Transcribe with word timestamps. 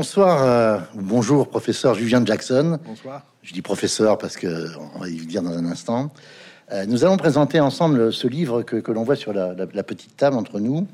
Bonsoir, 0.00 0.42
euh, 0.42 0.76
ou 0.94 1.00
bonjour, 1.00 1.48
professeur 1.48 1.94
Julien 1.94 2.22
Jackson. 2.22 2.78
Bonsoir. 2.86 3.22
Je 3.42 3.54
dis 3.54 3.62
professeur 3.62 4.18
parce 4.18 4.36
que 4.36 4.66
on 4.94 4.98
va 4.98 5.08
y 5.08 5.16
dire 5.24 5.40
dans 5.40 5.56
un 5.56 5.64
instant. 5.64 6.12
Euh, 6.70 6.84
nous 6.84 7.02
allons 7.06 7.16
présenter 7.16 7.60
ensemble 7.60 8.12
ce 8.12 8.26
livre 8.28 8.60
que, 8.62 8.76
que 8.76 8.92
l'on 8.92 9.04
voit 9.04 9.16
sur 9.16 9.32
la, 9.32 9.54
la- 9.54 9.64
la 9.72 9.82
petite 9.82 10.14
table 10.14 10.36
entre 10.36 10.60
nous, 10.60 10.86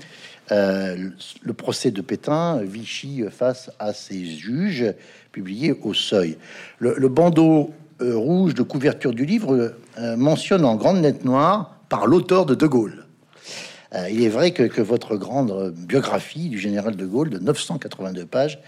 euh, 0.52 0.94
le, 0.94 1.12
le 1.42 1.52
procès 1.52 1.90
de 1.90 2.00
Pétain, 2.00 2.60
Vichy 2.62 3.24
face 3.28 3.72
à 3.80 3.92
ses 3.92 4.24
juges, 4.24 4.94
publié 5.32 5.72
au 5.82 5.94
Seuil. 5.94 6.38
Le, 6.78 6.94
le 6.96 7.08
bandeau 7.08 7.72
euh, 8.03 8.14
rouge 8.16 8.54
de 8.54 8.62
couverture 8.62 9.10
du 9.12 9.26
livre 9.26 9.74
mentionne 10.16 10.64
en 10.64 10.76
grande 10.76 11.03
lettre 11.03 11.24
noire 11.26 11.74
par 11.88 12.06
l'auteur 12.06 12.46
de 12.46 12.54
De 12.54 12.69
Gaulle. 12.69 13.04
Il 14.10 14.22
est 14.22 14.28
vrai 14.30 14.53
que, 14.53 14.62
que 14.62 14.80
votre 14.80 15.16
grande 15.16 15.72
biographie 15.76 16.48
du 16.48 16.59
général 16.59 16.95
de 16.96 17.05
Gaulle 17.05 17.28
de 17.28 17.38
982 17.38 18.24
pages, 18.24 18.59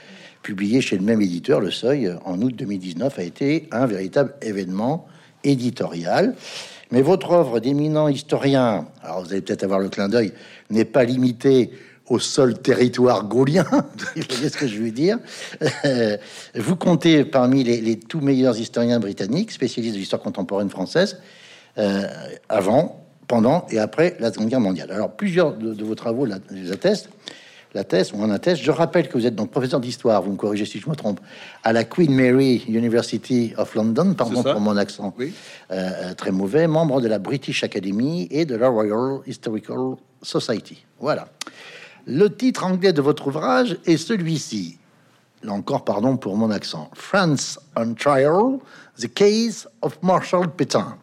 publiée 0.44 0.80
chez 0.80 0.96
le 0.96 1.02
même 1.02 1.20
éditeur, 1.20 1.58
Le 1.58 1.72
Seuil, 1.72 2.14
en 2.24 2.40
août 2.40 2.54
2019, 2.54 3.18
a 3.18 3.22
été 3.22 3.66
un 3.72 3.86
véritable 3.86 4.34
événement 4.42 5.08
éditorial. 5.42 6.36
Mais 6.92 7.02
votre 7.02 7.32
œuvre 7.32 7.58
d'éminent 7.58 8.06
historien, 8.06 8.86
alors 9.02 9.24
vous 9.24 9.32
allez 9.32 9.40
peut-être 9.40 9.64
avoir 9.64 9.80
le 9.80 9.88
clin 9.88 10.08
d'œil, 10.08 10.32
n'est 10.70 10.84
pas 10.84 11.02
limitée 11.04 11.72
au 12.06 12.18
seul 12.18 12.60
territoire 12.60 13.24
gaulien. 13.24 13.64
Vous 14.16 14.22
voyez 14.28 14.50
ce 14.50 14.58
que 14.58 14.68
je 14.68 14.78
veux 14.78 14.90
dire 14.90 15.18
Euh, 15.86 16.18
Vous 16.54 16.76
comptez 16.76 17.24
parmi 17.24 17.64
les, 17.64 17.80
les 17.80 17.98
tout 17.98 18.20
meilleurs 18.20 18.58
historiens 18.58 19.00
britanniques, 19.00 19.50
spécialistes 19.50 19.94
de 19.94 20.00
l'histoire 20.00 20.20
contemporaine 20.20 20.68
française, 20.68 21.18
euh, 21.78 22.06
avant, 22.50 23.06
pendant 23.26 23.66
et 23.70 23.78
après 23.78 24.16
la 24.20 24.30
Seconde 24.30 24.50
Guerre 24.50 24.60
mondiale. 24.60 24.90
Alors, 24.92 25.12
plusieurs 25.12 25.56
de, 25.56 25.72
de 25.72 25.84
vos 25.84 25.94
travaux 25.94 26.26
les 26.50 26.70
attestent, 26.70 27.08
l'attestent 27.74 28.12
ou 28.12 28.22
en 28.22 28.30
attestent. 28.30 28.62
Je 28.62 28.70
rappelle 28.70 29.08
que 29.08 29.14
vous 29.14 29.26
êtes 29.26 29.34
donc 29.34 29.50
professeur 29.50 29.80
d'histoire, 29.80 30.22
vous 30.22 30.32
me 30.32 30.36
corrigez 30.36 30.64
si 30.64 30.78
je 30.78 30.88
me 30.88 30.94
trompe, 30.94 31.20
à 31.62 31.72
la 31.72 31.84
Queen 31.84 32.12
Mary 32.14 32.64
University 32.68 33.52
of 33.58 33.74
London, 33.74 34.14
pardon 34.14 34.42
pour 34.42 34.60
mon 34.60 34.76
accent 34.76 35.14
Oui. 35.18 35.34
euh, 35.70 35.90
euh, 36.10 36.14
très 36.14 36.30
mauvais, 36.30 36.66
membre 36.66 37.00
de 37.00 37.08
la 37.08 37.18
British 37.18 37.64
Academy 37.64 38.28
et 38.30 38.44
de 38.44 38.54
la 38.54 38.68
Royal 38.68 39.20
Historical 39.26 39.96
Society. 40.22 40.84
Voilà. 41.00 41.28
Le 42.06 42.34
titre 42.34 42.64
anglais 42.64 42.92
de 42.92 43.02
votre 43.02 43.26
ouvrage 43.26 43.78
est 43.86 43.96
celui-ci. 43.96 44.78
Là 45.42 45.52
encore, 45.52 45.84
pardon 45.84 46.16
pour 46.16 46.36
mon 46.36 46.50
accent. 46.50 46.90
France 46.94 47.58
on 47.76 47.94
Trial, 47.94 48.58
The 48.98 49.12
Case 49.12 49.68
of 49.82 49.98
Marshal 50.02 50.50
Pétain. 50.50 50.96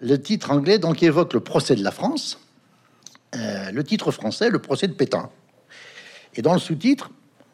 Le 0.00 0.20
titre 0.20 0.50
anglais 0.50 0.78
donc 0.78 1.02
évoque 1.02 1.32
le 1.32 1.40
procès 1.40 1.74
de 1.74 1.82
la 1.82 1.90
France. 1.90 2.38
Euh, 3.34 3.70
le 3.70 3.84
titre 3.84 4.10
français, 4.10 4.50
le 4.50 4.58
procès 4.58 4.88
de 4.88 4.92
Pétain. 4.92 5.30
Et 6.34 6.42
dans 6.42 6.52
le 6.52 6.58
sous-titre, 6.60 7.10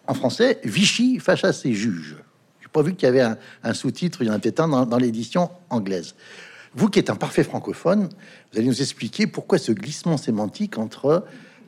en 0.06 0.14
français, 0.14 0.60
Vichy 0.64 1.19
face 1.19 1.44
à 1.44 1.52
ses 1.52 1.72
juges. 1.72 2.16
J'ai 2.60 2.69
pas 2.69 2.82
vu 2.82 2.94
qu'il 2.94 3.06
y 3.06 3.08
avait 3.08 3.22
un, 3.22 3.36
un 3.62 3.74
sous-titre, 3.74 4.19
il 4.22 4.28
y 4.28 4.30
en 4.30 4.34
a 4.34 4.38
peut-être 4.38 4.60
un 4.60 4.69
dans, 4.69 4.86
dans 4.86 4.98
l'édition 4.98 5.50
anglaise. 5.70 6.14
Vous 6.74 6.88
qui 6.88 6.98
êtes 6.98 7.10
un 7.10 7.16
parfait 7.16 7.42
francophone, 7.44 8.08
vous 8.52 8.58
allez 8.58 8.66
nous 8.66 8.82
expliquer 8.82 9.27
pourquoi 9.27 9.58
ce 9.58 9.72
glissement 9.72 10.16
sémantique 10.19 10.77
entre 10.78 11.24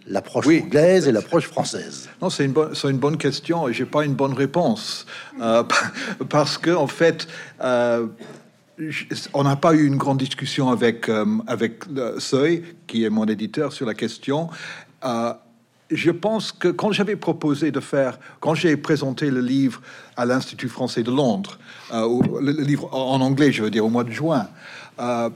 l'approche 0.07 0.47
Oui. 0.47 0.63
anglaise 0.65 1.09
et 1.09 1.13
l'approche 1.13 1.47
française. 1.47 2.09
Non, 2.21 2.29
c'est 2.31 2.45
une, 2.45 2.53
bonne- 2.53 2.75
c'est 2.75 2.91
une 2.91 2.99
bonne 2.99 3.17
question 3.17 3.69
et 3.69 3.73
j'ai 3.73 3.87
pas 3.87 4.05
une 4.05 4.15
bonne 4.15 4.35
réponse. 4.35 5.07
Euh, 5.41 5.65
parce 6.29 6.59
que, 6.59 6.71
en 6.71 6.87
fait, 6.87 7.27
euh, 7.63 8.07
on 9.35 9.45
n'a 9.45 9.57
pas 9.57 9.73
eu 9.75 9.87
une 9.87 9.97
grande 9.97 10.19
discussion 10.19 10.69
avec, 10.71 11.09
euh, 11.09 11.25
avec 11.47 11.85
Seuil, 12.19 12.63
qui 12.87 13.05
est 13.05 13.11
mon 13.11 13.25
éditeur, 13.25 13.73
sur 13.73 13.87
la 13.87 13.95
question. 13.95 14.49
Je 15.91 16.11
pense 16.11 16.53
que 16.53 16.69
quand 16.69 16.93
j'avais 16.93 17.17
proposé 17.17 17.71
de 17.71 17.81
faire, 17.81 18.19
quand 18.41 18.55
j'ai 18.55 18.77
présenté 18.77 19.31
le 19.31 19.41
livre 19.41 19.81
à 20.17 20.27
l'Institut 20.27 20.69
français 20.69 21.03
de 21.03 21.11
Londres, 21.11 21.59
euh, 21.93 22.07
le, 22.41 22.53
le 22.53 22.63
livre 22.63 22.93
en 22.95 23.21
anglais, 23.23 23.53
je 23.53 23.63
veux 23.63 23.71
dire, 23.71 23.87
au 23.87 23.89
mois 23.89 24.05
de 24.05 24.11
juin, 24.13 24.49
euh, 25.01 25.31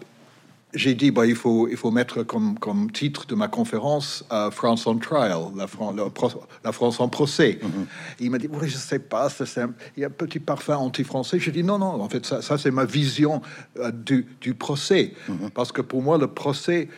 j'ai 0.74 0.94
dit, 0.94 1.10
bah, 1.10 1.26
il, 1.26 1.36
faut, 1.36 1.68
il 1.68 1.76
faut 1.76 1.90
mettre 1.90 2.22
comme, 2.22 2.58
comme 2.58 2.90
titre 2.90 3.26
de 3.26 3.34
ma 3.34 3.48
conférence 3.48 4.24
euh, 4.32 4.50
France 4.50 4.86
on 4.86 4.96
Trial, 4.96 5.38
la, 5.56 5.66
Fran- 5.66 5.92
France 6.72 6.98
en 7.00 7.08
procès. 7.08 7.58
Il 8.20 8.30
m'a 8.30 8.38
dit, 8.38 8.48
oui, 8.50 8.68
je 8.68 8.76
sais 8.76 8.98
pas, 8.98 9.28
un- 9.62 9.74
il 9.96 10.00
y 10.00 10.04
a 10.04 10.08
un 10.08 10.10
petit 10.10 10.38
parfum 10.38 10.76
anti-français. 10.76 11.38
J'ai 11.38 11.50
dit, 11.52 11.62
non, 11.62 11.78
non, 11.78 12.00
en 12.02 12.08
fait, 12.10 12.24
ça, 12.26 12.40
ça, 12.42 12.56
c'est 12.58 12.70
ma 12.70 12.84
vision 12.86 13.40
euh, 13.78 13.90
du, 13.90 14.26
du 14.40 14.52
procès. 14.54 15.12
Parce 15.54 15.72
que 15.72 15.80
pour 15.82 16.02
moi, 16.02 16.16
le 16.18 16.26
procès, 16.26 16.88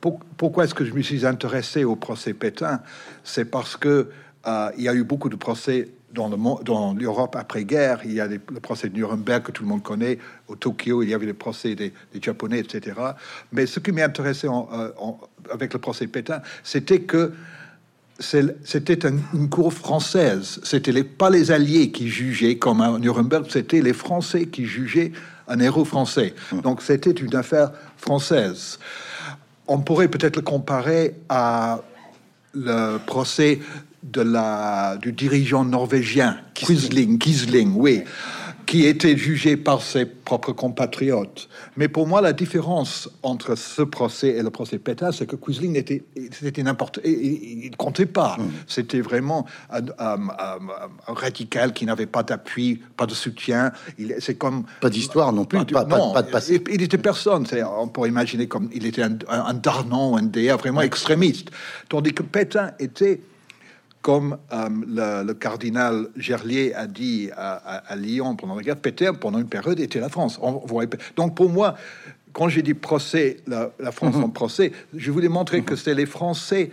pour- 0.00 0.20
pourquoi 0.36 0.64
est-ce 0.64 0.74
que 0.74 0.84
je 0.84 0.92
me 0.92 1.02
suis 1.02 1.24
intéressé 1.26 1.84
au 1.84 1.96
procès 1.96 2.34
Pétain? 2.34 2.80
C'est 3.24 3.44
parce 3.46 3.76
que 3.76 4.08
euh, 4.46 4.70
il 4.76 4.84
y 4.84 4.88
a 4.88 4.94
eu 4.94 5.04
beaucoup 5.04 5.28
de 5.28 5.36
procès 5.36 5.88
dans 6.12 6.28
le 6.28 6.36
dans 6.64 6.92
l'Europe 6.94 7.36
après-guerre. 7.36 8.00
Il 8.04 8.12
y 8.12 8.20
a 8.20 8.26
le 8.26 8.38
procès 8.60 8.88
de 8.90 8.94
Nuremberg 8.94 9.44
que 9.44 9.52
tout 9.52 9.62
le 9.62 9.68
monde 9.68 9.82
connaît. 9.82 10.18
Au 10.48 10.56
Tokyo, 10.56 11.02
il 11.02 11.08
y 11.10 11.14
avait 11.14 11.26
les 11.26 11.32
procès 11.32 11.74
des, 11.74 11.92
des 12.12 12.20
Japonais, 12.20 12.58
etc. 12.58 12.96
Mais 13.52 13.64
ce 13.66 13.80
qui 13.80 13.92
m'est 13.92 14.02
intéressé 14.02 14.46
en- 14.48 14.68
euh, 14.74 14.90
en- 14.98 15.18
avec 15.50 15.72
le 15.72 15.78
procès 15.78 16.06
Pétain, 16.06 16.42
c'était 16.62 17.00
que 17.00 17.32
c'était 18.18 19.06
un- 19.06 19.16
une 19.34 19.48
cour 19.48 19.72
française. 19.72 20.60
C'était 20.64 20.92
les, 20.92 21.02
pas 21.04 21.30
les 21.30 21.50
Alliés 21.50 21.90
qui 21.90 22.08
jugeaient 22.08 22.56
comme 22.58 22.80
à 22.80 22.98
Nuremberg, 22.98 23.46
c'était 23.48 23.80
les 23.80 23.92
Français 23.94 24.46
qui 24.46 24.66
jugeaient 24.66 25.12
un 25.48 25.58
héros 25.58 25.84
français. 25.84 26.34
Donc 26.62 26.82
c'était 26.82 27.10
une 27.10 27.34
affaire 27.34 27.72
française. 27.96 28.78
On 29.68 29.78
pourrait 29.78 30.08
peut-être 30.08 30.36
le 30.36 30.42
comparer 30.42 31.14
à 31.28 31.80
le 32.54 32.98
procès 32.98 33.60
de 34.02 34.20
la, 34.20 34.96
du 35.00 35.12
dirigeant 35.12 35.64
norvégien, 35.64 36.38
Quisling, 36.54 37.18
Quisling, 37.18 37.72
oui, 37.76 38.02
qui 38.66 38.86
était 38.86 39.16
jugé 39.16 39.56
par 39.56 39.82
ses 39.82 40.06
propres 40.06 40.52
compatriotes. 40.52 41.48
Mais 41.76 41.88
pour 41.88 42.06
moi, 42.06 42.20
la 42.20 42.32
différence 42.32 43.08
entre 43.22 43.54
ce 43.56 43.82
procès 43.82 44.28
et 44.28 44.42
le 44.42 44.50
procès 44.50 44.78
Pétain, 44.78 45.12
c'est 45.12 45.26
que 45.26 45.36
Quisling 45.36 45.76
était, 45.76 46.04
c'était 46.32 46.62
n'importe, 46.62 47.00
il- 47.04 47.64
il 47.64 47.76
comptait 47.76 48.06
pas. 48.06 48.36
C'était 48.66 49.00
vraiment 49.00 49.46
un, 49.70 49.82
un- 49.98 50.28
un- 50.28 50.58
un 51.08 51.12
radical 51.14 51.72
qui 51.72 51.86
n'avait 51.86 52.06
pas 52.06 52.22
d'appui, 52.22 52.80
pas 52.96 53.06
de 53.06 53.14
soutien. 53.14 53.72
Il, 53.98 54.14
c'est 54.20 54.36
comme 54.36 54.64
Pas 54.80 54.90
d'histoire 54.90 55.32
non 55.32 55.44
plus, 55.44 55.58
pas, 55.58 55.64
de- 55.64 55.72
pas- 55.74 55.84
pas- 55.84 55.98
non, 55.98 56.12
pas 56.12 56.22
de 56.22 56.30
passé. 56.30 56.62
Il, 56.68 56.74
il 56.74 56.82
était 56.82 56.98
personne. 56.98 57.46
C'est- 57.46 57.62
On 57.64 57.88
pourrait 57.88 58.08
imaginer 58.08 58.46
comme 58.48 58.68
il 58.72 58.86
était 58.86 59.02
un, 59.02 59.16
un, 59.28 59.54
un 59.62 60.22
DA 60.22 60.56
vraiment 60.56 60.80
extrémiste. 60.82 61.50
Tandis 61.88 62.12
que 62.12 62.22
Pétain 62.22 62.72
était 62.78 63.20
comme 64.02 64.36
euh, 64.52 64.68
le, 64.86 65.26
le 65.26 65.34
cardinal 65.34 66.08
Gerlier 66.16 66.74
a 66.74 66.86
dit 66.86 67.30
à, 67.36 67.52
à- 67.54 67.92
à 67.92 67.96
Lyon 67.96 68.34
pendant 68.36 68.56
la 68.56 68.62
guerre, 68.62 68.76
Pétain, 68.76 69.14
pendant 69.14 69.38
une 69.38 69.48
période, 69.48 69.78
était 69.80 70.00
la 70.00 70.08
France. 70.08 70.38
On 70.42 70.60
donc 71.16 71.34
pour 71.36 71.48
moi, 71.48 71.76
quand 72.32 72.48
j'ai 72.48 72.62
dit 72.62 72.74
procès, 72.74 73.38
la, 73.46 73.70
la 73.78 73.92
France 73.92 74.16
en 74.16 74.28
procès, 74.30 74.72
je 74.94 75.10
voulais 75.12 75.28
montrer 75.28 75.62
que 75.62 75.76
c'est 75.76 75.94
les 75.94 76.06
Français. 76.06 76.70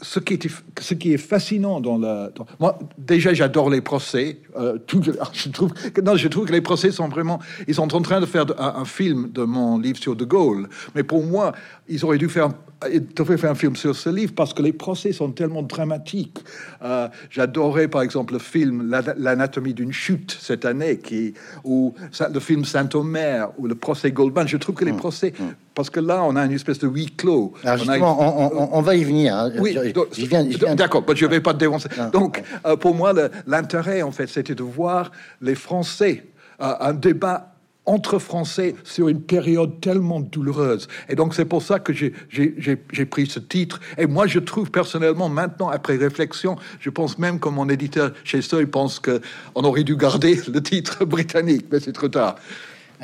Ce 0.00 0.20
qui, 0.20 0.34
était, 0.34 0.48
ce 0.80 0.94
qui 0.94 1.12
est 1.12 1.16
fascinant 1.18 1.80
dans 1.80 1.98
la... 1.98 2.30
dans- 2.34 2.46
moi, 2.60 2.78
déjà, 2.96 3.34
j'adore 3.34 3.68
les 3.68 3.80
procès. 3.80 4.38
euh, 4.56 4.78
tout- 4.86 5.02
je, 5.32 5.48
trouve, 5.48 5.72
que- 5.72 6.00
non, 6.00 6.14
je 6.16 6.28
trouve 6.28 6.46
que 6.46 6.52
les 6.52 6.60
procès 6.60 6.92
sont 6.92 7.08
vraiment... 7.08 7.40
Ils 7.66 7.74
sont 7.74 7.92
en 7.92 8.00
train 8.00 8.20
de 8.20 8.26
faire 8.26 8.46
un, 8.58 8.80
un 8.80 8.84
film 8.84 9.30
de 9.32 9.42
mon 9.42 9.76
livre 9.78 9.98
sur 9.98 10.14
De 10.14 10.24
Gaulle. 10.24 10.68
Mais 10.94 11.02
pour 11.02 11.24
moi, 11.24 11.52
ils 11.88 12.04
auraient 12.04 12.18
dû 12.18 12.28
faire, 12.28 12.50
faire 12.82 13.50
un 13.50 13.54
film 13.56 13.74
sur 13.74 13.96
ce 13.96 14.08
livre 14.08 14.32
parce 14.36 14.54
que 14.54 14.62
les 14.62 14.72
procès 14.72 15.12
sont 15.12 15.32
tellement 15.32 15.62
dramatiques. 15.64 16.38
Euh, 16.84 17.08
J'adorais, 17.30 17.88
par 17.88 18.02
exemple, 18.02 18.34
le 18.34 18.38
film 18.38 18.88
La- 18.88 19.02
L'anatomie 19.16 19.74
d'une 19.74 19.92
chute 19.92 20.36
cette 20.40 20.64
année, 20.64 20.98
qui, 20.98 21.34
ou 21.64 21.92
le 22.32 22.38
film 22.40 22.64
Saint-Omer, 22.64 23.48
ou 23.58 23.66
le 23.66 23.74
procès 23.74 24.12
Goldman. 24.12 24.46
Je 24.46 24.58
trouve 24.58 24.76
que 24.76 24.84
les 24.84 24.92
procès... 24.92 25.32
Parce 25.78 25.90
que 25.90 26.00
là, 26.00 26.24
on 26.24 26.34
a 26.34 26.44
une 26.44 26.50
espèce 26.50 26.80
de 26.80 26.88
huis 26.88 27.06
clos. 27.16 27.54
Alors 27.62 27.76
On 27.86 27.88
a- 27.88 27.92
justement, 27.92 28.16
on, 28.56 28.62
on- 28.64 28.68
on 28.78 28.82
va 28.82 28.96
y 28.96 29.04
venir. 29.04 29.32
hein. 29.36 29.52
oui, 29.60 29.78
viens- 30.26 30.42
viens. 30.42 30.74
D'accord, 30.74 31.04
mais 31.08 31.14
je 31.14 31.24
ne 31.24 31.30
vais 31.30 31.40
pas 31.40 31.54
te 31.54 31.58
dénoncer. 31.60 31.88
Donc, 32.12 32.42
euh, 32.66 32.74
pour 32.74 32.96
moi, 32.96 33.12
l'intérêt, 33.46 34.02
en 34.02 34.10
fait, 34.10 34.26
c'était 34.26 34.56
de 34.56 34.64
voir 34.64 35.12
les 35.40 35.54
Français, 35.54 36.24
euh, 36.60 36.72
un 36.80 36.94
débat 36.94 37.54
entre 37.86 38.18
Français 38.18 38.74
sur 38.82 39.06
une 39.08 39.20
période 39.22 39.80
tellement 39.80 40.18
douloureuse. 40.18 40.88
Et 41.08 41.14
donc, 41.14 41.32
c'est 41.32 41.44
pour 41.44 41.62
ça 41.62 41.78
que 41.78 41.92
j'ai 41.92 43.06
pris 43.06 43.26
ce 43.28 43.38
titre. 43.38 43.78
Et 43.96 44.06
moi, 44.06 44.26
je 44.26 44.40
trouve 44.40 44.72
personnellement, 44.72 45.28
maintenant, 45.28 45.68
après 45.68 45.94
réflexion, 45.96 46.56
je 46.80 46.90
pense 46.90 47.18
même 47.18 47.38
que 47.38 47.48
mon 47.48 47.68
éditeur 47.68 48.10
chez 48.24 48.42
Seuil 48.42 48.66
pense 48.66 48.98
qu'on 48.98 49.62
aurait 49.62 49.84
dû 49.84 49.96
garder 49.96 50.40
le 50.52 50.60
titre 50.60 51.04
britannique, 51.04 51.66
mais 51.70 51.78
c'est 51.78 51.92
trop 51.92 52.08
tard. 52.08 52.34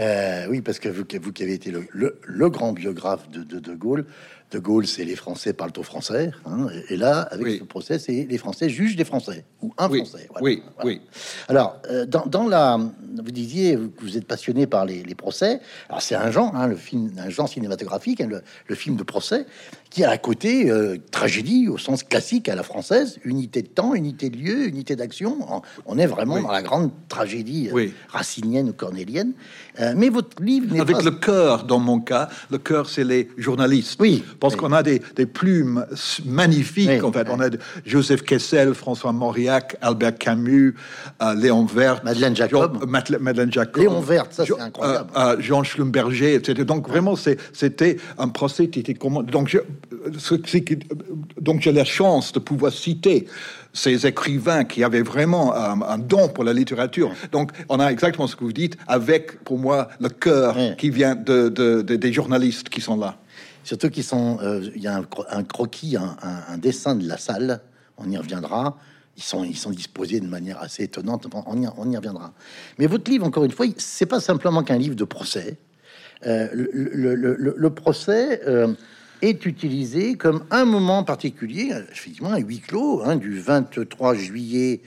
Euh, 0.00 0.46
oui, 0.48 0.60
parce 0.60 0.78
que 0.78 0.88
vous, 0.88 1.04
qui- 1.04 1.18
vous 1.18 1.32
qui 1.32 1.42
avez 1.42 1.54
été 1.54 1.70
le, 1.70 1.86
le- 1.92 2.18
le 2.24 2.50
grand 2.50 2.72
biographe 2.72 3.28
de, 3.30 3.42
de, 3.42 3.58
de 3.60 3.74
Gaulle, 3.74 4.04
De 4.50 4.58
Gaulle, 4.60 4.86
c'est 4.86 5.04
les 5.04 5.16
Français 5.16 5.52
parlent 5.52 5.72
au 5.78 5.82
Français. 5.82 6.30
hein, 6.46 6.68
et, 6.90 6.94
et 6.94 6.96
là, 6.96 7.20
avec 7.30 7.44
Oui. 7.46 7.58
ce 7.58 7.64
procès, 7.64 7.98
c'est 7.98 8.26
les 8.28 8.38
Français 8.38 8.68
jugent 8.68 8.94
des 8.96 9.04
Français 9.04 9.44
ou 9.62 9.72
un 9.78 9.88
Oui, 9.88 9.98
Français. 10.04 10.26
voilà, 10.30 10.44
oui, 10.44 10.62
voilà. 10.76 10.84
oui. 10.88 11.00
Alors, 11.48 11.80
euh, 11.90 12.06
dans, 12.06 12.26
dans 12.26 12.46
la, 12.46 12.76
vous 12.78 13.30
disiez 13.32 13.74
que 13.76 14.02
vous 14.04 14.16
êtes 14.16 14.26
passionné 14.26 14.66
par 14.66 14.84
les, 14.84 15.02
procès. 15.14 15.60
Alors 15.88 16.02
c'est 16.02 16.14
un 16.16 16.30
genre, 16.30 16.54
hein, 16.56 16.66
le 16.66 16.76
film, 16.76 17.12
un 17.18 17.30
genre 17.30 17.48
cinématographique, 17.48 18.20
hein, 18.20 18.28
le, 18.68 18.74
film 18.74 18.96
de 18.96 19.02
procès, 19.04 19.46
qui 19.94 20.02
a 20.02 20.10
à 20.10 20.18
côté 20.18 20.68
euh, 20.68 20.96
tragédie 21.12 21.68
au 21.68 21.78
sens 21.78 22.02
classique 22.02 22.48
à 22.48 22.56
la 22.56 22.64
française, 22.64 23.20
unité 23.24 23.62
de 23.62 23.68
temps, 23.68 23.94
unité 23.94 24.28
de 24.28 24.36
lieu, 24.36 24.66
unité 24.66 24.96
d'action. 24.96 25.38
On 25.86 25.98
est 25.98 26.06
vraiment 26.08 26.42
dans 26.42 26.50
la 26.50 26.62
grande 26.62 26.90
tragédie 27.08 27.70
euh, 27.72 27.86
racinienne 28.08 28.70
ou 28.70 28.72
cornélienne. 28.72 29.34
Euh, 29.78 29.94
mais 29.96 30.08
votre 30.08 30.42
livre 30.42 30.80
avec 30.80 31.00
le 31.04 31.12
cœur 31.12 31.62
dans 31.62 31.78
mon 31.78 32.00
cas, 32.00 32.28
le 32.50 32.58
cœur 32.58 32.88
c'est 32.88 33.04
les 33.04 33.28
journalistes. 33.38 34.00
Oui, 34.00 34.24
parce 34.40 34.56
qu'on 34.56 34.72
a 34.72 34.82
des, 34.82 35.00
des, 35.14 35.26
plumes 35.26 35.86
magnifiques. 36.24 37.04
en 37.04 37.12
fait, 37.12 37.28
on 37.30 37.38
a 37.38 37.46
Joseph 37.86 38.22
Kessel, 38.22 38.74
François 38.74 39.12
Mauriac, 39.12 39.76
Albert 39.80 40.18
Camus, 40.18 40.74
Léon 41.36 41.66
Vert, 41.66 42.02
Madeleine 42.04 42.34
Jacob, 42.34 42.84
Madeleine 42.84 43.52
Jacob, 43.52 43.80
Léon 43.80 44.00
Vert, 44.00 44.26
ça 44.30 44.44
c'est 44.44 44.60
incroyable. 44.60 45.40
Jean 45.40 45.62
Schlumberger, 45.62 46.34
etc. 46.34 46.64
Donc 46.64 46.88
vraiment 46.88 47.14
c'était 47.14 47.98
un 48.18 48.28
procès 48.28 48.66
qui 48.66 48.80
était 48.80 48.94
comment 48.94 49.22
donc 49.22 49.48
je, 49.48 49.58
donc 51.40 51.60
j'ai 51.60 51.72
la 51.72 51.84
chance 51.84 52.32
de 52.32 52.38
pouvoir 52.38 52.72
citer 52.72 53.26
ces 53.72 54.06
écrivains 54.06 54.64
qui 54.64 54.84
avaient 54.84 55.02
vraiment 55.02 55.54
un, 55.54 55.98
don 55.98 56.28
pour 56.28 56.44
la 56.44 56.52
littérature. 56.52 57.12
Donc, 57.32 57.50
on 57.68 57.80
a 57.80 57.88
exactement 57.88 58.26
ce 58.26 58.36
que 58.36 58.44
vous 58.44 58.52
dites, 58.52 58.76
avec, 58.86 59.42
pour 59.44 59.58
moi, 59.58 59.88
le 60.00 60.08
cœur 60.08 60.56
qui 60.78 60.90
vient 60.90 61.14
de, 61.14 61.82
des 61.82 62.12
journalistes 62.12 62.68
qui 62.68 62.80
sont 62.80 62.96
là. 62.96 63.16
Surtout 63.64 63.88
qu'ils 63.88 64.04
sont, 64.04 64.38
euh, 64.42 64.70
il 64.76 64.82
y 64.82 64.86
a 64.86 65.02
un, 65.30 65.42
croquis, 65.42 65.96
un, 65.96 66.58
dessin 66.58 66.94
de 66.94 67.08
la 67.08 67.16
salle. 67.16 67.60
On 67.96 68.10
y 68.10 68.16
reviendra. 68.16 68.76
Ils 69.16 69.22
sont, 69.22 69.42
ils 69.42 69.56
sont 69.56 69.70
disposés 69.70 70.20
de 70.20 70.26
manière 70.26 70.60
assez 70.60 70.82
étonnante. 70.82 71.26
On 71.46 71.62
y, 71.62 71.66
on 71.78 71.90
y 71.90 71.96
reviendra. 71.96 72.34
Mais 72.78 72.86
votre 72.86 73.10
livre, 73.10 73.26
encore 73.26 73.44
une 73.44 73.52
fois, 73.52 73.66
c'est 73.78 74.06
pas 74.06 74.20
simplement 74.20 74.62
qu'un 74.62 74.76
livre 74.76 74.96
de 74.96 75.04
procès. 75.04 75.56
Euh, 76.26 76.48
le, 76.52 77.24
le, 77.34 77.70
procès. 77.70 78.42
Euh, 78.46 78.74
est 79.22 79.46
utilisé 79.46 80.16
comme 80.16 80.44
un 80.50 80.64
moment 80.64 81.04
particulier, 81.04 81.72
effectivement 81.92 82.32
un 82.32 82.38
huis 82.38 82.60
clos, 82.60 83.02
hein, 83.04 83.16
du 83.16 83.38
23 83.38 84.14
juillet, 84.14 84.80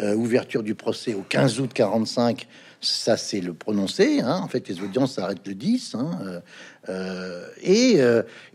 euh, 0.00 0.14
ouverture 0.14 0.62
du 0.62 0.74
procès, 0.74 1.14
au 1.14 1.22
15 1.22 1.60
août 1.60 1.70
45, 1.72 2.48
ça 2.80 3.16
c'est 3.16 3.40
le 3.40 3.54
prononcé, 3.54 4.20
hein. 4.20 4.40
en 4.42 4.48
fait 4.48 4.68
les 4.68 4.80
audiences 4.80 5.14
s'arrêtent 5.14 5.46
le 5.46 5.54
10, 5.54 5.94
hein, 5.94 6.10
euh, 6.20 6.40
euh, 6.88 7.48
et, 7.62 8.00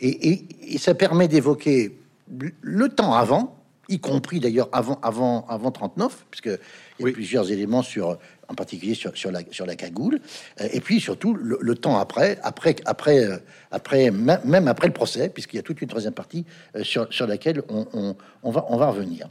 et, 0.01 0.45
et, 0.74 0.77
ça 0.77 0.94
permet 0.95 1.30
d'évoquer 1.30 1.98
le 2.62 2.89
temps 2.89 3.13
avant, 3.13 3.57
y 3.88 4.00
compris 4.00 4.39
d'ailleurs 4.42 4.68
avant, 4.74 5.00
avant, 5.01 5.45
avant 5.48 5.71
39, 5.71 6.25
puisque 6.30 6.60
il 7.00 7.06
y 7.06 7.10
a 7.10 7.13
plusieurs 7.13 7.51
éléments 7.51 7.83
sur 7.83 8.19
en 8.50 8.56
particulier 8.56 8.96
sur, 8.96 9.31
la, 9.31 9.42
sur 9.51 9.66
la 9.66 9.75
cagoule, 9.75 10.19
euh, 10.60 10.68
et 10.72 10.81
puis 10.81 11.00
surtout 11.00 11.36
le, 11.36 11.75
temps 11.75 11.98
après, 11.98 12.40
après, 12.44 12.75
après, 12.86 13.24
euh, 13.24 13.38
après, 13.72 14.12
même 14.12 14.68
après 14.68 14.88
le 14.88 14.94
procès, 14.94 15.30
puisqu'il 15.30 15.57
y 15.57 15.60
a 15.60 15.63
toute 15.63 15.81
une 15.81 15.88
troisième 15.88 16.13
partie 16.13 16.46
euh, 16.75 16.84
sur, 16.84 17.12
sur 17.13 17.28
laquelle 17.28 17.62
on, 17.69 18.16
on, 18.44 18.51
va, 18.51 18.66
on 18.69 18.78
va 18.78 18.90
revenir. 18.90 19.28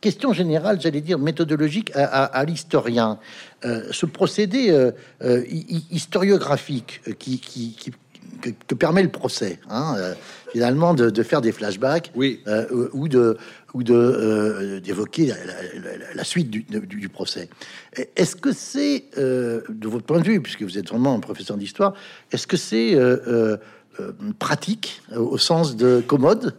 question 0.00 0.32
générale, 0.32 0.80
j'allais 0.80 1.00
dire 1.00 1.18
méthodologique 1.18 1.90
à, 1.94 2.44
l'historien. 2.44 3.18
ce 3.62 4.06
procédé 4.06 4.92
historiographique 5.90 7.00
qui, 7.18 7.40
qui 7.40 7.92
que, 8.40 8.74
permet 8.74 9.02
le 9.02 9.08
procès, 9.08 9.58
hein, 9.68 9.96
finalement, 10.52 10.94
de, 10.94 11.10
de, 11.10 11.22
faire 11.22 11.40
des 11.40 11.52
flashbacks 11.52 12.12
oui. 12.14 12.40
ou 12.92 13.08
de 13.08 13.36
ou 13.74 13.82
de 13.82 13.94
euh, 13.94 14.80
d'évoquer 14.80 15.32
la, 16.14 16.24
suite 16.24 16.50
du, 16.50 16.62
du, 16.62 17.08
procès. 17.08 17.48
Est-ce 18.16 18.36
que 18.36 18.52
c'est, 18.52 19.04
euh, 19.18 19.62
de 19.68 19.88
votre 19.88 20.04
point 20.04 20.20
de 20.20 20.24
vue, 20.24 20.40
puisque 20.40 20.62
vous 20.62 20.78
êtes 20.78 20.88
vraiment 20.88 21.14
un 21.14 21.20
professeur 21.20 21.56
d'histoire, 21.56 21.94
est-ce 22.32 22.46
que 22.46 22.56
c'est 22.56 22.94
euh, 22.94 23.56
pratique 24.38 25.02
au 25.14 25.38
sens 25.38 25.76
de 25.76 26.02
commode 26.06 26.54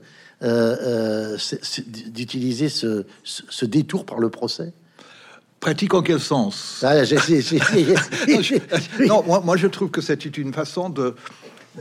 d'utiliser 2.14 2.70
ce, 2.70 3.06
ce, 3.24 3.66
détour 3.66 4.06
par 4.06 4.20
le 4.20 4.30
procès? 4.30 4.74
Pratique 5.60 5.94
en 5.94 6.02
quel 6.02 6.22
sens? 6.22 6.82
Ah, 6.84 7.04
Non, 9.08 9.24
moi, 9.26 9.42
moi, 9.44 9.58
je 9.58 9.68
trouve 9.68 9.90
que 9.90 10.00
c'est 10.00 10.38
une 10.38 10.54
façon 10.54 10.90
de, 10.90 11.16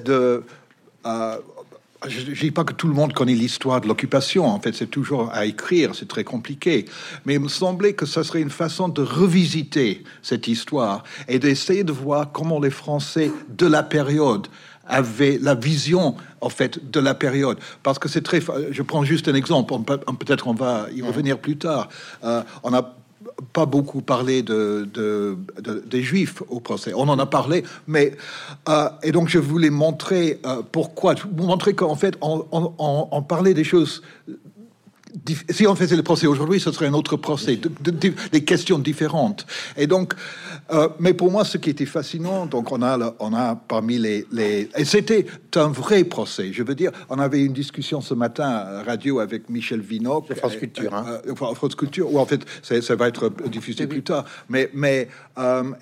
de 0.05 0.43
je 2.07 2.31
ne 2.31 2.35
dis 2.35 2.51
pas 2.51 2.65
que 2.65 2.73
tout 2.73 2.87
le 2.87 2.95
monde 2.95 3.13
connaît 3.13 3.35
l'histoire 3.35 3.81
de 3.81 3.89
l'occupation, 3.89 4.47
en 4.47 4.61
fait, 4.61 4.73
c'est 4.73 4.87
toujours 4.87 5.31
à 5.33 5.47
écrire, 5.47 5.95
c'est 5.95 6.07
très 6.07 6.25
compliqué. 6.25 6.85
Mais 7.25 7.35
il 7.35 7.41
me 7.41 7.49
semblait 7.49 7.95
que 7.95 8.07
ça 8.07 8.23
serait 8.23 8.41
une 8.41 8.51
façon 8.51 8.89
de 8.89 9.03
revisiter 9.03 10.05
cette 10.23 10.47
histoire 10.47 11.03
et 11.27 11.39
d'essayer 11.39 11.83
de 11.83 11.93
voir 11.93 12.31
comment 12.31 12.61
les 12.61 12.71
Français 12.71 13.33
de 13.49 13.67
la 13.67 13.83
période 13.83 14.47
avaient 14.87 15.39
la 15.43 15.55
vision, 15.55 16.15
en 16.41 16.49
fait, 16.49 16.91
de 16.91 17.01
la 17.01 17.15
période. 17.15 17.59
Parce 17.83 17.99
que 17.99 18.09
c'est 18.09 18.23
très... 18.23 18.41
Je 18.71 18.83
prends 18.83 19.05
juste 19.05 19.29
un 19.29 19.35
exemple, 19.35 19.75
peut-être 19.85 20.47
on 20.47 20.55
va 20.55 20.87
y 20.95 21.03
revenir 21.03 21.39
plus 21.39 21.59
tard. 21.59 21.89
Euh, 22.25 22.43
on 22.63 22.73
a 22.73 22.98
pas 23.53 23.67
beaucoup 23.67 24.01
parlé 24.01 24.43
de, 24.43 24.89
des 25.87 26.03
Juifs 26.03 26.43
au 26.49 26.61
procès. 26.61 26.93
On 26.95 27.09
en 27.09 27.19
a 27.19 27.27
parlé, 27.27 27.65
mais 27.87 28.17
euh, 28.69 28.89
et 29.03 29.13
donc 29.13 29.29
je 29.29 29.39
voulais 29.39 29.71
montrer 29.71 30.41
euh, 30.47 30.63
pourquoi, 30.71 31.15
montrer 31.37 31.75
qu'en 31.75 31.97
fait 31.97 32.17
on, 32.21 32.45
on, 32.51 33.23
parlait 33.23 33.55
des 33.55 33.65
choses 33.65 34.03
si 35.51 35.67
on 35.67 35.75
faisait 35.75 35.97
le 35.97 36.03
procès 36.03 36.27
aujourd'hui, 36.27 36.61
ce 36.61 36.73
serait 36.73 36.87
un 36.87 36.95
autre 36.95 37.17
procès, 37.17 37.59
des 38.33 38.45
questions 38.45 38.79
différentes. 38.79 39.47
Et 39.77 39.87
donc, 39.87 40.15
euh, 40.71 40.89
mais 41.01 41.15
pour 41.15 41.31
moi, 41.31 41.45
ce 41.45 41.59
qui 41.59 41.71
était 41.71 41.87
fascinant, 41.87 42.47
donc 42.47 42.73
on 42.73 42.83
a, 42.83 43.15
on 43.19 43.35
a 43.35 43.57
parmi 43.57 43.99
les, 43.99 44.27
les... 44.33 44.69
et 44.77 44.85
c'était 44.85 45.27
un 45.57 45.69
vrai 45.69 46.05
procès. 46.05 46.53
Je 46.53 46.63
veux 46.63 46.75
dire, 46.75 46.93
on 47.09 47.19
avait 47.19 47.43
une 47.43 47.53
discussion 47.53 48.01
ce 48.01 48.15
matin 48.15 48.49
à 48.49 48.83
radio 48.83 49.21
avec 49.21 49.49
Michel 49.49 49.81
Vinoc, 49.81 50.33
France 50.35 50.57
Culture, 50.57 50.95
hein. 50.95 51.21
Euh, 51.27 51.33
euh, 51.33 51.55
France 51.55 51.75
Culture, 51.75 52.13
ou 52.13 52.19
en 52.19 52.27
fait, 52.27 52.45
ça 52.63 52.97
va 52.97 53.09
être 53.09 53.33
diffusé 53.51 53.87
plus 53.87 54.03
tard. 54.03 54.25
Mais, 54.49 54.71
mais 54.75 55.09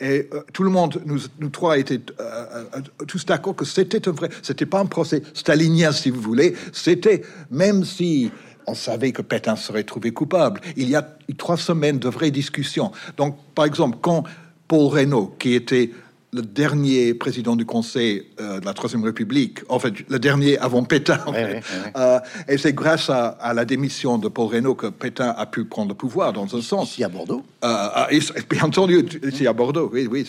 et 0.00 0.28
tout 0.52 0.62
le 0.62 0.70
monde, 0.70 1.00
nous, 1.06 1.20
nous 1.40 1.48
trois 1.48 1.78
étaient 1.78 2.00
tous 3.06 3.24
d'accord 3.24 3.56
que 3.56 3.64
c'était 3.64 4.06
un 4.08 4.12
vrai, 4.12 4.28
c'était 4.42 4.66
pas 4.66 4.80
un 4.80 4.86
procès 4.86 5.22
stalinien, 5.32 5.92
si 5.92 6.10
vous 6.10 6.20
voulez. 6.20 6.54
C'était 6.72 7.22
même 7.50 7.84
si 7.84 8.30
on 8.66 8.74
savait 8.74 9.12
que 9.12 9.22
Pétain 9.22 9.56
serait 9.56 9.84
trouvé 9.84 10.10
coupable. 10.12 10.60
Il 10.76 10.88
y 10.88 10.96
a 10.96 11.06
trois 11.38 11.56
semaines 11.56 11.98
de 11.98 12.08
vraies 12.08 12.30
discussions. 12.30 12.92
Donc, 13.16 13.36
par 13.54 13.64
exemple, 13.64 13.98
quand 14.00 14.24
Paul 14.68 14.92
Reynaud, 14.92 15.34
qui 15.38 15.54
était 15.54 15.90
le 16.32 16.42
dernier 16.42 17.14
président 17.14 17.56
du 17.56 17.64
Conseil 17.64 18.26
euh, 18.40 18.60
de 18.60 18.66
la 18.66 18.74
Troisième 18.74 19.04
République, 19.04 19.60
en 19.68 19.78
fait, 19.78 19.94
le 20.08 20.18
dernier 20.18 20.58
avant 20.58 20.84
Pétain. 20.84 21.20
Euh, 21.96 22.20
et 22.48 22.58
c'est 22.58 22.72
grâce 22.72 23.08
à, 23.08 23.52
la 23.54 23.64
démission 23.64 24.18
de 24.18 24.28
Paul 24.28 24.48
Reynaud 24.48 24.74
que 24.74 24.88
Pétain 24.88 25.34
a 25.36 25.46
pu 25.46 25.64
prendre 25.64 25.90
le 25.90 25.94
pouvoir, 25.94 26.32
dans 26.32 26.56
un 26.56 26.60
sens. 26.60 26.92
Ici 26.92 27.04
à 27.04 27.08
Bordeaux 27.08 27.44
euh, 27.64 27.88
ah, 27.94 28.08
Bien 28.50 28.62
entendu, 28.64 29.06
ici 29.22 29.46
à 29.46 29.52
Bordeaux, 29.52 29.88
oui, 29.92 30.08
oui, 30.10 30.26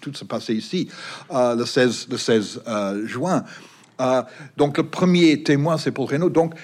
tout 0.00 0.14
se 0.14 0.24
passait 0.24 0.54
ici, 0.54 0.88
le 1.32 1.64
16, 1.64 2.08
le 2.10 2.16
16 2.18 2.62
juin. 3.06 3.44
donc, 4.56 4.76
le 4.76 4.84
premier 4.84 5.42
témoin, 5.42 5.78
c'est 5.78 5.90
Paul 5.90 6.06
Reynaud. 6.06 6.30
Donc, 6.30 6.54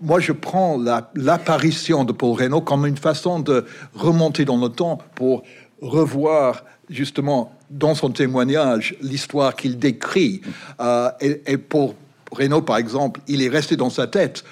moi, 0.00 0.20
je 0.20 0.32
prends 0.32 0.78
l'apparition 1.14 2.04
de 2.04 2.12
Paul 2.12 2.36
Reynaud 2.36 2.60
comme 2.60 2.86
une 2.86 2.96
façon 2.96 3.40
de 3.40 3.64
remonter 3.94 4.44
dans 4.44 4.56
le 4.56 4.68
temps 4.68 4.98
pour 5.14 5.42
revoir 5.80 6.64
justement 6.90 7.52
dans 7.70 7.94
son 7.94 8.10
témoignage 8.10 8.96
l'histoire 9.00 9.56
qu'il 9.56 9.78
décrit. 9.78 10.42
Euh, 10.80 11.10
et, 11.20 11.56
pour 11.56 11.94
Renaud, 12.30 12.62
par 12.62 12.76
exemple, 12.76 13.20
il 13.28 13.42
est 13.42 13.48
resté 13.48 13.76
dans 13.76 13.90
sa 13.90 14.06
tête 14.06 14.44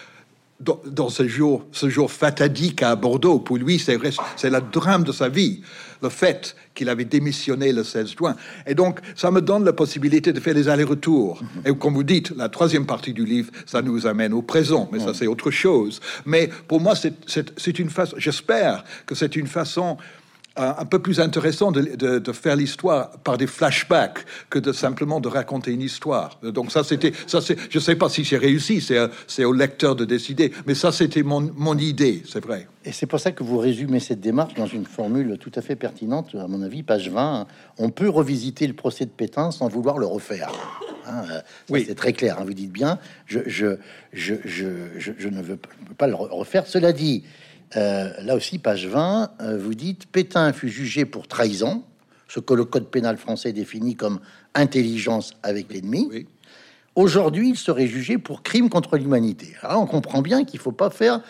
dans, 0.61 1.09
ce 1.09 1.27
jour, 1.27 1.65
ce 1.73 1.89
jour 1.89 2.11
fatadique 2.11 2.83
à 2.83 2.95
Bordeaux. 2.95 3.39
Pour 3.39 3.57
lui, 3.57 3.79
c'est 3.79 3.99
le 3.99 4.71
drame 4.73 5.03
de 5.03 5.13
sa 5.13 5.29
vie, 5.29 5.63
le 6.03 6.09
fait 6.09 6.55
qu'il 6.75 6.89
avait 6.89 7.05
démissionné 7.05 7.73
le 7.73 7.83
16 7.83 8.15
juin. 8.17 8.37
Et 8.67 8.75
donc, 8.75 9.01
ça 9.17 9.31
me 9.31 9.41
donne 9.41 9.65
la 9.65 9.73
possibilité 9.73 10.33
de 10.33 10.41
faire 10.41 10.55
des 10.55 10.69
allers-retours. 10.69 11.43
Et 11.65 11.75
comme 11.75 11.95
vous 11.95 12.05
dites, 12.05 12.31
la 12.37 12.49
troisième 12.49 12.87
partie 12.87 13.13
du 13.13 13.25
livre, 13.25 13.51
ça 13.67 13.83
nous 13.83 14.07
amène 14.07 14.33
au 14.33 14.43
présent, 14.43 14.89
mais 14.93 15.01
ça, 15.01 15.15
c'est 15.15 15.27
autre 15.27 15.51
chose. 15.51 16.01
Mais 16.25 16.49
pour 16.69 16.81
moi, 16.81 16.95
c'est 16.97 17.79
une 17.79 17.91
façon, 17.91 18.17
j'espère 18.19 18.85
que 19.07 19.15
c'est 19.15 19.35
une 19.37 19.49
façon 19.49 19.97
un 20.57 20.85
peu 20.85 20.99
plus 20.99 21.21
intéressant 21.21 21.73
de, 21.73 22.33
faire 22.33 22.57
l'histoire 22.57 23.11
par 23.19 23.39
des 23.39 23.47
flashbacks 23.47 24.25
que 24.51 24.59
de 24.59 24.73
simplement 24.73 25.21
de 25.21 25.29
raconter 25.29 25.73
une 25.73 25.83
histoire. 25.83 26.39
Donc 26.43 26.73
ça, 26.73 26.85
c'était, 26.85 27.13
ça 27.27 27.41
c'est, 27.41 27.57
je 27.71 27.79
sais 27.79 27.97
pas 27.97 28.09
si 28.09 28.25
j'ai 28.25 28.39
réussi, 28.39 28.81
c'est, 28.81 28.99
c'est 29.27 29.45
au 29.45 29.53
lecteur 29.53 29.97
de 29.97 30.05
décider, 30.05 30.53
mais 30.67 30.75
ça, 30.75 30.93
c'était 30.93 31.23
mon, 31.23 31.53
mon 31.57 31.77
idée, 31.79 32.23
c'est 32.29 32.43
vrai. 32.43 32.67
Et 32.85 32.93
c'est 32.93 33.07
pour 33.07 33.21
ça 33.21 33.33
que 33.33 33.45
vous 33.45 33.59
résumez 33.59 34.01
cette 34.01 34.21
démarche 34.21 34.55
dans 34.55 34.67
une 34.67 34.87
formule 34.87 35.39
tout 35.39 35.53
à 35.55 35.63
fait 35.63 35.77
pertinente, 35.77 36.35
à 36.35 36.49
mon 36.49 36.63
avis, 36.63 36.83
page 36.83 37.09
20. 37.09 37.47
On 37.79 37.91
peut 37.91 38.09
revisiter 38.09 38.67
le 38.67 38.75
procès 38.75 39.05
de 39.05 39.11
Pétain 39.11 39.51
sans 39.53 39.69
vouloir 39.69 39.99
le 39.99 40.07
refaire. 40.07 40.51
Hein, 41.07 41.23
oui, 41.69 41.85
c'est 41.87 41.95
très 41.95 42.13
clair. 42.13 42.39
Hein, 42.39 42.45
vous 42.45 42.55
dites 42.55 42.73
bien, 42.73 42.99
je, 43.27 43.41
je, 43.47 43.77
je, 44.13 44.35
je, 44.45 45.13
je 45.17 45.29
ne 45.29 45.43
veux 45.43 45.59
pas 45.97 46.07
le 46.07 46.15
refaire. 46.15 46.67
Cela 46.67 46.93
dit, 46.93 47.25
euh, 47.77 48.13
là 48.21 48.35
aussi, 48.35 48.59
page 48.59 48.87
20, 48.87 49.33
euh, 49.41 49.59
vous 49.59 49.75
dites 49.75 50.07
Pétain 50.07 50.53
fut 50.53 50.69
jugé 50.69 51.05
pour 51.05 51.29
trahison, 51.29 51.85
ce 52.29 52.41
que 52.41 52.55
le 52.55 52.65
code 52.65 52.89
pénal 52.89 53.17
français 53.17 53.53
définit 53.53 53.97
comme 53.97 54.21
intelligence 54.55 55.35
avec 55.43 55.73
l'ennemi. 55.73 56.09
Oui. 56.11 56.27
Aujourd'hui, 56.95 57.49
il 57.51 57.57
serait 57.57 57.87
jugé 57.87 58.19
pour 58.19 58.43
crime 58.43 58.69
contre 58.69 58.99
l'humanité. 58.99 59.55
Alors, 59.63 59.81
on 59.81 59.87
comprend 59.87 60.21
bien 60.21 60.45
qu'il 60.45 60.61
faut 60.61 60.73
pas 60.73 60.91
faire 60.91 61.23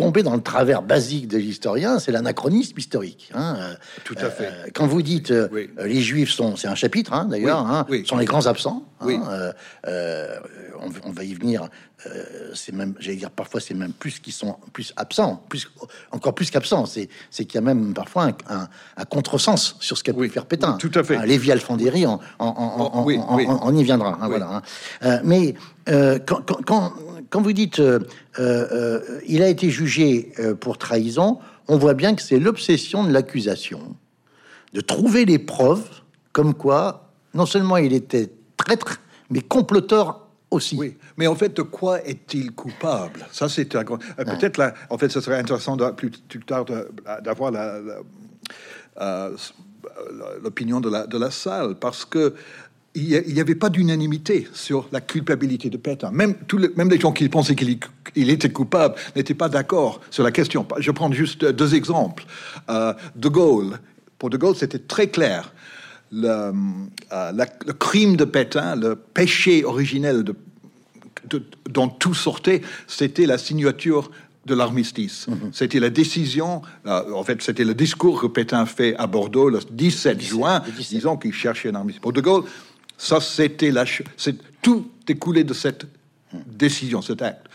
tomber 0.00 0.22
dans 0.22 0.34
le 0.34 0.40
travers 0.42 0.82
basique 0.82 1.28
de 1.28 1.36
l'historien, 1.38 1.98
c'est 1.98 2.12
l'anachronisme 2.12 2.78
historique. 2.78 3.30
hein. 3.34 3.56
Tout 4.04 4.14
à 4.18 4.30
fait. 4.30 4.46
euh, 4.46 4.66
quand 4.74 4.86
vous 4.86 5.02
dites 5.02 5.30
euh, 5.30 5.48
Oui. 5.52 5.68
euh, 5.78 5.86
les 5.86 6.00
Juifs 6.00 6.30
sont, 6.30 6.56
c'est 6.56 6.68
un 6.68 6.74
chapitre 6.74 7.12
hein, 7.12 7.26
d'ailleurs, 7.26 7.62
Oui, 7.64 7.70
hein, 7.70 7.86
oui. 7.90 8.06
sont 8.06 8.16
les 8.16 8.24
grands 8.24 8.46
absents. 8.46 8.84
euh, 9.02 10.38
on, 10.82 10.88
on 11.08 11.12
va 11.12 11.24
y 11.24 11.34
venir. 11.34 11.68
c'est 12.54 12.72
même, 12.74 12.94
j'allais 12.98 13.16
dire 13.18 13.30
parfois, 13.30 13.60
c'est 13.60 13.74
même 13.74 13.92
plus 13.92 14.18
qu'ils 14.20 14.32
sont 14.32 14.56
plus 14.72 14.92
absents, 14.96 15.44
plus 15.50 15.70
encore 16.12 16.34
plus 16.34 16.50
qu'absents. 16.50 16.86
C'est, 16.86 17.08
c'est 17.30 17.44
qu'il 17.44 17.56
y 17.56 17.58
a 17.58 17.66
même 17.66 17.92
parfois 17.92 18.24
un, 18.24 18.34
un, 18.48 18.68
un 18.96 19.04
contresens 19.04 19.76
sur 19.80 19.98
ce 19.98 20.02
qu'a 20.04 20.14
pu 20.14 20.28
faire 20.30 20.46
Pétain. 20.46 20.72
tout 20.78 20.90
à 20.94 21.02
fait. 21.04 21.16
Hein, 21.16 21.26
Lévi 21.26 21.52
Alfandéry, 21.52 22.06
on, 22.38 23.74
y 23.76 23.84
viendra. 23.84 24.18
voilà. 24.26 24.62
mais 25.24 25.54
quand, 25.86 26.40
quand, 26.46 26.58
quand, 26.66 26.92
quand 27.30 27.40
vous 27.40 27.52
dites 27.52 27.78
euh, 27.80 28.00
euh, 28.38 28.66
euh, 28.72 29.20
il 29.26 29.42
a 29.42 29.48
été 29.48 29.70
jugé 29.70 30.32
pour 30.60 30.78
trahison, 30.78 31.38
on 31.68 31.78
voit 31.78 31.94
bien 31.94 32.14
que 32.14 32.22
c'est 32.22 32.38
l'obsession 32.40 33.04
de 33.04 33.12
l'accusation 33.12 33.96
de 34.72 34.80
trouver 34.80 35.24
les 35.24 35.38
preuves 35.38 35.88
comme 36.32 36.54
quoi 36.54 37.10
non 37.34 37.46
seulement 37.46 37.76
il 37.76 37.92
était 37.92 38.30
traître, 38.56 39.00
mais 39.30 39.40
comploteur 39.40 40.26
aussi. 40.50 40.76
Oui, 40.76 40.96
mais 41.16 41.28
en 41.28 41.36
fait, 41.36 41.56
de 41.56 41.62
quoi 41.62 42.04
est-il 42.04 42.50
coupable? 42.52 43.24
Ça, 43.30 43.48
c'est 43.48 43.74
un 43.76 43.84
grand- 43.84 44.00
euh, 44.18 44.24
peut-être 44.24 44.58
là. 44.58 44.74
En 44.90 44.98
fait, 44.98 45.08
ce 45.08 45.20
serait 45.20 45.38
intéressant 45.38 45.76
de, 45.76 45.88
plus, 45.90 46.10
plus 46.10 46.40
tard 46.40 46.64
d'avoir 47.22 47.52
la, 47.52 47.80
la- 47.80 48.00
euh, 49.00 49.36
l'opinion 50.42 50.80
de 50.80 50.90
la, 50.90 51.06
de 51.06 51.18
la 51.18 51.30
salle, 51.30 51.76
parce 51.76 52.04
que 52.04 52.34
il 52.94 53.22
n'y 53.34 53.40
avait 53.40 53.54
pas 53.54 53.68
d'unanimité 53.70 54.48
sur 54.52 54.88
la 54.90 55.00
culpabilité 55.00 55.70
de 55.70 55.76
Pétain. 55.76 56.10
Même, 56.10 56.34
tous 56.48 56.58
les, 56.58 56.70
même 56.76 56.90
les 56.90 56.98
gens 56.98 57.12
qui 57.12 57.28
pensaient 57.28 57.54
qu'il 57.54 57.78
il 58.16 58.30
était 58.30 58.50
coupable 58.50 58.96
n'étaient 59.14 59.34
pas 59.34 59.48
d'accord 59.48 60.00
sur 60.10 60.24
la 60.24 60.32
question. 60.32 60.66
Je 60.78 60.90
prends 60.90 61.12
juste 61.12 61.44
deux 61.44 61.74
exemples. 61.76 62.24
Euh, 62.68 62.92
de 63.14 63.28
Gaulle, 63.28 63.78
pour 64.18 64.28
De 64.30 64.36
Gaulle, 64.36 64.56
c'était 64.56 64.80
très 64.80 65.08
clair. 65.08 65.52
Le, 66.10 66.26
euh, 66.28 66.52
la- 67.10 67.46
le 67.66 67.72
crime 67.72 68.16
de 68.16 68.24
Pétain, 68.24 68.74
le 68.74 68.96
péché 68.96 69.64
originel 69.64 70.24
de, 70.24 70.34
de- 71.28 71.44
dont 71.68 71.86
tout 71.88 72.14
sortait, 72.14 72.62
c'était 72.88 73.26
la 73.26 73.38
signature 73.38 74.10
de 74.46 74.54
l'armistice. 74.56 75.26
C'était 75.52 75.78
la 75.78 75.90
décision, 75.90 76.62
euh, 76.86 77.12
en 77.12 77.22
fait, 77.22 77.40
c'était 77.42 77.62
le 77.62 77.74
discours 77.74 78.20
que 78.22 78.26
Pétain 78.26 78.66
fait 78.66 78.96
à 78.96 79.06
Bordeaux 79.06 79.48
le 79.50 79.60
17 79.70 80.20
juin, 80.20 80.62
le 80.66 80.72
17. 80.72 80.88
disant 80.96 81.16
qu'il 81.16 81.32
cherchait 81.32 81.68
un 81.68 81.74
armistice. 81.76 82.00
Pour 82.00 82.12
De 82.12 82.20
Gaulle, 82.20 82.42
ça, 83.02 83.18
c'était 83.20 83.70
la, 83.70 83.84
c'est 84.18 84.36
tout 84.60 84.90
découlé 85.06 85.42
de 85.42 85.54
cette 85.54 85.86
décision, 86.46 87.00
cet 87.00 87.22
acte. 87.22 87.46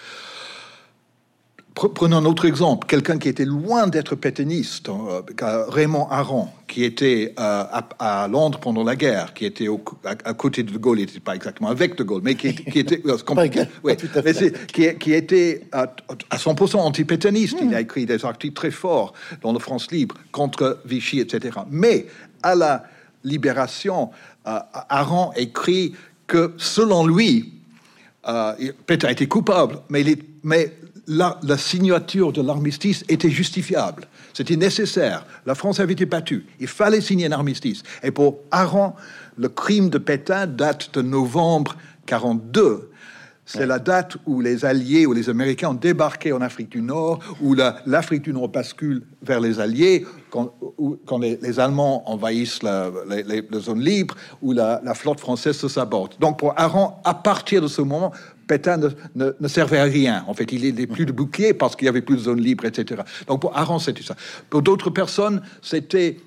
Pre- 1.75 1.93
Prenons 1.93 2.17
un 2.17 2.25
autre 2.25 2.45
exemple, 2.45 2.87
quelqu'un 2.87 3.19
qui 3.19 3.27
était 3.29 3.45
loin 3.45 3.85
d'être 3.87 4.15
pétainiste, 4.15 4.89
euh, 4.89 5.21
euh, 5.43 5.65
Raymond 5.67 6.07
Aron, 6.09 6.47
qui 6.67 6.83
était 6.83 7.33
euh, 7.37 7.63
à, 7.69 8.23
à 8.23 8.27
Londres 8.27 8.59
pendant 8.59 8.83
la 8.83 8.95
guerre, 8.95 9.33
qui 9.35 9.45
était 9.45 9.67
au- 9.67 9.83
à, 10.03 10.11
à 10.23 10.33
côté 10.33 10.63
de 10.63 10.71
De 10.71 10.77
Gaulle, 10.79 10.99
il 11.01 11.05
n'était 11.05 11.19
pas 11.19 11.35
exactement 11.35 11.69
avec 11.69 11.95
De 11.95 12.03
Gaulle, 12.03 12.21
mais 12.23 12.35
qui, 12.35 12.55
qui 12.55 12.79
était... 12.79 13.01
euh, 13.05 13.17
oui, 13.83 13.93
mais 14.23 14.33
qui, 14.73 14.95
qui 14.97 15.13
était 15.13 15.67
à 15.73 15.87
100% 16.37 16.77
anti-pétainiste. 16.77 17.57
Il 17.61 17.75
a 17.75 17.81
écrit 17.81 18.05
des 18.07 18.23
articles 18.25 18.55
très 18.55 18.71
forts 18.71 19.13
dans 19.41 19.53
le 19.53 19.59
France 19.59 19.91
Libre 19.91 20.15
contre 20.31 20.79
Vichy, 20.85 21.19
etc. 21.19 21.59
Mais 21.69 22.07
à 22.41 22.55
la 22.55 22.85
Libération, 23.25 24.11
euh, 24.47 24.59
Aron 24.89 25.31
écrit 25.35 25.93
que 26.27 26.53
selon 26.57 27.05
lui, 27.05 27.53
euh, 28.27 28.53
Pétain 28.85 29.09
était 29.09 29.27
coupable, 29.27 29.79
mais, 29.89 30.03
la, 31.07 31.57
signature 31.57 32.31
de 32.31 32.41
l'armistice 32.41 33.03
était 33.07 33.29
justifiable. 33.29 34.07
C'était 34.33 34.55
nécessaire. 34.55 35.25
La 35.45 35.53
France 35.53 35.79
avait 35.79 35.93
été 35.93 36.05
battue. 36.05 36.47
Il 36.59 36.67
fallait 36.67 37.01
signer 37.01 37.27
un 37.27 37.31
armistice. 37.31 37.83
Et 38.01 38.09
pour 38.09 38.39
Aron, 38.49 38.93
le 39.37 39.49
crime 39.49 39.89
de 39.89 39.99
Pétain 39.99 40.47
date 40.47 40.89
de 40.95 41.03
novembre 41.03 41.75
42. 42.07 42.89
C'est 43.45 43.67
la 43.67 43.77
date 43.77 44.17
où 44.25 44.41
les 44.41 44.65
Alliés 44.65 45.05
ou 45.05 45.13
les 45.13 45.29
Américains 45.29 45.69
ont 45.69 45.75
débarqué 45.75 46.33
en 46.33 46.41
Afrique 46.41 46.69
du 46.69 46.81
Nord, 46.81 47.19
où 47.41 47.53
la- 47.53 47.77
l'Afrique 47.85 48.23
du 48.23 48.33
Nord 48.33 48.49
bascule 48.49 49.03
vers 49.21 49.39
les 49.39 49.59
Alliés, 49.59 50.05
quand, 50.31 50.53
quand 51.05 51.19
les, 51.19 51.59
Allemands 51.59 52.09
envahissent 52.09 52.63
la, 52.63 52.91
zones 53.59 53.81
libres, 53.81 54.15
où 54.41 54.51
la, 54.51 54.81
flotte 54.95 55.19
française 55.19 55.55
se 55.55 55.67
sabote. 55.67 56.19
Donc 56.19 56.39
pour 56.39 56.53
Aron, 56.57 56.93
à 57.03 57.13
partir 57.13 57.61
de 57.61 57.67
ce 57.67 57.81
moment, 57.81 58.11
Pétain 58.47 58.79
ne, 59.15 59.47
servait 59.47 59.79
à 59.79 59.83
rien. 59.83 60.25
En 60.27 60.33
fait, 60.33 60.51
il 60.51 60.73
n'est 60.73 60.87
plus 60.87 61.05
de 61.05 61.11
bouclier 61.11 61.53
parce 61.53 61.75
qu'il 61.75 61.85
y 61.85 61.89
avait 61.89 62.01
plus 62.01 62.15
de 62.15 62.21
zones 62.21 62.41
libres, 62.41 62.65
etc. 62.65 63.01
Donc 63.27 63.41
pour 63.41 63.55
Aron, 63.55 63.79
c'était 63.79 64.03
ça. 64.03 64.15
Pour 64.49 64.63
d'autres 64.63 64.89
personnes, 64.89 65.41
c'était 65.61 66.17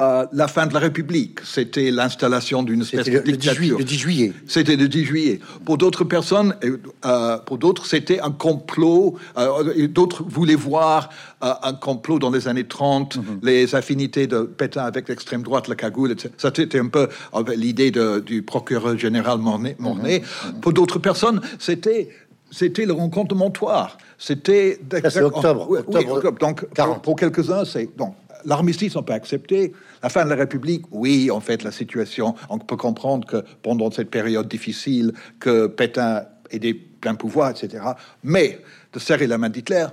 la 0.00 0.48
fin 0.48 0.66
de 0.66 0.74
la 0.74 0.80
République. 0.80 1.40
C'était 1.44 1.90
l'installation 1.90 2.62
d'une 2.62 2.82
espèce 2.82 3.06
de 3.06 3.12
le, 3.12 3.22
le 3.24 3.36
10 3.36 3.50
juillet, 3.50 3.74
dictature. 3.74 3.78
le 3.78 3.84
10 3.84 3.98
juillet. 3.98 4.32
C'était 4.46 4.76
le 4.76 4.88
10 4.88 5.04
juillet. 5.04 5.40
Pour 5.64 5.76
d'autres 5.78 6.04
personnes, 6.04 6.54
euh, 6.64 6.76
euh, 7.04 7.38
pour 7.38 7.58
d'autres, 7.58 7.86
c'était 7.86 8.20
un 8.20 8.30
complot. 8.30 9.16
euh, 9.36 9.88
d'autres 9.88 10.22
voulaient 10.24 10.54
voir 10.54 11.10
euh, 11.42 11.52
un 11.62 11.72
complot 11.74 12.18
dans 12.18 12.30
les 12.30 12.46
années 12.48 12.66
30, 12.66 13.16
Mhm. 13.16 13.40
les 13.42 13.74
affinités 13.74 14.26
de 14.26 14.42
Pétain 14.42 14.84
avec 14.84 15.08
l'extrême 15.08 15.42
droite, 15.42 15.66
la 15.68 15.74
cagoule, 15.74 16.12
etc. 16.12 16.30
Ça, 16.36 16.50
c'était 16.54 16.78
un 16.80 16.88
peu 16.88 17.08
l'idée 17.56 17.90
du 18.24 18.42
procureur 18.42 18.96
général 18.98 19.38
Mornay. 19.38 19.76
Mhm. 19.78 19.84
Mornay. 19.84 20.22
Pour 20.60 20.72
d'autres 20.72 20.98
personnes, 20.98 21.40
c'était 21.58 22.08
c'était 22.50 22.86
le 22.86 22.94
rencontre 22.94 23.34
de 23.34 23.38
Montoire. 23.38 23.98
C'était 24.16 24.80
c'est 25.10 25.20
octobre, 25.20 25.66
Oui, 25.68 25.80
octobre 25.80 26.12
octobre. 26.14 26.38
Donc, 26.38 26.66
40. 26.74 26.94
pour, 26.94 27.02
pour 27.02 27.16
quelques-uns, 27.16 27.64
c'est 27.66 27.90
donc 27.96 28.14
l'armistice, 28.44 28.96
on 28.96 29.02
peut 29.02 29.12
accepter. 29.12 29.72
La 30.02 30.08
fin 30.08 30.24
de 30.24 30.30
la 30.30 30.36
République, 30.36 30.84
oui, 30.90 31.30
en 31.30 31.40
fait, 31.40 31.62
la 31.62 31.72
situation, 31.72 32.34
on 32.50 32.58
peut 32.58 32.76
comprendre 32.76 33.26
que 33.26 33.44
pendant 33.62 33.90
cette 33.90 34.10
période 34.10 34.48
difficile, 34.48 35.12
que 35.40 35.66
Pétain 35.66 36.22
ait 36.50 36.58
des 36.58 36.74
pleins 36.74 37.14
pouvoirs, 37.14 37.50
etc. 37.50 37.84
Mais 38.22 38.60
de 38.92 38.98
serrer 38.98 39.26
la 39.26 39.38
main 39.38 39.48
d'Hitler, 39.50 39.86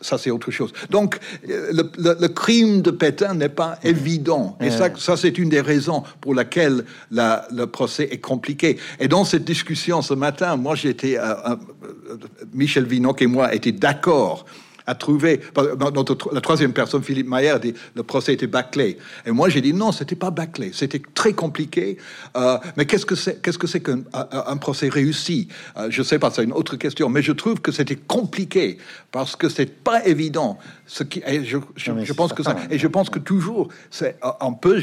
ça 0.00 0.18
c'est 0.18 0.30
autre 0.32 0.50
chose. 0.50 0.72
Donc 0.90 1.18
le, 1.46 1.82
le- 1.96 2.16
le 2.20 2.28
crime 2.28 2.82
de 2.82 2.90
Pétain 2.90 3.34
n'est 3.34 3.48
pas 3.48 3.78
évident. 3.84 4.58
Et 4.60 4.70
ça, 4.70 4.90
ça 4.96 5.16
c'est 5.16 5.38
une 5.38 5.48
des 5.48 5.60
raisons 5.60 6.02
pour 6.20 6.34
laquelle 6.34 6.84
la- 7.12 7.46
le 7.52 7.66
procès 7.68 8.08
est 8.10 8.18
compliqué. 8.18 8.78
Et 8.98 9.06
dans 9.06 9.24
cette 9.24 9.44
discussion 9.44 10.02
ce 10.02 10.14
matin, 10.14 10.56
moi 10.56 10.74
j'étais, 10.74 11.16
euh, 11.18 11.34
euh, 11.50 11.56
Michel 12.52 12.84
Vinocq 12.84 13.22
et 13.22 13.26
moi 13.28 13.54
étaient 13.54 13.70
d'accord 13.72 14.44
à 14.86 14.94
trouver. 14.94 15.40
dans- 15.54 15.90
dans 15.90 16.04
notre- 16.04 16.34
la 16.34 16.40
troisième 16.40 16.72
personne, 16.72 17.02
Philippe 17.02 17.28
Maillard, 17.28 17.60
dit 17.60 17.74
le 17.94 18.02
procès 18.02 18.32
était 18.34 18.46
bâclé. 18.46 18.98
Et 19.26 19.30
moi, 19.30 19.48
j'ai 19.48 19.60
dit 19.60 19.72
non, 19.72 19.92
c'était 19.92 20.14
pas 20.16 20.30
bâclé, 20.30 20.70
c'était 20.72 21.00
très 21.14 21.32
compliqué. 21.32 21.98
Euh, 22.36 22.58
mais 22.76 22.86
qu'est-ce 22.86 23.06
que 23.06 23.14
c'est 23.14 23.40
Qu'est-ce 23.42 23.58
que 23.58 23.66
c'est 23.66 23.80
qu'un 23.80 24.00
un, 24.12 24.26
un 24.46 24.56
procès 24.56 24.88
réussi? 24.88 25.48
Euh, 25.76 25.88
Je 25.90 26.02
sais 26.02 26.18
pas, 26.18 26.30
c'est 26.30 26.44
une 26.44 26.52
autre 26.52 26.76
question. 26.76 27.08
Mais 27.08 27.22
je 27.22 27.32
trouve 27.32 27.60
que 27.60 27.72
c'était 27.72 27.96
compliqué 27.96 28.78
parce 29.10 29.36
que 29.36 29.48
c'est 29.48 29.66
pas 29.82 30.04
évident. 30.06 30.58
Ce 30.86 31.02
qui, 31.04 31.22
et 31.26 31.44
je, 31.44 31.58
pense 32.12 32.32
que 32.32 32.42
ça, 32.42 32.56
et 32.70 32.78
je 32.78 32.86
pense 32.88 33.08
que 33.10 33.18
toujours, 33.18 33.68
c'est 33.90 34.16
euh, 34.24 34.28
un 34.40 34.52
peu, 34.52 34.82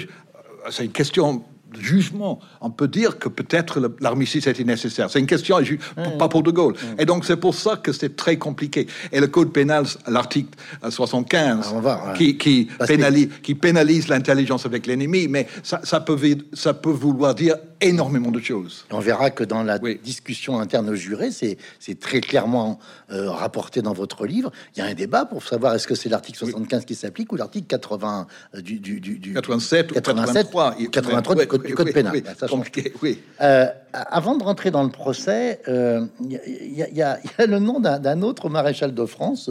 c'est 0.70 0.86
une 0.86 0.92
question 0.92 1.44
jugement. 1.78 2.40
On 2.62 2.70
peut 2.72 2.88
dire 2.88 3.20
que 3.20 3.30
peut-être 3.30 3.80
l'armistice 4.00 4.48
était 4.48 4.64
nécessaire. 4.64 5.10
C'est 5.10 5.20
une 5.20 5.28
question, 5.28 5.62
ju- 5.64 5.80
pas 6.18 6.28
pour 6.30 6.44
De 6.44 6.52
Gaulle. 6.52 6.76
Et 6.98 7.06
donc 7.06 7.26
c'est 7.26 7.38
pour 7.38 7.54
ça 7.56 7.76
que 7.78 7.92
c'est 7.92 8.16
très 8.16 8.38
compliqué. 8.38 8.88
Et 9.12 9.20
le 9.20 9.28
code 9.28 9.52
pénal, 9.52 9.86
l'article 10.08 10.50
euh, 10.84 10.90
75, 10.92 11.60
Ah, 11.70 11.72
on 11.76 11.80
va, 11.80 12.14
ouais. 12.20 12.36
qui, 12.38 12.68
pénalise, 12.88 13.30
qui 13.44 13.56
pénalise 13.56 14.08
l'intelligence 14.08 14.66
avec 14.66 14.88
l'ennemi, 14.88 15.28
mais 15.28 15.48
ça, 15.64 15.82
ça 15.84 16.00
peut, 16.00 16.16
vi- 16.16 16.44
ça 16.54 16.74
peut 16.74 16.90
vouloir 16.92 17.36
dire 17.36 17.56
énormément 17.82 18.32
de 18.32 18.40
choses. 18.40 18.86
On 18.92 19.00
verra 19.00 19.30
que 19.32 19.44
dans 19.44 19.64
la 19.64 19.78
Oui. 19.82 20.00
discussion 20.04 20.60
interne 20.60 20.90
aux 20.90 20.96
jurés, 20.96 21.30
c'est 21.32 22.00
très 22.00 22.22
clairement 22.22 22.80
euh, 23.12 23.30
rapporté 23.32 23.82
dans 23.82 23.94
votre 23.94 24.26
livre. 24.26 24.52
Il 24.76 24.80
y 24.80 24.82
a 24.82 24.86
un 24.86 24.94
débat 24.94 25.26
pour 25.26 25.44
savoir 25.44 25.76
est-ce 25.76 25.88
que 25.88 25.96
c'est 25.96 26.10
l'article 26.10 26.38
75 26.38 26.86
qui 26.86 26.96
s'applique 26.96 27.32
ou 27.32 27.36
l'article 27.36 27.68
80 27.68 28.28
euh, 28.56 28.62
du, 28.62 28.80
du, 28.80 29.00
du, 29.00 29.18
du 29.20 29.34
87 29.34 29.92
ou 29.92 29.96
87 29.96 30.34
83. 30.52 30.76
ou 30.80 30.90
83 30.90 31.36
du 31.36 31.48
code, 31.48 31.64
du 31.64 31.76
code 31.76 31.92
pénal. 31.94 32.14
oui, 32.16 32.24
Ça 32.38 32.48
change 32.48 32.58
compliqué, 32.66 32.94
oui. 33.02 33.20
Euh, 33.42 33.68
avant 33.94 34.36
de 34.36 34.44
rentrer 34.44 34.72
dans 34.72 34.84
le 34.84 34.90
procès, 34.90 35.62
il 35.68 36.40
y, 36.72 36.96
y, 36.96 37.02
a 37.02 37.20
le 37.46 37.60
nom 37.60 37.80
d'un 37.80 38.22
autre 38.22 38.50
maréchal 38.50 38.94
de 38.94 39.06
France, 39.06 39.50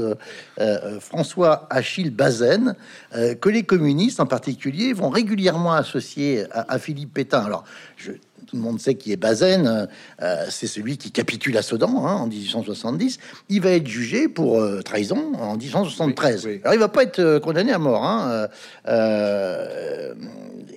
François 1.00 1.66
Achille 1.70 2.10
Bazaine, 2.10 2.74
que 3.12 3.48
les 3.48 3.62
communistes 3.62 4.20
en 4.20 4.26
particulier 4.26 4.92
vont 4.92 5.08
régulièrement 5.08 5.72
associer 5.72 6.44
à, 6.52 6.72
à 6.74 6.78
Philippe 6.78 7.14
Pétain. 7.14 7.44
Alors, 7.44 7.64
je, 7.96 8.12
tout 8.48 8.56
le 8.56 8.62
monde 8.62 8.80
sait 8.80 8.94
qui 8.94 9.12
est 9.12 9.16
Bazaine, 9.16 9.88
euh, 10.22 10.46
c'est 10.48 10.66
celui 10.66 10.96
qui 10.96 11.12
capitule 11.12 11.56
à 11.58 11.62
Sedan 11.62 12.06
hein, 12.06 12.14
en 12.14 12.26
1870. 12.26 13.18
Il 13.50 13.60
va 13.60 13.72
être 13.72 13.86
jugé 13.86 14.26
pour 14.26 14.58
euh, 14.58 14.80
trahison 14.80 15.34
en 15.38 15.56
1873. 15.56 16.48
Alors 16.62 16.74
il 16.74 16.80
va 16.80 16.88
pas 16.88 17.02
être 17.02 17.18
euh, 17.18 17.40
condamné 17.40 17.72
à 17.72 17.78
mort. 17.78 18.04
Hein, 18.06 18.48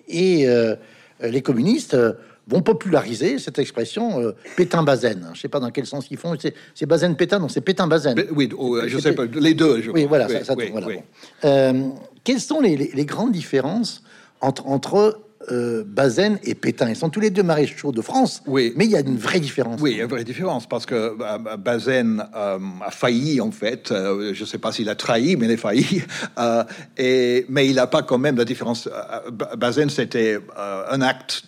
et 0.09 0.45
les 1.21 1.41
communistes 1.41 1.95
vont 2.47 2.61
populariser 2.61 3.39
cette 3.39 3.59
expression 3.59 4.33
Pétain-Bazaine. 4.57 5.29
Je 5.33 5.41
sais 5.41 5.47
pas 5.47 5.59
dans 5.59 5.71
quel 5.71 5.85
sens 5.85 6.07
ils 6.11 6.17
font. 6.17 6.35
C'est 6.73 6.85
Bazaine-Pétain, 6.85 7.39
non, 7.39 7.49
c'est 7.49 7.61
Pétain-Bazaine. 7.61 8.25
Oui, 8.31 8.49
oh, 8.57 8.79
je 8.85 8.97
sais 8.97 9.13
pas, 9.13 9.25
les 9.25 9.53
deux. 9.53 9.83
oui, 9.93 10.05
voilà. 10.05 10.27
ça, 10.43 10.55
quelles 12.23 12.41
sont 12.41 12.61
les, 12.61 12.75
les, 12.75 13.05
grandes 13.05 13.31
différences 13.31 14.03
entre, 14.41 14.67
entre 14.67 15.19
euh, 15.51 15.83
Bazaine 15.85 16.37
et 16.43 16.53
Pétain? 16.53 16.89
Ils 16.89 16.95
sont 16.95 17.09
tous 17.09 17.19
les 17.19 17.31
deux 17.31 17.43
maréchaux 17.43 17.91
de 17.91 18.01
France. 18.01 18.43
Oui. 18.45 18.73
Mais 18.75 18.85
il 18.85 18.91
y 18.91 18.95
a 18.95 18.99
une 18.99 19.17
vraie 19.17 19.39
différence. 19.39 19.81
Oui, 19.81 19.91
il 19.91 19.97
y 19.97 20.01
a 20.01 20.03
une 20.03 20.09
vraie 20.09 20.23
différence 20.23 20.67
parce 20.67 20.85
que 20.85 20.95
euh, 21.19 21.57
Bazaine 21.57 22.23
euh, 22.35 22.59
a 22.85 22.91
failli, 22.91 23.41
en 23.41 23.51
fait. 23.51 23.87
je 23.89 24.39
ne 24.39 24.45
sais 24.45 24.59
pas 24.59 24.71
s'il 24.71 24.89
a 24.89 24.95
trahi, 24.95 25.35
mais 25.35 25.47
il 25.47 25.53
a 25.53 25.57
failli. 25.57 26.03
et, 26.97 27.45
mais 27.49 27.67
il 27.67 27.75
n'a 27.75 27.87
pas 27.87 28.03
quand 28.03 28.19
même 28.19 28.37
la 28.37 28.45
différence. 28.45 28.87
Bazaine, 29.57 29.89
c'était 29.89 30.39
un 30.55 31.01
acte 31.01 31.43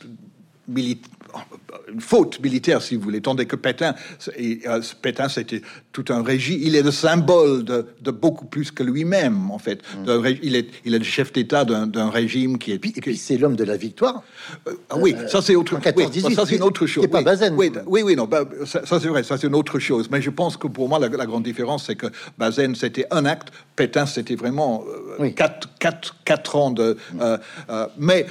militaire 0.67 1.48
une 1.92 2.01
faute 2.01 2.39
militaire, 2.42 2.82
si 2.82 2.96
vous 2.96 3.01
voulez, 3.01 3.22
tandis 3.22 3.46
que 3.46 3.56
Pétain, 3.56 3.96
euh, 4.39 4.82
Pétain, 5.01 5.30
c'était 5.30 5.62
tout 5.92 6.06
un 6.10 6.24
régime. 6.24 6.60
Il 6.62 6.75
est 6.75 6.82
le 6.82 6.92
symbole 6.92 7.63
de, 7.63 8.12
beaucoup 8.12 8.46
plus 8.46 8.72
que 8.72 8.84
lui-même, 8.84 9.51
en 9.51 9.60
fait. 9.60 9.82
Mm. 10.06 10.25
Il, 10.42 10.56
est, 10.56 10.68
il 10.86 10.96
est 10.96 11.00
le 11.00 11.03
chef 11.03 11.32
d'État 11.34 11.65
d'un 11.65 12.10
régime 12.10 12.58
qui 12.58 12.72
est. 12.72 12.75
Et 12.75 12.80
puis, 12.80 13.18
c'est 13.18 13.38
l'homme 13.38 13.56
de 13.56 13.63
la 13.63 13.77
victoire. 13.77 14.24
Euh, 14.68 14.74
ah 14.89 14.96
oui, 14.98 15.15
ça 15.27 15.42
c'est 15.42 15.56
autre. 15.56 15.77
Oui, 15.96 16.06
ça 16.34 16.46
c'est 16.46 16.56
une 16.56 16.63
autre 16.63 16.86
chose. 16.86 17.08
Pas 17.08 17.22
oui, 17.51 17.72
oui, 17.86 18.01
oui, 18.03 18.15
non, 18.15 18.25
bah, 18.25 18.44
ça, 18.65 18.82
c'est 18.86 19.08
vrai, 19.08 19.24
ça 19.24 19.38
c'est 19.38 19.48
une 19.48 19.56
autre 19.56 19.80
chose. 19.80 20.10
Mais 20.12 20.22
je 20.22 20.30
pense 20.30 20.58
que 20.58 20.68
pour 20.68 20.89
moi 20.89 21.00
la, 21.00 21.10
grande 21.10 21.44
différence, 21.44 21.86
c'est 21.86 21.96
que 21.96 22.08
Bazaine 22.38 22.75
c'était 22.75 23.06
un 23.12 23.25
acte, 23.25 23.50
Pétain 23.75 24.06
c'était 24.06 24.36
vraiment 24.36 24.84
euh, 25.20 25.30
quatre, 25.32 25.70
quatre, 25.80 26.15
quatre, 26.24 26.56
ans 26.56 26.72
de. 26.72 26.98
mais 27.98 28.25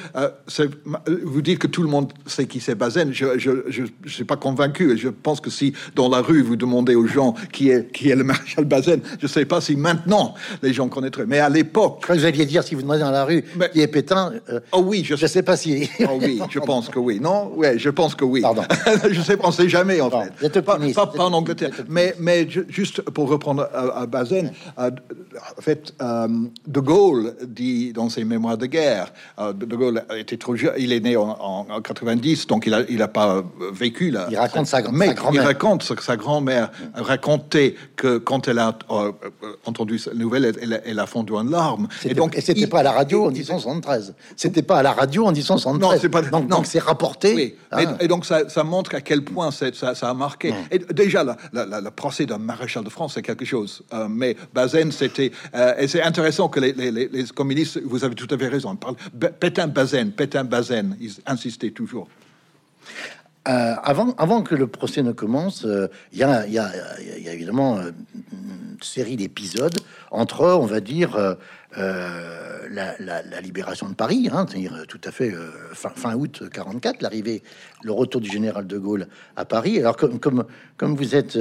vous 1.25 1.43
dites 1.43 1.59
que 1.59 1.67
tout 1.67 1.83
le 1.83 1.89
monde 1.89 2.13
sait 2.27 2.47
qui 2.47 2.61
c'est 2.61 2.75
Bazaine. 2.75 3.13
Je, 3.13 3.32
je 3.37 3.51
ne 3.51 4.09
suis 4.09 4.25
pas 4.25 4.37
convaincu. 4.37 4.93
Et 4.93 4.97
je 4.97 5.09
pense 5.09 5.41
que 5.41 5.51
si 5.51 5.73
dans 5.95 6.09
la 6.09 6.21
rue 6.21 6.43
vous 6.43 6.57
demandez 6.57 6.95
aux 6.95 7.07
gens 7.07 7.35
qui 7.53 7.71
est, 7.71 7.91
qui 7.93 8.11
est 8.11 8.17
le 8.17 8.25
maréchal 8.25 8.65
Bazaine, 8.65 9.01
je 9.19 9.27
ne 9.27 9.31
sais 9.31 9.45
pas 9.45 9.61
si 9.61 9.77
maintenant 9.77 10.35
les 10.63 10.73
gens 10.73 10.89
connaîtraient. 10.89 11.27
Mais 11.27 11.39
à 11.39 11.49
l'époque. 11.49 12.05
Vous 12.09 12.25
alliez 12.25 12.47
dire 12.47 12.63
si 12.63 12.75
vous 12.75 12.83
demandez 12.83 13.01
dans 13.01 13.11
la 13.11 13.25
rue 13.25 13.45
qui 13.73 13.81
est 13.81 13.87
Pétain. 13.87 14.33
Euh, 14.51 14.61
oh 14.73 14.83
oui, 14.85 15.03
je 15.05 15.15
ne 15.15 15.27
sais 15.27 15.43
pas 15.43 15.57
si. 15.57 15.89
oh 16.01 16.19
oui, 16.21 16.41
je 16.51 16.59
pense 16.59 16.89
que 16.89 16.99
oui. 16.99 17.21
Non, 17.21 17.53
ouais, 17.55 17.79
je 17.79 17.91
pense 17.91 18.15
que 18.15 18.25
oui. 18.25 18.43
Pardon. 18.43 18.63
je 19.11 19.21
sais 19.21 19.37
pas, 19.37 19.49
on 19.49 19.53
sait 19.53 19.69
jamais 19.69 20.01
en 20.01 20.11
fait. 20.11 20.61
Pas, 20.61 20.79
pas, 20.79 21.07
pas, 21.07 21.25
en 21.25 21.33
Angleterre. 21.33 21.71
Mais, 21.89 22.15
mais 22.19 22.49
juste 22.69 23.03
pour 23.03 23.29
reprendre 23.29 23.69
à, 23.73 24.07
Bazaine, 24.07 24.53
euh, 24.79 24.91
en 25.59 25.61
fait, 25.61 25.95
euh, 26.01 26.29
De 26.67 26.81
Gaulle 26.81 27.35
dit 27.47 27.93
dans 27.93 28.09
ses 28.09 28.25
mémoires 28.25 28.59
de 28.59 28.67
guerre, 28.67 29.13
De 29.39 29.77
Gaulle 29.77 30.03
était 30.17 30.37
trop 30.37 30.57
jeune, 30.57 30.75
il 30.79 30.93
est 30.93 31.01
né 31.01 31.17
en, 31.17 31.37
en, 31.41 31.81
90, 31.81 32.47
donc 32.47 32.67
il 32.67 32.71
n'a 32.71 32.83
il 32.89 33.03
a 33.03 33.09
pas 33.09 33.22
vécu 33.73 34.11
là. 34.11 34.27
Il 34.31 34.37
raconte 34.37 34.67
sa, 34.67 34.83
grand-mère. 34.83 35.15
Il 35.33 35.41
raconte 35.41 35.95
que 35.95 36.03
sa 36.03 36.17
grand-mère 36.17 36.71
racontait 36.95 37.75
que 37.97 38.19
quand 38.19 38.49
elle 38.49 38.59
a 38.59 38.77
euh, 38.91 39.13
euh, 39.43 39.57
entendu 39.65 39.99
cette 39.99 40.15
nouvelle, 40.15 40.53
elle, 40.85 40.99
a 40.99 41.07
fondu 41.07 41.33
en 41.33 41.45
larmes. 41.45 41.89
Et 42.05 42.15
donc, 42.15 42.37
et 42.37 42.41
c'était 42.41 42.67
pas 42.67 42.81
à 42.81 42.83
la 42.83 42.93
radio 42.93 43.27
en 43.27 43.31
1973. 43.31 44.15
C'était 44.37 44.63
pas 44.63 44.79
à 44.79 44.83
la 44.83 44.93
radio 44.93 45.27
en 45.27 45.33
1973. 45.33 45.81
Non, 45.81 45.99
c'est 46.01 46.09
pas. 46.09 46.23
Donc, 46.23 46.49
donc 46.49 46.67
c'est 46.67 46.79
rapporté. 46.79 47.35
Oui. 47.35 47.55
Hein. 47.73 47.97
Et, 48.01 48.09
donc 48.09 48.25
ça, 48.25 48.49
ça, 48.49 48.65
montre 48.65 48.95
à 48.95 49.01
quel 49.01 49.23
point 49.25 49.51
ça, 49.51 49.73
ça, 49.73 50.11
a 50.11 50.15
marqué. 50.15 50.55
Et 50.71 50.79
déjà, 50.79 51.25
le 51.53 51.91
procès 51.91 52.27
d'un 52.27 52.39
maréchal 52.39 52.85
de 52.85 52.91
France, 52.91 53.15
c'est 53.15 53.23
quelque 53.23 53.45
chose. 53.45 53.83
Euh, 53.93 54.09
mais 54.09 54.37
Bazaine, 54.53 54.93
c'était. 54.93 55.33
et 55.79 55.89
c'est 55.89 56.03
intéressant 56.03 56.49
que 56.49 56.61
les, 56.61 56.73
les, 56.73 56.91
les, 56.91 57.25
communistes, 57.25 57.81
vous 57.85 58.05
avez 58.05 58.15
tout 58.15 58.33
à 58.33 58.39
fait 58.39 58.49
raison, 58.49 58.77
parlent 58.77 58.97
Pétain 59.41 59.69
Bazaine, 59.69 60.13
Pétain 60.13 60.45
Bazaine, 60.45 60.97
ils 61.01 61.15
insistaient 61.27 61.71
toujours. 61.71 62.09
Euh, 63.49 63.75
avant, 63.83 64.43
que 64.43 64.55
le 64.55 64.69
procès 64.69 65.03
ne 65.03 65.11
commence, 65.11 65.65
euh, 65.65 65.89
il 66.13 66.19
y, 66.19 66.23
a, 66.23 66.45
évidemment 67.33 67.79
euh, 67.79 67.91
une 68.31 68.77
série 68.81 69.17
d'épisodes 69.17 69.77
entre, 70.13 70.47
on 70.47 70.67
va 70.67 70.79
dire, 70.79 71.37
la, 71.77 73.41
libération 73.43 73.89
de 73.89 73.95
Paris, 73.95 74.29
hein, 74.33 74.47
c'est-à-dire 74.49 74.85
tout 74.87 75.01
à 75.05 75.11
fait 75.11 75.33
fin, 75.73 76.15
août 76.15 76.45
44, 76.53 77.03
l'arrivée, 77.03 77.43
le 77.83 77.91
retour 77.91 78.21
du 78.21 78.31
général 78.31 78.69
de 78.69 78.79
Gaulle 78.79 79.09
à 79.35 79.45
Paris. 79.45 79.81
Alors 79.81 79.97
comme, 79.97 80.45
vous 80.79 81.17
êtes 81.17 81.37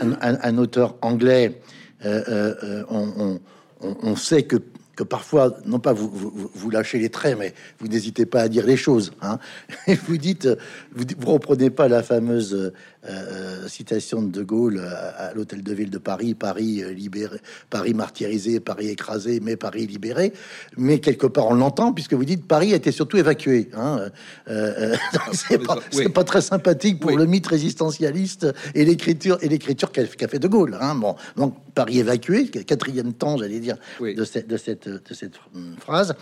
un, 0.00 0.58
auteur 0.58 0.96
anglais, 1.02 1.60
on, 2.04 3.38
on, 3.80 4.16
sait 4.16 4.42
que 4.42 4.56
que 4.96 5.02
parfois, 5.02 5.56
non 5.66 5.78
pas 5.78 5.92
vous, 5.92 6.10
vous, 6.54 6.70
lâchez 6.70 6.98
les 6.98 7.10
traits, 7.10 7.38
mais 7.38 7.54
vous 7.78 7.88
n'hésitez 7.88 8.26
pas 8.26 8.42
à 8.42 8.48
dire 8.48 8.66
les 8.66 8.76
choses. 8.76 9.12
Hein. 9.22 9.38
Et 9.86 9.94
vous 9.94 10.16
dites, 10.16 10.48
vous, 10.92 11.04
vous 11.18 11.32
reprenez 11.32 11.70
pas 11.70 11.88
la 11.88 12.02
fameuse 12.02 12.72
euh, 13.06 13.68
citation 13.68 14.22
de 14.22 14.30
De 14.30 14.42
Gaulle 14.42 14.80
à, 14.80 15.34
l'hôtel 15.34 15.62
de 15.62 15.74
ville 15.74 15.90
de 15.90 15.98
Paris, 15.98 16.34
Paris 16.34 16.82
euh, 16.82 16.90
libéré, 16.90 17.36
Paris 17.68 17.92
martyrisé, 17.92 18.60
Paris 18.60 18.88
écrasé, 18.88 19.40
mais 19.42 19.56
Paris 19.56 19.86
libéré. 19.86 20.32
Mais 20.78 21.00
quelque 21.00 21.26
part, 21.26 21.48
on 21.48 21.54
l'entend 21.54 21.92
puisque 21.92 22.14
vous 22.14 22.24
dites 22.24 22.48
Paris 22.48 22.72
a 22.72 22.76
été 22.76 22.92
surtout 22.92 23.18
évacué. 23.18 23.68
Hein. 23.76 24.08
Euh, 24.48 24.96
c'est 25.32 25.58
pas, 25.58 25.76
pas, 26.14 26.24
très 26.24 26.40
sympathique 26.40 26.98
pour 26.98 27.14
le 27.14 27.26
mythe 27.26 27.46
résistentialiste 27.46 28.46
et 28.74 28.86
l'écriture 28.86 29.36
et 29.42 29.48
l'écriture 29.48 29.92
qu'a 29.92 30.28
fait 30.28 30.38
De 30.38 30.48
Gaulle. 30.48 30.78
Hein. 30.80 30.94
Bon, 30.94 31.14
donc 31.36 31.56
Paris 31.74 31.98
évacué, 31.98 32.46
quatrième 32.48 33.12
temps, 33.12 33.36
j'allais 33.36 33.60
dire, 33.60 33.76
de, 34.00 34.24
cette, 34.24 34.48
de, 34.48 34.56
cette, 34.56 34.83
de 34.88 35.14
cette 35.14 35.34
phrase. 35.80 36.14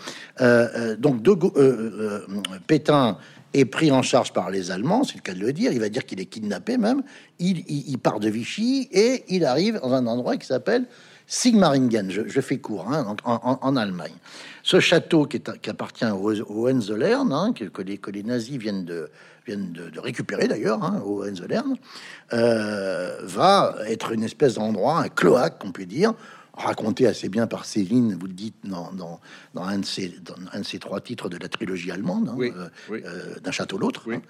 donc 0.99 1.21
de, 1.21 2.59
Pétain 2.67 3.17
est 3.53 3.65
pris 3.65 3.91
en 3.91 4.01
charge 4.01 4.33
par 4.33 4.49
les 4.49 4.71
Allemands, 4.71 5.03
c'est 5.03 5.15
le 5.15 5.21
cas 5.21 5.33
de 5.33 5.39
le 5.39 5.53
dire. 5.53 5.71
Il 5.71 5.79
va 5.79 5.89
dire 5.89 6.05
qu'il 6.05 6.19
est 6.19 6.25
kidnappé 6.25 6.77
même. 6.77 7.03
Il, 7.39 7.97
part 7.99 8.19
de 8.19 8.29
Vichy 8.29 8.89
et 8.91 9.23
il 9.29 9.45
arrive 9.45 9.79
dans 9.81 9.93
un 9.93 10.07
endroit 10.07 10.37
qui 10.37 10.47
s'appelle 10.47 10.85
Sigmaringen. 11.27 12.09
Je, 12.09 12.41
fais 12.41 12.57
court, 12.57 12.91
hein, 12.91 13.15
en, 13.25 13.75
Allemagne. 13.75 14.13
Ce 14.63 14.79
château 14.79 15.25
qui, 15.25 15.37
est, 15.37 15.61
qui 15.61 15.69
appartient 15.69 16.05
au, 16.05 16.31
Hohenzollern, 16.31 17.31
hein, 17.31 17.53
que, 17.53 17.81
les, 17.81 17.97
que, 17.97 18.11
les, 18.11 18.23
nazis 18.23 18.57
viennent 18.57 18.85
de, 18.85 19.09
de, 19.47 19.99
récupérer 19.99 20.47
d'ailleurs, 20.47 20.83
hein, 20.83 21.01
au 21.05 21.21
Hohenzollern, 21.21 21.75
euh, 22.33 23.17
va 23.23 23.75
être 23.87 24.11
une 24.11 24.23
espèce 24.23 24.55
d'endroit, 24.55 24.99
un 24.99 25.09
cloaque, 25.09 25.63
on 25.63 25.71
peut 25.71 25.85
dire, 25.85 26.13
raconté 26.53 27.07
assez 27.07 27.29
bien 27.29 27.47
par 27.47 27.65
Céline, 27.65 28.15
vous 28.19 28.27
le 28.27 28.33
dites 28.33 28.55
dans, 28.63 28.91
dans, 28.91 29.19
dans, 29.53 29.63
un, 29.63 29.79
de 29.79 29.85
ces, 29.85 30.13
un 30.53 30.59
de 30.59 30.65
ces 30.65 30.79
trois 30.79 31.01
titres 31.01 31.27
de 31.29 31.37
la 31.37 31.49
trilogie 31.49 31.91
allemande, 31.91 32.29
hein, 32.29 32.37
euh, 32.39 32.69
euh, 32.91 33.39
d'un 33.39 33.51
château 33.51 33.77
l'autre. 33.77 34.11
Hein. 34.11 34.21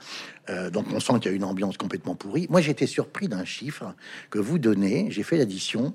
Euh, 0.49 0.69
donc 0.69 0.85
on 0.93 0.99
sent 0.99 1.13
qu'il 1.19 1.31
y 1.31 1.33
a 1.33 1.35
une 1.35 1.43
ambiance 1.43 1.77
complètement 1.77 2.15
pourrie. 2.15 2.47
Moi 2.49 2.61
j'étais 2.61 2.87
surpris 2.87 3.27
d'un 3.27 3.43
chiffre 3.43 3.93
que 4.29 4.39
vous 4.39 4.57
donnez, 4.57 5.07
j'ai 5.11 5.23
fait 5.23 5.37
l'addition, 5.37 5.93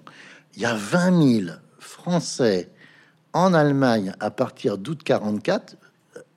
il 0.55 0.63
y 0.63 0.67
a 0.67 0.75
20 0.75 1.41
000 1.45 1.57
Français 1.79 2.71
en 3.33 3.55
Allemagne 3.55 4.13
à 4.21 4.31
partir 4.31 4.77
d'août 4.77 5.01
44 5.03 5.77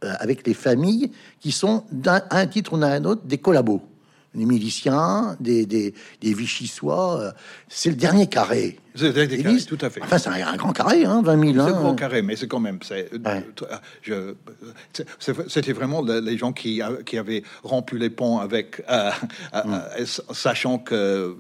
avec 0.02 0.48
les 0.48 0.54
familles 0.54 1.12
qui 1.40 1.52
sont 1.52 1.86
d'un 1.92 2.24
un 2.32 2.48
titre 2.48 2.74
ou 2.74 2.78
d'un 2.78 3.04
autre 3.06 3.24
des 3.26 3.38
collabos 3.38 3.82
des 4.34 4.46
miliciens, 4.46 5.36
des, 5.42 5.66
des, 5.66 5.94
des 6.22 6.34
Vichysois. 6.34 7.34
C'est 7.68 7.90
le 7.90 7.98
dernier 7.98 8.28
carré. 8.28 8.80
C'est 8.96 9.66
tout 9.66 9.78
à 9.82 9.90
fait. 9.90 10.02
Enfin, 10.04 10.18
c'est 10.18 10.30
un, 10.30 10.56
grand 10.56 10.74
carré, 10.74 11.06
hein, 11.06 11.22
20 11.24 11.54
000. 11.54 11.54
C'est 11.54 11.74
un 11.74 11.80
grand 11.80 11.96
carré, 11.96 12.22
mais 12.22 12.36
c'est 12.36 12.48
quand 12.48 12.60
même. 12.60 12.80
C'était 15.48 15.74
vraiment 15.74 16.02
les 16.02 16.38
gens 16.38 16.52
qui, 16.52 16.82
qui 17.06 17.18
avaient 17.18 17.44
rompu 17.64 17.98
les 17.98 18.10
ponts 18.10 18.40
avec, 18.40 18.84
euh, 18.90 19.12
euh, 19.54 19.64
mm. 19.64 19.74
euh, 20.00 20.06
sachant 20.34 20.78
que, 20.78 21.36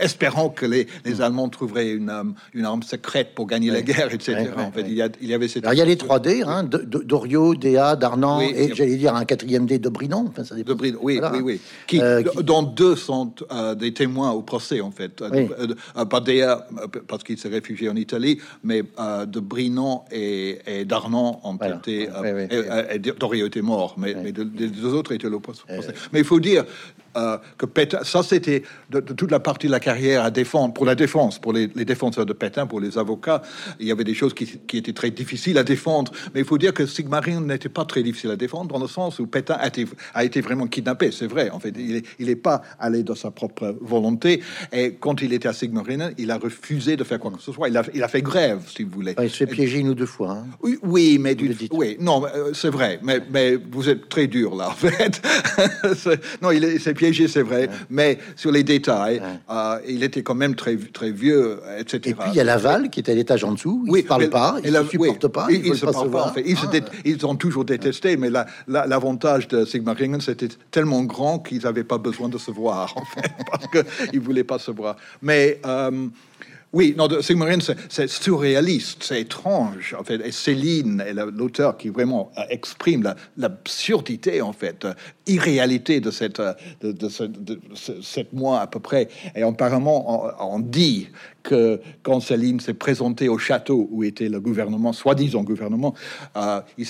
espérant 0.00 0.48
que 0.48 0.66
les, 0.66 0.86
les, 1.04 1.20
Allemands 1.20 1.48
trouveraient 1.48 1.92
une, 1.92 2.34
une 2.54 2.64
arme 2.64 2.82
secrète 2.82 3.34
pour 3.34 3.46
gagner 3.46 3.70
la 3.70 3.82
guerre, 3.82 4.12
etc. 4.12 4.50
en 4.56 4.72
fait, 4.72 4.82
il 4.82 4.94
y, 4.94 5.02
a, 5.02 5.08
il 5.20 5.28
y 5.28 5.34
avait 5.34 5.48
cette. 5.48 5.64
Alors, 5.64 5.74
il 5.74 5.78
y 5.78 5.82
a 5.82 5.84
les 5.84 5.96
3D, 5.96 6.44
hein, 6.46 6.64
Dorio, 6.64 7.54
Déa, 7.54 7.96
Darnan, 7.96 8.40
et 8.40 8.74
j'allais 8.74 8.96
dire 8.96 9.14
un 9.14 9.24
quatrième 9.24 9.66
D 9.66 9.78
de 9.78 9.88
Brinon. 9.88 10.26
Enfin, 10.28 10.44
ça 10.44 10.54
dépend. 10.54 10.74
De 10.74 10.80
oui, 10.80 10.96
oui, 11.02 11.40
oui. 11.42 11.60
Qui, 11.86 11.98
Qui, 11.98 12.42
dont 12.42 12.62
deux 12.62 12.96
sont 12.96 13.32
des 13.76 13.92
témoins 13.92 14.32
au 14.32 14.42
procès, 14.42 14.80
en 14.80 14.90
fait. 14.90 15.22
Pas 16.10 16.20
Déa 16.20 16.53
guerre 16.56 16.88
parce 17.08 17.24
qu'il 17.24 17.38
s'est 17.38 17.48
réfugié 17.48 17.88
en 17.88 17.96
Italie, 17.96 18.38
mais 18.62 18.82
de 18.82 19.40
Brinon 19.40 20.02
et, 20.10 20.58
et 20.66 20.84
d'Arnon 20.84 21.40
ont 21.44 21.56
été, 21.56 22.08
et, 22.50 22.98
Dorio 22.98 23.46
était 23.46 23.62
mort, 23.62 23.94
mais, 23.98 24.14
mais 24.14 24.32
les 24.32 24.68
deux 24.68 24.94
autres 24.94 25.12
étaient 25.12 25.28
l'opposé. 25.28 25.62
Mais 26.12 26.20
il 26.20 26.24
faut 26.24 26.40
dire, 26.40 26.64
euh, 27.16 27.38
que 27.58 27.66
Pétain, 27.66 28.02
ça 28.02 28.24
c'était 28.24 28.64
de, 28.90 28.98
toute 28.98 29.30
la 29.30 29.38
partie 29.38 29.68
de 29.68 29.72
la 29.72 29.78
carrière 29.78 30.24
à 30.24 30.32
défendre, 30.32 30.74
pour 30.74 30.84
la 30.84 30.96
défense, 30.96 31.38
pour 31.38 31.52
les, 31.52 31.68
défenseurs 31.68 32.26
de 32.26 32.32
Pétain, 32.32 32.66
pour 32.66 32.80
les 32.80 32.98
avocats, 32.98 33.42
il 33.78 33.86
y 33.86 33.92
avait 33.92 34.02
des 34.02 34.14
choses 34.14 34.34
qui, 34.34 34.58
étaient 34.76 34.92
très 34.92 35.12
difficiles 35.12 35.56
à 35.58 35.62
défendre, 35.62 36.10
mais 36.34 36.40
il 36.40 36.46
faut 36.46 36.58
dire 36.58 36.74
que 36.74 36.86
Sigmaringen 36.86 37.46
n'était 37.46 37.68
pas 37.68 37.84
très 37.84 38.02
difficile 38.02 38.30
à 38.30 38.36
défendre 38.36 38.72
dans 38.72 38.80
le 38.80 38.88
sens 38.88 39.20
où 39.20 39.28
Pétain 39.28 39.54
a 39.54 39.68
été, 39.68 39.86
a 40.12 40.24
été 40.24 40.40
vraiment 40.40 40.66
kidnappé, 40.66 41.12
c'est 41.12 41.28
vrai, 41.28 41.50
en 41.50 41.60
fait, 41.60 41.72
il 42.18 42.26
n'est 42.26 42.36
pas 42.36 42.62
allé 42.80 43.04
de 43.04 43.14
sa 43.14 43.30
propre 43.30 43.76
volonté, 43.80 44.42
et 44.72 44.94
quand 44.94 45.22
il 45.22 45.32
était 45.32 45.48
à 45.48 45.52
Sigmaringen, 45.52 46.14
il 46.18 46.32
a 46.32 46.38
refusé 46.44 46.96
de 46.96 47.04
faire 47.04 47.18
quoi 47.18 47.30
que 47.30 47.40
ce 47.40 47.52
soit, 47.52 47.68
il 47.68 47.76
a, 47.76 47.82
il 47.94 48.02
a 48.02 48.08
fait 48.08 48.22
grève, 48.22 48.62
si 48.68 48.84
vous 48.84 48.90
voulez. 48.90 49.14
il 49.20 49.30
se 49.30 49.36
fait 49.36 49.46
piéger 49.46 49.78
une 49.78 49.88
ou 49.88 49.94
deux 49.94 50.06
fois. 50.06 50.32
Hein. 50.32 50.46
Oui, 50.62 50.78
oui, 50.82 51.18
mais 51.20 51.34
du, 51.34 51.54
oui, 51.72 51.96
non, 52.00 52.24
euh, 52.24 52.52
c'est 52.52 52.68
vrai, 52.68 53.00
mais, 53.02 53.20
mais 53.30 53.56
vous 53.56 53.88
êtes 53.88 54.08
très 54.08 54.26
dur 54.26 54.54
là, 54.54 54.68
en 54.68 54.72
fait. 54.72 55.22
non, 56.42 56.50
il 56.50 56.80
s'est 56.80 56.94
piégé, 56.94 57.28
c'est 57.28 57.42
vrai, 57.42 57.68
mais 57.90 58.18
sur 58.36 58.52
les 58.52 58.62
détails, 58.62 59.22
euh, 59.50 59.78
il 59.88 60.02
était 60.02 60.22
quand 60.22 60.34
même 60.34 60.54
très, 60.54 60.76
très 60.76 61.10
vieux, 61.10 61.60
etc. 61.78 62.00
Et 62.04 62.14
puis 62.14 62.30
il 62.32 62.36
y 62.36 62.40
a 62.40 62.44
Laval 62.44 62.90
qui 62.90 63.00
est 63.00 63.10
à 63.10 63.14
l'étage 63.14 63.44
en 63.44 63.52
dessous, 63.52 63.84
il 63.86 63.92
ne 63.92 64.02
parle 64.02 64.28
pas, 64.28 64.56
il 64.64 64.72
ne 64.72 64.84
supporte 64.84 65.28
pas, 65.28 65.46
il 65.50 65.70
ne 65.70 65.74
se 65.74 65.86
parle 65.86 66.10
pas. 66.10 66.26
En 66.26 66.32
fait. 66.32 66.42
ils, 66.46 66.56
ah. 66.62 66.78
ils, 67.04 67.26
ont 67.26 67.36
toujours 67.36 67.64
détesté, 67.64 68.16
mais 68.16 68.30
l'avantage 68.66 69.48
de 69.48 69.64
Sigmaringen, 69.64 70.20
c'était 70.20 70.48
tellement 70.70 71.02
grand 71.04 71.38
qu'ils 71.38 71.62
n'avaient 71.62 71.84
pas 71.84 71.98
besoin 71.98 72.28
de 72.28 72.38
se 72.38 72.50
voir, 72.50 72.94
en 72.96 73.04
fait, 73.04 73.30
parce 73.50 73.66
qu'ils 73.68 74.20
ne 74.20 74.24
voulaient 74.24 74.44
pas 74.44 74.58
se 74.58 74.70
voir. 74.70 74.96
Mais. 75.22 75.60
Euh, 75.64 76.08
oui, 76.74 76.92
non, 76.98 77.08
Sigmaringen, 77.22 77.60
c'est 77.88 78.08
surréaliste, 78.08 79.04
c'est 79.04 79.20
étrange, 79.20 79.94
en 79.98 80.02
fait. 80.02 80.20
Et 80.26 80.32
Céline 80.32 81.00
est 81.00 81.14
l'auteur 81.14 81.76
qui 81.76 81.88
vraiment 81.88 82.32
euh, 82.36 82.42
exprime 82.50 83.14
l'absurdité, 83.36 84.42
en 84.42 84.52
fait, 84.52 84.84
euh, 84.84 84.92
irréalité 85.28 86.00
de 86.00 86.10
cette, 86.10 86.40
euh, 86.40 86.52
de, 86.82 87.08
sept 88.02 88.32
mois 88.32 88.60
à 88.60 88.66
peu 88.66 88.80
près. 88.80 89.08
Et 89.36 89.42
apparemment, 89.42 90.34
on, 90.40 90.58
dit 90.58 91.08
que 91.44 91.80
quand 92.02 92.20
Céline 92.20 92.58
s'est 92.58 92.74
présentée 92.74 93.28
au 93.28 93.38
château 93.38 93.88
où 93.92 94.02
était 94.02 94.28
le 94.28 94.40
gouvernement, 94.40 94.92
soi-disant 94.92 95.44
gouvernement, 95.44 95.94
euh, 96.36 96.60
il 96.78 96.86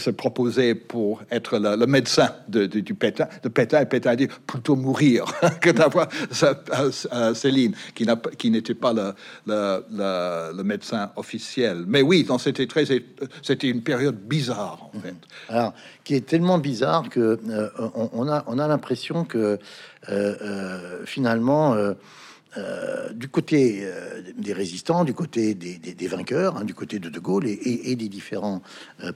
s'est 0.00 0.12
proposé 0.12 0.74
pour 0.74 1.20
être 1.30 1.58
le, 1.58 1.86
médecin 1.86 2.30
de, 2.48 2.66
du 2.66 2.94
Pétain, 2.94 3.28
de 3.42 3.48
Pétain, 3.48 3.82
et 3.82 3.86
Pétain 3.86 4.10
a 4.12 4.16
dit 4.16 4.28
plutôt 4.46 4.76
mourir 4.76 5.24
que 5.60 5.70
d'avoir 5.70 6.08
Céline, 7.34 7.74
qui 7.94 8.50
n'était 8.50 8.74
pas 8.74 8.94
le, 8.94 10.62
médecin 10.62 11.10
officiel. 11.16 11.84
Mais 11.86 12.02
oui, 12.02 12.26
c'était 12.38 12.66
très, 12.66 12.84
c'était 13.42 13.68
une 13.68 13.82
période 13.82 14.16
bizarre 14.16 14.90
en 14.94 15.00
fait. 15.00 15.14
Alors, 15.48 15.74
qui 16.04 16.14
est 16.14 16.26
tellement 16.26 16.58
bizarre 16.58 17.08
que 17.10 17.38
euh, 17.48 17.68
on, 18.12 18.28
a, 18.28 18.44
on 18.46 18.58
a 18.58 18.68
l'impression 18.68 19.24
que 19.24 19.58
euh, 20.08 21.04
euh, 22.56 23.12
du 23.12 23.28
côté 23.28 23.86
des 24.36 24.52
résistants, 24.52 25.04
du 25.04 25.14
côté 25.14 25.54
des, 25.54 26.06
vainqueurs, 26.06 26.58
hein, 26.58 26.64
du 26.64 26.74
côté 26.74 26.98
de 26.98 27.08
De 27.08 27.18
Gaulle 27.18 27.46
et, 27.46 27.96
des 27.96 28.08
différents 28.08 28.62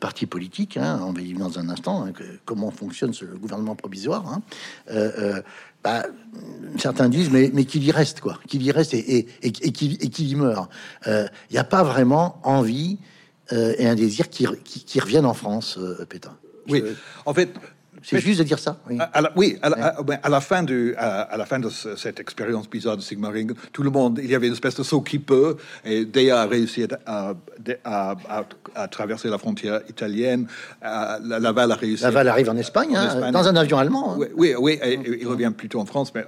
partis 0.00 0.26
politiques, 0.26 0.76
hein, 0.76 1.00
on 1.02 1.12
va 1.12 1.20
y 1.20 1.32
dans 1.34 1.58
un 1.58 1.68
instant, 1.68 2.06
hein, 2.06 2.12
comment 2.44 2.70
fonctionne 2.70 3.12
ce 3.12 3.24
gouvernement 3.24 3.74
provisoire. 3.74 4.40
Bah, 5.84 6.04
certains 6.78 7.08
disent, 7.08 7.30
mais, 7.30 7.50
mais 7.54 7.64
qu'il 7.64 7.84
y 7.84 7.92
reste, 7.92 8.20
quoi, 8.20 8.40
qu'il 8.48 8.62
y 8.62 8.72
reste 8.72 8.92
et, 8.94 9.26
et, 9.42 9.52
qu'il 9.52 10.28
y 10.28 10.34
meurt. 10.34 10.70
Il 11.06 11.28
n'y 11.52 11.58
a 11.58 11.64
pas 11.64 11.82
vraiment 11.82 12.40
envie 12.42 12.98
et 13.52 13.86
un 13.86 13.94
désir 13.94 14.28
qui, 14.28 14.46
qui, 14.64 14.98
reviennent 15.00 15.26
en 15.26 15.34
France, 15.34 15.78
Pétain. 16.08 16.36
Oui, 16.68 16.82
en 17.24 17.34
fait, 17.34 17.50
c'est 18.08 18.20
juste 18.20 18.38
de 18.38 18.44
dire 18.44 18.58
ça. 18.58 18.76
Oui, 18.88 18.98
à, 19.12 19.20
la, 19.20 19.32
oui, 19.34 19.58
à, 19.62 20.28
la, 20.28 20.40
fin 20.40 20.62
du, 20.62 20.94
à, 20.96 21.36
la 21.36 21.44
fin 21.44 21.58
de 21.58 21.68
cette 21.68 22.20
expérience 22.20 22.70
bizarre 22.70 22.96
de 22.96 23.02
Sigmaring, 23.02 23.52
tout 23.72 23.82
le 23.82 23.90
monde, 23.90 24.20
il 24.22 24.30
y 24.30 24.34
avait 24.36 24.46
une 24.46 24.52
espèce 24.52 24.76
de 24.76 24.84
saut 24.84 25.00
qui 25.00 25.18
peut, 25.18 25.56
et 25.84 26.04
Dea 26.04 26.30
a 26.30 26.46
réussi 26.46 26.86
à, 27.04 27.34
à, 27.84 28.88
traverser 28.88 29.28
la 29.28 29.38
frontière 29.38 29.80
italienne. 29.88 30.46
Laval 30.82 31.72
a 31.72 31.74
réussi. 31.74 32.04
Laval 32.04 32.28
arrive 32.28 32.48
en 32.48 32.56
Espagne, 32.56 32.94
hein, 32.94 33.32
dans 33.32 33.48
un 33.48 33.56
avion 33.56 33.78
allemand. 33.78 34.12
Hein. 34.12 34.26
Oui, 34.36 34.54
oui, 34.56 34.78
il 35.20 35.26
revient 35.26 35.52
plutôt 35.56 35.80
en 35.80 35.86
France, 35.86 36.12
mais 36.14 36.24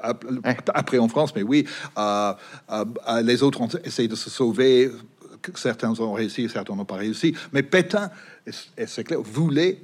après 0.74 0.98
en 0.98 1.08
France, 1.08 1.32
mais 1.36 1.42
oui, 1.42 1.64
les 3.22 3.42
autres 3.44 3.60
ont 3.60 3.68
essayé 3.84 4.08
de 4.08 4.16
se 4.16 4.30
sauver. 4.30 4.90
Certains 5.54 5.92
ont 6.00 6.12
réussi, 6.12 6.48
certains 6.48 6.74
n'ont 6.74 6.84
pas 6.84 6.96
réussi. 6.96 7.36
Mais 7.52 7.62
Pétain, 7.62 8.10
c'est 8.86 9.04
clair, 9.04 9.20
voulait 9.22 9.80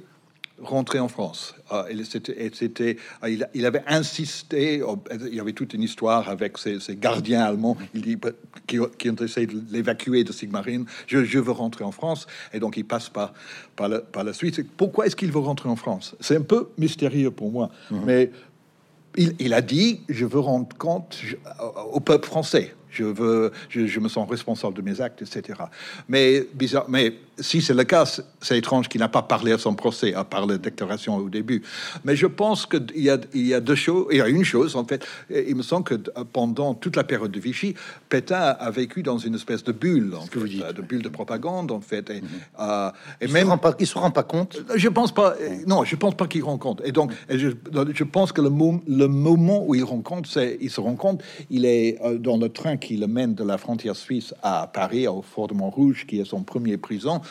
rentrer 0.61 0.99
en 0.99 1.07
France. 1.07 1.55
Ah, 1.69 1.85
c'était, 2.03 2.97
ah, 3.21 3.29
il, 3.29 3.65
avait 3.65 3.83
insisté, 3.87 4.81
il 5.27 5.35
y 5.35 5.39
avait 5.39 5.53
toute 5.53 5.73
une 5.73 5.83
histoire 5.83 6.29
avec 6.29 6.57
ses, 6.57 6.79
gardiens 6.95 7.41
allemands 7.41 7.77
il 7.93 8.01
dit, 8.01 8.17
qui, 8.67 8.79
ont 8.79 9.15
essayé 9.15 9.47
de 9.47 9.61
l'évacuer 9.71 10.23
de 10.23 10.31
Sigmarine. 10.31 10.85
Je, 11.07 11.23
je, 11.23 11.39
veux 11.39 11.51
rentrer 11.51 11.83
en 11.83 11.91
France. 11.91 12.27
Et 12.53 12.59
donc, 12.59 12.77
il 12.77 12.85
passe 12.85 13.09
par, 13.09 13.33
par, 13.75 13.89
la, 13.89 14.33
suite. 14.33 14.65
Pourquoi 14.77 15.07
est-ce 15.07 15.15
qu'il 15.15 15.31
veut 15.31 15.39
rentrer 15.39 15.69
en 15.69 15.75
France? 15.75 16.15
C'est 16.19 16.37
un 16.37 16.41
peu 16.41 16.69
mystérieux 16.77 17.31
pour 17.31 17.51
moi. 17.51 17.69
Mhm. 17.91 18.01
Mais 18.05 18.31
il, 19.17 19.53
a 19.53 19.61
dit, 19.61 20.01
je 20.09 20.25
veux 20.25 20.39
rendre 20.39 20.75
compte 20.77 21.21
au 21.91 21.99
peuple 21.99 22.27
français. 22.27 22.75
Je, 22.89 23.03
veux, 23.03 23.51
je, 23.67 23.87
je, 23.87 23.99
me 23.99 24.07
sens 24.07 24.29
responsable 24.29 24.73
de 24.73 24.81
mes 24.81 25.01
actes, 25.01 25.21
etc. 25.21 25.59
Mais, 26.07 26.47
bizarre, 26.53 26.85
mais 26.87 27.13
si 27.39 27.61
c'est 27.61 27.73
le 27.73 27.83
cas, 27.83 28.05
c'est 28.41 28.57
étrange 28.57 28.87
qu'il 28.87 29.01
n'a 29.01 29.09
pas 29.09 29.21
parlé 29.21 29.51
à 29.51 29.57
son 29.57 29.75
procès, 29.75 30.13
à 30.13 30.23
part 30.23 30.45
la 30.45 30.57
déclaration 30.57 31.17
au 31.17 31.29
début. 31.29 31.63
Mais 32.03 32.15
je 32.15 32.27
pense 32.27 32.65
qu'il 32.65 32.85
y, 32.95 33.09
a, 33.09 33.17
il 33.33 33.47
y 33.47 33.53
a 33.53 33.59
deux 33.59 33.75
choses. 33.75 34.07
Il 34.11 34.17
y 34.17 34.21
a 34.21 34.27
une 34.27 34.43
chose, 34.43 34.75
en 34.75 34.85
fait. 34.85 35.05
Il 35.29 35.55
me 35.55 35.63
semble 35.63 35.83
que 35.83 35.95
pendant 36.31 36.73
toute 36.73 36.95
la 36.95 37.03
période 37.03 37.31
de 37.31 37.39
Vichy, 37.39 37.75
Pétain 38.09 38.55
a 38.59 38.71
vécu 38.71 39.03
dans 39.03 39.17
une 39.17 39.35
espèce 39.35 39.63
de 39.63 39.71
bulle, 39.71 40.13
en 40.15 40.25
fait, 40.25 40.39
de 40.39 40.81
bulle 40.81 41.01
de 41.01 41.09
propagande, 41.09 41.71
en 41.71 41.81
fait. 41.81 42.09
Et, 42.09 42.21
mhm. 42.21 42.27
euh, 42.59 42.91
et 43.21 43.25
il 43.25 43.31
même, 43.31 43.51
se 43.51 43.57
pas, 43.57 43.75
il 43.79 43.87
se 43.87 43.97
rend 43.97 44.11
pas 44.11 44.23
compte? 44.23 44.61
Je 44.75 44.89
pense 44.89 45.13
pas. 45.13 45.35
Non, 45.67 45.83
je 45.83 45.95
pense 45.95 46.15
pas 46.15 46.27
qu'il 46.27 46.43
rend 46.43 46.57
compte. 46.57 46.81
Et 46.85 46.91
donc, 46.91 47.11
je, 47.29 47.49
je, 47.93 48.03
pense 48.03 48.31
que 48.31 48.41
le, 48.41 48.49
le, 48.87 49.07
moment 49.07 49.65
où 49.65 49.75
il 49.75 49.83
rend 49.83 50.01
compte, 50.01 50.27
c'est, 50.27 50.57
il 50.61 50.69
se 50.69 50.79
rend 50.79 50.95
compte, 50.95 51.21
il 51.49 51.65
est 51.65 51.97
euh, 52.03 52.17
dans 52.17 52.37
le 52.37 52.49
train 52.49 52.77
qui 52.77 52.97
le 52.97 53.07
mène 53.07 53.35
de 53.35 53.43
la 53.43 53.57
frontière 53.57 53.95
suisse 53.95 54.33
à 54.41 54.67
Paris, 54.67 55.07
au 55.07 55.21
Fort 55.21 55.47
de 55.47 55.53
Montrouge, 55.53 56.05
qui 56.07 56.19
est 56.19 56.25
son 56.25 56.43
premier 56.43 56.77
prison. 56.77 57.21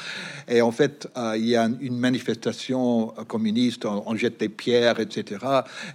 Et 0.49 0.63
en 0.63 0.73
fait, 0.73 1.09
euh, 1.17 1.37
il 1.37 1.47
y 1.47 1.57
a 1.57 1.69
une 1.81 1.99
manifestation 1.99 3.09
communiste, 3.29 3.85
on, 3.85 4.15
jette 4.17 4.41
des 4.41 4.49
pierres, 4.49 5.01
etc. 5.01 5.45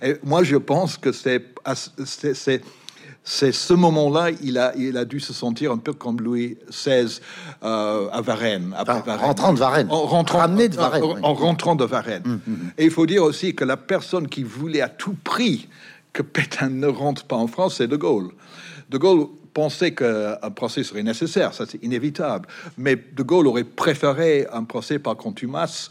Et 0.01 0.15
moi, 0.23 0.43
je 0.43 0.57
pense 0.57 0.97
que 0.97 1.11
c'est 1.11 1.43
c'est 3.23 3.51
ce 3.51 3.73
moment-là, 3.73 4.31
il 4.41 4.57
a, 4.57 4.73
il 4.75 4.97
a 4.97 5.05
dû 5.05 5.19
se 5.19 5.33
sentir 5.33 5.71
un 5.71 5.77
peu 5.77 5.93
comme 5.93 6.19
Louis 6.19 6.57
XVI 6.69 7.19
euh, 7.63 8.09
à 8.11 8.21
Varennes, 8.21 8.73
après 8.75 9.01
Varennes. 9.01 9.25
Rentrant 9.25 9.53
de 9.53 9.59
Varennes. 9.59 9.87
En 9.91 10.01
rentrant, 10.05 10.47
de 10.47 10.75
Varennes. 10.75 11.03
En, 11.21 11.33
rentrant 11.33 11.75
de 11.75 11.85
Varennes. 11.85 12.23
Hum, 12.25 12.39
hum, 12.47 12.53
hum. 12.53 12.71
Et 12.77 12.85
il 12.85 12.91
faut 12.91 13.05
dire 13.05 13.23
aussi 13.23 13.53
que 13.53 13.63
la 13.63 13.77
personne 13.77 14.27
qui 14.27 14.43
voulait 14.43 14.81
à 14.81 14.89
tout 14.89 15.15
prix 15.23 15.67
que 16.11 16.23
Pétain 16.23 16.69
ne 16.69 16.87
rentre 16.87 17.25
pas 17.25 17.35
en 17.35 17.47
France, 17.47 17.75
c'est 17.77 17.87
De 17.87 17.97
Gaulle. 17.97 18.31
De 18.89 18.97
Gaulle 18.97 19.27
pensait 19.59 19.91
qu'un 19.93 20.51
procès 20.55 20.83
serait 20.83 21.03
nécessaire, 21.03 21.53
ça 21.53 21.65
c'est 21.67 21.83
inévitable. 21.83 22.47
Mais 22.77 22.95
De 22.95 23.23
Gaulle 23.23 23.45
aurait 23.45 23.65
préféré 23.65 24.47
un 24.53 24.63
procès 24.63 24.99
par 24.99 25.17
contumace 25.17 25.89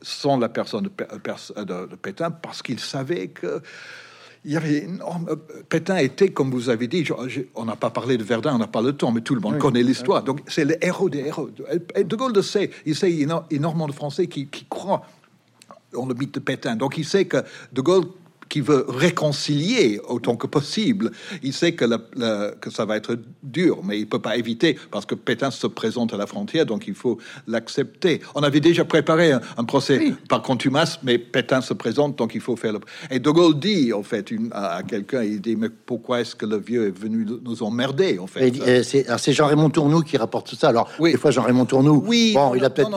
sans 0.00 0.38
la 0.38 0.48
personne 0.48 0.84
de, 0.84 1.64
de, 1.64 1.96
Pétain 1.96 2.30
parce 2.30 2.62
qu'il 2.62 2.80
savait 2.80 3.28
que 3.28 3.60
il 4.46 4.52
y 4.52 4.56
avait 4.56 4.88
Pétain 5.68 5.98
était, 5.98 6.30
comme 6.30 6.50
vous 6.50 6.70
avez 6.70 6.88
dit, 6.88 7.06
on 7.54 7.66
n'a 7.66 7.76
pas 7.76 7.90
parlé 7.90 8.16
de 8.16 8.24
Verdun, 8.24 8.54
on 8.54 8.58
n'a 8.58 8.66
pas 8.66 8.80
le 8.80 8.94
temps, 8.94 9.12
mais 9.12 9.20
tout 9.20 9.34
le 9.34 9.42
monde 9.42 9.58
connaît 9.58 9.82
l'histoire. 9.82 10.22
Donc 10.22 10.40
c'est 10.46 10.64
le 10.64 10.82
héros 10.82 11.10
des 11.10 11.26
héros. 11.26 11.50
de 11.50 12.16
Gaulle 12.16 12.32
le 12.34 12.40
sait. 12.40 12.70
Il 12.86 12.96
sait 12.96 13.12
énormément 13.50 13.86
de 13.86 13.92
Français 13.92 14.28
qui, 14.28 14.46
qui 14.46 14.64
croient 14.64 15.02
en 15.94 16.06
le 16.06 16.14
mythe 16.14 16.32
de 16.32 16.40
Pétain. 16.40 16.74
Donc 16.74 16.96
il 16.96 17.04
sait 17.04 17.26
que 17.26 17.44
De 17.70 17.82
Gaulle 17.82 18.06
qui 18.50 18.60
veut 18.60 18.84
réconcilier 18.88 20.00
autant 20.06 20.36
que 20.36 20.46
possible. 20.46 21.12
Il 21.42 21.54
sait 21.54 21.72
que, 21.72 21.86
que 22.60 22.68
ça 22.68 22.84
va 22.84 22.96
être 22.96 23.16
dur, 23.42 23.78
mais 23.84 23.98
il 23.98 24.06
peut 24.06 24.18
pas 24.18 24.36
éviter 24.36 24.76
parce 24.90 25.06
que 25.06 25.14
Pétain 25.14 25.50
se 25.50 25.68
présente 25.68 26.12
à 26.12 26.16
la 26.18 26.26
frontière, 26.26 26.66
donc 26.66 26.86
il 26.86 26.94
faut 26.94 27.16
l'accepter. 27.46 28.20
On 28.34 28.42
avait 28.42 28.60
déjà 28.60 28.84
préparé 28.84 29.32
un, 29.32 29.64
procès 29.64 30.12
par 30.28 30.42
contumace, 30.42 30.98
mais 31.04 31.16
Pétain 31.16 31.60
se 31.60 31.72
présente, 31.72 32.16
donc 32.16 32.34
il 32.34 32.40
faut 32.40 32.56
faire 32.56 32.72
le. 32.72 32.80
Et 33.10 33.20
De 33.20 33.30
Gaulle 33.30 33.58
dit 33.58 33.92
en 33.92 34.02
fait 34.02 34.32
une, 34.32 34.50
à, 34.52 34.82
quelqu'un, 34.82 35.22
il 35.22 35.40
dit 35.40 35.54
mais 35.54 35.68
pourquoi 35.68 36.20
est-ce 36.20 36.34
que 36.34 36.44
le 36.44 36.58
vieux 36.58 36.88
est 36.88 36.98
venu 36.98 37.24
nous 37.44 37.62
emmerder 37.62 38.18
en 38.18 38.26
fait? 38.26 38.52
C'est 38.84 39.32
Jean-Raymond 39.32 39.70
Tournou 39.70 40.00
qui 40.00 40.16
rapporte 40.16 40.48
tout 40.48 40.56
ça. 40.56 40.70
Alors 40.70 40.90
oui. 40.98 41.12
des 41.12 41.18
fois 41.18 41.30
Jean-Raymond 41.30 41.66
Tournou, 41.66 42.02
oui, 42.04 42.32
bon, 42.34 42.56
il 42.56 42.64
a 42.64 42.70
peut-être, 42.70 42.90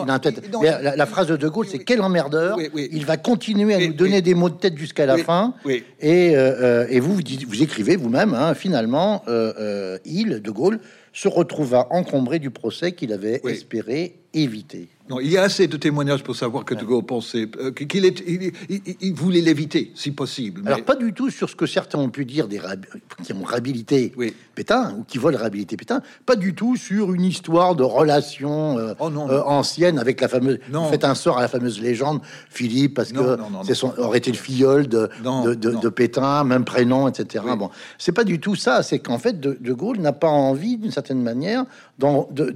la, 0.82 1.06
phrase 1.06 1.28
de 1.28 1.36
De 1.36 1.48
Gaulle, 1.48 1.68
c'est 1.68 1.84
quel 1.84 2.02
emmerdeur. 2.02 2.58
Il 2.76 3.06
va 3.06 3.18
continuer 3.18 3.76
à 3.76 3.80
nous 3.86 3.94
donner 3.94 4.24
des 4.24 4.34
mots 4.34 4.50
de 4.50 4.56
tête 4.56 4.78
jusqu'à 4.78 5.06
la 5.06 5.18
fin 5.18 5.43
Oui. 5.66 5.84
Et, 6.00 6.36
euh, 6.36 6.84
euh, 6.84 6.88
et 6.90 7.00
vous, 7.00 7.14
vous, 7.16 7.22
dites- 7.24 7.46
vous 7.46 7.62
écrivez 7.64 7.96
vous-même, 7.96 8.34
hein, 8.34 8.54
finalement, 8.54 9.24
euh, 9.28 9.98
il, 10.06 10.42
De 10.42 10.52
Gaulle, 10.52 10.80
se 11.14 11.28
retrouva 11.28 11.88
encombré 11.92 12.40
du 12.40 12.50
procès 12.50 12.94
qu'il 12.94 13.12
avait 13.14 13.40
Oui. 13.44 13.52
espéré 13.52 14.16
éviter. 14.34 14.88
Non, 15.10 15.20
il 15.20 15.30
y 15.30 15.38
a 15.38 15.42
assez 15.44 15.68
de 15.68 15.76
témoignages 15.76 16.24
pour 16.24 16.34
savoir 16.36 16.63
que 16.63 16.74
De 16.74 16.86
Gaulle 16.86 17.04
pensait 17.06 17.50
euh, 17.60 17.72
qu'il 17.72 18.06
est, 18.06 18.22
il, 18.26 18.54
il- 18.70 18.96
il 19.02 19.13
voulait 19.13 19.42
l'éviter, 19.42 19.92
si 19.96 20.12
possible. 20.12 20.62
mais- 20.63 20.72
Alors, 20.72 20.86
pas 20.86 20.96
du 20.96 21.12
tout 21.13 21.30
sur 21.30 21.50
ce 21.50 21.58
que 21.58 21.66
certains 21.66 22.00
ont 22.00 22.10
pu 22.10 22.24
dire 22.24 22.48
des 22.48 22.58
rab- 22.58 22.86
qui 23.22 23.34
ont 23.34 23.44
réhabilité 23.44 24.13
Oui. 24.16 24.34
Pétain 24.56 24.96
ou 24.98 25.04
qui 25.04 25.18
veulent 25.18 25.36
réhabiliter 25.36 25.76
Pétain, 25.76 26.02
pas 26.26 26.38
du 26.38 26.56
tout 26.56 26.78
sur 26.78 27.13
une 27.13 27.26
histoire 27.26 27.76
de 27.76 27.84
relation 27.84 28.78
euh, 28.80 28.94
Oh, 29.00 29.10
non, 29.10 29.30
euh, 29.30 29.42
ancienne 29.42 30.00
avec 30.00 30.22
la 30.22 30.30
fameuse. 30.30 30.60
Non. 30.72 30.89
Faites 30.89 31.04
un 31.04 31.16
sort 31.16 31.38
à 31.38 31.42
la 31.42 31.48
fameuse 31.50 31.82
légende 31.82 32.22
Philippe 32.50 32.94
parce 32.94 33.12
que 33.12 33.38
c'est 33.66 33.76
son 33.76 33.94
aurait 33.98 34.20
été 34.20 34.32
le 34.32 34.38
filleul 34.38 34.88
de, 34.88 35.10
Non, 35.22 35.44
de, 35.44 35.54
de- 35.54 35.72
non. 35.72 35.80
de 35.82 35.89
Pétain, 35.89 36.46
même 36.46 36.63
prénom, 36.63 37.10
etc. 37.10 37.44
Oui. 37.46 37.58
Bon, 37.58 37.70
c'est 37.98 38.13
pas 38.13 38.24
du 38.24 38.39
tout 38.39 38.56
ça. 38.56 38.84
C'est 38.84 39.00
qu'en 39.00 39.20
fait, 39.20 39.38
de, 39.42 39.58
de 39.60 39.74
Gaulle 39.74 39.98
n'a 40.00 40.13
pas 40.13 40.30
envie, 40.30 40.78
d'une 40.78 40.92
certaine 40.92 41.22
manière, 41.22 41.66
d'en- 42.00 42.30
de, 42.32 42.56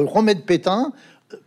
remettre 0.00 0.44
Pétain, 0.46 0.92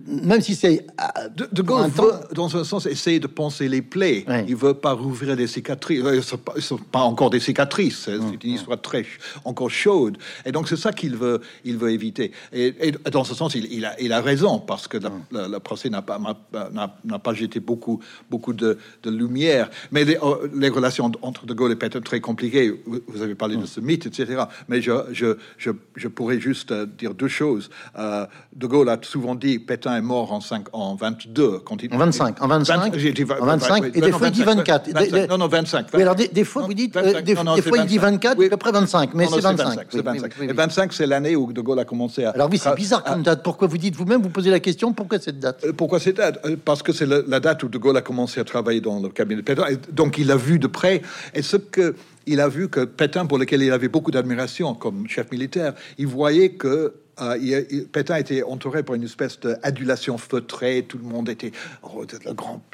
même 0.05 0.41
si 0.41 0.55
c'est 0.55 0.85
ah, 0.97 1.27
De, 1.29 1.61
Gaulle 1.61 1.89
veut, 1.89 2.11
dans 2.33 2.55
un 2.55 2.63
sens, 2.63 2.85
essayer 2.85 3.19
de 3.19 3.27
penser 3.27 3.67
les 3.67 3.81
plaies. 3.81 4.25
Oui. 4.27 4.35
Il 4.47 4.55
veut 4.55 4.73
pas 4.73 4.93
rouvrir 4.93 5.35
des 5.35 5.47
cicatrices. 5.47 6.03
Euh, 6.03 6.21
Ce 6.21 6.35
ne 6.55 6.61
sont 6.61 6.77
pas 6.77 6.99
encore 6.99 7.29
des 7.29 7.39
cicatrices. 7.39 8.03
C'est 8.05 8.19
c'est 8.19 8.43
une 8.43 8.53
histoire 8.53 8.79
très 8.79 9.05
encore 9.43 9.69
chaude. 9.69 10.17
Et 10.45 10.51
donc 10.51 10.67
c'est 10.67 10.77
ça 10.77 10.91
qu'il 10.93 11.15
veut, 11.15 11.41
il 11.65 11.77
veut 11.77 11.91
éviter. 11.91 12.31
Et, 12.53 12.73
et 12.87 12.91
dans 13.11 13.23
ce 13.23 13.33
sens, 13.33 13.55
il, 13.55 13.71
il 13.71 13.85
a, 13.85 13.99
il 13.99 14.13
a 14.13 14.21
raison 14.21 14.59
parce 14.59 14.87
que 14.87 14.97
la, 15.31 15.59
procès 15.59 15.89
n'a 15.89 16.01
pas 16.01 16.19
n'a- 16.53 17.33
jeté 17.33 17.59
beaucoup 17.59 17.99
beaucoup 18.29 18.53
de, 18.53 18.77
de 19.03 19.09
lumière. 19.09 19.69
Mais 19.91 20.03
les, 20.03 20.17
euh, 20.17 20.47
les 20.53 20.69
relations 20.69 21.11
entre 21.21 21.45
De 21.45 21.53
Gaulle 21.53 21.71
et 21.71 21.75
Pétain 21.75 22.01
très 22.01 22.19
compliquées. 22.19 22.81
Vous, 22.85 23.21
avez 23.21 23.35
parlé 23.35 23.55
de 23.55 23.65
ce 23.65 23.79
mythe, 23.79 24.05
etc. 24.05 24.43
Mais 24.67 24.81
je 24.81 24.91
je, 25.11 25.37
je, 25.57 25.71
je 25.95 26.07
pourrais 26.07 26.39
juste 26.39 26.71
euh, 26.71 26.85
dire 26.85 27.13
deux 27.13 27.27
choses. 27.27 27.69
Euh, 27.97 28.25
de 28.55 28.67
Gaulle 28.67 28.89
a 28.89 28.99
souvent 29.01 29.35
dit 29.35 29.59
Pétain 29.71 29.95
est 29.95 30.01
mort 30.01 30.33
en, 30.33 30.41
5, 30.41 30.65
en 30.73 30.95
22. 30.95 31.59
Quand 31.59 31.81
il, 31.81 31.93
En 31.93 31.97
25, 31.97 32.41
en 32.43 32.47
25, 32.49 32.97
j'ai 32.97 33.13
dit 33.13 33.23
en 33.39 33.45
25, 33.45 33.85
et 33.95 34.01
des 34.01 34.11
fois, 34.11 34.27
il 34.27 34.33
dit 34.33 34.43
24. 34.43 34.91
Des- 34.93 35.07
des- 35.09 35.27
Non, 35.27 35.37
non, 35.37 35.47
25. 35.47 35.85
Oui, 35.93 36.01
alors 36.01 36.15
des, 36.15 36.27
des 36.27 36.43
fois, 36.43 36.63
Non, 36.63 36.67
vous 36.67 36.73
dites, 36.73 36.93
25, 36.93 37.15
euh, 37.15 37.21
des, 37.21 37.35
non, 37.35 37.55
fois, 37.55 37.77
il 37.77 37.85
dit 37.85 37.97
24, 37.97 38.37
Oui. 38.37 38.49
après 38.51 38.71
25, 38.73 39.13
mais 39.13 39.27
c'est 39.27 39.39
25. 39.39 39.79
c'est 39.89 39.97
Oui, 39.99 40.03
25. 40.03 40.23
oui, 40.25 40.29
oui, 40.41 40.45
Et 40.47 40.49
oui. 40.49 40.53
25, 40.57 40.91
c'est 40.91 41.07
l'année 41.07 41.37
où 41.37 41.53
De 41.53 41.61
Gaulle 41.61 41.79
a 41.79 41.85
commencé 41.85 42.25
à. 42.25 42.31
Alors 42.31 42.49
oui, 42.51 42.57
c'est 42.57 42.75
bizarre 42.75 43.01
à- 43.05 43.11
comme 43.13 43.23
date. 43.23 43.43
Pourquoi 43.43 43.69
vous 43.69 43.77
dites 43.77 43.95
vous-même, 43.95 44.21
vous 44.21 44.27
posez 44.29 44.49
la 44.51 44.59
question, 44.59 44.91
pourquoi 44.91 45.19
cette 45.19 45.39
date? 45.39 45.63
Euh, 45.65 45.71
Pourquoi 45.71 46.01
cette 46.01 46.17
date? 46.17 46.45
Euh, 46.45 46.57
Parce 46.65 46.83
que 46.83 46.91
c'est 46.91 47.05
la, 47.05 47.21
la 47.25 47.39
date 47.39 47.63
où 47.63 47.69
De 47.69 47.77
Gaulle 47.77 47.95
a 47.95 48.01
commencé 48.01 48.41
à 48.41 48.43
travailler 48.43 48.81
dans 48.81 48.99
le 48.99 49.07
cabinet 49.07 49.39
de 49.41 49.45
Pétain. 49.45 49.67
Et 49.69 49.77
donc, 49.93 50.17
il 50.17 50.27
l'a 50.27 50.35
vu 50.35 50.59
de 50.59 50.67
près. 50.67 51.01
Et 51.33 51.43
ce 51.43 51.55
que 51.55 51.95
il 52.27 52.41
a 52.41 52.49
vu 52.49 52.67
que 52.67 52.81
Pétain, 52.81 53.25
pour 53.25 53.37
lequel 53.39 53.61
il 53.63 53.71
avait 53.71 53.87
beaucoup 53.87 54.11
d'admiration 54.11 54.73
comme 54.75 55.07
chef 55.07 55.31
militaire, 55.31 55.73
il 55.97 56.07
voyait 56.07 56.49
que 56.49 56.93
il- 57.19 57.87
Pétain 57.91 58.17
était 58.17 58.43
entouré 58.43 58.83
par 58.83 58.95
une 58.95 59.03
espèce 59.03 59.39
d'adulation 59.39 60.17
feutrée. 60.17 60.85
Tout 60.87 60.97
le 60.97 61.03
monde 61.03 61.29
était 61.29 61.51
oh, 61.83 62.05
le 62.25 62.33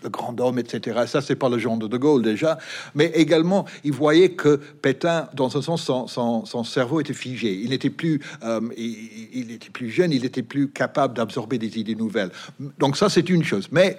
grand, 0.09 0.39
homme, 0.39 0.59
etc. 0.59 1.03
Ça, 1.07 1.21
c'est 1.21 1.35
pas 1.35 1.49
le 1.49 1.57
genre 1.57 1.77
de 1.77 1.87
De 1.87 1.97
Gaulle 1.97 2.21
déjà. 2.21 2.57
Mais 2.95 3.07
également, 3.15 3.65
il 3.83 3.93
voyait 3.93 4.29
que 4.29 4.59
Pétain, 4.81 5.29
dans 5.33 5.57
un 5.57 5.61
sens, 5.61 5.83
son, 6.07 6.63
cerveau 6.63 7.01
était 7.01 7.13
figé. 7.13 7.53
Il 7.53 7.77
plus, 7.91 8.21
euh, 8.43 8.61
il, 8.77 9.29
il 9.33 9.51
était 9.51 9.69
plus 9.69 9.89
jeune. 9.89 10.11
Il 10.11 10.25
était 10.25 10.43
plus 10.43 10.69
capable 10.69 11.15
d'absorber 11.15 11.57
des 11.57 11.79
idées 11.79 11.95
nouvelles. 11.95 12.31
Donc 12.79 12.97
ça, 12.97 13.09
c'est 13.09 13.29
une 13.29 13.43
chose. 13.43 13.67
Mais 13.71 13.97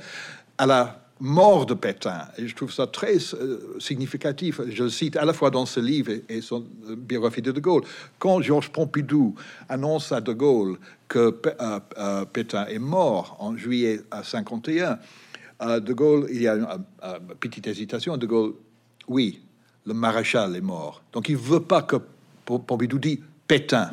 à 0.58 0.66
la 0.66 1.07
mort 1.20 1.66
de 1.66 1.74
Pétain, 1.74 2.28
et 2.36 2.46
je 2.46 2.54
trouve 2.54 2.72
ça 2.72 2.86
très 2.86 3.16
euh, 3.34 3.76
significatif, 3.80 4.60
je 4.68 4.84
le 4.84 4.90
cite 4.90 5.16
à 5.16 5.24
la 5.24 5.32
fois 5.32 5.50
dans 5.50 5.66
ce 5.66 5.80
livre 5.80 6.12
et, 6.28 6.40
son 6.40 6.64
euh, 6.88 6.96
biographie 6.96 7.42
de 7.42 7.50
De 7.50 7.60
Gaulle, 7.60 7.82
quand 8.18 8.40
Georges 8.40 8.70
Pompidou 8.70 9.34
annonce 9.68 10.12
à 10.12 10.20
De 10.20 10.32
Gaulle 10.32 10.78
que 11.08 11.40
euh, 11.60 12.24
Pétain 12.26 12.66
est 12.66 12.78
mort 12.78 13.36
en 13.40 13.56
juillet 13.56 14.00
à 14.10 14.22
51, 14.22 14.98
euh, 15.62 15.80
De 15.80 15.92
Gaulle, 15.92 16.28
il 16.30 16.42
y 16.42 16.48
a 16.48 16.54
une, 16.54 16.66
petite 17.40 17.66
hésitation, 17.66 18.16
De 18.16 18.26
Gaulle, 18.26 18.54
oui, 19.08 19.40
le 19.86 19.94
maréchal 19.94 20.54
est 20.54 20.60
mort. 20.60 21.02
Donc 21.12 21.28
il 21.28 21.36
veut 21.36 21.60
pas 21.60 21.82
que 21.82 21.96
Pom- 22.44 22.62
Pompidou 22.62 22.98
dit 22.98 23.20
Pétain. 23.46 23.90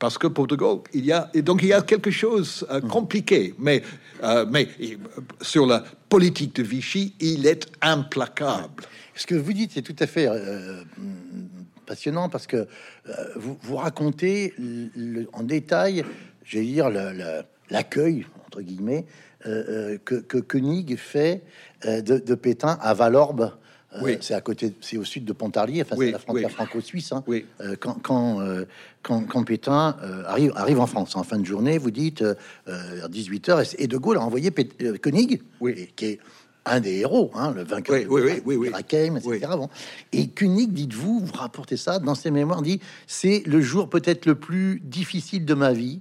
Parce 0.00 0.16
que 0.18 0.26
pour 0.26 0.46
De 0.48 0.56
Gaulle, 0.56 0.80
il 0.94 1.04
y 1.04 1.12
a 1.12 1.30
et 1.34 1.42
donc 1.42 1.62
il 1.62 1.68
y 1.68 1.72
a 1.74 1.82
quelque 1.82 2.10
chose 2.10 2.66
euh, 2.70 2.80
compliqué, 2.80 3.54
mais 3.58 3.82
euh, 4.24 4.46
mais 4.50 4.66
sur 5.42 5.66
la 5.66 5.84
politique 6.08 6.56
de 6.56 6.62
Vichy, 6.64 7.14
il 7.20 7.46
est 7.46 7.66
implacable. 7.82 8.82
Ce 9.14 9.26
que 9.26 9.34
vous 9.34 9.52
dites, 9.52 9.72
c'est 9.74 9.82
tout 9.82 9.96
à 9.98 10.06
fait 10.06 10.26
euh, 10.26 10.82
passionnant 11.86 12.30
parce 12.30 12.46
que 12.46 12.56
euh, 12.56 12.66
vous, 13.36 13.58
vous 13.62 13.76
racontez 13.76 14.54
le- 14.58 14.88
le- 14.96 15.28
en 15.34 15.42
détail, 15.42 16.04
j'allais 16.44 16.64
dire, 16.64 16.88
l'accueil, 17.70 18.26
entre 18.46 18.62
guillemets, 18.62 19.04
que, 19.44 19.98
que 20.20 20.38
Koenig 20.38 20.96
fait 20.96 21.42
de, 21.84 22.18
de 22.18 22.34
Pétain 22.34 22.78
à 22.80 22.94
Valorbe. 22.94 23.52
Euh, 23.94 23.98
Oui. 24.02 24.18
C'est 24.20 24.34
à 24.34 24.40
côté, 24.40 24.72
c'est 24.80 24.96
au 24.98 25.04
sud 25.04 25.24
de 25.24 25.32
Pontarlier, 25.32 25.82
enfin 25.82 25.96
Oui, 25.98 26.06
c'est 26.06 26.12
la 26.12 26.18
frontière 26.20 26.46
oui. 26.48 26.54
franco-suisse. 26.54 27.10
hein. 27.10 27.24
Oui. 27.26 27.44
Euh, 27.60 27.74
quand, 27.80 27.94
quand, 28.00 28.40
euh, 28.40 28.64
quand, 29.02 29.22
quand 29.26 29.44
Pétain 29.44 29.96
euh, 30.02 30.22
arrive, 30.26 30.52
arrive 30.56 30.80
en 30.80 30.86
France 30.86 31.16
en 31.16 31.22
fin 31.22 31.38
de 31.38 31.44
journée, 31.46 31.78
vous 31.78 31.90
dites 31.90 32.22
euh, 32.22 32.34
euh, 32.68 32.82
vers 32.96 33.08
18h, 33.08 33.74
et 33.78 33.86
De 33.86 33.96
Gaulle 33.96 34.18
a 34.18 34.20
envoyé 34.22 34.50
Pét- 34.50 34.72
euh, 34.82 34.96
Koenig, 34.98 35.42
Oui. 35.60 35.74
et- 35.76 35.86
qui 35.96 36.04
est 36.06 36.18
un 36.66 36.80
des 36.80 36.96
héros, 36.98 37.30
hein, 37.34 37.52
le 37.56 37.64
vainqueur 37.64 37.96
Oui, 37.96 38.04
oui, 38.08 38.20
oui, 38.22 38.42
oui, 38.44 38.56
oui. 38.56 38.68
de 38.70 39.16
etc. 39.16 39.40
Oui. 39.52 39.56
Bon. 39.56 39.70
Et 40.12 40.28
Koenig, 40.28 40.72
dites-vous, 40.72 41.20
vous 41.24 41.32
rapportez 41.32 41.78
ça 41.78 41.98
dans 41.98 42.14
ses 42.14 42.30
mémoires, 42.30 42.60
dit 42.62 42.80
c'est 43.06 43.42
le 43.46 43.62
jour 43.62 43.88
peut-être 43.88 44.26
le 44.26 44.34
plus 44.34 44.80
difficile 44.84 45.44
de 45.46 45.54
ma 45.54 45.72
vie. 45.72 46.00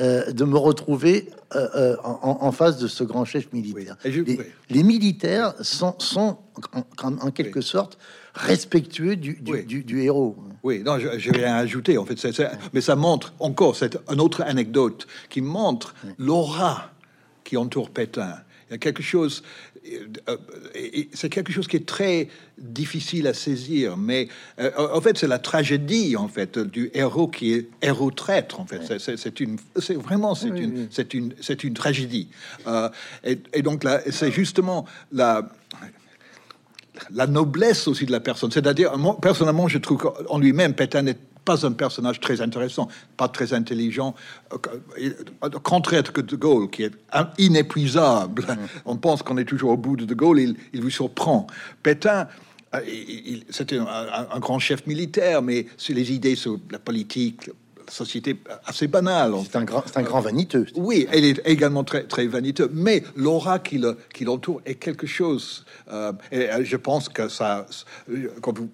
euh, 0.00 0.30
de 0.30 0.44
me 0.44 0.56
retrouver 0.56 1.28
euh, 1.56 1.66
euh, 1.74 1.96
en, 2.04 2.38
en 2.42 2.52
face 2.52 2.78
de 2.78 2.86
ce 2.86 3.02
grand 3.02 3.24
chef 3.24 3.52
militaire. 3.52 3.96
Oui. 4.04 4.10
Et 4.10 4.12
je- 4.12 4.20
les, 4.22 4.36
oui. 4.38 4.44
les 4.70 4.82
militaires 4.84 5.54
sont, 5.60 5.96
sont 5.98 6.38
en, 6.72 6.84
en- 7.08 7.18
en 7.18 7.30
quelque 7.32 7.60
sorte 7.60 7.98
respectueux 8.34 9.16
du, 9.16 9.34
du, 9.34 9.52
Oui. 9.52 9.64
du- 9.64 9.84
du 9.84 10.02
héros. 10.02 10.36
Oui, 10.62 10.80
non, 10.84 10.98
vais 11.30 11.38
rien 11.44 11.56
ajouter 11.56 11.98
en 11.98 12.04
fait, 12.04 12.18
c'est- 12.18 12.32
c'est- 12.32 12.50
mais 12.72 12.80
ça 12.80 12.96
montre 12.96 13.32
encore, 13.40 13.76
c'est 13.76 13.96
une 14.12 14.20
autre 14.20 14.42
anecdote 14.42 15.06
qui 15.30 15.40
montre 15.40 15.94
l'aura 16.18 16.90
qui 17.44 17.56
entoure 17.56 17.90
Pétain. 17.90 18.34
Il 18.68 18.72
y 18.72 18.74
a 18.74 18.78
quelque 18.78 19.02
chose, 19.02 19.42
euh, 20.28 20.36
c'est 21.14 21.30
quelque 21.30 21.52
chose 21.52 21.66
qui 21.66 21.76
est 21.76 21.86
très 21.86 22.28
difficile 22.58 23.26
à 23.26 23.32
saisir, 23.32 23.96
mais 23.96 24.28
euh, 24.60 24.70
en 24.92 25.00
fait, 25.00 25.16
c'est 25.16 25.26
la 25.26 25.38
tragédie 25.38 26.16
en 26.16 26.28
fait 26.28 26.58
du 26.58 26.90
héros 26.92 27.28
qui 27.28 27.54
est 27.54 27.68
héros 27.80 28.10
traître. 28.10 28.60
En 28.60 28.66
fait, 28.66 28.82
C'est- 28.86 28.98
c'est 28.98 29.16
c'est 29.16 29.40
une, 29.40 29.56
c'est 29.80 29.94
vraiment 29.94 30.34
c'est 30.34 30.50
Oui, 30.50 30.60
une, 30.60 30.78
oui. 30.80 30.88
c'est 30.90 31.14
une, 31.14 31.34
c'est 31.40 31.64
une 31.64 31.72
tragédie. 31.72 32.28
Euh, 32.66 32.90
et, 33.24 33.38
et 33.54 33.62
donc 33.62 33.84
là, 33.84 34.02
c'est 34.10 34.30
justement 34.30 34.84
la 35.12 35.48
la 37.12 37.26
noblesse 37.26 37.88
aussi 37.88 38.06
de 38.06 38.12
la 38.12 38.20
personne. 38.20 38.50
C'est-à-dire, 38.50 38.96
moi, 38.98 39.16
personnellement, 39.20 39.68
je 39.68 39.78
trouve 39.78 39.98
qu'en 39.98 40.38
lui-même, 40.38 40.74
Pétain 40.74 41.02
n'est 41.02 41.16
pas 41.44 41.64
un 41.66 41.72
personnage 41.72 42.20
très 42.20 42.40
intéressant, 42.42 42.88
pas 43.16 43.28
très 43.28 43.54
intelligent, 43.54 44.14
euh, 45.00 45.10
contraire 45.62 46.02
que 46.12 46.20
De 46.20 46.36
Gaulle, 46.36 46.68
qui 46.68 46.82
est 46.82 46.92
inépuisable. 47.38 48.46
On 48.84 48.96
pense 48.96 49.22
qu'on 49.22 49.38
est 49.38 49.44
toujours 49.44 49.70
au 49.70 49.76
bout 49.76 49.96
de 49.96 50.04
De 50.04 50.14
Gaulle, 50.14 50.40
il, 50.40 50.56
il 50.72 50.82
vous 50.82 50.90
surprend. 50.90 51.46
Pétain, 51.82 52.28
euh, 52.74 52.80
c'était 53.50 53.78
un, 53.78 53.86
un- 54.30 54.38
grand 54.40 54.58
chef 54.58 54.86
militaire, 54.86 55.40
mais 55.40 55.66
sur 55.78 55.94
les 55.94 56.12
idées 56.12 56.36
sur 56.36 56.58
la 56.70 56.78
politique, 56.78 57.50
société, 57.90 58.36
assez 58.66 58.86
banale. 58.88 59.32
C'est 59.44 59.56
un 59.56 59.64
grand, 59.64 59.82
c'est 59.86 59.96
un 59.98 60.02
grand 60.02 60.20
vaniteux. 60.20 60.66
Oui, 60.74 61.06
elle 61.12 61.24
est 61.24 61.40
également 61.46 61.84
très, 61.84 62.04
très 62.04 62.26
vaniteux, 62.26 62.70
mais 62.72 63.02
l'aura 63.16 63.58
qui 63.58 63.78
le- 63.78 63.96
qui 64.14 64.24
l'entoure 64.24 64.60
est 64.66 64.74
quelque 64.76 65.06
chose. 65.06 65.64
euh, 65.92 66.12
et 66.32 66.50
euh, 66.50 66.64
je 66.64 66.76
pense 66.76 67.08
que 67.08 67.28
ça, 67.28 67.66
euh, 68.10 68.28
quand 68.42 68.56
vous, 68.58 68.68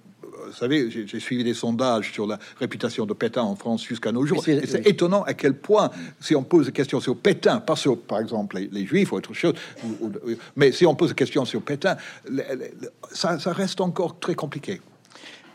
vous 0.47 0.53
savez, 0.53 0.91
j'ai 0.91 1.21
suivi 1.21 1.45
des 1.45 1.55
sondages 1.55 2.13
sur 2.13 2.27
la 2.27 2.39
réputation 2.59 3.07
de 3.07 3.15
Pétain 3.15 3.43
en 3.43 3.55
France 3.57 3.83
jusqu'à 3.85 4.13
nos 4.13 4.27
jours. 4.27 4.43
C'est- 4.45 4.57
Et 4.57 4.67
c'est 4.67 4.79
oui. 4.79 4.89
étonnant 4.91 5.23
à 5.23 5.33
quel 5.33 5.55
point, 5.55 5.91
si 6.21 6.35
on 6.37 6.43
pose 6.43 6.67
des 6.67 6.73
questions 6.73 7.01
sur 7.01 7.17
Pétain, 7.17 7.61
pas 7.61 7.77
sur, 7.77 7.99
par 7.99 8.19
exemple, 8.21 8.59
les, 8.59 8.69
les 8.71 8.85
Juifs 8.85 9.13
ou 9.13 9.17
autre 9.17 9.33
chose, 9.33 9.55
ou- 9.85 10.07
ou- 10.07 10.13
mais 10.57 10.73
si 10.73 10.85
on 10.87 10.95
pose 10.95 11.11
des 11.11 11.15
questions 11.15 11.45
sur 11.45 11.63
Pétain, 11.63 11.97
le- 12.29 12.43
le- 12.51 12.71
le- 12.83 12.91
ça, 13.13 13.39
ça 13.39 13.53
reste 13.53 13.81
encore 13.81 14.19
très 14.19 14.35
compliqué. 14.35 14.81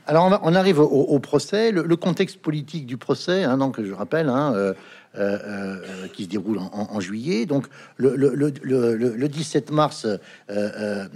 Alors 0.10 0.39
on, 0.41 0.56
arrive 0.56 0.80
au, 0.80 1.19
procès, 1.19 1.72
le, 1.72 1.95
contexte 1.95 2.41
politique 2.41 2.88
du 2.88 2.98
procès, 2.98 3.43
hein, 3.43 3.60
donc 3.60 3.80
je 3.80 3.93
rappelle, 3.93 4.28
hein, 4.28 4.54
euh, 4.56 4.74
euh, 5.15 5.38
euh, 5.45 6.08
qui 6.08 6.24
se 6.24 6.30
déroule 6.30 6.58
en, 6.58 7.00
juillet. 7.00 7.45
Donc 7.45 7.67
le, 7.98 8.15
le- 8.15 8.34
le- 8.34 8.52
le- 8.63 8.95
le- 8.95 9.15
le 9.15 9.28
17 9.28 9.69
mars, 9.69 10.08
le 10.48 11.08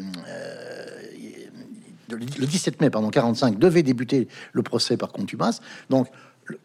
17 2.46 2.82
mai, 2.82 2.92
pardon, 2.92 3.10
45 3.10 3.58
devait 3.58 3.82
débuter 3.82 4.28
le 4.52 4.62
procès 4.62 4.96
par 4.96 5.12
contumace. 5.12 5.62
Donc 5.90 6.08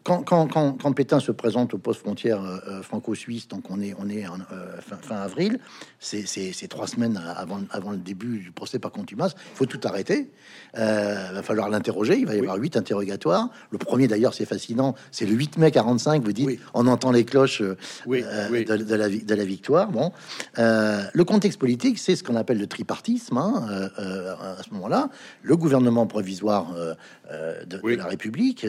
quand, 0.03 0.23
quand, 0.23 0.47
quand, 0.47 0.73
quand, 0.81 0.93
Pétain 0.93 1.19
se 1.19 1.31
présente 1.31 1.73
au 1.73 1.77
poste 1.77 2.01
frontière 2.01 2.43
euh, 2.43 2.57
euh, 2.67 2.81
franco-suisse, 2.81 3.47
donc 3.47 3.69
on 3.69 3.79
est, 3.81 3.95
on 3.97 4.09
est 4.09 4.27
en, 4.27 4.39
euh, 4.51 4.77
fin, 4.81 4.97
fin, 4.97 5.15
avril, 5.17 5.59
c'est 5.99 6.67
trois 6.67 6.87
semaines 6.87 7.21
avant, 7.35 7.61
avant 7.71 7.91
le 7.91 7.97
début 7.97 8.39
du 8.39 8.51
procès 8.51 8.79
par 8.79 8.91
contumace, 8.91 9.35
il 9.53 9.57
faut 9.57 9.65
tout 9.65 9.79
arrêter. 9.83 10.31
Euh, 10.77 11.29
va 11.33 11.43
falloir 11.43 11.69
l'interroger. 11.69 12.17
Il 12.17 12.25
va 12.25 12.35
y 12.35 12.39
avoir 12.39 12.57
huit 12.57 12.77
interrogatoires. 12.77 13.49
Le 13.71 13.77
premier, 13.77 14.07
d'ailleurs, 14.07 14.33
c'est 14.33 14.45
fascinant. 14.45 14.95
C'est 15.11 15.25
le 15.25 15.33
8 15.33 15.57
mai 15.57 15.71
45. 15.71 16.23
Vous 16.23 16.33
dites, 16.33 16.47
oui. 16.47 16.59
on 16.73 16.87
entend 16.87 17.11
les 17.11 17.25
cloches 17.25 17.63
oui, 18.05 18.23
de, 18.23 18.77
de, 18.77 18.95
la, 18.95 19.09
de, 19.09 19.35
la, 19.35 19.45
victoire. 19.45 19.89
Bon, 19.89 20.11
le 20.57 21.23
contexte 21.23 21.59
politique, 21.59 21.99
c'est 21.99 22.15
ce 22.15 22.23
qu'on 22.23 22.35
appelle 22.35 22.59
le 22.59 22.67
tripartisme. 22.67 23.37
Hein, 23.37 23.89
à 23.97 24.63
ce 24.63 24.73
moment-là, 24.73 25.09
le 25.41 25.57
gouvernement 25.57 26.05
provisoire 26.07 26.73
de, 26.73 27.77
de, 27.77 27.95
la 27.95 28.05
République, 28.05 28.65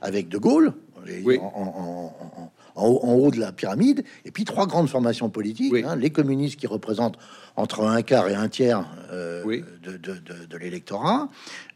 avec 0.00 0.17
De 0.22 0.38
Gaulle, 0.38 0.72
en, 1.40 1.40
en, 1.40 2.52
en, 2.76 2.86
en, 2.86 3.14
haut 3.14 3.30
de 3.30 3.38
la 3.38 3.52
pyramide, 3.52 4.04
et 4.24 4.30
puis 4.30 4.44
trois 4.44 4.66
grandes 4.66 4.88
formations 4.88 5.30
politiques, 5.30 5.72
oui. 5.72 5.84
hein, 5.86 5.96
les 5.96 6.10
communistes 6.10 6.56
qui 6.56 6.66
représentent 6.66 7.18
entre 7.56 7.84
un 7.84 8.02
quart 8.02 8.28
et 8.28 8.34
un 8.34 8.48
tiers 8.48 8.86
euh, 9.10 9.42
oui. 9.44 9.64
de, 9.82 9.92
de, 9.96 10.14
de, 10.14 10.46
de 10.48 10.56
l'électorat, 10.56 11.28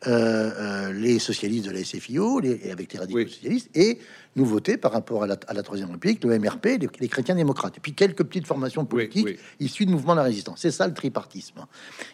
euh, 0.07 0.11
euh, 0.11 0.93
les 0.93 1.19
socialistes 1.19 1.67
de 1.67 1.73
la 1.73 1.83
SFIO, 1.83 2.41
les, 2.41 2.71
avec 2.71 2.93
les 2.93 2.99
radicaux 2.99 3.27
socialistes, 3.27 3.71
et 3.75 3.99
nouveauté 4.37 4.77
par 4.77 4.93
rapport 4.93 5.25
à 5.25 5.27
la, 5.27 5.37
à 5.49 5.55
la 5.55 5.63
Troisième 5.63 5.91
République, 5.91 6.23
le 6.25 6.39
MRP, 6.39 6.67
les, 6.67 6.89
les, 7.01 7.09
chrétiens 7.09 7.35
démocrates, 7.35 7.77
et 7.77 7.81
puis 7.81 7.95
quelques 7.95 8.23
petites 8.23 8.47
formations 8.47 8.85
politiques 8.85 9.39
issues 9.59 9.87
de 9.87 9.91
mouvements 9.91 10.13
de 10.13 10.19
la 10.19 10.25
résistance. 10.25 10.61
C'est 10.61 10.71
ça 10.71 10.87
le 10.87 10.95
tripartisme. 10.95 11.67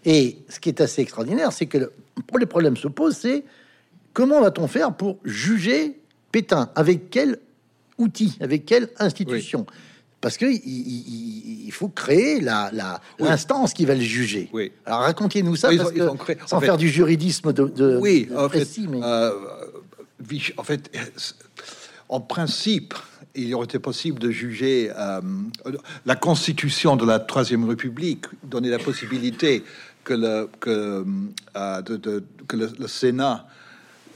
Et 0.04 0.38
ce 0.48 0.60
qui 0.60 0.68
est 0.70 0.80
assez 0.80 1.02
extraordinaire, 1.02 1.52
c'est 1.52 1.66
que 1.66 1.78
le, 1.78 1.92
pour 2.26 2.38
les 2.38 2.46
problèmes 2.46 2.76
se 2.76 2.88
posent, 2.88 3.18
c'est 3.18 3.44
comment 4.14 4.40
va-t-on 4.40 4.66
faire 4.66 4.96
pour 4.96 5.18
juger 5.24 6.00
Pétain 6.38 6.70
Avec 6.77 7.11
quel 7.11 7.38
outil 7.98 8.37
Avec 8.40 8.64
quelle 8.64 8.90
institution 8.98 9.66
oui. 9.68 9.74
Parce 10.20 10.37
qu'il 10.37 10.51
il, 10.51 11.66
il, 11.66 11.72
faut 11.72 11.88
créer 11.88 12.40
l'instance 12.40 12.72
la, 12.72 13.62
oui. 13.62 13.72
qui 13.72 13.85
va 13.85 13.94
le 13.94 14.01
juger. 14.01 14.48
Oui. 14.53 14.72
Alors 14.85 15.01
racontez-nous 15.01 15.55
ça, 15.55 15.70
parce 15.77 15.92
que, 15.92 16.09
sans 16.46 16.61
faire 16.61 16.77
du 16.77 16.88
juridisme 16.88 17.53
de, 17.53 17.66
de 17.66 17.96
oui, 17.98 18.27
de 18.27 18.37
en 18.37 18.48
précis, 18.48 18.83
fait, 18.83 18.88
mais... 18.88 19.01
euh, 19.01 19.31
en 20.57 20.64
fait, 20.64 20.90
en 22.09 22.20
principe, 22.20 22.94
il 23.37 23.55
aurait 23.55 23.66
été 23.66 23.79
possible 23.79 24.18
de 24.18 24.33
juger 24.33 24.90
euh, 24.96 25.20
la 26.05 26.16
constitution 26.16 26.96
de 26.96 27.07
la 27.07 27.20
Troisième 27.20 27.68
République, 27.68 28.24
donner 28.42 28.70
la 28.70 28.81
possibilité 28.81 29.62
que 30.03 30.14
le, 30.14 30.48
que, 30.59 31.05
euh, 31.57 31.83
de, 31.83 31.96
de, 31.96 32.24
que 32.48 32.57
le, 32.57 32.72
le 32.77 32.88
Sénat 32.88 33.46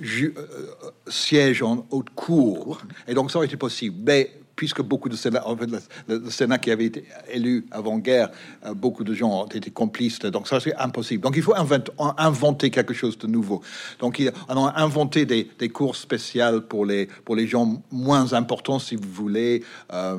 Ju, 0.02 0.34
euh, 0.36 0.90
siège 1.08 1.62
en 1.62 1.86
haute 1.90 2.10
cour. 2.10 2.82
Et 3.08 3.14
donc, 3.14 3.30
ça 3.30 3.38
aurait 3.38 3.46
été 3.46 3.56
possible. 3.56 3.96
Mais 4.04 4.30
puisque 4.56 4.82
beaucoup 4.82 5.08
de 5.08 5.16
Sénat, 5.16 5.46
en 5.46 5.56
fait, 5.56 5.66
le, 5.66 6.18
le, 6.18 6.30
Sénat 6.30 6.58
qui 6.58 6.70
avait 6.70 6.86
été 6.86 7.04
élu 7.30 7.66
avant-guerre, 7.70 8.30
euh, 8.66 8.74
beaucoup 8.74 9.04
de 9.04 9.14
gens 9.14 9.42
ont 9.42 9.46
été 9.46 9.70
complices, 9.70 10.20
donc 10.20 10.48
ça 10.48 10.60
c'est 10.60 10.74
impossible. 10.76 11.22
Donc 11.22 11.36
il 11.36 11.42
faut 11.42 11.54
inventer, 11.54 11.92
inventer, 12.18 12.70
quelque 12.70 12.94
chose 12.94 13.18
de 13.18 13.26
nouveau. 13.26 13.62
Donc 13.98 14.18
il, 14.18 14.32
on 14.48 14.66
a 14.66 14.80
inventé 14.80 15.26
des, 15.26 15.48
des, 15.58 15.68
cours 15.68 15.96
spéciales 15.96 16.62
pour 16.62 16.86
les, 16.86 17.06
pour 17.24 17.36
les 17.36 17.46
gens 17.46 17.82
moins 17.90 18.32
importants, 18.32 18.78
si 18.78 18.96
vous 18.96 19.10
voulez. 19.10 19.64
Euh, 19.92 20.16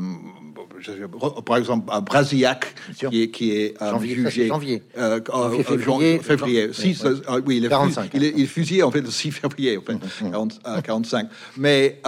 par 1.45 1.57
exemple, 1.57 1.89
à 1.91 2.01
Brasillac, 2.01 2.73
qui 3.09 3.23
est, 3.23 3.29
qui 3.29 3.51
est 3.51 3.81
euh, 3.81 3.91
janvier, 3.91 4.15
jugé. 4.15 4.47
Janvier. 4.47 4.83
Euh, 4.97 5.19
février. 5.63 6.19
février. 6.19 6.73
6, 6.73 7.03
oui, 7.03 7.21
euh, 7.29 7.41
oui, 7.45 7.57
il, 7.57 7.69
45, 7.69 8.11
il, 8.13 8.23
il, 8.23 8.43
est 8.43 8.45
fusillé 8.45 8.83
en 8.83 8.91
fait 8.91 9.01
le 9.01 9.11
6 9.11 9.31
février, 9.31 9.77
en 9.77 9.81
fait, 9.81 9.93
mmh, 9.93 10.31
40, 10.31 10.61
45. 10.83 11.29
Mais, 11.57 12.01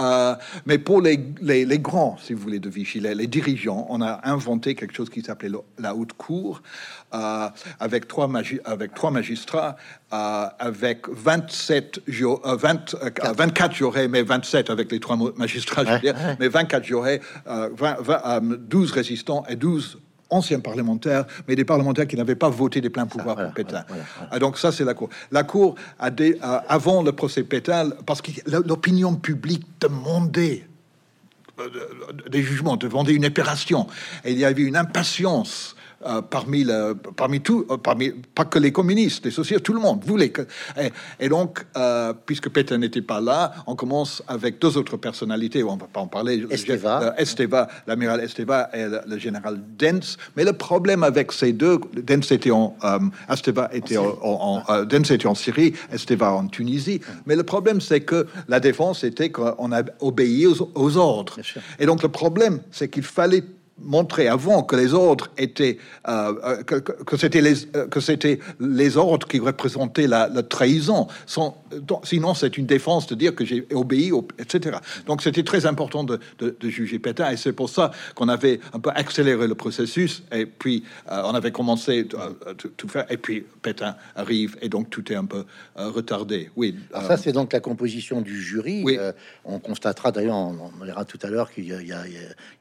mais 0.64 0.78
pour 0.78 1.00
les, 1.00 1.20
les, 1.40 1.64
les 1.64 1.78
grands, 1.78 2.15
si 2.20 2.34
vous 2.34 2.42
voulez, 2.42 2.58
de 2.58 2.68
Vichy, 2.68 3.00
les, 3.00 3.26
dirigeants, 3.26 3.86
on 3.90 4.00
a 4.00 4.20
inventé 4.24 4.74
quelque 4.74 4.94
chose 4.94 5.10
qui 5.10 5.22
s'appelait 5.22 5.50
la 5.78 5.94
haute 5.94 6.12
cour, 6.14 6.62
euh, 7.14 7.48
avec, 7.80 8.08
trois 8.08 8.28
avec 8.64 8.94
trois 8.94 9.10
magistrats, 9.10 9.76
euh, 10.12 10.46
avec 10.58 11.08
27 11.08 12.00
jours, 12.06 12.40
euh, 12.46 12.56
20, 12.56 12.96
24 13.36 13.74
jurés, 13.74 14.08
mais 14.08 14.22
27 14.22 14.70
avec 14.70 14.92
les 14.92 15.00
trois 15.00 15.16
magistrats, 15.36 15.84
je 15.84 15.92
veux 15.92 16.00
dire, 16.00 16.14
mais 16.40 16.48
24 16.48 16.84
jurés, 16.84 17.20
20, 17.46 18.00
20, 18.00 18.40
12 18.68 18.92
résistants 18.92 19.44
et 19.48 19.56
12 19.56 19.98
anciens 20.30 20.60
parlementaires, 20.60 21.24
mais 21.46 21.56
des 21.56 21.64
parlementaires 21.64 22.06
qui 22.06 22.16
n'avaient 22.16 22.34
pas 22.34 22.48
voté 22.48 22.80
des 22.80 22.90
pleins 22.90 23.06
pouvoirs 23.06 23.34
voilà, 23.34 23.50
pour 23.50 23.54
Pétain. 23.54 23.84
Voilà, 23.88 24.04
voilà. 24.18 24.38
Donc 24.38 24.58
ça, 24.58 24.72
c'est 24.72 24.84
la 24.84 24.94
Cour. 24.94 25.08
La 25.30 25.44
Cour, 25.44 25.74
a 25.98 26.08
euh, 26.08 26.32
avant 26.68 27.02
le 27.02 27.12
procès 27.12 27.42
Pétain, 27.44 27.90
parce 28.04 28.22
que 28.22 28.30
l'opinion 28.46 29.14
publique 29.14 29.64
demandait 29.80 30.66
des 32.28 32.42
jugements, 32.42 32.76
demandaient 32.76 33.14
une 33.14 33.26
opération. 33.26 33.86
Et 34.24 34.32
il 34.32 34.38
y 34.38 34.44
avait 34.44 34.62
une 34.62 34.76
impatience 34.76 35.75
euh, 36.06 36.22
parmi, 36.22 36.64
le, 36.64 36.94
parmi 36.94 37.40
tout, 37.40 37.66
euh, 37.70 37.76
parmi, 37.76 38.10
pas 38.34 38.44
que 38.44 38.58
les 38.58 38.72
communistes, 38.72 39.24
les 39.24 39.30
socialistes, 39.30 39.64
tout 39.64 39.72
le 39.72 39.80
monde 39.80 40.02
voulait 40.04 40.30
que. 40.30 40.42
Et, 40.80 40.92
et 41.20 41.28
donc, 41.28 41.64
euh, 41.76 42.12
puisque 42.24 42.48
Pétain 42.48 42.78
n'était 42.78 43.02
pas 43.02 43.20
là, 43.20 43.52
on 43.66 43.74
commence 43.74 44.22
avec 44.28 44.60
deux 44.60 44.76
autres 44.76 44.96
personnalités, 44.96 45.62
on 45.64 45.76
va 45.76 45.86
pas 45.86 46.00
en 46.00 46.06
parler. 46.06 46.46
Esteva, 46.50 47.14
Esteva 47.18 47.68
l'amiral 47.86 48.20
Esteva 48.20 48.70
et 48.72 48.84
le, 48.84 49.00
le, 49.06 49.18
général 49.18 49.60
Dens. 49.78 50.16
Mais 50.36 50.44
le 50.44 50.52
problème 50.52 51.02
avec 51.02 51.32
ces 51.32 51.52
deux, 51.52 51.78
Dens 51.94 52.30
était 52.30 52.50
en, 52.50 52.76
Esteva 53.30 53.68
était 53.72 53.96
en, 53.96 54.18
en, 54.22 54.62
en 54.66 54.84
Dens 54.84 55.10
était 55.10 55.26
en 55.26 55.34
Syrie, 55.34 55.74
Esteva 55.92 56.32
en 56.32 56.46
Tunisie. 56.48 57.00
Mais 57.26 57.36
le 57.36 57.42
problème, 57.42 57.80
c'est 57.80 58.00
que 58.00 58.26
la 58.48 58.60
défense 58.60 59.04
était 59.04 59.30
qu'on 59.30 59.72
a 59.72 59.82
obéi 60.00 60.46
aux, 60.46 60.70
aux 60.74 60.96
ordres. 60.96 61.38
Et 61.78 61.86
donc 61.86 62.02
le 62.02 62.08
problème, 62.08 62.60
c'est 62.70 62.88
qu'il 62.88 63.02
fallait 63.02 63.42
montrer 63.78 64.26
avant 64.28 64.62
que 64.62 64.74
les 64.74 64.94
ordres 64.94 65.28
étaient 65.36 65.78
euh, 66.08 66.62
que, 66.62 66.76
que 66.76 67.16
c'était 67.16 67.42
les 67.42 67.54
que 67.90 68.00
c'était 68.00 68.38
les 68.58 68.96
ordres 68.96 69.26
qui 69.28 69.38
représentaient 69.38 70.06
la, 70.06 70.28
la 70.28 70.42
trahison. 70.42 71.08
Sans, 71.26 71.62
sinon 72.02 72.32
c'est 72.34 72.56
une 72.56 72.64
défense 72.64 73.06
de 73.06 73.14
dire 73.14 73.34
que 73.34 73.44
j'ai 73.44 73.66
obéi 73.72 74.12
etc 74.38 74.78
donc 75.06 75.22
c'était 75.22 75.42
très 75.42 75.66
important 75.66 76.04
de, 76.04 76.18
de, 76.38 76.56
de, 76.58 76.68
juger 76.68 76.98
Pétain 76.98 77.30
et 77.30 77.36
c'est 77.36 77.52
pour 77.52 77.68
ça 77.68 77.90
qu'on 78.14 78.28
avait 78.28 78.60
un 78.72 78.80
peu 78.80 78.90
accéléré 78.94 79.46
le 79.46 79.54
processus 79.54 80.22
et 80.32 80.46
puis 80.46 80.84
euh, 81.10 81.22
on 81.24 81.34
avait 81.34 81.52
commencé 81.52 82.08
à, 82.18 82.54
tout 82.54 82.88
faire 82.88 83.04
et 83.10 83.16
puis 83.18 83.44
Pétain 83.62 83.96
arrive 84.14 84.56
et 84.62 84.68
donc 84.68 84.88
tout 84.88 85.12
est 85.12 85.16
un 85.16 85.26
peu 85.26 85.44
euh, 85.78 85.90
retardé. 85.90 86.50
Oui 86.56 86.76
Alors 86.92 87.08
ça 87.08 87.16
c'est 87.16 87.32
donc 87.32 87.52
la 87.52 87.60
composition 87.60 88.22
du 88.22 88.40
jury. 88.40 88.82
Oui. 88.84 88.98
on 89.44 89.58
constatera 89.58 90.12
d'ailleurs 90.12 90.36
on, 90.36 90.70
on 90.80 90.84
verra 90.84 91.04
tout 91.04 91.18
à 91.22 91.28
l'heure 91.28 91.50
qu'il 91.50 91.66
y 91.66 91.72
a, 91.74 91.80
il 91.82 91.88
y 91.88 91.92
a, 91.92 92.06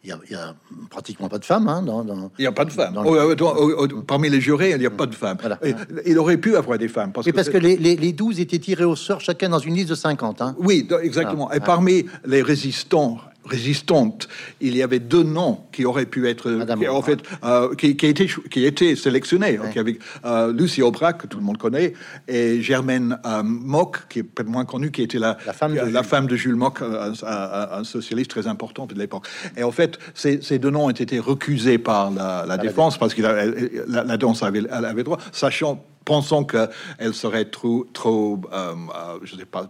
il 0.04 0.10
y 0.10 0.12
a, 0.12 0.20
il 0.26 0.32
y 0.32 0.36
a 0.36 0.56
pratiquement 1.06 1.30
pas 1.30 1.38
de 1.38 1.46
femmes. 1.46 1.68
Hein, 1.68 1.84
dans, 1.84 2.04
dans, 2.04 2.32
il 2.40 2.42
n'y 2.42 2.48
a 2.48 2.52
pas 2.52 2.66
de 2.66 2.72
femmes. 2.72 2.96
Le... 2.96 3.02
Oh, 3.06 3.36
oh, 3.40 3.88
oh, 3.94 4.02
parmi 4.02 4.28
les 4.30 4.42
jurés, 4.42 4.72
il 4.72 4.80
n'y 4.80 4.88
a 4.88 4.90
pas 4.90 5.06
de 5.06 5.14
femmes. 5.14 5.38
Voilà. 5.40 5.60
Il 6.06 6.18
aurait 6.18 6.38
pu 6.38 6.56
avoir 6.56 6.80
des 6.80 6.88
femmes. 6.88 7.12
Parce, 7.12 7.28
que, 7.28 7.32
parce 7.32 7.50
que, 7.50 7.60
les, 7.60 7.78
les, 7.78 7.96
les, 7.96 8.12
12 8.12 8.40
étaient 8.40 8.58
tirés 8.58 8.86
au 8.86 8.96
sort, 8.96 9.22
chacun 9.22 9.50
dans 9.50 9.60
une 9.60 9.76
liste 9.76 9.90
de 9.90 9.96
50. 9.96 10.42
Hein. 10.42 10.56
Oui, 10.58 10.88
exactement. 11.04 11.52
Et 11.52 11.60
parmi 11.60 12.06
les 12.26 12.42
résistants 12.42 13.20
résistante, 13.46 14.28
il 14.60 14.76
y 14.76 14.84
avait 14.84 15.00
deux 15.00 15.24
noms 15.24 15.60
qui 15.72 15.86
auraient 15.86 16.06
pu 16.06 16.28
être, 16.28 16.52
qui, 16.78 16.88
en 16.88 17.02
fait, 17.02 17.20
euh, 17.44 17.74
qui, 17.76 17.96
qui, 17.96 18.08
étaient, 18.08 18.28
qui 18.50 18.66
étaient 18.66 18.96
sélectionnés. 18.96 19.60
Ouais. 19.60 19.78
Avec 19.78 20.00
euh, 20.26 20.52
Lucie 20.52 20.82
Aubrac, 20.82 21.20
que 21.22 21.28
tout 21.28 21.38
le 21.38 21.44
monde 21.44 21.58
connaît, 21.58 21.94
et 22.28 22.62
Germaine 22.62 23.20
euh, 23.26 23.44
Mock, 23.44 24.08
qui 24.10 24.20
est 24.20 24.24
peut-être 24.24 24.50
moins 24.50 24.66
connue, 24.66 24.92
qui 24.92 25.02
était 25.02 25.20
la, 25.20 25.38
la, 25.46 25.54
femme, 25.54 25.74
de 25.74 25.80
la 25.80 25.86
Jules. 25.86 26.04
femme 26.04 26.28
de 26.28 26.36
Jules 26.36 26.56
Mock, 26.56 26.82
un, 26.82 27.14
un, 27.24 27.80
un, 27.80 27.84
socialiste 27.84 28.32
très 28.32 28.48
important 28.48 28.86
de 28.86 28.96
l'époque. 28.96 29.28
Et 29.58 29.64
en 29.64 29.72
fait, 29.72 30.00
ces, 30.14 30.42
ces, 30.42 30.60
deux 30.60 30.72
noms 30.72 30.86
ont 30.86 30.90
été 30.90 31.20
recusés 31.20 31.78
par 31.78 32.12
la, 32.12 32.46
la 32.48 32.58
défense, 32.58 32.98
parce 32.98 33.14
que 33.14 33.22
la, 33.22 34.04
la, 34.04 34.18
danse 34.18 34.44
avait, 34.44 34.64
elle 34.72 34.86
avait 34.86 35.04
droit, 35.04 35.20
sachant 35.32 35.84
pensant 36.06 36.46
qu'elle 36.46 37.14
serait 37.14 37.46
trop, 37.46 37.86
trop 37.92 38.40
euh, 38.54 38.74
euh, 38.74 39.20
je 39.24 39.36
ne 39.36 39.40
sais 39.42 39.46
pas, 39.46 39.70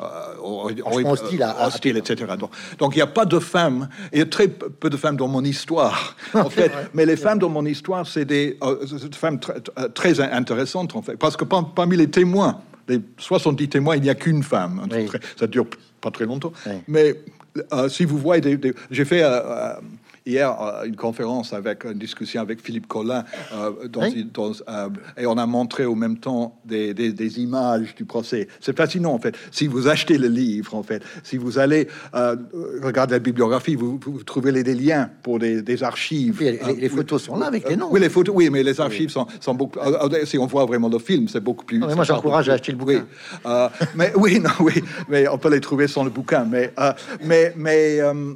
euh, 0.00 1.04
hostile, 1.04 1.42
à, 1.42 1.66
hostile, 1.66 1.96
etc. 1.96 2.34
Donc, 2.38 2.50
donc 2.78 2.94
il 2.94 2.98
n'y 2.98 3.02
a 3.02 3.06
pas 3.06 3.24
de 3.24 3.38
femmes, 3.38 3.88
il 4.12 4.18
y 4.18 4.22
a 4.22 4.26
très 4.26 4.48
peu 4.48 4.90
de 4.90 4.96
femmes 4.96 5.16
dans 5.16 5.28
mon 5.28 5.44
histoire, 5.44 6.16
en 6.34 6.50
fait. 6.50 6.72
mais 6.94 7.06
les 7.06 7.16
femmes 7.16 7.38
dans 7.38 7.48
mon 7.48 7.64
histoire, 7.64 8.06
c'est 8.06 8.24
des, 8.24 8.58
euh, 8.62 8.86
femmes 9.12 9.38
très, 9.40 9.60
très 9.94 10.20
intéressantes, 10.20 10.96
en 10.96 11.02
fait, 11.02 11.16
parce 11.16 11.36
que 11.36 11.44
parmi 11.44 11.96
les 11.96 12.08
témoins, 12.08 12.60
les 12.88 13.00
70 13.18 13.68
témoins, 13.68 13.96
il 13.96 14.02
n'y 14.02 14.10
a 14.10 14.14
qu'une 14.14 14.42
femme. 14.42 14.86
Oui. 14.90 15.08
Ça 15.38 15.46
dure 15.46 15.66
pas 16.00 16.10
très 16.10 16.24
longtemps. 16.24 16.52
Oui. 16.66 16.72
Mais 16.86 17.16
euh, 17.72 17.88
si 17.88 18.04
vous 18.04 18.18
voyez, 18.18 18.40
des, 18.40 18.56
des, 18.56 18.74
j'ai 18.90 19.04
fait 19.04 19.22
hier 20.26 20.60
euh, 20.60 20.84
une 20.84 20.96
conférence 20.96 21.52
avec 21.52 21.84
une 21.84 21.98
discussion 21.98 22.40
avec 22.42 22.60
Philippe 22.60 22.86
Collin, 22.88 23.24
euh, 23.54 23.88
dans, 23.88 24.02
Oui. 24.02 24.28
dans- 24.32 24.52
euh, 24.68 24.88
et 25.16 25.26
on 25.26 25.38
a 25.38 25.46
montré 25.46 25.84
au 25.84 25.94
même 25.94 26.18
temps 26.18 26.58
des, 26.64 26.92
des- 26.94 27.12
des 27.12 27.40
images 27.40 27.94
du 27.94 28.04
procès. 28.04 28.48
C'est 28.60 28.76
fascinant 28.76 29.12
en 29.14 29.18
fait. 29.18 29.36
Si 29.52 29.66
vous 29.66 29.88
achetez 29.88 30.18
le 30.18 30.28
livre, 30.28 30.74
en 30.74 30.82
fait, 30.82 31.02
si 31.22 31.36
vous 31.36 31.58
allez 31.58 31.88
regarder 32.82 33.14
la 33.14 33.18
bibliographie, 33.20 33.74
vous, 33.74 33.98
vous 34.04 34.22
trouvez 34.24 34.52
les, 34.52 34.62
des 34.62 34.74
liens 34.74 35.10
pour 35.22 35.38
des, 35.38 35.62
des 35.62 35.82
archives. 35.82 36.40
Les- 36.40 36.58
les 36.76 36.88
photos 36.88 37.22
sont 37.22 37.36
là 37.38 37.46
avec 37.46 37.68
les 37.68 37.76
noms. 37.76 37.88
Oui, 37.90 38.00
les 38.00 38.08
photos. 38.10 38.34
Oui, 38.36 38.50
mais 38.50 38.62
les 38.62 38.80
archives 38.80 39.10
sont, 39.10 39.26
sont 39.40 39.54
beaucoup. 39.54 39.78
Si 40.24 40.38
on 40.38 40.46
voit 40.46 40.64
vraiment 40.66 40.88
le 40.88 40.98
film, 40.98 41.28
c'est 41.28 41.40
beaucoup 41.40 41.64
plus. 41.64 41.78
Non, 41.78 41.86
mais 41.86 41.94
moi, 41.94 42.04
j'encourage 42.04 42.48
à 42.48 42.54
acheter 42.54 42.72
le 42.72 42.78
bouquin. 42.78 43.06
Oui, 43.44 43.50
mais 43.94 44.12
oui, 44.16 44.40
non, 44.44 44.50
oui, 44.60 44.82
mais 45.08 45.28
on 45.28 45.38
peut 45.38 45.50
les 45.50 45.60
trouver 45.60 45.86
sans 45.88 46.04
le 46.04 46.10
bouquin. 46.10 46.44
Mais, 46.44 46.72
euh, 46.78 46.92
mais, 47.24 47.52
mais. 47.56 48.00
euh, 48.00 48.34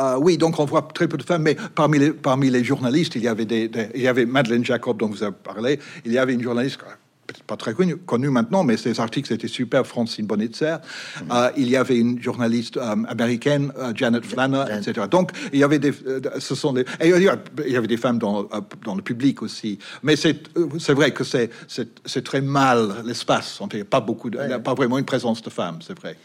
euh, 0.00 0.16
oui, 0.18 0.38
donc 0.38 0.58
on 0.58 0.64
voit 0.64 0.82
très 0.82 1.08
peu 1.08 1.16
de 1.16 1.22
femmes, 1.22 1.42
mais 1.42 1.56
parmi 1.74 1.98
les, 1.98 2.12
parmi 2.12 2.50
les 2.50 2.64
journalistes, 2.64 3.14
il 3.16 3.22
y 3.22 3.28
avait 3.28 3.44
des, 3.44 3.68
des- 3.68 3.88
il 3.94 4.02
y 4.02 4.08
avait 4.08 4.26
Madeleine 4.26 4.64
Jacob 4.64 4.98
dont 4.98 5.08
vous 5.08 5.22
avez 5.22 5.34
parlé, 5.42 5.78
il 6.04 6.12
y 6.12 6.18
avait 6.18 6.34
une 6.34 6.42
journaliste 6.42 6.80
euh, 6.82 6.92
pas 7.46 7.56
très 7.56 7.74
connue, 7.74 8.30
maintenant, 8.30 8.64
mais 8.64 8.76
ses 8.76 9.00
articles 9.00 9.32
étaient 9.32 9.48
super, 9.48 9.86
Francine 9.86 10.26
Bonitzer. 10.26 10.76
Euh, 11.30 11.50
il 11.56 11.68
y 11.68 11.76
avait 11.76 11.98
une 11.98 12.20
journaliste 12.22 12.76
euh, 12.76 12.96
américaine, 13.08 13.72
euh, 13.78 13.92
Janet 13.94 14.24
Flanner, 14.24 14.64
etc. 14.76 15.06
Donc 15.10 15.30
il 15.52 15.58
y 15.58 15.64
avait 15.64 15.78
des, 15.78 15.92
ce 16.38 16.54
sont 16.54 16.72
des, 16.72 16.82
et 17.00 17.08
il 17.08 17.72
y 17.72 17.76
avait 17.76 17.86
des 17.86 17.96
femmes 17.96 18.18
dans, 18.18 18.48
dans 18.84 18.94
le 18.94 19.02
public 19.02 19.42
aussi. 19.42 19.78
Mais 20.02 20.16
c'est, 20.16 20.48
vrai 20.90 21.12
que 21.12 21.24
c'est, 21.24 21.50
très 22.24 22.40
mal 22.40 23.02
l'espace. 23.04 23.60
Il 23.72 23.76
n'y 23.76 23.82
a 23.82 23.84
pas 23.84 24.00
beaucoup, 24.00 24.30
de, 24.30 24.38
il 24.42 24.50
y 24.50 24.52
a 24.52 24.58
pas 24.58 24.74
vraiment 24.74 24.98
une 24.98 25.04
présence 25.04 25.42
de 25.42 25.50
femmes, 25.50 25.78
c'est 25.86 25.98
vrai. 25.98 26.16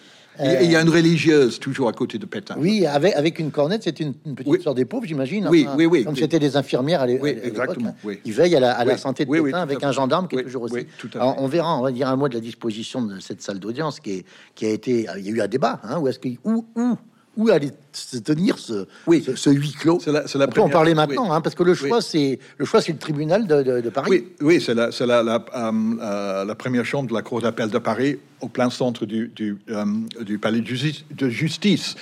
Il 0.42 0.46
y 0.46 0.56
a- 0.56 0.62
il 0.64 0.72
y 0.72 0.76
a 0.76 0.82
une 0.82 0.90
religieuse 0.90 1.60
toujours 1.60 1.90
à 1.90 1.94
côté 1.94 2.18
de 2.18 2.26
Pétain. 2.26 2.56
Oui, 2.58 2.86
avec, 2.86 3.14
avec 3.16 3.40
une 3.40 3.52
cornette, 3.52 3.84
c'est 3.84 4.00
une, 4.00 4.14
une 4.26 4.36
petite 4.36 4.52
Oui. 4.52 4.62
sorte 4.62 4.78
des 4.78 4.86
pauvres, 4.86 5.06
j'imagine. 5.06 5.48
Oui, 5.50 5.68
oui, 5.78 5.86
oui, 5.86 6.04
Comme 6.04 6.14
oui. 6.14 6.20
c'était 6.20 6.40
des 6.40 6.56
infirmières 6.56 7.02
à 7.02 7.08
l'é- 7.08 7.20
Oui, 7.22 7.30
l'époque, 7.36 7.48
exactement, 7.48 7.90
hein, 7.90 7.96
oui. 8.04 8.20
Qui 8.24 8.32
veillent 8.32 8.56
à 8.56 8.60
la, 8.60 8.72
à 8.74 8.86
la 8.86 8.98
santé 8.98 9.26
de 9.26 9.32
Pétain 9.32 9.62
avec 9.62 9.84
un 9.84 9.92
gendarme 9.92 10.28
qui 10.28 10.38
est 10.38 10.44
toujours 10.44 10.64
aussi. 10.64 10.86
tout 10.98 11.10
à 11.16 11.18
Alors, 11.18 11.36
on 11.42 11.48
verra, 11.48 11.78
on 11.78 11.82
va 11.82 11.92
dire 11.92 12.08
un 12.08 12.16
mot 12.16 12.30
de 12.30 12.34
la 12.36 12.40
disposition 12.40 13.02
de 13.02 13.20
cette 13.20 13.42
salle 13.42 13.60
d'audience 13.60 14.00
qui, 14.00 14.12
est, 14.12 14.26
qui 14.56 14.66
a 14.66 14.70
été. 14.70 15.08
Il 15.18 15.26
y 15.26 15.30
a 15.30 15.32
eu 15.32 15.42
un 15.42 15.48
débat. 15.48 15.80
Hein, 15.84 16.00
où 16.00 16.08
est-ce 16.08 16.20
qu'il 16.20 16.38
où, 16.44 16.66
où, 16.76 16.96
où 17.38 17.50
allait 17.50 17.72
se 18.00 18.18
tenir 18.18 18.58
ce, 18.58 18.86
Oui. 19.08 19.24
ce, 19.26 19.36
ce 19.36 19.50
huis 19.50 19.72
clos 19.74 20.00
C'est 20.04 20.12
la- 20.12 20.28
c'est 20.28 20.38
la 20.38 20.46
On 20.46 20.52
peut 20.52 20.62
en 20.62 20.70
parler 20.70 20.92
oui. 20.92 20.98
maintenant, 20.98 21.32
hein, 21.34 21.42
parce 21.42 21.56
que 21.56 21.64
le 21.64 21.74
choix, 21.74 21.98
Oui. 21.98 22.04
c'est 22.08 22.40
le 22.58 22.66
choix, 22.66 22.82
c'est 22.82 22.92
le 22.94 22.98
tribunal 23.00 23.48
de, 23.48 23.62
de- 23.64 23.82
de 23.82 23.90
Paris. 23.90 24.10
Oui, 24.10 24.28
oui 24.42 24.62
c'est 24.62 24.74
la, 24.74 24.92
c'est 24.92 25.06
la, 25.06 25.22
la, 25.24 25.36
euh, 25.56 25.72
euh, 26.02 26.46
la 26.46 26.56
première 26.56 26.86
chambre 26.86 27.10
de 27.10 27.14
la 27.14 27.22
Cour 27.22 27.42
d'appel 27.42 27.70
de 27.70 27.78
Paris, 27.80 28.20
au 28.42 28.48
plein 28.48 28.70
centre 28.70 29.06
du, 29.06 29.28
du, 29.36 29.58
euh, 29.70 29.86
du 30.22 30.38
palais 30.40 30.62
de 30.62 30.66
justice. 30.68 31.04
De 31.12 31.30
justice. 31.30 31.96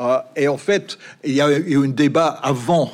Euh, 0.00 0.16
et 0.36 0.48
en 0.48 0.56
fait, 0.56 0.98
il 1.24 1.34
y 1.34 1.40
a 1.40 1.50
eu 1.58 1.76
un 1.84 1.88
débat 1.88 2.28
avant, 2.28 2.90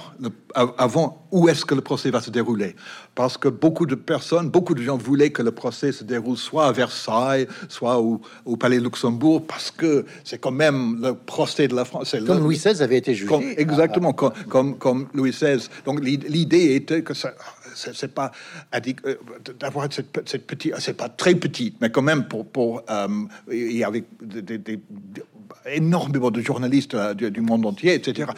avant 0.55 1.25
où 1.31 1.49
est-ce 1.49 1.65
que 1.65 1.75
le 1.75 1.81
procès 1.81 2.11
va 2.11 2.21
se 2.21 2.31
dérouler. 2.31 2.75
Parce 3.15 3.37
que 3.37 3.49
beaucoup 3.49 3.87
de 3.87 3.95
personnes, 3.95 4.49
beaucoup 4.49 4.75
de 4.75 4.83
gens 4.83 4.97
voulaient 4.97 5.31
que 5.31 5.43
le 5.43 5.51
procès 5.53 5.93
se 5.93 6.05
déroule 6.05 6.37
soit 6.37 6.67
à 6.67 6.73
Versailles, 6.73 7.47
soit 7.69 7.99
au, 8.01 8.21
au 8.45 8.57
palais 8.57 8.81
Luxembourg, 8.81 9.45
parce 9.47 9.71
que 9.71 10.05
c'est 10.25 10.39
quand 10.39 10.51
même 10.53 11.01
le 11.03 11.15
procès 11.15 11.69
de 11.69 11.75
la 11.77 11.85
France. 11.85 12.09
c'est 12.11 12.25
Comme 12.25 12.39
le- 12.39 12.45
Louis 12.49 12.57
XVI 12.59 12.83
avait 12.83 12.97
été 12.99 13.15
jugé. 13.15 13.29
comme- 13.29 13.45
exactement, 13.57 14.13
comme, 14.13 14.33
comme, 14.49 14.79
comme 14.79 15.09
Louis 15.15 15.31
XVI. 15.31 15.69
Donc 15.85 16.03
l'i- 16.03 16.17
l'idée 16.29 16.75
était 16.75 17.03
que 17.03 17.15
ça, 17.15 17.33
c'est 17.75 18.13
pas 18.15 18.33
euh, 18.75 19.15
d'avoir 19.61 19.87
cette, 19.93 20.21
cette 20.27 20.47
petite, 20.47 20.75
c'est 20.79 20.97
pas 20.97 21.09
très 21.09 21.35
petite, 21.35 21.77
mais 21.81 21.91
quand 21.91 22.03
même 22.03 22.25
pour, 22.27 22.47
pour 22.47 22.83
euh, 22.91 23.09
il 23.51 23.77
y 23.77 23.85
avait 23.85 24.05
des, 24.23 24.59
des- 24.59 24.81
énormément 25.67 26.31
de 26.31 26.41
journalistes 26.41 26.95
euh, 26.95 27.15
du, 27.15 27.31
du 27.31 27.41
monde 27.41 27.65
entier, 27.67 27.95
etc. 27.95 28.31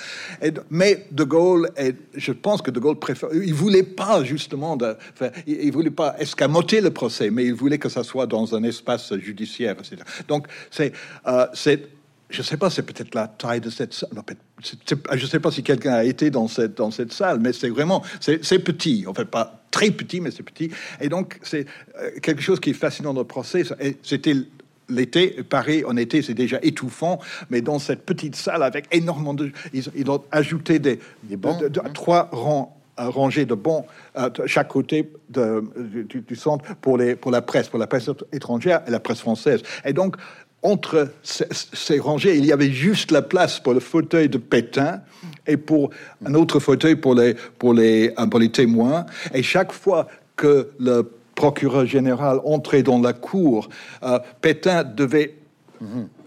Et 0.43 0.53
mais 0.71 1.07
De 1.13 1.25
Gaulle, 1.25 1.71
et 1.79 1.95
je 2.15 2.33
pense 2.33 2.63
que 2.63 2.71
De 2.71 2.81
Gaulle 2.81 2.99
préfère, 2.99 3.29
il 3.33 3.55
voulait 3.55 3.83
pas 3.83 4.23
justement, 4.25 4.77
de, 4.77 4.97
enfin, 5.13 5.31
il, 5.47 5.61
il 5.65 5.73
voulait 5.73 5.91
pas 5.91 6.17
escamoter 6.19 6.81
le 6.81 6.91
procès, 6.91 7.31
mais 7.31 7.45
il 7.45 7.55
voulait 7.55 7.79
que 7.79 7.89
ça 7.89 8.03
soit 8.05 8.27
dans 8.27 8.55
un 8.55 8.63
espace 8.65 9.15
judiciaire, 9.17 9.77
etc. 9.79 9.97
Donc 10.29 10.47
c'est, 10.71 10.93
euh, 11.27 11.47
c'est 11.55 11.89
je 12.31 12.43
sais 12.43 12.57
pas, 12.57 12.71
c'est 12.71 12.83
peut-être 12.83 13.15
la 13.15 13.29
taille 13.29 13.61
de 13.61 13.71
cette 13.71 13.93
salle. 13.95 14.11
Je 15.15 15.27
sais 15.27 15.41
pas 15.41 15.51
si 15.51 15.63
quelqu'un 15.63 15.95
a 15.95 16.05
été 16.05 16.31
dans 16.31 16.49
cette, 16.49 16.77
dans 16.77 16.91
cette 16.91 17.13
salle, 17.13 17.41
mais 17.41 17.53
c'est 17.53 17.69
vraiment, 17.71 18.03
c'est 18.21 18.39
petit. 18.59 19.05
En 19.07 19.15
fait, 19.15 19.25
pas 19.25 19.63
très 19.71 19.91
petit, 19.91 20.21
mais 20.21 20.31
c'est 20.31 20.43
petit. 20.43 20.71
Et 21.01 21.09
donc, 21.09 21.39
c'est 21.43 21.67
euh, 21.99 22.11
quelque 22.23 22.43
chose 22.43 22.61
qui 22.61 22.71
est 22.71 22.75
fascinant 22.75 23.13
dans 23.15 23.21
le 23.21 23.27
procès. 23.27 23.63
C'était 24.03 24.35
l'été, 24.89 25.43
Paris 25.49 25.85
en 25.85 25.97
été, 25.97 26.23
c'est 26.23 26.35
déjà 26.35 26.59
étouffant, 26.63 27.21
mais 27.51 27.61
dans 27.61 27.79
cette 27.79 28.05
petite 28.05 28.37
salle 28.37 28.63
avec 28.63 28.87
énormément 28.93 29.35
de. 29.35 29.53
Ils, 29.73 29.85
ils 29.95 30.11
ont 30.11 30.23
ajouté 30.33 30.79
des, 30.79 30.99
Des 31.25 31.37
bancs. 31.37 31.61
de- 31.61 31.69
de- 31.69 31.81
trois 31.95 32.29
rangs. 32.33 32.77
euh, 32.99 33.09
rangées 33.09 33.47
de 33.47 33.55
bancs 33.55 33.87
à 34.15 34.29
t- 34.29 34.43
chaque 34.47 34.69
côté 34.69 35.11
de- 35.31 35.65
du- 36.09 36.21
du 36.21 36.37
centre 36.37 36.65
pour, 36.83 36.99
les, 36.99 37.15
pour 37.17 37.31
la 37.31 37.41
presse, 37.41 37.69
pour 37.69 37.79
la 37.79 37.87
presse 37.87 38.11
étrangère 38.33 38.83
et 38.87 38.91
la 38.91 39.01
presse 39.01 39.21
française. 39.21 39.63
Et 39.87 39.93
donc, 39.95 40.17
entre 40.63 41.09
ces, 41.23 41.99
rangées, 41.99 42.37
il 42.37 42.45
y 42.45 42.53
avait 42.53 42.71
juste 42.71 43.13
la 43.13 43.23
place 43.23 43.61
pour 43.61 43.73
le 43.73 43.81
fauteuil 43.81 44.29
de 44.29 44.39
Pétain 44.39 45.01
et 45.47 45.57
pour 45.57 45.91
un 46.25 46.35
autre 46.35 46.61
fauteuil 46.61 46.97
pour 46.97 47.15
les, 47.15 47.35
pour 47.59 47.73
les, 47.73 48.13
euh, 48.19 48.49
témoins. 48.49 49.07
Et 49.33 49.43
chaque 49.43 49.73
fois 49.73 50.07
que 50.37 50.71
le 50.79 51.11
procureur 51.35 51.87
général 51.87 52.41
entrait 52.45 52.83
dans 52.83 53.01
la 53.01 53.15
cour, 53.15 53.71
euh, 54.03 54.19
Pétain 54.43 54.85
devait 54.85 55.40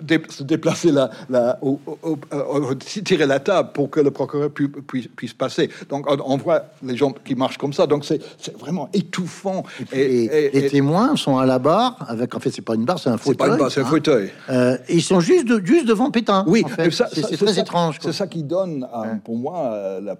dé- 0.01 0.21
se 0.29 0.43
déplacer 0.43 0.91
là, 0.91 1.09
là 1.29 1.57
au, 1.61 1.79
au- 1.85 1.97
au- 2.31 2.37
au- 2.37 2.73
tirer 2.75 3.25
la 3.25 3.39
table 3.39 3.69
pour 3.73 3.89
que 3.89 3.99
le 3.99 4.11
procureur 4.11 4.49
pu- 4.49 4.69
puisse, 4.69 5.07
puisse 5.07 5.33
passer. 5.33 5.69
Donc 5.89 6.05
on, 6.09 6.17
on 6.25 6.37
voit 6.37 6.63
les 6.83 6.95
gens 6.97 7.11
qui 7.11 7.35
marchent 7.35 7.57
comme 7.57 7.73
ça. 7.73 7.85
Donc 7.87 8.05
c'est 8.05 8.21
vraiment 8.59 8.89
étouffant. 8.93 9.63
Et, 9.91 9.99
Et- 10.01 10.57
et- 10.57 10.61
les 10.61 10.69
témoins 10.69 11.15
sont 11.15 11.37
à 11.37 11.45
la 11.45 11.59
barre, 11.59 11.97
avec 12.07 12.33
en 12.35 12.39
fait, 12.39 12.51
c'est 12.51 12.61
pas 12.61 12.75
une 12.75 12.85
barre, 12.85 12.99
c'est 12.99 13.09
un 13.09 13.17
c'est 13.17 13.23
fauteuil. 13.23 13.37
pas 13.47 13.53
une 13.53 13.59
barre, 13.59 13.71
c'est 13.71 13.81
un 13.81 13.83
hein. 13.85 13.87
fauteuil. 13.89 14.31
Euh, 14.49 14.77
ils 14.89 15.03
sont 15.03 15.19
juste, 15.19 15.47
de- 15.47 15.61
juste 15.63 15.85
devant 15.87 16.09
Pétain. 16.11 16.43
Oui, 16.47 16.63
en 16.65 16.69
fait. 16.69 16.89
c'est 16.91 17.37
très 17.37 17.53
ça- 17.53 17.61
étrange. 17.61 17.97
C'est 18.01 18.13
ça 18.13 18.27
qui 18.27 18.43
donne, 18.43 18.87
euh, 18.93 19.15
pour 19.23 19.37
moi, 19.37 19.71
euh, 19.73 20.01
la, 20.01 20.15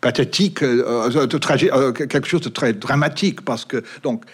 pathétique, 0.00 0.62
euh, 0.62 1.08
de 1.26 1.90
quelque 2.06 2.26
chose 2.28 2.42
de 2.42 2.48
très 2.48 2.72
dramatique, 2.72 3.44
parce 3.44 3.64
que 3.64 3.82
donc. 4.02 4.24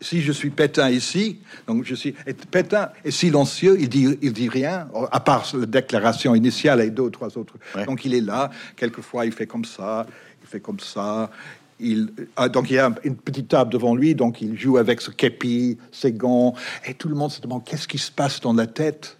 Si 0.00 0.22
je 0.22 0.32
suis 0.32 0.50
Pétain 0.50 0.90
ici, 0.90 1.38
donc 1.66 1.84
je 1.84 1.94
suis 1.94 2.14
et 2.26 2.34
Pétain 2.34 2.90
est 3.04 3.10
silencieux, 3.10 3.76
il 3.78 3.88
dit 3.88 4.18
il 4.22 4.32
dit 4.32 4.48
rien, 4.48 4.88
à 5.10 5.20
part 5.20 5.46
la 5.54 5.66
déclaration 5.66 6.34
initiale 6.34 6.80
et 6.80 6.90
deux 6.90 7.04
ou 7.04 7.10
trois 7.10 7.36
autres. 7.38 7.54
Ouais. 7.74 7.86
Donc 7.86 8.04
il 8.04 8.14
est 8.14 8.20
là. 8.20 8.50
Quelquefois 8.76 9.26
il 9.26 9.32
fait 9.32 9.46
comme 9.46 9.64
ça, 9.64 10.06
il 10.42 10.48
fait 10.48 10.60
comme 10.60 10.80
ça. 10.80 11.30
Il, 11.78 12.10
ah, 12.36 12.48
donc 12.48 12.70
il 12.70 12.74
y 12.74 12.78
a 12.78 12.90
une 13.04 13.16
petite 13.16 13.48
table 13.48 13.70
devant 13.70 13.94
lui, 13.94 14.14
donc 14.14 14.40
il 14.40 14.58
joue 14.58 14.78
avec 14.78 15.02
ce 15.02 15.10
képi, 15.10 15.76
ses 15.92 16.12
gants, 16.12 16.54
et 16.86 16.94
tout 16.94 17.08
le 17.08 17.14
monde 17.14 17.30
se 17.30 17.40
demande 17.42 17.64
qu'est-ce 17.64 17.86
qui 17.86 17.98
se 17.98 18.10
passe 18.10 18.40
dans 18.40 18.54
la 18.54 18.66
tête? 18.66 19.18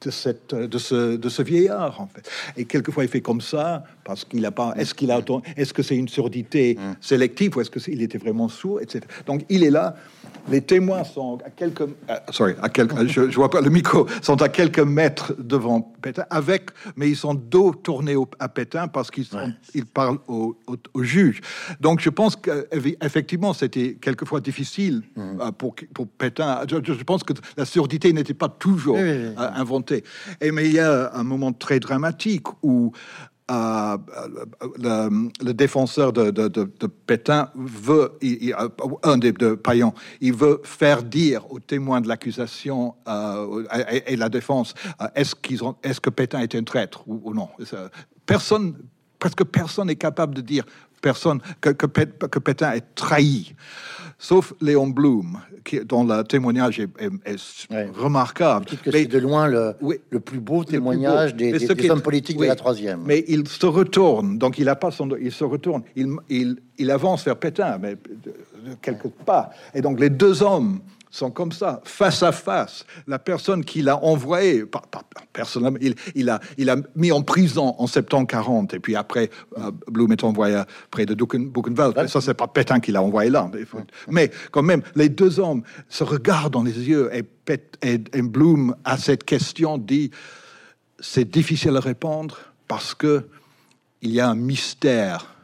De, 0.00 0.10
cette, 0.10 0.54
de, 0.54 0.78
ce, 0.78 1.16
de 1.16 1.28
ce 1.28 1.42
vieillard, 1.42 2.00
en 2.00 2.06
fait. 2.06 2.28
Et 2.56 2.64
quelquefois, 2.64 3.04
il 3.04 3.10
fait 3.10 3.20
comme 3.20 3.40
ça, 3.40 3.84
parce 4.04 4.24
qu'il 4.24 4.44
a 4.46 4.50
pas... 4.50 4.74
Est-ce 4.76 4.94
qu'il 4.94 5.10
a... 5.10 5.20
Est-ce 5.56 5.74
que 5.74 5.82
c'est 5.82 5.96
une 5.96 6.08
surdité 6.08 6.78
sélective, 7.00 7.56
ou 7.56 7.60
est-ce 7.60 7.70
qu'il 7.70 8.02
était 8.02 8.18
vraiment 8.18 8.48
sourd, 8.48 8.80
etc. 8.80 9.00
Donc, 9.26 9.44
il 9.48 9.64
est 9.64 9.70
là. 9.70 9.96
Les 10.50 10.60
témoins 10.62 11.04
sont 11.04 11.38
à 11.44 11.50
quelques... 11.50 11.82
ah, 12.08 12.22
sorry, 12.30 12.54
à 12.62 12.68
quelques... 12.68 13.06
je, 13.06 13.28
je 13.30 13.36
vois 13.36 13.50
pas 13.50 13.60
le 13.60 13.70
micro. 13.70 14.06
sont 14.22 14.40
à 14.40 14.48
quelques 14.48 14.78
mètres 14.80 15.34
devant 15.38 15.80
Pétain, 16.02 16.24
avec... 16.30 16.70
Mais 16.96 17.08
ils 17.10 17.16
sont 17.16 17.34
dos 17.34 17.72
tournés 17.74 18.16
au- 18.16 18.28
à 18.38 18.48
Pétain, 18.48 18.88
parce 18.88 19.10
qu'ils 19.10 19.26
ils 19.74 19.84
parlent 19.84 20.18
au, 20.26 20.56
au- 20.66 20.76
au 20.94 21.02
juge. 21.02 21.40
Donc, 21.80 22.00
je 22.00 22.08
pense 22.10 22.34
qu'effectivement, 22.36 23.52
c'était 23.52 23.94
quelquefois 24.00 24.40
difficile 24.40 25.02
euh, 25.18 25.52
pour, 25.52 25.74
pour 25.92 26.06
Pétain. 26.08 26.60
Je, 26.68 26.76
je 26.94 27.04
pense 27.04 27.22
que 27.22 27.34
la 27.56 27.64
surdité 27.64 28.12
n'était 28.12 28.34
pas 28.34 28.48
toujours 28.48 28.96
Oui, 28.96 29.02
oui, 29.02 29.10
oui. 29.28 29.34
euh, 29.38 29.50
inventé. 29.54 30.02
Et 30.40 30.50
mais 30.50 30.66
il 30.66 30.72
y 30.72 30.80
a 30.80 31.14
un 31.14 31.24
moment 31.24 31.52
très 31.52 31.78
dramatique 31.80 32.46
où 32.62 32.92
euh, 33.50 33.96
le, 34.78 35.52
défenseur 35.52 36.12
de, 36.12 36.86
Pétain 37.06 37.50
veut, 37.54 38.12
euh, 38.22 38.68
un 39.02 39.16
des 39.18 39.32
de 39.32 39.54
Payan, 39.54 39.94
il 40.20 40.34
veut 40.34 40.60
faire 40.64 41.02
dire 41.02 41.50
aux 41.50 41.58
témoins 41.58 42.00
de 42.00 42.08
l'accusation 42.08 42.94
euh, 43.08 43.64
et, 43.90 44.12
et 44.12 44.16
la 44.16 44.28
défense, 44.28 44.74
est-ce 45.14 45.34
qu'ils 45.34 45.60
est-ce 45.82 46.00
que 46.00 46.10
Pétain 46.10 46.40
est 46.40 46.54
un 46.54 46.64
traître 46.64 47.04
ou, 47.06 47.20
ou 47.24 47.32
non? 47.32 47.48
Personne, 48.26 48.76
presque 49.18 49.44
personne 49.44 49.88
n'est 49.88 49.96
capable 49.96 50.34
de 50.34 50.40
dire 50.40 50.64
personne 51.00 51.40
que, 51.60 51.70
que, 51.70 51.86
Pét- 51.86 52.28
que 52.28 52.38
Pétain 52.40 52.72
est 52.72 52.84
trahi, 52.96 53.54
sauf 54.18 54.52
Léon 54.60 54.88
Blum, 54.88 55.38
qui, 55.64 55.78
dont 55.84 56.02
le 56.04 56.22
témoignage 56.24 56.80
est, 56.80 56.88
est- 56.98 57.10
est 57.24 57.70
Ouais. 57.72 57.88
remarquable. 57.96 58.66
Que 58.66 58.90
Mais- 58.90 59.02
c'est 59.02 59.06
de 59.06 59.18
loin 59.18 59.46
le, 59.46 59.74
Oui. 59.80 59.96
le 60.10 60.18
plus 60.18 60.40
beau 60.40 60.64
plus 60.64 60.72
témoignage 60.72 61.32
beau. 61.32 61.38
des, 61.38 61.90
hommes 61.90 62.02
politiques 62.02 62.36
oui. 62.40 62.46
de 62.46 62.50
la 62.50 62.56
troisième. 62.56 63.02
Mais 63.06 63.24
il 63.28 63.46
se 63.46 63.66
retourne, 63.66 64.38
donc 64.38 64.58
il 64.58 64.68
a 64.68 64.74
pas 64.74 64.90
son, 64.90 65.08
il 65.20 65.30
se 65.30 65.44
retourne, 65.44 65.82
il, 65.94 66.08
il, 66.28 66.56
il 66.78 66.90
avance 66.90 67.24
vers 67.24 67.36
Pétain, 67.36 67.78
mais 67.78 67.96
quelques 68.82 69.08
pas. 69.24 69.50
Et 69.74 69.80
donc 69.82 70.00
les 70.00 70.10
deux 70.10 70.42
hommes 70.42 70.80
sont 71.10 71.30
comme 71.30 71.52
ça, 71.52 71.80
face 71.84 72.22
à 72.22 72.32
face. 72.32 72.84
La 73.06 73.18
personne 73.18 73.64
qui 73.64 73.82
l'a 73.82 74.02
envoyé, 74.02 74.64
personnellement, 75.32 75.78
il, 75.80 75.94
il, 76.14 76.28
a, 76.28 76.40
il 76.56 76.70
a 76.70 76.76
mis 76.96 77.12
en 77.12 77.22
prison 77.22 77.74
en 77.78 77.86
septembre 77.86 78.26
40, 78.26 78.74
et 78.74 78.80
puis 78.80 78.96
après, 78.96 79.30
euh, 79.58 79.70
Blum 79.88 80.12
est 80.12 80.24
envoyé 80.24 80.62
près 80.90 81.06
de 81.06 81.14
Buchenwald. 81.14 82.08
Ça, 82.08 82.20
c'est 82.20 82.34
pas 82.34 82.48
Pétain 82.48 82.80
qui 82.80 82.92
l'a 82.92 83.02
envoyé 83.02 83.30
là. 83.30 83.50
Mais, 84.08 84.30
quand 84.50 84.62
même, 84.62 84.82
les 84.94 85.08
deux 85.08 85.40
hommes 85.40 85.62
se 85.88 86.04
regardent 86.04 86.52
dans 86.52 86.62
les 86.62 86.78
yeux, 86.88 87.10
et, 87.12 87.24
et, 87.82 88.00
et 88.12 88.22
Blum, 88.22 88.74
à 88.84 88.98
cette 88.98 89.24
question, 89.24 89.78
dit 89.78 90.10
c'est 91.00 91.30
difficile 91.30 91.76
à 91.76 91.80
répondre 91.80 92.38
parce 92.66 92.94
que 92.94 93.28
il 94.02 94.12
y 94.12 94.20
a 94.20 94.28
un 94.28 94.34
mystère 94.34 95.37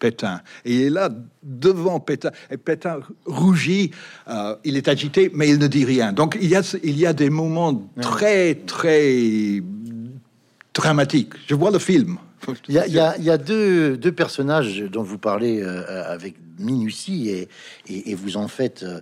Pétain. 0.00 0.40
Et 0.64 0.74
il 0.74 0.80
est 0.86 0.90
là 0.90 1.10
devant 1.42 2.00
Pétain. 2.00 2.32
Et 2.50 2.56
Pétain 2.56 2.98
rougit, 3.26 3.92
euh, 4.28 4.56
il 4.64 4.76
est 4.76 4.88
agité, 4.88 5.30
mais 5.32 5.48
il 5.48 5.58
ne 5.58 5.68
dit 5.68 5.84
rien. 5.84 6.12
Donc 6.12 6.36
il 6.40 6.48
y 6.48 6.56
a, 6.56 6.62
il 6.82 6.98
y 6.98 7.06
a 7.06 7.12
des 7.12 7.30
moments 7.30 7.88
très, 8.00 8.56
très 8.56 9.62
dramatiques. 10.74 11.34
Je 11.46 11.54
vois 11.54 11.70
le 11.70 11.78
film. 11.78 12.18
Il 12.68 12.74
y 12.74 12.78
a, 12.78 13.16
il 13.16 13.24
y 13.24 13.30
a, 13.30 13.38
deux, 13.38 13.96
deux, 13.96 14.12
personnages 14.12 14.80
dont 14.82 15.02
vous 15.02 15.18
parlez 15.18 15.62
euh, 15.62 16.12
avec 16.12 16.36
minutie 16.60 17.30
et, 17.30 17.48
et, 17.88 18.14
vous 18.14 18.36
en 18.36 18.48
faites 18.48 18.84
euh, 18.84 19.00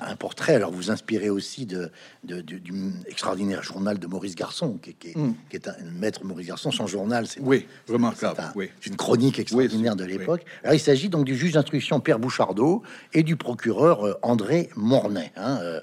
un 0.00 0.16
portrait. 0.16 0.54
Alors 0.54 0.72
vous 0.72 0.90
inspirez 0.90 1.30
aussi 1.30 1.66
de, 1.66 1.90
du 2.22 2.72
extraordinaire 3.06 3.62
journal 3.62 3.98
de 3.98 4.06
Maurice 4.06 4.34
Garçon, 4.34 4.78
qui, 4.80 4.94
qui, 4.94 5.18
mm. 5.18 5.34
qui, 5.50 5.56
est 5.56 5.68
un 5.68 5.74
maître 5.98 6.24
Maurice 6.24 6.46
Garçon. 6.46 6.70
Son 6.70 6.86
journal, 6.86 7.26
c'est 7.26 7.40
oui, 7.40 7.66
remarquable. 7.88 8.42
oui. 8.54 8.70
une 8.86 8.96
chronique 8.96 9.38
extraordinaire 9.38 9.96
de 9.96 10.04
l'époque. 10.04 10.44
Alors 10.62 10.74
il 10.74 10.80
s'agit 10.80 11.08
donc 11.08 11.24
du 11.24 11.36
juge 11.36 11.52
d'instruction 11.52 12.00
Pierre 12.00 12.18
Bouchardot 12.18 12.82
et 13.12 13.22
du 13.22 13.36
procureur 13.36 14.06
euh, 14.06 14.14
André 14.22 14.70
Mornay. 14.76 15.32
Hein. 15.36 15.58
Euh, 15.62 15.80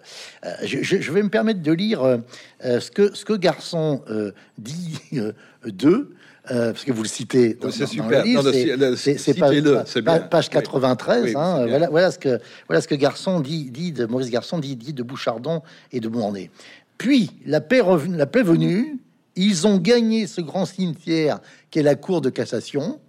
je, 0.64 0.84
je, 0.84 1.12
vais 1.12 1.24
me 1.24 1.30
permettre 1.30 1.62
de 1.62 1.72
lire 1.72 2.20
ce 2.62 2.92
que 2.92 3.16
ce 3.16 3.26
que 3.26 3.34
Garçon 3.34 4.04
dit 4.58 5.00
d'eux. 5.66 6.16
Euh, 6.52 6.72
parce 6.72 6.84
que 6.84 6.92
vous 6.92 7.04
le 7.04 7.08
citez 7.08 7.54
dans, 7.54 7.70
c'est 7.70 7.86
super. 7.86 8.24
C'est 9.86 10.02
page 10.02 10.50
93. 10.50 11.36
hein, 11.36 11.66
voilà, 11.68 11.90
voilà, 11.90 12.12
ce 12.12 12.18
que 12.18 12.40
voilà 12.68 12.82
ce 12.82 12.88
que 12.88 12.96
Garçon 12.96 13.40
dit, 13.40 13.70
dit 13.70 13.92
de 13.92 14.06
Maurice 14.06 14.32
Garçon 14.32 14.58
dit, 14.58 14.76
dit 14.76 14.94
de 14.94 15.04
Bouchardon 15.04 15.62
et 15.92 16.00
de 16.00 16.10
Mornay. 16.10 16.50
Puis 16.98 17.32
la 17.46 17.62
paix 17.62 17.82
revenue, 17.82 18.18
la 18.18 18.26
paix 18.26 18.42
venue, 18.42 18.98
ils 19.36 19.68
ont 19.68 19.78
gagné 19.78 20.28
ce 20.28 20.42
grand 20.42 20.66
cimetière 20.66 21.40
qu'est 21.70 21.84
la 21.84 21.96
cour 21.96 22.22
de 22.22 22.30
cassation. 22.30 23.00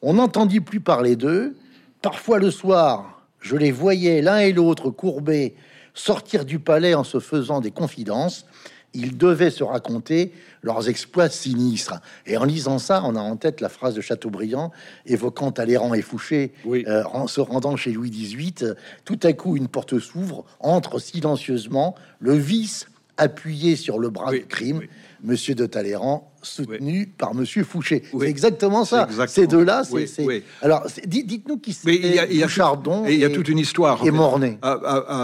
On 0.00 0.14
n'entendit 0.14 0.60
plus 0.60 0.80
parler 0.80 1.16
d'eux. 1.16 1.56
Parfois 2.00 2.38
le 2.38 2.50
soir, 2.50 3.26
je 3.40 3.56
les 3.56 3.72
voyais 3.72 4.22
l'un 4.22 4.38
et 4.38 4.52
l'autre 4.52 4.90
courbés 4.90 5.54
sortir 5.94 6.44
du 6.44 6.58
palais 6.58 6.94
en 6.94 7.04
se 7.04 7.20
faisant 7.20 7.60
des 7.60 7.70
confidences 7.70 8.46
ils 8.94 9.16
devaient 9.16 9.50
se 9.50 9.64
raconter 9.64 10.32
leurs 10.62 10.88
exploits 10.88 11.28
sinistres. 11.28 12.00
Et 12.26 12.36
en 12.36 12.44
lisant 12.44 12.78
ça, 12.78 13.02
on 13.04 13.16
a 13.16 13.20
en 13.20 13.36
tête 13.36 13.60
la 13.60 13.68
phrase 13.68 13.94
de 13.94 14.00
Chateaubriand 14.00 14.72
évoquant 15.06 15.52
Talleyrand 15.52 15.94
et 15.94 16.02
Fouché 16.02 16.52
euh, 16.66 17.04
en 17.12 17.26
se 17.26 17.40
rendant 17.40 17.76
chez 17.76 17.92
Louis 17.92 18.10
XVIII. 18.10 18.74
Tout 19.04 19.18
à 19.22 19.32
coup, 19.32 19.56
une 19.56 19.68
porte 19.68 19.98
s'ouvre, 19.98 20.44
entre 20.60 20.98
silencieusement 20.98 21.94
le 22.20 22.34
vice 22.34 22.86
appuyé 23.16 23.76
sur 23.76 23.98
le 23.98 24.10
bras 24.10 24.32
du 24.32 24.46
crime, 24.46 24.82
Monsieur 25.22 25.54
de 25.54 25.66
Talleyrand 25.66 26.33
soutenu 26.46 27.06
par 27.06 27.34
Monsieur 27.34 27.64
Fouché. 27.64 28.02
C'est 28.18 28.28
exactement 28.28 28.84
ça. 28.84 29.08
Ces 29.26 29.46
deux-là, 29.46 29.82
c'est. 29.84 30.42
Alors, 30.62 30.86
dites-nous 31.06 31.58
qui 31.58 31.72
c'est. 31.72 31.94
Il 31.94 32.14
y 32.14 32.42
a, 32.42 32.46
Bouchardon. 32.46 33.06
Et 33.06 33.14
il 33.14 33.20
y 33.20 33.24
a 33.24 33.30
toute 33.30 33.48
une 33.48 33.58
histoire. 33.58 34.04
Et 34.04 34.10
Mornay. 34.10 34.58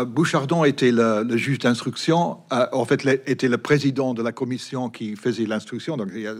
Bouchardon 0.06 0.64
était 0.64 0.90
le, 0.92 1.36
juge 1.36 1.58
d'instruction. 1.58 2.38
en 2.50 2.84
fait, 2.84 3.04
était 3.26 3.48
le 3.48 3.58
président 3.58 4.14
de 4.14 4.22
la 4.22 4.32
commission 4.32 4.88
qui 4.88 5.16
faisait 5.16 5.46
l'instruction. 5.46 5.96
Donc, 5.96 6.08
il 6.14 6.22
y 6.22 6.26
a 6.26 6.34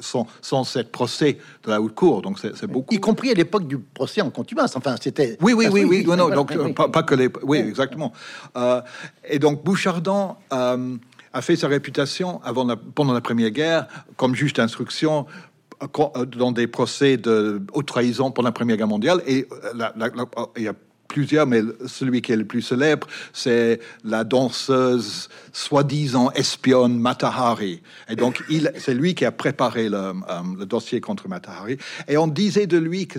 107 0.00 0.90
procès 0.90 1.38
de 1.64 1.70
la 1.70 1.80
haute 1.80 1.94
cour. 1.94 2.22
Donc, 2.22 2.38
c'est 2.38 2.66
beaucoup. 2.66 2.94
Y 2.94 3.00
compris 3.00 3.30
à 3.30 3.34
l'époque 3.34 3.66
du 3.66 3.78
procès 3.78 4.20
en 4.20 4.30
contumace. 4.30 4.76
Enfin, 4.76 4.96
c'était. 5.00 5.36
Oui, 5.40 5.52
oui, 5.52 5.66
oui, 5.70 5.84
oui. 5.84 6.04
non, 6.06 6.28
donc, 6.28 6.52
pas, 6.74 7.02
que 7.02 7.14
les. 7.14 7.28
Oui, 7.42 7.58
exactement. 7.58 8.12
Euh, 8.56 8.80
et 9.28 9.38
donc, 9.38 9.64
Bouchardon. 9.64 10.36
Euh, 10.52 10.96
a 11.34 11.42
fait 11.42 11.56
sa 11.56 11.68
réputation 11.68 12.40
avant 12.42 12.66
pendant 12.94 13.12
la 13.12 13.20
Première 13.20 13.50
Guerre 13.50 13.86
comme 14.16 14.34
juge 14.34 14.54
d'instruction 14.54 15.26
euh, 15.82 16.24
dans 16.24 16.52
des 16.52 16.68
procès 16.68 17.16
de 17.16 17.60
haute 17.72 17.86
trahison 17.86 18.30
pendant 18.30 18.48
la 18.48 18.52
Première 18.52 18.76
Guerre 18.76 18.88
mondiale. 18.88 19.20
Et 19.26 19.46
euh, 19.74 19.90
il 20.56 20.62
y 20.62 20.68
a 20.68 20.74
plusieurs, 21.08 21.46
mais 21.46 21.60
celui 21.86 22.22
qui 22.22 22.32
est 22.32 22.36
le 22.36 22.44
plus 22.44 22.62
célèbre, 22.62 23.06
c'est 23.32 23.80
la 24.04 24.24
danseuse 24.24 25.28
soi-disant 25.52 26.30
espionne 26.32 26.98
Matahari. 26.98 27.82
Et 28.08 28.16
donc, 28.16 28.42
c'est 28.78 28.94
lui 28.94 29.14
qui 29.14 29.24
a 29.24 29.32
préparé 29.32 29.88
le, 29.88 29.96
euh, 29.96 30.64
dossier 30.64 31.00
contre 31.00 31.28
Matahari. 31.28 31.78
Et 32.06 32.16
on 32.16 32.28
disait 32.28 32.68
de 32.68 32.78
lui 32.78 33.08
que 33.08 33.18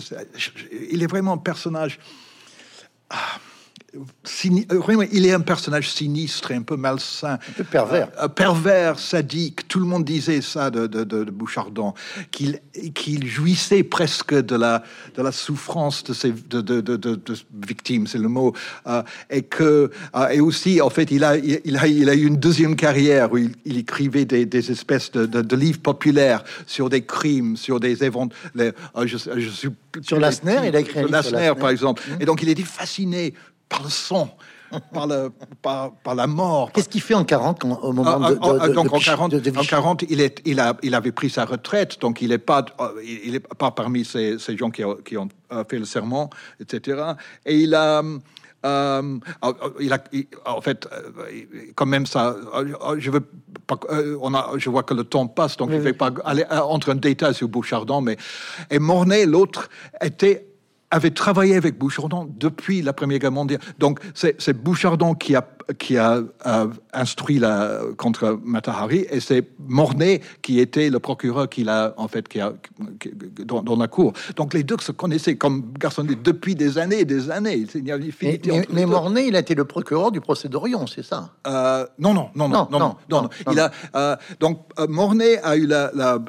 il 0.90 1.04
est 1.04 1.08
vraiment 1.08 1.34
un 1.34 1.38
personnage. 1.38 2.00
Ah, 3.10 3.40
il 5.12 5.26
est 5.26 5.34
un 5.34 5.40
personnage 5.40 5.92
sinistre 5.92 6.52
et 6.52 6.56
un 6.56 6.62
peu 6.62 6.76
malsain. 6.76 7.34
Un 7.34 7.54
peu 7.58 7.64
pervers. 7.64 8.10
Euh, 8.22 8.28
pervers, 8.28 9.00
sadique. 9.00 9.68
Tout 9.68 9.80
le 9.80 9.86
monde 9.86 10.04
disait 10.04 10.42
ça 10.42 10.70
de, 10.70 10.88
de, 10.88 11.24
Bouchardon, 11.26 11.94
qu'il 12.32 13.28
jouissait 13.28 13.84
presque 13.84 14.34
de 14.34 14.56
la, 14.56 14.84
de 15.16 15.22
la 15.22 15.32
souffrance 15.32 16.04
de 16.04 16.14
ses 16.14 16.32
de, 16.32 17.20
victimes, 17.66 18.08
c'est 18.08 18.18
le 18.18 18.28
mot. 18.28 18.54
Euh, 18.88 19.04
et 19.30 19.44
que, 19.44 19.92
et 20.32 20.40
aussi, 20.40 20.82
en 20.82 20.90
fait, 20.90 21.12
il 21.12 21.24
a, 21.24 21.38
il, 21.38 21.78
a, 21.78 21.88
il 21.88 22.10
a 22.10 22.16
eu 22.16 22.26
une 22.26 22.38
deuxième 22.38 22.76
carrière 22.76 23.32
où 23.32 23.38
il, 23.38 23.78
écrivait 23.78 24.26
des, 24.26 24.46
des 24.46 24.72
espèces 24.72 25.12
de, 25.12 25.56
livres 25.56 25.80
populaires 25.80 26.44
sur 26.66 26.90
des 26.90 27.04
crimes, 27.04 27.56
sur 27.56 27.80
des 27.80 28.04
événements. 28.04 28.30
je, 28.56 29.18
suis, 29.18 29.70
sur 30.02 30.20
Lassner, 30.20 30.60
il 30.68 30.76
a 30.76 30.80
écrit 30.80 31.00
un 31.00 31.06
livre 31.06 31.56
par 31.56 31.70
exemple. 31.70 32.02
Mmh. 32.08 32.22
Et 32.22 32.26
donc, 32.26 32.42
il 32.44 32.50
était 32.50 32.64
fasciné 32.64 33.34
par 33.70 33.84
le 33.84 33.90
son, 33.90 34.30
par, 34.94 35.08
le, 35.08 35.32
par, 35.62 35.94
par 36.04 36.16
la 36.16 36.28
mort. 36.28 36.72
Qu'est-ce 36.72 36.90
qu'il 36.90 37.02
fait 37.02 37.14
en 37.14 37.24
40 37.24 37.64
au 37.64 37.92
moment 37.92 38.20
de, 38.20 38.38
ah, 38.42 38.70
donc 38.70 38.94
en 38.94 39.00
40, 39.00 39.34
en 39.34 39.64
40 39.64 40.06
il, 40.10 40.22
est, 40.22 40.42
il, 40.46 40.60
a, 40.60 40.76
il 40.84 40.96
avait 40.96 41.12
pris 41.12 41.30
sa 41.30 41.46
retraite, 41.46 42.00
donc 42.02 42.22
il 42.22 42.30
n'est 42.30 42.38
pas, 42.38 42.66
euh, 42.80 42.90
il 43.04 43.36
est 43.36 43.48
pas 43.56 43.72
parmi 43.72 44.06
ces, 44.06 44.38
ces 44.40 44.58
gens 44.58 44.70
qui, 44.70 44.84
qui, 45.06 45.18
ont 45.18 45.30
euh, 45.52 45.64
fait 45.70 45.80
le 45.80 45.86
serment, 45.86 46.30
etc. 46.60 47.02
Et 47.46 47.60
il 47.60 47.76
a... 47.76 48.02
Euh, 48.66 49.20
il 49.80 49.94
a, 49.94 50.00
en 50.48 50.60
fait, 50.60 50.90
quand 51.76 51.86
même 51.86 52.08
ça. 52.08 52.36
Je 52.98 53.12
veux 53.12 53.20
pas, 53.68 53.78
on 54.20 54.34
a, 54.34 54.54
je 54.58 54.72
vois 54.72 54.82
que 54.82 54.96
le 54.96 55.04
temps 55.04 55.28
passe, 55.28 55.56
donc 55.56 55.70
je 55.70 55.76
ne 55.76 55.82
vais 55.82 55.94
pas 55.94 56.10
aller 56.24 56.44
entre 56.50 56.90
un 56.90 56.96
détail 56.96 57.36
sur 57.36 57.48
Bouchardon, 57.48 58.02
mais 58.02 58.18
et 58.72 58.80
Mornay, 58.80 59.28
l'autre, 59.28 59.70
était 60.02 60.48
avait 60.96 61.12
travaillé 61.12 61.56
avec 61.56 61.78
Bouchardon 61.78 62.26
depuis 62.40 62.82
la 62.82 62.94
Première 62.94 63.20
Guerre 63.20 63.32
mondiale. 63.34 63.60
Donc, 63.80 64.00
c'est 64.14 64.54
Bouchardon 64.54 65.14
qui 65.14 65.36
a, 65.36 65.46
qui 65.78 65.98
a 65.98 66.22
instruit 66.94 67.38
la, 67.38 67.82
contre 67.98 68.40
Matahari 68.44 69.06
et 69.10 69.20
c'est 69.20 69.46
Mornay 69.60 70.22
qui 70.42 70.60
était 70.60 70.90
le 70.90 71.00
procureur 71.00 71.50
qui 71.50 71.66
l'a, 71.66 71.94
en 71.98 72.08
fait, 72.08 72.30
qui 72.30 72.40
a, 72.40 72.54
dans, 73.44 73.76
la 73.76 73.88
cour. 73.88 74.14
Donc, 74.38 74.54
les 74.54 74.64
deux 74.64 74.78
se 74.80 74.94
connaissaient 74.94 75.36
comme 75.36 75.74
garçon 75.78 76.06
depuis 76.06 76.56
des 76.56 76.78
années 76.78 77.02
et 77.02 77.06
des 77.06 77.30
années. 77.30 77.66
Il 77.76 77.86
y 77.86 77.92
a 77.92 77.98
mais, 77.98 78.68
mais, 78.72 78.86
Mornay, 78.86 79.28
il 79.28 79.36
a 79.36 79.40
été 79.40 79.54
le 79.54 79.66
procureur 79.66 80.12
du 80.12 80.22
procès 80.22 80.48
d'Orion, 80.48 80.88
c'est 80.88 81.04
ça? 81.04 81.32
Euh, 81.46 81.86
non, 82.00 82.14
non, 82.14 82.30
non, 82.36 82.48
non, 82.48 82.68
non, 82.72 82.96
non, 83.10 83.30
Il 83.52 83.60
a, 83.60 83.70
euh, 83.96 84.16
donc, 84.40 84.62
euh, 84.80 84.88
Mornay 84.88 85.40
a 85.44 85.58
eu 85.58 85.66
la, 85.66 85.92
la 85.94 86.20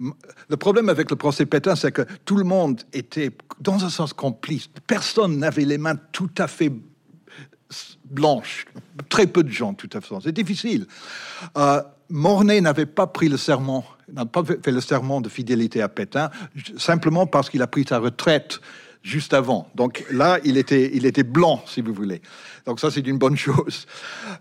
le 0.00 0.56
problème 0.56 0.88
avec 0.88 1.10
le 1.10 1.16
procès 1.16 1.46
Pétain, 1.46 1.76
c'est 1.76 1.92
que 1.92 2.02
tout 2.24 2.36
le 2.36 2.44
monde 2.44 2.82
était, 2.92 3.30
dans 3.60 3.84
un 3.84 3.90
sens, 3.90 4.12
complice. 4.12 4.68
Personne 4.86 5.38
n'avait 5.38 5.64
les 5.64 5.78
mains 5.78 5.96
tout 6.12 6.30
à 6.38 6.48
fait 6.48 6.72
blanches. 8.04 8.66
Très 9.08 9.26
peu 9.26 9.42
de 9.42 9.50
gens, 9.50 9.74
tout 9.74 9.90
à 9.92 10.00
fait. 10.00 10.14
C'est 10.22 10.32
difficile. 10.32 10.86
Euh, 11.56 11.82
Mornay 12.10 12.60
n'avait 12.60 12.86
pas 12.86 13.06
pris 13.06 13.28
le 13.28 13.36
serment, 13.36 13.84
n'a 14.12 14.26
pas 14.26 14.44
fait 14.44 14.70
le 14.70 14.80
serment 14.80 15.20
de 15.20 15.28
fidélité 15.28 15.80
à 15.80 15.88
Pétain, 15.88 16.30
simplement 16.76 17.26
parce 17.26 17.48
qu'il 17.48 17.62
a 17.62 17.66
pris 17.66 17.84
sa 17.88 17.98
retraite 17.98 18.60
juste 19.02 19.34
avant. 19.34 19.68
Donc 19.74 20.04
là, 20.10 20.38
il 20.44 20.56
était, 20.56 20.90
il 20.94 21.06
était 21.06 21.22
blanc, 21.24 21.62
si 21.66 21.80
vous 21.80 21.94
voulez. 21.94 22.20
Donc 22.66 22.80
ça, 22.80 22.90
c'est 22.90 23.06
une 23.06 23.18
bonne 23.18 23.36
chose. 23.36 23.86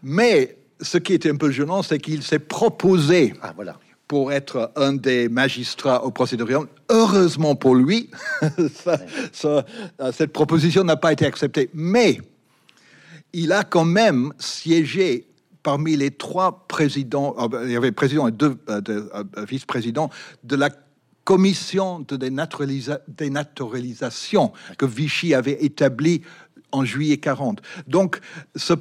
Mais 0.01 0.57
ce 0.81 0.97
qui 0.97 1.13
était 1.13 1.29
un 1.29 1.35
peu 1.35 1.51
gênant, 1.51 1.83
c'est 1.83 1.99
qu'il 1.99 2.23
s'est 2.23 2.39
proposé 2.39 3.33
ah, 3.41 3.53
voilà 3.55 3.77
pour 4.07 4.31
être 4.31 4.71
un 4.75 4.93
des 4.93 5.29
magistrats 5.29 6.03
au 6.03 6.11
procès 6.11 6.37
d'Orient. 6.37 6.65
Heureusement 6.89 7.55
pour 7.55 7.75
lui, 7.75 8.09
cette 9.31 10.33
proposition 10.33 10.83
n'a 10.83 10.97
pas 10.97 11.13
été 11.13 11.25
acceptée. 11.25 11.69
Mais 11.73 12.19
il 13.33 13.51
a 13.51 13.63
quand 13.63 13.85
même 13.85 14.33
siégé 14.37 15.27
parmi 15.63 15.95
les 15.95 16.11
trois 16.11 16.67
présidents, 16.67 17.35
euh, 17.39 17.63
il 17.65 17.71
y 17.71 17.75
avait 17.75 17.91
président 17.91 18.27
et 18.27 18.31
deux 18.31 18.57
euh, 18.69 18.81
euh, 18.89 19.23
vice-présidents 19.47 20.11
de 20.43 20.55
la 20.55 20.69
commission 21.23 22.01
de 22.01 22.17
dénaturalisation 23.07 24.51
que 24.77 24.85
Vichy 24.85 25.33
avait 25.33 25.63
établie 25.63 26.21
en 26.73 26.83
juillet 26.83 27.17
40. 27.17 27.61
Donc, 27.87 28.19
ce, 28.55 28.73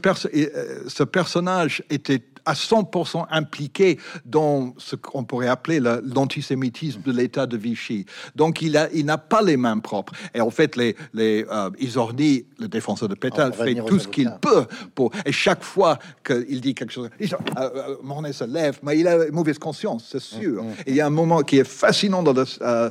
ce 0.88 1.02
personnage 1.04 1.84
était 1.88 2.24
à 2.44 2.54
100% 2.54 3.26
impliqué 3.30 3.98
dans 4.24 4.74
ce 4.78 4.96
qu'on 4.96 5.24
pourrait 5.24 5.48
appeler 5.48 5.80
l'antisémitisme 5.80 7.02
de 7.02 7.12
l'État 7.12 7.46
de 7.46 7.56
Vichy. 7.56 8.06
Donc 8.36 8.62
il, 8.62 8.76
a, 8.76 8.88
il 8.92 9.06
n'a 9.06 9.18
pas 9.18 9.42
les 9.42 9.56
mains 9.56 9.78
propres. 9.78 10.12
Et 10.34 10.40
en 10.40 10.50
fait, 10.50 10.76
les, 10.76 10.96
les 11.14 11.44
euh, 11.50 11.70
Isorni, 11.78 12.44
le 12.58 12.68
défenseur 12.68 13.08
de 13.08 13.14
Pétain, 13.14 13.52
fait 13.52 13.74
tout 13.86 13.98
ce 13.98 14.08
qu'il 14.08 14.30
peut 14.40 14.66
pour. 14.94 15.10
Et 15.24 15.32
chaque 15.32 15.62
fois 15.62 15.98
qu'il 16.24 16.60
dit 16.60 16.74
quelque 16.74 16.92
chose, 16.92 17.10
il, 17.20 17.32
euh, 17.34 17.96
euh 17.98 18.32
se 18.32 18.44
lève, 18.44 18.78
mais 18.82 18.98
il 18.98 19.06
a 19.08 19.26
une 19.26 19.34
mauvaise 19.34 19.58
conscience, 19.58 20.08
c'est 20.10 20.20
sûr. 20.20 20.62
Mm, 20.62 20.68
mm. 20.68 20.74
Et 20.86 20.90
il 20.90 20.94
y 20.96 21.00
a 21.00 21.06
un 21.06 21.10
moment 21.10 21.42
qui 21.42 21.58
est 21.58 21.68
fascinant 21.68 22.22
dans 22.22 22.34
euh, 22.62 22.90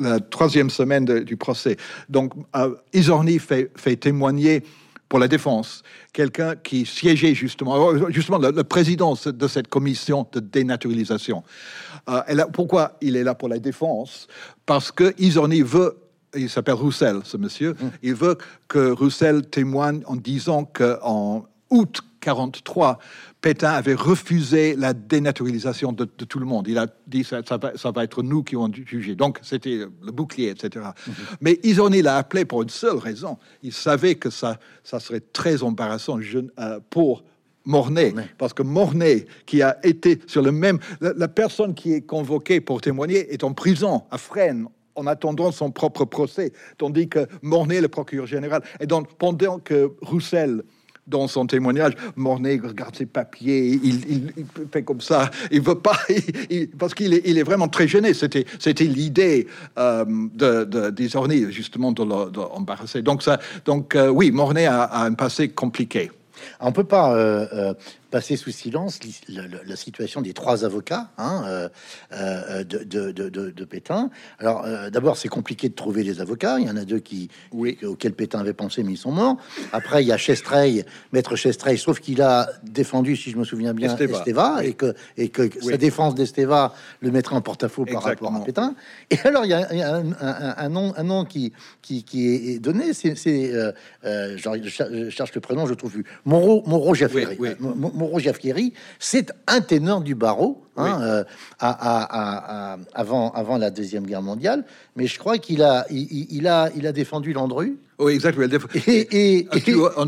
la 0.00 0.20
troisième 0.20 0.68
semaine 0.70 1.04
du 1.04 1.36
procès. 1.36 1.76
Donc 2.08 2.32
Isorni 2.92 3.38
fait, 3.38 3.70
fait 3.76 3.96
témoigner 3.96 4.62
pour 5.14 5.20
la 5.20 5.28
défense, 5.28 5.84
quelqu'un 6.12 6.56
qui 6.56 6.84
siégeait 6.84 7.36
justement, 7.36 7.90
euh, 7.90 8.10
justement 8.10 8.38
le, 8.38 8.64
président 8.64 9.14
de 9.24 9.46
cette 9.46 9.68
commission 9.68 10.26
de 10.32 10.40
dénaturalisation. 10.40 11.44
Euh, 12.08 12.46
pourquoi 12.52 12.96
il 13.00 13.14
est 13.14 13.22
là 13.22 13.36
pour 13.36 13.48
la 13.48 13.60
défense? 13.60 14.26
Parce 14.66 14.90
que 14.90 15.14
Isorni 15.16 15.62
veut 15.62 15.96
il 16.34 16.50
s'appelle 16.50 16.74
Roussel, 16.74 17.20
ce 17.22 17.36
monsieur. 17.36 17.76
Hum. 17.80 17.92
Il 18.02 18.14
veut 18.16 18.36
que 18.66 18.90
Roussel 18.90 19.46
témoigne 19.46 20.02
en 20.06 20.16
disant 20.16 20.64
qu'en 20.64 21.46
août 21.70 22.00
43, 22.24 22.98
Pétain 23.42 23.72
avait 23.72 23.94
refusé 23.94 24.74
la 24.76 24.94
dénaturalisation 24.94 25.92
de, 25.92 26.04
tout 26.04 26.38
le 26.38 26.46
monde. 26.46 26.66
Il 26.68 26.78
a 26.78 26.86
dit 27.06 27.22
ça, 27.22 27.42
ça, 27.46 27.58
va, 27.58 27.76
ça 27.76 27.90
va 27.90 28.02
être 28.02 28.22
nous 28.22 28.42
qui 28.42 28.54
vont 28.54 28.72
juger. 28.72 29.14
Donc 29.14 29.38
c'était 29.42 29.80
le 30.02 30.12
bouclier, 30.12 30.48
etc. 30.48 30.86
Mhm. 31.06 31.14
Mais 31.42 31.60
Isoni 31.62 32.00
l'a 32.00 32.16
appelé 32.16 32.46
pour 32.46 32.62
une 32.62 32.70
seule 32.70 32.96
raison. 32.96 33.36
Il 33.62 33.74
savait 33.74 34.14
que 34.14 34.30
ça, 34.30 34.58
ça 34.82 35.00
serait 35.00 35.20
très 35.20 35.62
embarrassant 35.62 36.18
euh, 36.18 36.80
pour 36.88 37.24
Mornay, 37.66 38.14
parce 38.38 38.52
que 38.52 38.62
Mornay, 38.62 39.26
qui 39.46 39.62
a 39.62 39.78
été 39.82 40.18
sur 40.26 40.42
le 40.42 40.52
même, 40.52 40.78
la, 41.00 41.28
personne 41.28 41.74
qui 41.74 41.92
est 41.94 42.02
convoquée 42.02 42.60
pour 42.60 42.80
témoigner 42.80 43.32
est 43.32 43.42
en 43.42 43.54
prison 43.54 44.02
à 44.10 44.18
Fresnes 44.18 44.66
en 44.96 45.06
attendant 45.06 45.50
son 45.50 45.70
propre 45.70 46.04
procès, 46.04 46.52
tandis 46.78 47.08
que 47.08 47.26
Mornay, 47.42 47.80
le 47.80 47.88
procureur 47.88 48.26
général, 48.26 48.62
et 48.80 48.86
donc 48.86 49.14
pendant 49.14 49.58
que 49.58 49.92
Roussel 50.02 50.62
dans 51.06 51.28
son 51.28 51.46
témoignage, 51.46 51.92
Mornay 52.16 52.60
regarde 52.62 52.96
ses 52.96 53.06
papiers, 53.06 53.78
il, 53.82 54.32
fait 54.72 54.82
comme 54.82 55.00
ça, 55.00 55.30
il 55.50 55.60
veut 55.60 55.78
pas, 55.78 55.98
parce 56.78 56.94
qu'il 56.94 57.14
est, 57.14 57.42
vraiment 57.42 57.68
très 57.68 57.86
gêné. 57.86 58.14
C'était, 58.14 58.44
l'idée 58.84 59.46
euh, 59.78 60.04
de, 60.06 60.64
de 60.64 61.50
justement 61.50 61.92
de 61.92 62.02
l'embarrasser. 62.02 63.02
Donc 63.02 63.22
ça, 63.22 63.38
donc 63.64 63.94
euh, 63.94 64.08
oui, 64.08 64.30
Mornay 64.30 64.66
a, 64.66 64.82
a, 64.82 65.04
un 65.04 65.14
passé 65.14 65.48
compliqué. 65.48 66.10
On 66.60 66.72
peut 66.72 66.84
pas 66.84 67.14
euh, 67.14 67.46
euh 67.52 67.74
passer 68.14 68.36
sous 68.36 68.52
silence 68.52 69.00
la, 69.28 69.74
situation 69.74 70.20
des 70.22 70.34
trois 70.34 70.64
avocats 70.64 71.10
hein, 71.18 71.42
euh, 71.48 71.68
euh, 72.12 72.62
de, 72.62 72.84
de, 72.84 73.10
de, 73.10 73.50
de, 73.50 73.64
Pétain. 73.64 74.08
Alors, 74.38 74.62
euh, 74.64 74.88
d'abord, 74.88 75.16
c'est 75.16 75.26
compliqué 75.26 75.68
de 75.68 75.74
trouver 75.74 76.04
des 76.04 76.20
avocats. 76.20 76.60
Il 76.60 76.68
y 76.68 76.70
en 76.70 76.76
a 76.76 76.84
deux 76.84 77.00
qui, 77.00 77.28
oui. 77.50 77.76
auxquels 77.82 78.12
Pétain 78.12 78.38
avait 78.38 78.52
pensé, 78.52 78.84
mais 78.84 78.92
ils 78.92 78.98
sont 78.98 79.10
morts. 79.10 79.38
Après, 79.72 80.04
il 80.04 80.06
y 80.06 80.12
a 80.12 80.16
Chestreil, 80.16 80.84
maître 81.12 81.34
Chestreil, 81.34 81.76
sauf 81.76 81.98
qu'il 81.98 82.22
a 82.22 82.50
défendu, 82.62 83.16
si 83.16 83.32
je 83.32 83.36
me 83.36 83.42
souviens 83.42 83.74
bien, 83.74 83.96
Esteva, 83.96 84.64
et 84.64 84.74
que, 84.74 84.94
et 85.16 85.30
que 85.30 85.50
sa 85.60 85.76
défense 85.76 86.14
d'Esteva 86.14 86.72
le 87.00 87.10
mettrait 87.10 87.34
en 87.34 87.40
porte-à-faux 87.40 87.84
par 87.84 88.04
rapport 88.04 88.32
à 88.32 88.44
Pétain. 88.44 88.76
Et 89.10 89.18
alors, 89.24 89.44
il 89.44 89.50
y 89.50 89.54
a, 89.54 89.96
un, 89.96 90.68
nom, 90.68 90.94
un 90.96 91.02
nom 91.02 91.24
qui, 91.24 91.52
qui, 91.82 92.04
qui 92.04 92.28
est 92.28 92.58
donné, 92.60 92.92
c'est, 92.92 93.16
je 93.16 95.08
cherche 95.10 95.34
le 95.34 95.40
prénom, 95.40 95.66
je 95.66 95.74
trouve 95.74 95.90
plus. 95.90 96.04
Moreau, 96.24 96.62
Moreau. 96.64 96.94
Moreau 97.80 98.03
c'est 98.98 99.32
un 99.46 99.60
ténor 99.60 100.00
du 100.00 100.14
barreau 100.14 100.63
hein, 100.76 101.00
euh, 101.02 101.24
avant, 102.94 103.30
avant 103.32 103.58
la 103.58 103.70
deuxième 103.70 104.06
guerre 104.06 104.22
mondiale, 104.22 104.64
mais 104.96 105.06
je 105.06 105.18
crois 105.18 105.38
qu'il 105.38 105.62
a, 105.62 105.86
il, 105.90 106.46
a, 106.46 106.70
il 106.76 106.86
a 106.86 106.92
défendu 106.92 107.32
Landru. 107.32 107.78
Oui, 107.98 108.14
exactement. 108.14 108.46
Et, 108.86 108.90
et, 108.90 109.48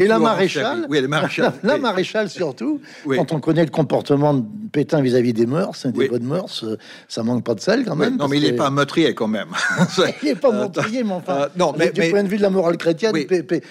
et, 0.01 0.07
la 0.09 0.19
maréchale, 0.19 0.87
oui, 0.91 1.01
maréchal, 1.07 1.53
la, 1.63 1.79
maréchale 1.79 2.29
surtout, 2.29 2.81
quand 3.09 3.33
on 3.33 3.39
connaît 3.39 3.65
le 3.65 3.71
comportement 3.71 4.35
de 4.35 4.45
Pétain 4.73 5.01
vis-à-vis 5.01 5.33
des 5.33 5.47
mœurs, 5.47 5.87
des 5.87 6.09
bonnes 6.09 6.25
mœurs, 6.25 6.65
euh, 6.65 6.77
ça 7.09 7.23
manque 7.23 7.45
pas 7.45 7.55
de 7.55 7.61
sel 7.61 7.85
quand 7.85 7.95
même. 7.95 8.17
non, 8.17 8.27
mais 8.27 8.39
il 8.39 8.43
n'est 8.43 8.57
pas 8.57 8.71
meurtrier 8.71 9.15
quand 9.15 9.29
même. 9.29 9.49
il 10.23 10.29
n'est 10.29 10.35
pas 10.35 10.49
euh, 10.53 10.61
meurtrier, 10.61 11.05
mais 11.05 11.13
enfin, 11.13 11.43
euh, 11.43 11.49
non, 11.57 11.75
mais, 11.79 11.91
du 11.91 12.11
point 12.11 12.25
de 12.25 12.29
vue 12.29 12.39
de 12.39 12.43
la 12.43 12.51
morale 12.51 12.77
chrétienne, 12.77 13.15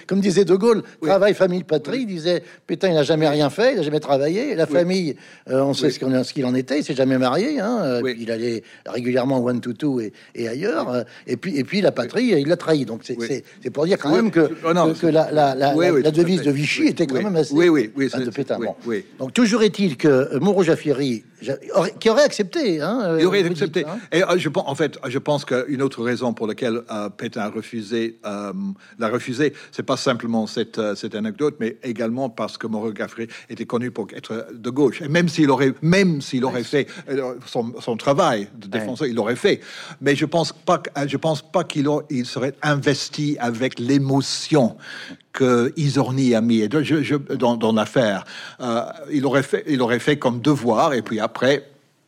comme 0.08 0.22
disait 0.22 0.46
De 0.46 0.56
Gaulle, 0.56 0.84
travail, 1.02 1.34
famille, 1.34 1.64
patrie, 1.66 2.02
il 2.02 2.08
disait 2.08 2.42
Pétain, 2.66 2.90
il 2.90 2.96
n'a 2.96 3.04
jamais 3.04 3.28
rien 3.28 3.50
fait, 3.50 3.74
il 3.74 3.78
n'a 3.78 3.84
jamais 3.84 4.00
travaillé. 4.00 4.56
La 4.56 4.66
famille, 4.66 5.18
on 5.48 5.74
sait 5.74 5.90
ce 5.90 6.34
qu'il 6.34 6.46
en 6.46 6.56
était, 6.56 6.82
s'est 6.86 6.96
jamais 6.96 7.18
marié. 7.18 7.60
Hein, 7.60 8.02
il 8.18 8.32
allait 8.32 8.64
régulièrement 8.86 9.44
one 9.44 9.62
to 9.62 9.74
two 9.74 10.02
et, 10.02 10.48
ailleurs. 10.48 11.06
Et 11.28 11.38
puis, 11.38 11.58
et 11.58 11.64
puis 11.64 11.82
la 11.82 11.92
patrie, 11.92 12.28
il 12.38 12.48
l'a 12.48 12.58
trahi. 12.58 12.86
Donc 12.86 13.02
c'est 13.04 13.70
pour 13.72 13.86
dire 13.86 13.98
quand 13.98 14.16
même 14.16 14.32
que, 14.32 14.52
oh 14.64 14.94
que, 15.00 15.08
la, 15.08 15.32
la, 15.32 15.56
la, 15.56 15.74
la 15.76 16.12
devise 16.12 16.42
de 16.42 16.52
Vichy 16.52 16.84
était 16.88 17.08
quand 17.08 17.22
même 17.22 17.36
assez 17.36 17.54
oui, 17.54 17.70
oui, 17.70 17.92
oui, 17.96 18.08
de 18.08 18.30
Pétain. 18.30 18.60
Donc 19.20 19.34
toujours 19.34 19.64
est-il 19.64 19.98
que 19.98 20.38
Moreau-Jaffieri, 20.40 21.24
qui 22.00 22.10
aurait 22.10 22.24
accepté, 22.24 22.82
hein, 22.82 23.18
il 23.20 23.26
aurait 23.26 23.44
euh, 23.44 23.48
accepté. 23.48 23.86
Hein. 23.86 24.00
Et 24.12 24.24
euh, 24.24 24.38
je 24.38 24.50
pense, 24.50 24.64
en 24.68 24.76
fait, 24.76 24.98
je 25.08 25.20
pense 25.20 25.46
qu'une 25.46 25.82
autre 25.82 26.04
raison 26.04 26.34
pour 26.34 26.48
laquelle 26.48 26.82
euh, 26.92 27.10
Pétain 27.10 27.42
a 27.42 27.50
refusé, 27.50 28.20
l'a 28.24 29.10
refusé, 29.10 29.54
c'est 29.72 29.84
pas 29.84 29.98
simplement 29.98 30.48
cette, 30.48 30.80
cette 30.96 31.16
anecdote, 31.16 31.56
mais 31.60 31.78
également 31.84 32.30
parce 32.30 32.58
que 32.58 32.68
Moreau-Jaffieri 32.68 33.28
était 33.50 33.66
connu 33.66 33.92
pour 33.92 34.08
être 34.16 34.48
de 34.54 34.70
gauche. 34.70 35.02
Et 35.02 35.08
même 35.08 35.30
s'il 35.30 35.50
aurait, 35.50 35.74
même 35.82 36.22
s'il 36.22 36.46
aurait 36.46 36.64
fait 36.64 36.88
son, 37.46 37.74
son, 37.80 37.98
travail 37.98 38.48
de 38.58 38.68
défenseur, 38.68 39.08
il 39.08 39.16
l'aurait 39.16 39.36
fait. 39.36 39.62
Mais 40.02 40.16
je 40.16 40.26
pense 40.26 40.52
pas, 40.52 40.82
je 41.08 41.18
pense 41.18 41.42
pas 41.42 41.64
qu'il 41.64 41.88
il 42.10 42.26
serait 42.26 42.54
investi 42.62 43.38
avec 43.40 43.80
l'émotion 43.80 44.76
que 45.36 45.74
Isorni 45.76 46.34
a 46.34 46.42
mis 46.42 46.68
dans, 46.68 47.74
l'affaire. 47.74 48.26
Euh, 48.62 48.82
il 49.12 49.26
aurait 49.26 50.00
fait 50.00 50.18
comme 50.18 50.42
devoir, 50.42 50.94
et 50.94 51.02
puis 51.02 51.20
après, 51.20 51.64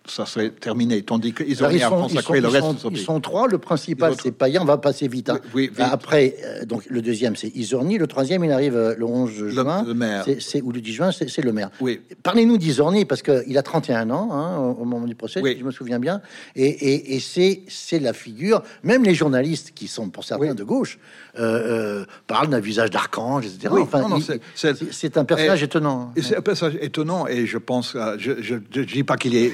ça 0.08 0.26
serait 0.26 0.50
terminé. 0.50 1.02
Tandis 1.02 1.34
qu'ils 1.34 1.64
ont 1.64 1.68
rien 1.68 1.90
consacré 1.90 2.42
le 2.42 2.48
reste. 2.48 2.66
Ils 2.92 2.98
sont, 2.98 3.20
trois. 3.20 3.48
Le 3.48 3.58
principal, 3.58 4.16
c'est 4.22 4.32
Payan. 4.32 4.62
On 4.62 4.66
va 4.66 4.78
passer 4.78 5.08
vite. 5.08 5.30
Hein. 5.30 5.40
Oui, 5.54 5.72
Après, 5.78 6.36
euh, 6.44 6.66
donc 6.66 6.84
le 6.90 7.02
deuxième, 7.02 7.36
c'est 7.36 7.56
Isorni. 7.56 7.98
Le 7.98 8.08
troisième, 8.08 8.44
il 8.44 8.52
arrive 8.52 8.76
euh, 8.76 8.96
le 8.98 9.06
11 9.06 9.50
juin. 9.50 9.84
Le, 9.86 9.94
maire. 9.94 10.26
C'est, 10.40 10.62
ou 10.62 10.72
le 10.72 10.82
10 10.82 10.94
juin, 10.94 11.12
c'est, 11.12 11.42
le 11.42 11.54
maire. 11.54 11.70
Oui. 11.82 12.02
Parlez-nous 12.24 12.58
d'Isorni, 12.58 13.06
parce 13.06 13.22
qu'il 13.22 13.58
a 13.58 13.64
31 13.64 14.10
ans 14.10 14.30
hein, 14.32 14.58
au, 14.58 14.86
moment 14.86 15.06
du 15.06 15.16
procès, 15.16 15.42
si 15.44 15.60
je 15.60 15.64
me 15.64 15.72
souviens 15.72 16.00
bien. 16.00 16.22
Et, 16.56 17.16
et, 17.16 17.20
c'est, 17.20 17.62
c'est 17.68 18.00
la 18.00 18.14
figure, 18.14 18.64
même 18.84 19.04
les 19.04 19.16
journalistes 19.16 19.72
qui 19.74 19.88
sont 19.88 20.10
pour 20.10 20.24
certains 20.24 20.56
de 20.56 20.64
gauche, 20.64 21.00
euh, 21.40 22.06
parlent 22.28 22.50
d'un 22.50 22.60
visage 22.60 22.90
d'archange, 22.90 23.46
etc. 23.46 23.74
enfin, 23.80 24.08
c'est, 24.56 25.18
un 25.18 25.26
personnage 25.26 25.64
étonnant. 25.64 26.14
C'est 26.22 26.38
un 26.38 26.42
personnage 26.42 26.78
étonnant, 26.82 27.28
et 27.28 27.46
je 27.46 27.58
pense, 27.58 27.96
je 28.18 28.56
ne 28.56 28.84
dis 28.84 29.04
pas 29.04 29.18
qu'il 29.18 29.36
est 29.36 29.52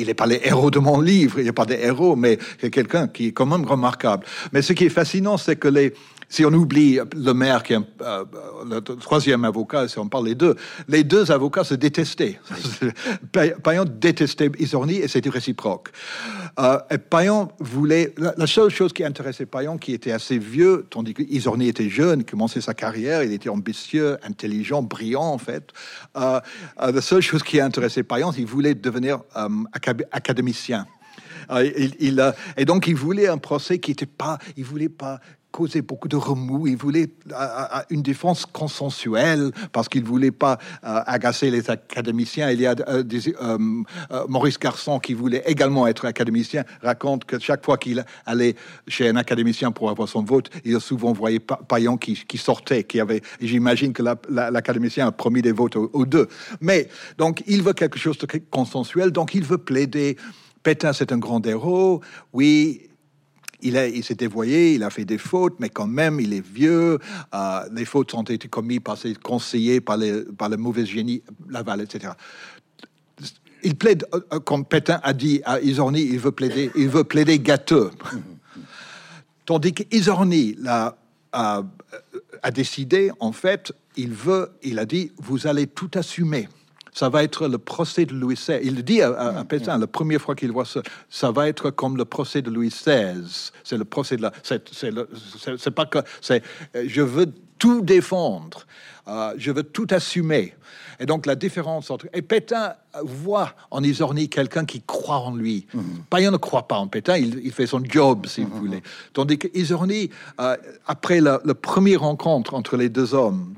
il 0.00 0.06
n'est 0.06 0.14
pas 0.14 0.26
les 0.26 0.40
héros 0.44 0.70
de 0.70 0.78
mon 0.78 1.00
livre, 1.00 1.38
il 1.38 1.44
n'est 1.46 1.52
pas 1.52 1.66
des 1.66 1.78
héros, 1.80 2.16
mais 2.16 2.38
c'est 2.60 2.70
quelqu'un 2.70 3.08
qui 3.08 3.28
est 3.28 3.32
quand 3.32 3.46
même 3.46 3.64
remarquable. 3.64 4.24
Mais 4.52 4.62
ce 4.62 4.72
qui 4.72 4.84
est 4.84 4.90
fascinant, 4.90 5.36
c'est 5.36 5.56
que 5.56 5.68
les, 5.68 5.94
si 6.28 6.44
on 6.44 6.52
oublie 6.52 6.98
le 7.14 7.32
maire 7.32 7.62
qui 7.62 7.74
est 7.74 7.78
euh, 8.02 8.24
le 8.68 8.80
troisième 8.80 9.44
avocat, 9.44 9.88
si 9.88 9.98
on 9.98 10.08
parle 10.08 10.26
des 10.26 10.34
deux, 10.34 10.56
les 10.88 11.04
deux 11.04 11.30
avocats 11.30 11.64
se 11.64 11.74
détestaient. 11.74 12.40
Payan 13.62 13.84
détestait 13.84 14.50
Isorni 14.58 14.96
et 14.96 15.08
c'était 15.08 15.30
réciproque. 15.30 15.90
Euh, 16.58 16.78
et 16.90 16.98
Payan 16.98 17.52
voulait, 17.60 18.14
la, 18.18 18.46
seule 18.46 18.70
chose 18.70 18.92
qui 18.92 19.04
intéressait 19.04 19.46
Payan, 19.46 19.78
qui 19.78 19.92
était 19.92 20.12
assez 20.12 20.38
vieux, 20.38 20.86
tandis 20.90 21.14
que 21.14 21.22
Isorni 21.22 21.68
était 21.68 21.88
jeune, 21.88 22.24
commençait 22.24 22.60
sa 22.60 22.74
carrière, 22.74 23.22
il 23.22 23.32
était 23.32 23.48
ambitieux, 23.48 24.16
intelligent, 24.24 24.82
brillant 24.82 25.24
en 25.24 25.38
fait. 25.38 25.72
Euh, 26.16 26.40
la 26.78 27.00
seule 27.00 27.22
chose 27.22 27.42
qui 27.42 27.60
intéressait 27.60 28.02
Payan, 28.02 28.32
il 28.36 28.46
voulait 28.46 28.74
devenir 28.74 29.20
académicien. 30.12 30.86
il, 31.60 32.34
et 32.56 32.64
donc, 32.64 32.88
il 32.88 32.96
voulait 32.96 33.28
un 33.28 33.38
procès 33.38 33.78
qui 33.78 33.92
n'était 33.92 34.06
pas, 34.06 34.38
il 34.56 34.64
voulait 34.64 34.88
pas 34.88 35.20
causé 35.56 35.80
beaucoup 35.80 36.08
de 36.08 36.16
remous. 36.16 36.66
Il 36.66 36.76
voulait 36.76 37.08
une 37.88 38.02
défense 38.02 38.44
consensuelle 38.44 39.52
parce 39.72 39.88
qu'il 39.88 40.04
voulait 40.04 40.30
pas 40.30 40.58
euh, 40.84 41.00
agacer 41.06 41.50
les 41.50 41.70
académiciens. 41.70 42.50
Il 42.50 42.60
y 42.60 42.66
a 42.66 42.74
euh, 42.88 43.02
des, 43.02 43.34
euh, 43.40 43.56
Maurice 44.28 44.58
Garçon 44.58 44.98
qui 44.98 45.14
voulait 45.14 45.42
également 45.46 45.86
être 45.86 46.04
académicien 46.04 46.64
raconte 46.82 47.24
que 47.24 47.38
chaque 47.38 47.64
fois 47.64 47.78
qu'il 47.78 48.04
allait 48.26 48.54
chez 48.86 49.08
un 49.08 49.16
académicien 49.16 49.72
pour 49.72 49.88
avoir 49.88 50.08
son 50.10 50.22
vote, 50.22 50.50
il 50.66 50.76
a 50.76 50.80
souvent 50.80 51.14
voyé 51.14 51.40
Payan 51.40 51.96
qui, 51.96 52.22
qui 52.28 52.36
sortait, 52.36 52.84
qui 52.84 53.00
avait. 53.00 53.22
J'imagine 53.40 53.94
que 53.94 54.02
l'académicien 54.28 55.06
a 55.06 55.12
promis 55.12 55.40
des 55.40 55.52
votes 55.52 55.76
aux, 55.76 55.90
aux, 55.94 56.04
deux. 56.04 56.28
Mais 56.60 56.88
donc 57.16 57.42
il 57.46 57.62
veut 57.62 57.72
quelque 57.72 57.98
chose 57.98 58.18
de 58.18 58.26
consensuel. 58.50 59.10
Donc 59.10 59.34
il 59.34 59.42
veut 59.42 59.58
plaider. 59.58 60.18
Pétain, 60.62 60.92
c'est 60.92 61.12
un 61.12 61.18
grand 61.18 61.46
héros. 61.46 62.02
Oui, 62.34 62.90
il, 63.60 63.76
il 63.94 64.04
s'est 64.04 64.14
dévoyé, 64.14 64.74
il 64.74 64.82
a 64.82 64.90
fait 64.90 65.04
des 65.04 65.18
fautes, 65.18 65.56
mais 65.58 65.68
quand 65.68 65.86
même, 65.86 66.20
il 66.20 66.32
est 66.32 66.46
vieux. 66.46 66.98
Euh, 67.34 67.60
les 67.72 67.84
fautes 67.84 68.14
ont 68.14 68.22
été 68.22 68.48
commises 68.48 68.80
par 68.80 68.98
ses 68.98 69.14
conseillers, 69.14 69.80
par, 69.80 69.96
les, 69.96 70.22
par 70.22 70.48
le 70.48 70.56
mauvais 70.56 70.86
génie 70.86 71.22
Laval, 71.48 71.80
etc. 71.80 72.12
Il 73.62 73.76
plaide, 73.76 74.06
euh, 74.14 74.40
comme 74.40 74.64
Pétain 74.64 75.00
a 75.02 75.12
dit 75.12 75.40
à 75.44 75.60
Isorni, 75.60 76.02
il 76.02 76.18
veut 76.18 76.32
plaider, 76.32 76.70
il 76.76 76.88
veut 76.88 77.04
plaider 77.04 77.38
gâteux. 77.38 77.90
Tandis 79.44 79.72
qu'Isorni 79.72 80.56
a, 80.66 80.96
a, 81.32 81.62
a 82.42 82.50
décidé, 82.50 83.10
en 83.20 83.32
fait, 83.32 83.72
il 83.96 84.12
veut, 84.12 84.50
il 84.62 84.78
a 84.78 84.84
dit, 84.84 85.12
vous 85.18 85.46
allez 85.46 85.66
tout 85.66 85.90
assumer 85.94 86.48
ça 86.96 87.10
va 87.10 87.22
être 87.22 87.46
le 87.46 87.58
procès 87.58 88.06
de 88.06 88.14
Louis 88.14 88.36
XVI. 88.36 88.58
Il 88.62 88.82
dit 88.82 89.02
à, 89.02 89.10
à, 89.10 89.44
Pétain, 89.44 89.76
la 89.76 89.86
première 89.86 90.18
fois 90.18 90.34
qu'il 90.34 90.50
voit 90.50 90.64
ça, 90.64 90.80
ça 91.10 91.30
va 91.30 91.46
être 91.46 91.68
comme 91.68 91.98
le 91.98 92.06
procès 92.06 92.40
de 92.40 92.50
Louis 92.50 92.70
XVI. 92.70 93.52
C'est 93.64 93.76
le 93.76 93.84
procès 93.84 94.16
de 94.16 94.22
la. 94.22 94.32
C'est 94.42 95.70
pas 95.72 95.84
que. 95.84 95.98
C'est. 96.22 96.42
Je 96.74 97.02
veux 97.02 97.26
tout 97.58 97.82
défendre. 97.82 98.66
Euh, 99.08 99.34
je 99.36 99.52
veux 99.52 99.62
tout 99.62 99.86
assumer. 99.90 100.54
Et 100.98 101.04
donc 101.04 101.26
la 101.26 101.34
différence 101.34 101.90
entre 101.90 102.06
et 102.14 102.22
Pétain 102.22 102.72
voit 103.02 103.52
en 103.70 103.82
Isorni 103.82 104.30
quelqu'un 104.30 104.64
qui 104.64 104.80
croit 104.80 105.18
en 105.18 105.36
lui. 105.36 105.66
Mm 105.74 105.80
Payan 106.08 106.30
ne 106.30 106.38
croit 106.38 106.66
pas 106.66 106.78
en 106.78 106.88
Pétain, 106.88 107.18
il, 107.18 107.52
fait 107.52 107.66
son 107.66 107.84
job 107.84 108.26
si 108.26 108.42
vous 108.42 108.56
voulez. 108.56 108.82
Tandis 109.12 109.36
que 109.36 109.48
Isorni, 109.52 110.08
euh, 110.40 110.56
après 110.86 111.20
la, 111.20 111.40
la 111.44 111.54
première 111.54 112.00
rencontre 112.00 112.54
entre 112.54 112.78
les 112.78 112.88
deux 112.88 113.12
hommes, 113.12 113.54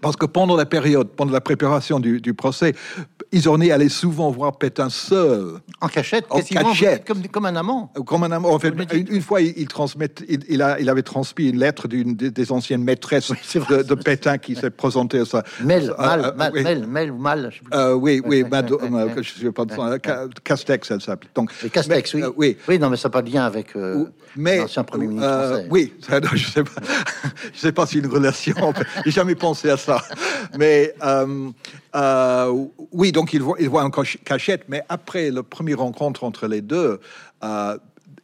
parce 0.00 0.16
que 0.16 0.26
pendant 0.26 0.56
la 0.56 0.66
période, 0.66 1.08
pendant 1.08 1.32
la 1.32 1.40
préparation 1.40 2.00
du, 2.00 2.34
procès, 2.34 2.74
Isorni 3.32 3.70
allait 3.70 3.88
souvent 3.88 4.30
voir 4.30 4.58
Pétain 4.58 4.90
seul. 4.90 5.60
En 5.80 5.86
cachette 5.88 6.26
En 6.30 6.40
cachette. 6.40 7.06
Comme, 7.06 7.26
comme 7.28 7.46
un 7.46 7.54
amant 7.54 7.92
Comme 8.04 8.24
un 8.24 8.30
amant. 8.32 8.50
En 8.52 8.58
fait, 8.58 8.74
une, 8.92 9.06
une 9.08 9.22
fois, 9.22 9.40
il, 9.40 9.54
il 9.56 9.68
transmet, 9.68 10.08
il, 10.28 10.40
il, 10.48 10.60
a, 10.62 10.80
il 10.80 10.88
avait 10.88 11.02
transmis 11.02 11.48
une 11.50 11.58
lettre 11.60 11.86
d'une 11.86 12.14
des, 12.16 12.52
anciennes 12.52 12.82
maîtresses 12.82 13.30
de, 13.54 13.82
de 13.82 13.94
Pétain 13.94 14.38
qui 14.38 14.56
s'est 14.56 14.70
présentée 14.70 15.20
à 15.20 15.24
ça. 15.24 15.44
Mel, 15.62 15.90
Euh, 15.90 15.96
mal, 16.02 16.24
euh, 16.24 16.32
mal, 16.34 16.52
oui. 16.54 16.62
Mel, 16.64 16.86
Mel 16.86 17.10
ou 17.12 17.18
mal. 17.18 17.52
je. 17.52 17.76
Euh, 17.76 17.94
oui, 17.94 18.20
oui, 18.24 18.44
euh, 18.52 19.22
je 19.22 19.32
sais 19.40 19.52
pas, 19.52 19.64
Ca- 20.04 20.26
Castex, 20.42 20.90
elle 20.90 21.00
s'appelle. 21.00 21.30
Donc, 21.34 21.52
Mais 21.62 21.70
Castex, 21.70 22.14
mais, 22.14 22.24
oui. 22.26 22.32
oui. 22.36 22.56
Oui, 22.68 22.78
non, 22.78 22.90
mais 22.90 22.96
ça 22.96 23.08
n'a 23.08 23.12
pas 23.12 23.22
de 23.22 23.30
lien 23.30 23.44
avec 23.44 23.74
l'ancien 24.36 24.82
Premier 24.84 25.06
ministre 25.06 25.28
français. 25.28 25.66
oui, 25.70 25.92
ça, 26.00 26.18
non, 26.20 26.28
je 26.34 26.48
sais 26.50 26.64
pas, 26.64 26.70
je 27.54 27.58
sais 27.58 27.72
pas 27.72 27.86
si 27.86 27.98
une 27.98 28.06
relation. 28.08 28.54
J'ai 29.04 29.10
jamais 29.12 29.34
pensé 29.36 29.70
à 29.70 29.76
ça. 29.76 30.02
Mais 30.58 30.94
euh, 31.94 31.98
euh, 32.52 32.66
oui, 32.92 33.12
donc 33.12 33.32
il 33.32 33.42
voit, 33.42 33.56
il 33.60 33.68
voit 33.68 33.82
en 33.84 33.90
cach- 33.90 34.18
cachette. 34.24 34.64
Mais 34.68 34.82
après 34.88 35.30
la 35.30 35.42
première 35.42 35.78
rencontre 35.78 36.24
entre 36.24 36.46
les 36.46 36.60
deux, 36.60 37.00
euh, 37.44 37.76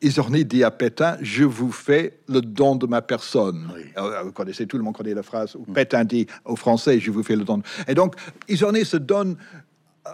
Isorni 0.02 0.44
dit 0.44 0.62
à 0.62 0.70
Pétain 0.70 1.16
Je 1.22 1.44
vous 1.44 1.72
fais 1.72 2.18
le 2.28 2.40
don 2.42 2.76
de 2.76 2.86
ma 2.86 3.02
personne. 3.02 3.68
Oui. 3.74 3.82
Euh, 3.96 4.22
Vous 4.24 4.32
connaissez, 4.32 4.66
tout 4.66 4.76
le 4.76 4.84
monde 4.84 4.94
connaît 4.96 5.14
la 5.14 5.22
phrase 5.22 5.56
où 5.56 5.64
Pétain 5.72 6.04
dit 6.04 6.26
aux 6.44 6.56
Français 6.56 7.00
Je 7.00 7.10
vous 7.10 7.22
fais 7.22 7.34
le 7.36 7.44
don. 7.44 7.62
Et 7.88 7.94
donc, 7.94 8.14
Isorni 8.48 8.84
se 8.84 8.98
donne 8.98 9.36
euh, 10.06 10.10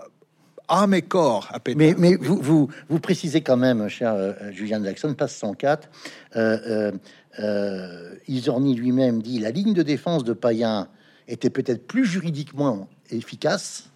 âme 0.68 0.94
et 0.94 1.02
corps 1.02 1.48
à 1.52 1.58
Pétain. 1.58 1.78
Mais, 1.78 1.94
mais 1.98 2.14
vous, 2.16 2.36
vous, 2.40 2.68
vous 2.88 3.00
précisez 3.00 3.40
quand 3.42 3.56
même, 3.56 3.88
cher 3.88 4.14
euh, 4.14 4.32
Julian 4.52 4.82
Jackson, 4.84 5.14
passe 5.14 5.34
104, 5.36 5.88
euh, 6.36 6.58
euh, 6.66 6.92
euh, 7.40 8.14
Isorni 8.28 8.74
lui-même 8.76 9.20
dit 9.20 9.40
la 9.40 9.50
ligne 9.50 9.74
de 9.74 9.82
défense 9.82 10.22
de 10.24 10.32
Payen 10.32 10.86
était 11.32 11.50
peut-être 11.50 11.86
plus 11.86 12.04
juridiquement 12.04 12.88
efficace, 13.10 13.88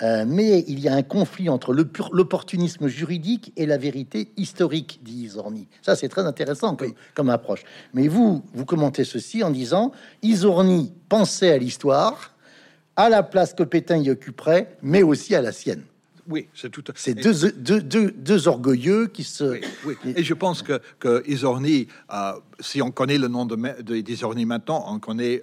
euh, 0.00 0.24
mais 0.26 0.64
il 0.68 0.80
y 0.80 0.88
a 0.88 0.94
un 0.94 1.02
conflit 1.02 1.48
entre 1.48 1.74
l'opportunisme 1.74 2.88
juridique 2.88 3.52
et 3.56 3.66
la 3.66 3.76
vérité 3.76 4.28
historique, 4.36 5.00
dit 5.02 5.24
Isorni. 5.24 5.68
Ça, 5.82 5.96
c'est 5.96 6.08
très 6.08 6.22
intéressant 6.22 6.76
comme, 6.76 6.94
comme 7.14 7.30
approche. 7.30 7.62
Mais 7.92 8.08
vous, 8.08 8.42
vous 8.54 8.64
commentez 8.64 9.04
ceci 9.04 9.42
en 9.42 9.50
disant 9.50 9.92
Isorni 10.22 10.92
pensait 11.08 11.52
à 11.52 11.58
l'histoire, 11.58 12.34
à 12.96 13.10
la 13.10 13.22
place 13.22 13.54
que 13.54 13.62
Pétain 13.62 13.98
y 13.98 14.10
occuperait, 14.10 14.76
mais 14.82 15.02
aussi 15.02 15.34
à 15.34 15.42
la 15.42 15.52
sienne. 15.52 15.82
oui, 16.26 16.48
c'est 16.54 16.70
tout. 16.70 16.84
C'est 16.94 17.14
deux, 17.14 17.52
deux, 17.52 17.80
deux, 17.82 18.10
deux 18.12 18.48
orgueilleux 18.48 19.08
qui 19.08 19.24
se. 19.24 19.44
Oui, 19.44 19.60
oui. 19.84 20.14
Et 20.16 20.24
je 20.24 20.34
pense 20.34 20.62
que, 20.62 20.80
que 20.98 21.22
Isorni, 21.28 21.88
euh, 22.12 22.32
si 22.60 22.80
on 22.80 22.90
connaît 22.90 23.18
le 23.18 23.28
nom 23.28 23.44
de, 23.44 23.56
de 23.56 24.44
maintenant, 24.44 24.84
on 24.88 24.98
connaît 24.98 25.42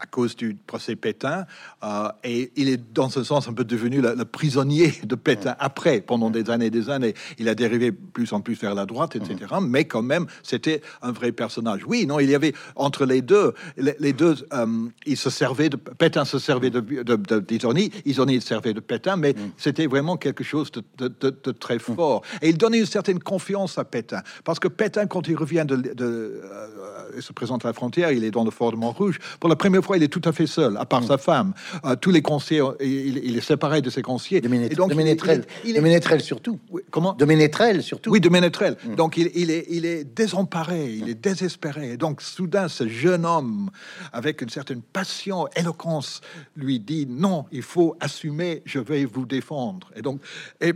à 0.00 0.06
cause 0.06 0.34
du 0.34 0.56
procès 0.66 0.96
Pétain, 0.96 1.44
euh, 1.84 2.08
et 2.24 2.50
il 2.56 2.68
est 2.68 2.80
dans 2.94 3.10
ce 3.10 3.22
sens 3.22 3.48
un 3.48 3.52
peu 3.52 3.64
devenu 3.64 4.00
le, 4.00 4.14
le 4.14 4.24
prisonnier 4.24 4.94
de 5.04 5.14
Pétain 5.14 5.54
après, 5.58 6.00
pendant 6.00 6.30
des 6.30 6.48
années 6.50 6.66
et 6.66 6.70
des 6.70 6.88
années. 6.88 7.14
Il 7.38 7.48
a 7.48 7.54
dérivé 7.54 7.92
plus 7.92 8.32
en 8.32 8.40
plus 8.40 8.54
vers 8.58 8.74
la 8.74 8.86
droite, 8.86 9.16
etc. 9.16 9.36
Mais 9.60 9.84
quand 9.84 10.02
même, 10.02 10.26
c'était 10.42 10.80
un 11.02 11.12
vrai 11.12 11.32
personnage. 11.32 11.82
Oui, 11.86 12.06
non, 12.06 12.18
il 12.18 12.30
y 12.30 12.34
avait 12.34 12.54
entre 12.76 13.04
les 13.04 13.20
deux, 13.20 13.52
les, 13.76 13.94
les 14.00 14.12
deux, 14.14 14.36
euh, 14.54 14.66
ils 15.06 15.16
se 15.18 15.28
servaient 15.30 15.68
de 15.68 15.76
Pétain 15.76 16.24
se 16.24 16.38
servait 16.38 16.70
de, 16.70 16.80
de, 16.80 17.02
de- 17.16 18.40
servait 18.40 18.72
de 18.72 18.80
Pétain, 18.80 19.16
mais 19.16 19.34
c'était 19.58 19.86
vraiment 19.86 20.16
quelque 20.16 20.42
chose 20.44 20.70
de, 20.72 20.82
de- 20.98 21.12
de- 21.20 21.36
de 21.44 21.50
très 21.52 21.78
fort. 21.78 22.22
Et 22.40 22.48
il 22.48 22.56
donnait 22.58 22.78
une 22.78 22.86
certaine 22.86 23.18
confiance 23.20 23.76
à 23.78 23.84
Pétain, 23.84 24.22
parce 24.44 24.58
que 24.58 24.68
Pétain, 24.68 25.06
quand 25.06 25.28
il 25.28 25.36
revient 25.36 25.64
de, 25.68 25.76
de- 25.76 25.92
euh, 26.00 27.10
il 27.16 27.22
se 27.22 27.32
présente 27.32 27.64
à 27.64 27.68
la 27.68 27.74
frontière, 27.74 28.12
il 28.12 28.24
est 28.24 28.30
dans 28.30 28.44
le 28.44 28.50
fort 28.50 28.72
de 28.72 28.76
Montrouge. 28.76 29.18
Pour 29.40 29.50
la 29.50 29.56
première 29.56 29.84
fois, 29.84 29.89
il 29.96 30.02
est 30.02 30.08
tout 30.08 30.22
à 30.24 30.32
fait 30.32 30.46
seul, 30.46 30.76
à 30.76 30.84
part 30.86 31.02
sa 31.04 31.18
femme. 31.18 31.52
Euh, 31.84 31.96
tous 31.96 32.10
les 32.10 32.22
conseillers, 32.22 32.62
il, 32.80 33.18
il 33.24 33.36
est 33.36 33.40
séparé 33.40 33.80
de 33.82 33.90
ses 33.90 34.02
conseillers. 34.02 34.40
De, 34.40 34.48
Ménétrel. 34.48 35.44
il 35.64 35.70
est- 35.70 35.70
il 35.70 35.74
de 35.76 35.80
Ménétrel 35.80 36.20
surtout. 36.20 36.58
Oui, 36.70 36.82
comment 36.90 37.12
De 37.14 37.24
Ménétrel 37.24 37.82
surtout. 37.82 38.10
oui, 38.10 38.20
de 38.20 38.28
Ménétrel. 38.28 38.76
Donc, 38.96 39.16
il, 39.16 39.30
il 39.34 39.50
est, 39.50 39.66
il 39.70 39.84
est 39.86 40.04
désemparé, 40.04 40.90
il 40.92 41.08
est 41.08 41.14
désespéré. 41.14 41.92
Et 41.92 41.96
donc, 41.96 42.20
soudain, 42.22 42.68
ce 42.68 42.88
jeune 42.88 43.24
homme, 43.26 43.70
avec 44.12 44.42
une 44.42 44.48
certaine 44.50 44.82
passion, 44.82 45.46
éloquence, 45.56 46.20
lui 46.56 46.80
dit 46.80 47.06
non, 47.08 47.46
il 47.52 47.62
faut 47.62 47.96
assumer, 48.00 48.62
je 48.64 48.78
vais 48.78 49.04
vous 49.04 49.26
défendre. 49.26 49.90
Et 49.96 50.02
donc, 50.02 50.20
et, 50.60 50.74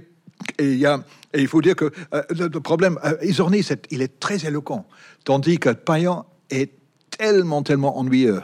et 0.58 0.72
il 0.72 0.78
y 0.78 0.86
a, 0.86 1.02
et 1.32 1.40
il 1.40 1.48
faut 1.48 1.60
dire 1.62 1.76
que 1.76 1.90
euh, 2.12 2.22
le, 2.30 2.48
le 2.48 2.60
problème, 2.60 2.98
euh, 3.04 3.16
Isorni, 3.22 3.60
il 3.90 4.02
est 4.02 4.18
très 4.20 4.44
éloquent, 4.46 4.86
tandis 5.24 5.58
que 5.58 5.70
Payan 5.70 6.26
est 6.50 6.72
tellement, 7.16 7.62
tellement 7.62 7.96
ennuyeux. 7.98 8.42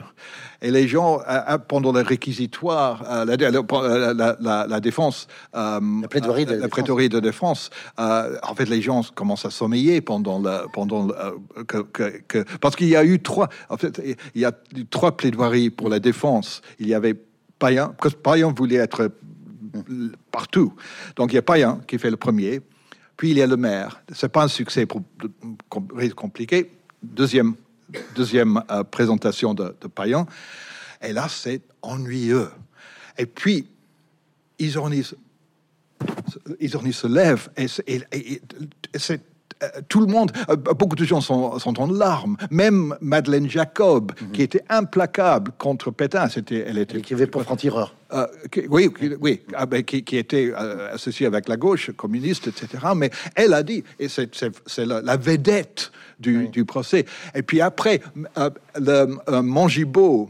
Et 0.62 0.70
les 0.70 0.86
gens, 0.88 1.20
euh, 1.20 1.22
euh, 1.48 1.58
pendant 1.58 1.90
le 1.92 2.00
réquisitoire, 2.02 3.02
euh, 3.10 3.24
la, 3.24 3.36
la, 3.36 4.12
la, 4.14 4.36
la- 4.40 4.66
la 4.66 4.80
défense, 4.80 5.26
La 5.54 6.08
plaidoirie 6.08 6.44
de 6.44 6.50
la 6.52 6.56
défense. 6.66 6.70
de 7.08 7.20
défense, 7.20 7.70
en 7.96 8.54
fait, 8.54 8.66
les 8.68 8.82
gens 8.82 9.02
commencent 9.14 9.46
à 9.46 9.50
sommeiller 9.50 10.00
pendant 10.02 10.38
le, 10.38 10.66
pendant 10.72 11.06
le, 11.06 11.14
que, 11.64 11.78
que, 11.78 12.20
que- 12.28 12.44
parce 12.60 12.76
qu'il 12.76 12.88
y 12.88 12.96
a 12.96 13.04
eu 13.04 13.20
trois, 13.20 13.48
en 13.70 13.76
fait, 13.78 14.00
il 14.34 14.40
y 14.40 14.44
a 14.44 14.52
eu 14.76 14.84
trois 14.86 15.16
plaidoiries 15.16 15.70
pour 15.70 15.88
la 15.88 15.98
défense. 15.98 16.60
Il 16.78 16.88
y 16.88 16.94
avait 16.94 17.14
Payan, 17.58 17.94
parce 17.98 18.14
que 18.14 18.20
Payan 18.20 18.52
voulait 18.52 18.76
être 18.76 19.10
partout. 20.30 20.74
Donc 21.16 21.32
il 21.32 21.36
y 21.36 21.38
a 21.38 21.42
Payan 21.42 21.80
qui 21.86 21.98
fait 21.98 22.10
le 22.10 22.16
premier, 22.16 22.60
puis 23.16 23.30
il 23.30 23.38
y 23.38 23.42
a 23.42 23.46
le 23.46 23.56
maire. 23.56 24.02
C'est 24.12 24.28
pas 24.30 24.44
un 24.44 24.48
succès 24.48 24.86
compliqué. 26.14 26.70
Deuxième, 27.02 27.54
deuxième 28.14 28.62
euh, 28.70 28.84
présentation 28.84 29.54
de, 29.54 29.74
de 29.80 29.86
Payan. 29.88 30.26
Et 31.02 31.12
là, 31.12 31.28
c'est 31.28 31.62
ennuyeux. 31.82 32.50
Et 33.18 33.26
puis, 33.26 33.66
Isorni, 34.58 35.02
se- 35.04 35.14
Isorni 36.60 36.92
se 36.92 37.06
lève 37.06 37.48
et, 37.56 37.66
et- 37.86 38.02
et- 38.12 38.42
et 38.94 38.98
c'est 38.98 39.22
tout 39.88 40.00
le 40.00 40.06
monde, 40.06 40.32
euh, 40.48 40.56
beaucoup 40.56 40.96
de 40.96 41.04
gens 41.04 41.20
sont, 41.20 41.58
sont 41.58 41.80
en 41.80 41.86
larmes. 41.86 42.36
Même 42.50 42.96
Madeleine 43.00 43.48
Jacob, 43.48 44.12
qui 44.32 44.42
était 44.42 44.64
implacable 44.68 45.52
contre 45.58 45.90
Pétain, 45.90 46.28
c'était, 46.28 46.64
elle 46.66 46.78
était 46.78 47.00
qui 47.00 47.14
avait 47.14 47.26
pour 47.26 47.42
franc-tireur. 47.42 47.94
euh, 48.12 48.26
oui, 48.68 48.90
oui, 49.20 49.42
ah 49.54 49.66
ben, 49.66 49.82
qui, 49.82 50.02
qui 50.02 50.16
était 50.16 50.52
euh, 50.56 50.94
associée 50.94 51.26
avec 51.26 51.48
la 51.48 51.56
gauche 51.56 51.90
communiste, 51.96 52.48
etc. 52.48 52.68
Mais 52.96 53.10
elle 53.34 53.54
a 53.54 53.62
dit, 53.62 53.84
et 53.98 54.08
c'est, 54.08 54.30
la, 54.78 55.00
la 55.00 55.16
vedette 55.16 55.92
du, 56.18 56.48
du 56.48 56.64
procès. 56.64 57.04
Et 57.34 57.42
puis 57.42 57.60
après, 57.60 58.00
euh, 58.38 58.50
le 58.76 59.16
euh, 59.28 59.42
Mongibaud, 59.42 60.28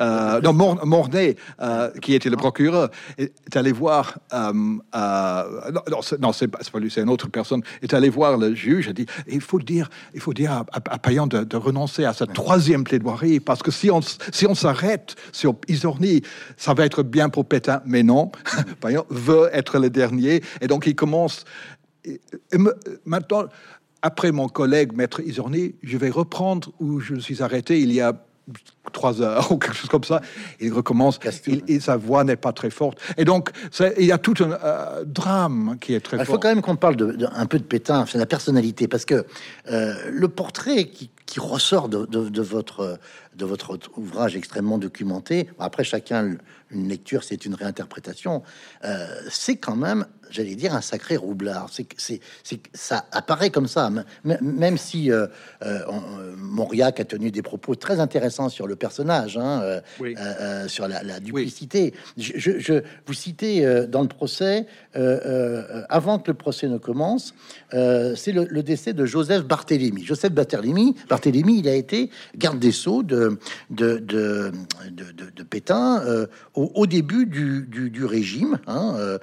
euh, 0.00 0.40
non, 0.40 0.52
Mor- 0.52 0.86
Mornay, 0.86 1.36
euh, 1.60 1.90
qui 2.00 2.14
était 2.14 2.30
le 2.30 2.36
procureur, 2.36 2.90
est 3.18 3.56
allé 3.56 3.72
voir. 3.72 4.18
euh, 4.32 4.52
non, 4.52 5.82
non, 6.20 6.32
c'est, 6.32 6.48
pas, 6.48 6.58
lui, 6.78 6.90
c'est 6.90 7.02
une 7.02 7.08
autre 7.10 7.28
personne. 7.28 7.62
Est 7.82 7.94
allé 7.94 8.08
voir 8.08 8.36
le 8.38 8.54
juge. 8.54 8.88
A 8.88 8.92
dit 8.92 9.06
il 9.28 9.40
faut 9.40 9.58
dire, 9.60 9.88
il 10.14 10.20
faut 10.20 10.32
dire 10.32 10.52
à, 10.52 10.66
à, 10.72 10.80
à 10.90 10.98
Payan 10.98 11.26
de, 11.26 11.44
de 11.44 11.56
renoncer 11.56 12.04
à 12.04 12.12
sa 12.12 12.26
troisième 12.26 12.84
plaidoirie 12.84 13.40
parce 13.40 13.62
que 13.62 13.70
si 13.70 13.90
on 13.90 14.00
si 14.00 14.46
on 14.46 14.54
s'arrête 14.54 15.16
sur 15.32 15.54
Isorni, 15.68 16.22
ça 16.56 16.74
va 16.74 16.84
être 16.86 17.02
bien 17.02 17.28
pour 17.28 17.44
Pétain. 17.46 17.82
Mais 17.86 18.02
non, 18.02 18.30
Payan 18.80 19.04
veut 19.10 19.48
être 19.52 19.78
le 19.78 19.90
dernier 19.90 20.42
et 20.60 20.66
donc 20.66 20.86
il 20.86 20.94
commence. 20.94 21.44
et- 22.04 22.20
et 22.52 22.58
me- 22.58 22.74
maintenant, 23.04 23.44
après 24.02 24.32
mon 24.32 24.48
collègue 24.48 24.92
Maître 24.94 25.20
Isorni, 25.20 25.74
je 25.82 25.98
vais 25.98 26.08
reprendre 26.10 26.72
où 26.80 27.00
je 27.00 27.14
me 27.14 27.20
suis 27.20 27.42
arrêté 27.42 27.80
il 27.80 27.92
y 27.92 28.00
a 28.00 28.14
trois 28.92 29.22
heures 29.22 29.50
ou 29.52 29.58
quelque 29.58 29.76
chose 29.76 29.90
comme 29.90 30.04
ça. 30.04 30.20
Il 30.60 30.72
recommence 30.72 31.18
et 31.46 31.80
sa 31.80 31.96
voix 31.96 32.24
n'est 32.24 32.36
pas 32.36 32.52
très 32.52 32.70
forte. 32.70 32.98
Et 33.16 33.24
donc, 33.24 33.50
il 33.98 34.04
y 34.04 34.12
a 34.12 34.18
tout 34.18 34.34
un 34.40 34.52
euh, 34.52 35.04
drame 35.04 35.76
qui 35.80 35.94
est 35.94 36.00
très 36.00 36.16
fort. 36.16 36.24
Il 36.24 36.26
faut 36.26 36.38
quand 36.38 36.48
même 36.48 36.62
qu'on 36.62 36.76
parle 36.76 36.96
de, 36.96 37.26
un 37.32 37.46
peu 37.46 37.58
de 37.58 37.64
Pétain, 37.64 38.06
c'est 38.06 38.18
la 38.18 38.26
personnalité, 38.26 38.88
parce 38.88 39.04
que 39.04 39.24
euh, 39.70 39.94
le 40.10 40.28
portrait 40.28 40.86
qui, 40.86 41.10
ressort 41.38 41.88
de, 41.88 42.06
de, 42.06 42.42
votre, 42.42 42.98
de 43.36 43.44
votre 43.44 43.78
ouvrage 43.96 44.34
extrêmement 44.34 44.78
documenté, 44.78 45.48
après 45.60 45.84
chacun 45.84 46.36
une 46.72 46.88
lecture, 46.88 47.22
c'est 47.22 47.46
une 47.46 47.54
réinterprétation, 47.54 48.42
euh, 48.84 49.06
c'est 49.30 49.56
quand 49.56 49.76
même 49.76 50.06
j'allais 50.30 50.54
dire, 50.54 50.74
un 50.74 50.80
sacré 50.80 51.16
roublard. 51.16 51.68
C'est, 51.70 51.86
c'est, 51.96 52.20
ça 52.72 53.06
apparaît 53.12 53.50
comme 53.50 53.66
ça, 53.66 53.90
même 54.24 54.78
si 54.78 55.10
euh, 55.10 55.26
euh, 55.62 56.34
Mauriac 56.36 57.00
a 57.00 57.04
tenu 57.04 57.30
des 57.30 57.42
propos 57.42 57.74
très 57.74 58.00
intéressants 58.00 58.48
sur 58.48 58.66
le 58.66 58.76
personnage, 58.76 59.36
hein, 59.36 59.60
euh, 59.62 59.80
euh, 60.00 60.68
sur 60.68 60.88
la, 60.88 61.20
duplicité. 61.20 61.94
Je, 62.16 62.82
vous 63.06 63.14
citez 63.14 63.86
dans 63.86 64.02
le 64.02 64.08
procès, 64.08 64.66
avant 65.88 66.18
que 66.18 66.30
le 66.30 66.36
procès 66.36 66.68
ne 66.68 66.78
commence, 66.78 67.34
c'est 67.72 68.32
le, 68.32 68.62
décès 68.62 68.92
de 68.92 69.04
Joseph 69.04 69.44
Barthélemy. 69.44 70.04
Joseph 70.04 70.32
Barthélemy, 70.32 70.94
Barthélemy, 71.08 71.58
il 71.60 71.68
a 71.68 71.74
été 71.74 72.10
garde 72.36 72.58
des 72.58 72.72
sceaux 72.72 73.02
de, 73.02 73.38
de, 73.70 73.98
de, 73.98 74.52
de, 74.90 75.42
Pétain 75.42 76.02
au, 76.54 76.86
début 76.86 77.26
du, 77.26 77.66
du, 77.68 78.04
régime. 78.04 78.58
Hein, 78.66 79.18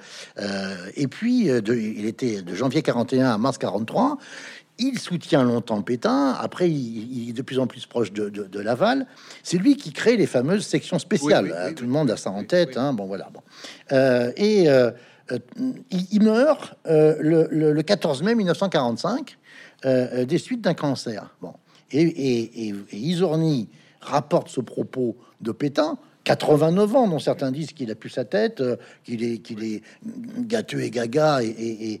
et 0.96 1.06
puis, 1.06 1.50
euh, 1.50 1.60
il 1.68 2.06
était 2.06 2.42
de 2.42 2.54
janvier 2.54 2.82
41 2.82 3.30
à 3.30 3.38
mars 3.38 3.58
43. 3.58 4.18
Il 4.78 4.98
soutient 4.98 5.42
longtemps 5.42 5.82
Pétain. 5.82 6.36
Après, 6.40 6.70
il, 6.70 7.30
est 7.30 7.32
de 7.32 7.42
plus 7.42 7.58
en 7.58 7.66
plus 7.66 7.86
proche 7.86 8.12
de, 8.12 8.60
Laval. 8.60 9.06
C'est 9.42 9.58
lui 9.58 9.76
qui 9.76 9.92
crée 9.92 10.16
les 10.16 10.26
fameuses 10.26 10.66
sections 10.66 10.98
spéciales. 10.98 11.52
Euh, 11.54 11.72
tout 11.72 11.84
le 11.84 11.90
monde 11.90 12.10
a 12.10 12.16
ça 12.16 12.30
en 12.30 12.44
tête. 12.44 12.76
Hein. 12.76 12.92
Bon, 12.92 13.06
voilà. 13.06 13.28
Bon. 13.32 13.40
Euh, 13.92 14.32
et 14.36 14.68
il, 15.90 16.22
meurt 16.22 16.76
le, 16.86 17.80
14 17.82 18.22
mai 18.22 18.34
1945 18.34 19.38
des 19.84 20.38
suites 20.38 20.60
d'un 20.60 20.74
cancer. 20.74 21.34
Bon. 21.40 21.54
Et, 21.92 22.68
et, 22.68 23.66
rapporte 24.00 24.48
ce 24.48 24.60
propos 24.60 25.16
de 25.40 25.52
Pétain 25.52 25.98
89 26.28 26.96
ans, 26.96 27.08
dont 27.08 27.18
certains 27.18 27.50
disent 27.50 27.72
qu'il 27.72 27.90
a 27.90 27.94
plus 27.94 28.10
sa 28.10 28.24
tête, 28.24 28.60
euh, 28.60 28.76
qu'il 29.04 29.24
est, 29.24 29.38
qu'il 29.38 29.64
est 29.64 29.82
gâteux 30.40 30.82
et 30.82 30.90
gaga. 30.90 31.40
Et, 31.42 32.00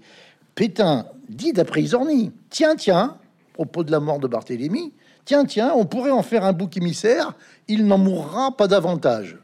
Pétain 0.54 1.06
dit 1.28 1.52
d'après 1.52 1.82
Isorni, 1.82 2.32
tiens, 2.50 2.76
tiens, 2.76 3.16
propos 3.54 3.84
de 3.84 3.90
la 3.90 4.00
mort 4.00 4.18
de 4.18 4.26
Barthélemy, 4.26 4.92
tiens, 5.24 5.44
tiens, 5.44 5.72
on 5.74 5.86
pourrait 5.86 6.10
en 6.10 6.22
faire 6.22 6.44
un 6.44 6.52
bouc 6.52 6.76
émissaire, 6.76 7.32
il 7.68 7.86
n'en 7.86 7.96
mourra 7.96 8.54
pas 8.56 8.66
davantage. 8.66 9.38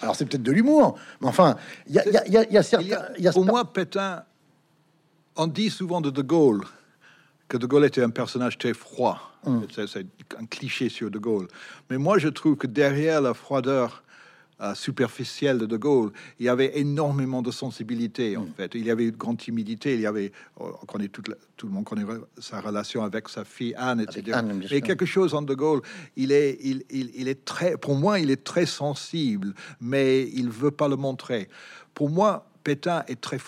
Alors 0.00 0.16
c'est 0.16 0.26
peut-être 0.26 0.42
de 0.42 0.52
l'humour, 0.52 0.98
mais 1.20 1.28
enfin, 1.28 1.56
il 1.86 1.94
y 1.94 1.98
a, 1.98 2.08
y, 2.28 2.36
a, 2.36 2.50
y 2.50 2.56
a, 2.56 2.62
certains... 2.62 3.32
pour 3.32 3.44
moi, 3.44 3.70
Pétain, 3.72 4.24
on 5.36 5.46
dit 5.46 5.70
souvent 5.70 6.00
de 6.00 6.10
De 6.10 6.22
Gaulle 6.22 6.64
que 7.48 7.56
De 7.56 7.66
Gaulle 7.66 7.84
était 7.84 8.02
un 8.02 8.10
personnage 8.10 8.56
très 8.56 8.72
froid. 8.72 9.20
Mm. 9.44 9.60
C'est 9.86 10.06
un 10.38 10.46
cliché 10.46 10.88
sur 10.88 11.10
De 11.10 11.18
Gaulle. 11.18 11.48
Mais 11.90 11.98
moi, 11.98 12.18
je 12.18 12.28
trouve 12.28 12.56
que 12.56 12.66
derrière 12.66 13.20
la 13.20 13.34
froideur 13.34 14.02
euh, 14.60 14.74
superficielle 14.74 15.58
de 15.58 15.66
De 15.66 15.76
Gaulle, 15.76 16.12
il 16.38 16.46
y 16.46 16.48
avait 16.48 16.78
énormément 16.78 17.42
de 17.42 17.50
sensibilité, 17.50 18.36
en 18.36 18.44
mm. 18.44 18.52
fait. 18.56 18.74
Il 18.74 18.84
y 18.84 18.90
avait 18.90 19.06
une 19.06 19.16
grande 19.16 19.38
timidité. 19.38 19.94
Il 19.94 20.00
y 20.00 20.06
avait, 20.06 20.30
oh, 20.60 20.76
on 20.80 20.86
connaît 20.86 21.08
tout, 21.08 21.22
tout 21.56 21.66
le 21.66 21.72
monde 21.72 21.84
connaît 21.84 22.04
sa 22.38 22.60
relation 22.60 23.02
avec 23.02 23.28
sa 23.28 23.44
fille 23.44 23.74
Anne, 23.76 24.00
etc. 24.00 24.40
Mais 24.70 24.80
quelque 24.80 25.06
chose 25.06 25.34
en 25.34 25.42
De 25.42 25.54
Gaulle, 25.54 25.82
il 26.16 26.32
est, 26.32 26.58
il, 26.62 26.84
il, 26.90 27.28
est 27.28 27.44
très, 27.44 27.76
pour 27.76 27.96
moi, 27.96 28.20
il 28.20 28.30
est 28.30 28.44
très 28.44 28.66
sensible, 28.66 29.54
mais 29.80 30.28
il 30.28 30.48
veut 30.48 30.70
pas 30.70 30.88
le 30.88 30.96
montrer. 30.96 31.48
Pour 31.94 32.10
moi, 32.10 32.46
Pétain 32.62 33.04
est 33.08 33.20
très, 33.20 33.38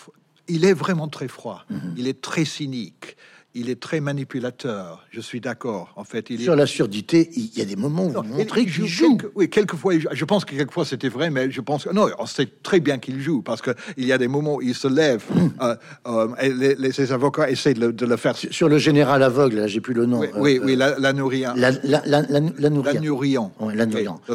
il 0.47 0.65
est 0.65 0.73
vraiment 0.73 1.07
très 1.07 1.27
froid. 1.27 1.65
Mm-hmm. 1.71 1.93
Il 1.97 2.07
est 2.07 2.21
très 2.21 2.45
cynique 2.45 3.15
il 3.55 3.69
est 3.69 3.79
très 3.79 4.01
manipulateur. 4.01 5.05
Je 5.11 5.21
suis 5.21 5.39
d'accord. 5.39 5.93
En 5.95 6.03
fait, 6.03 6.29
il 6.29 6.41
sur 6.41 6.55
la 6.55 6.67
surdité, 6.67 7.29
il 7.35 7.57
y 7.57 7.61
a 7.61 7.65
des 7.65 7.77
moments 7.77 8.05
où 8.07 8.09
vous 8.09 8.23
montrez 8.23 8.65
qu'il 8.65 8.85
joue. 8.85 9.17
oui, 9.33 9.49
quelquefois, 9.49 9.93
je 10.11 10.25
pense 10.25 10.43
que 10.43 10.55
quelquefois 10.55 10.85
c'était 10.85 11.09
vrai, 11.09 11.29
mais 11.29 11.49
je 11.49 11.61
pense 11.61 11.85
que 11.85 11.93
non, 11.93 12.09
on 12.19 12.25
sait 12.25 12.47
très 12.61 12.81
bien 12.81 12.97
qu'il 12.97 13.21
joue 13.21 13.41
parce 13.41 13.61
que 13.61 13.71
il 13.95 14.05
y 14.05 14.11
a 14.11 14.17
des 14.17 14.27
moments 14.27 14.55
où 14.55 14.61
il 14.61 14.75
se 14.75 14.87
lève. 14.87 15.23
Hum. 15.33 15.53
Euh, 15.61 15.75
euh, 16.07 16.27
et 16.41 16.75
les, 16.77 16.91
ses 16.91 17.13
avocats 17.13 17.49
essaient 17.49 17.73
de 17.73 18.05
le, 18.05 18.17
faire. 18.17 18.35
Sur, 18.35 18.67
le 18.67 18.77
général 18.77 19.23
aveugle, 19.23 19.67
j'ai 19.67 19.79
plus 19.79 19.93
le 19.93 20.05
nom. 20.05 20.19
Oui, 20.19 20.59
oui, 20.61 20.73
euh, 20.73 20.75
la, 20.75 20.99
la. 20.99 21.13
La, 21.55 21.71
la, 21.71 22.01
la, 22.05 22.21
la, 22.21 22.69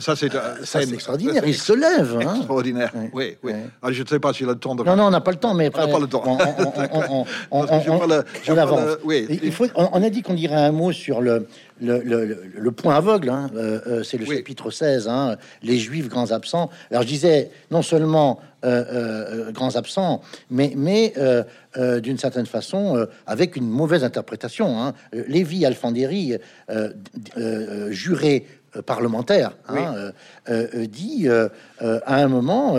Ça, 0.00 0.16
c'est 0.16 0.32
ça, 0.32 0.56
c'est 0.64 0.92
extraordinaire. 0.92 1.42
Il 1.46 1.54
se 1.54 1.72
lève. 1.72 2.16
Hein. 2.16 2.36
Extraordinaire. 2.36 2.92
Oui, 3.12 3.36
oui. 3.42 3.52
Ah, 3.82 3.92
je 3.92 4.02
ne 4.02 4.08
sais 4.08 4.18
pas 4.18 4.32
s'il 4.32 4.48
a 4.48 4.52
le 4.52 4.58
temps 4.58 4.74
de. 4.74 4.82
Non, 4.82 4.96
non, 4.96 5.04
on 5.04 5.10
n'a 5.10 5.20
pas 5.20 5.32
le 5.32 5.36
temps, 5.36 5.52
mais 5.52 5.70
on 5.74 5.78
n'a 5.78 5.88
pas 5.88 5.98
le 5.98 6.06
temps. 6.06 6.38
On, 7.50 7.66
avance 8.56 8.98
il 9.12 9.52
faut, 9.52 9.66
on, 9.74 10.02
a 10.02 10.11
dit 10.11 10.22
qu'on 10.22 10.34
dirait 10.34 10.56
un 10.56 10.72
mot 10.72 10.92
sur 10.92 11.20
le, 11.20 11.46
le, 11.80 12.70
point 12.70 12.96
aveugle, 12.96 13.30
hein. 13.30 13.50
euh, 13.54 13.80
euh, 13.86 14.02
c'est 14.02 14.18
le 14.18 14.26
chapitre 14.26 14.70
16, 14.70 15.08
hein, 15.08 15.36
les 15.62 15.78
juifs 15.78 16.08
grands 16.08 16.32
absents. 16.32 16.70
Alors 16.90 17.02
je 17.02 17.08
disais 17.08 17.50
non 17.70 17.82
seulement 17.82 18.40
euh, 18.64 19.50
grands 19.52 19.76
absents, 19.76 20.22
mais, 20.50 20.72
mais 20.76 21.14
d'une 21.76 22.18
certaine 22.18 22.46
façon 22.46 23.06
avec 23.26 23.56
une 23.56 23.68
mauvaise 23.68 24.04
interprétation. 24.04 24.82
Hein. 24.82 24.94
Lévi 25.12 25.64
Alfandéry, 25.64 26.36
juré 27.88 28.46
parlementaire, 28.86 29.52
hein, 29.68 30.12
dit 30.74 31.28
à 31.28 32.16
un 32.16 32.28
moment 32.28 32.76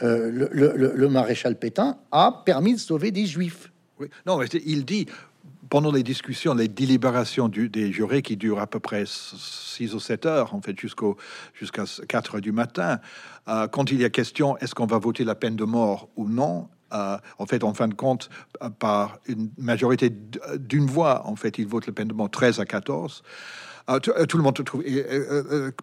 le, 0.00 1.06
maréchal 1.08 1.56
Pétain 1.56 1.98
a 2.10 2.42
permis 2.44 2.74
de 2.74 2.80
sauver 2.80 3.10
des 3.10 3.26
juifs. 3.26 3.70
Oui. 4.00 4.06
Non, 4.26 4.40
il 4.64 4.84
dit 4.84 5.08
pendant 5.68 5.92
les 5.92 6.02
discussions, 6.02 6.54
les 6.54 6.68
délibérations 6.68 7.48
des 7.48 7.92
jurés 7.92 8.22
qui 8.22 8.36
durent 8.36 8.60
à 8.60 8.66
peu 8.66 8.80
près 8.80 9.04
6 9.06 9.94
ou 9.94 10.00
7 10.00 10.26
heures, 10.26 10.54
en 10.54 10.60
fait, 10.60 10.78
jusqu'au, 10.78 11.16
jusqu'à 11.54 11.84
4 12.08 12.36
heures 12.36 12.40
du 12.40 12.52
matin, 12.52 13.00
euh, 13.48 13.66
quand 13.68 13.90
il 13.90 14.00
y 14.00 14.04
a 14.04 14.10
question, 14.10 14.56
est-ce 14.58 14.74
qu'on 14.74 14.86
va 14.86 14.98
voter 14.98 15.24
la 15.24 15.34
peine 15.34 15.56
de 15.56 15.64
mort 15.64 16.08
ou 16.16 16.28
non 16.28 16.68
euh, 16.94 17.18
en 17.36 17.44
fait, 17.44 17.64
en 17.64 17.74
fin 17.74 17.86
de 17.86 17.92
compte, 17.92 18.30
euh, 18.62 18.70
par 18.70 19.18
une 19.26 19.50
majorité 19.58 20.10
d'une 20.58 20.86
voix, 20.86 21.26
en 21.26 21.36
fait, 21.36 21.58
il 21.58 21.66
vote 21.66 21.86
la 21.86 21.92
peine 21.92 22.08
de 22.08 22.14
mort 22.14 22.30
13 22.30 22.60
à 22.60 22.64
14. 22.64 23.22
tout, 24.02 24.36
le 24.38 24.42
monde 24.42 24.64
trouve 24.64 24.82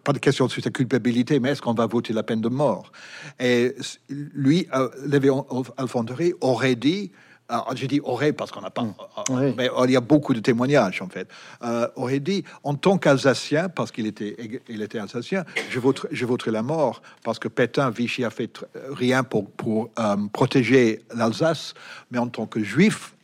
pas 0.02 0.12
de 0.12 0.18
question 0.18 0.48
sur 0.48 0.64
sa 0.64 0.70
culpabilité, 0.70 1.38
mais 1.38 1.50
est-ce 1.50 1.62
qu'on 1.62 1.74
va 1.74 1.86
voter 1.86 2.12
la 2.12 2.24
peine 2.24 2.40
de 2.40 2.48
mort? 2.48 2.90
Et 3.38 3.76
lui, 4.08 4.66
Lévi 5.04 5.30
Alfondry 5.76 6.34
aurait 6.40 6.74
dit 6.74 7.12
alors, 7.48 7.76
je 7.76 7.86
dis 7.86 8.00
aurait 8.02 8.32
parce 8.32 8.50
qu'on 8.50 8.60
n'a 8.60 8.70
pas, 8.70 8.82
mm. 8.82 8.94
euh, 9.30 9.52
mais 9.56 9.70
il 9.84 9.90
y 9.90 9.96
a 9.96 10.00
beaucoup 10.00 10.34
de 10.34 10.40
témoignages 10.40 11.00
en 11.00 11.08
fait. 11.08 11.28
Euh, 11.62 11.88
aurait 11.94 12.20
dit 12.20 12.44
en 12.64 12.74
tant 12.74 12.98
qu'Alsacien, 12.98 13.68
parce 13.68 13.92
qu'il 13.92 14.06
était, 14.06 14.60
il 14.68 14.82
était 14.82 14.98
Alsacien, 14.98 15.44
je 15.70 15.78
voterai, 15.78 16.08
je 16.10 16.26
voterai 16.26 16.50
la 16.50 16.62
mort 16.62 17.02
parce 17.22 17.38
que 17.38 17.48
Pétain, 17.48 17.90
Vichy 17.90 18.24
a 18.24 18.30
fait 18.30 18.64
rien 18.90 19.22
pour, 19.22 19.50
pour 19.50 19.90
euh, 19.98 20.16
protéger 20.32 21.04
l'Alsace, 21.14 21.74
mais 22.10 22.18
en 22.18 22.28
tant 22.28 22.46
que 22.46 22.62
Juif, 22.62 23.14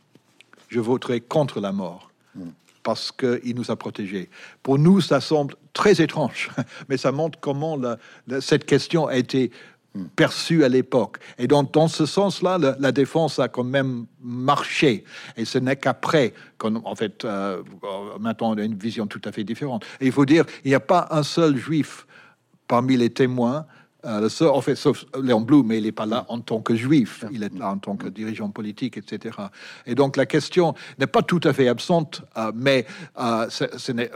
je 0.68 0.80
voterai 0.80 1.20
contre 1.20 1.60
la 1.60 1.72
mort. 1.72 2.10
Mm. 2.34 2.50
Parce 2.84 3.12
qu'il 3.12 3.54
nous 3.54 3.70
a 3.70 3.76
protégés. 3.76 4.28
Pour 4.60 4.76
nous, 4.76 5.00
ça 5.00 5.20
semble 5.20 5.54
très 5.72 6.02
étrange, 6.02 6.50
mais 6.88 6.96
ça 6.96 7.12
montre 7.12 7.38
comment 7.40 7.78
cette 8.40 8.66
question 8.66 9.06
a 9.06 9.16
été 9.16 9.52
perçu 10.16 10.64
à 10.64 10.68
l'époque. 10.68 11.18
Et 11.38 11.46
donc, 11.46 11.72
dans 11.72 11.88
ce 11.88 12.06
sens-là, 12.06 12.58
la, 12.78 12.92
défense 12.92 13.38
a 13.38 13.48
quand 13.48 13.64
même 13.64 14.06
marché. 14.22 15.04
Et 15.36 15.44
ce 15.44 15.58
n'est 15.58 15.76
qu'après 15.76 16.32
qu'en 16.58 16.94
fait, 16.94 17.24
euh, 17.24 17.62
maintenant, 18.18 18.52
on 18.52 18.58
a 18.58 18.62
une 18.62 18.76
vision 18.76 19.06
tout 19.06 19.20
à 19.24 19.32
fait 19.32 19.44
différente. 19.44 19.84
Et 20.00 20.06
il 20.06 20.12
faut 20.12 20.24
dire, 20.24 20.44
il 20.64 20.68
n'y 20.68 20.74
a 20.74 20.80
pas 20.80 21.08
un 21.10 21.22
seul 21.22 21.56
juif 21.56 22.06
parmi 22.68 22.96
les 22.96 23.10
témoins. 23.10 23.66
Euh, 24.04 24.20
le 24.20 24.28
seul, 24.28 24.48
en 24.48 24.60
fait, 24.60 24.74
sauf 24.74 25.04
Léon 25.20 25.42
Blum, 25.42 25.66
mais 25.66 25.78
il 25.78 25.84
n'est 25.84 25.92
pas 25.92 26.06
là 26.06 26.24
en 26.28 26.40
tant 26.40 26.60
que 26.60 26.74
juif, 26.74 27.24
il 27.30 27.42
est 27.42 27.54
là 27.54 27.70
en 27.70 27.78
tant 27.78 27.96
que 27.96 28.08
dirigeant 28.08 28.50
politique, 28.50 28.96
etc. 28.96 29.36
Et 29.86 29.94
donc 29.94 30.16
la 30.16 30.26
question 30.26 30.74
n'est 30.98 31.06
pas 31.06 31.22
tout 31.22 31.40
à 31.44 31.52
fait 31.52 31.68
absente, 31.68 32.22
euh, 32.36 32.50
mais 32.54 32.84
ce 33.16 33.92
n'est 33.92 34.10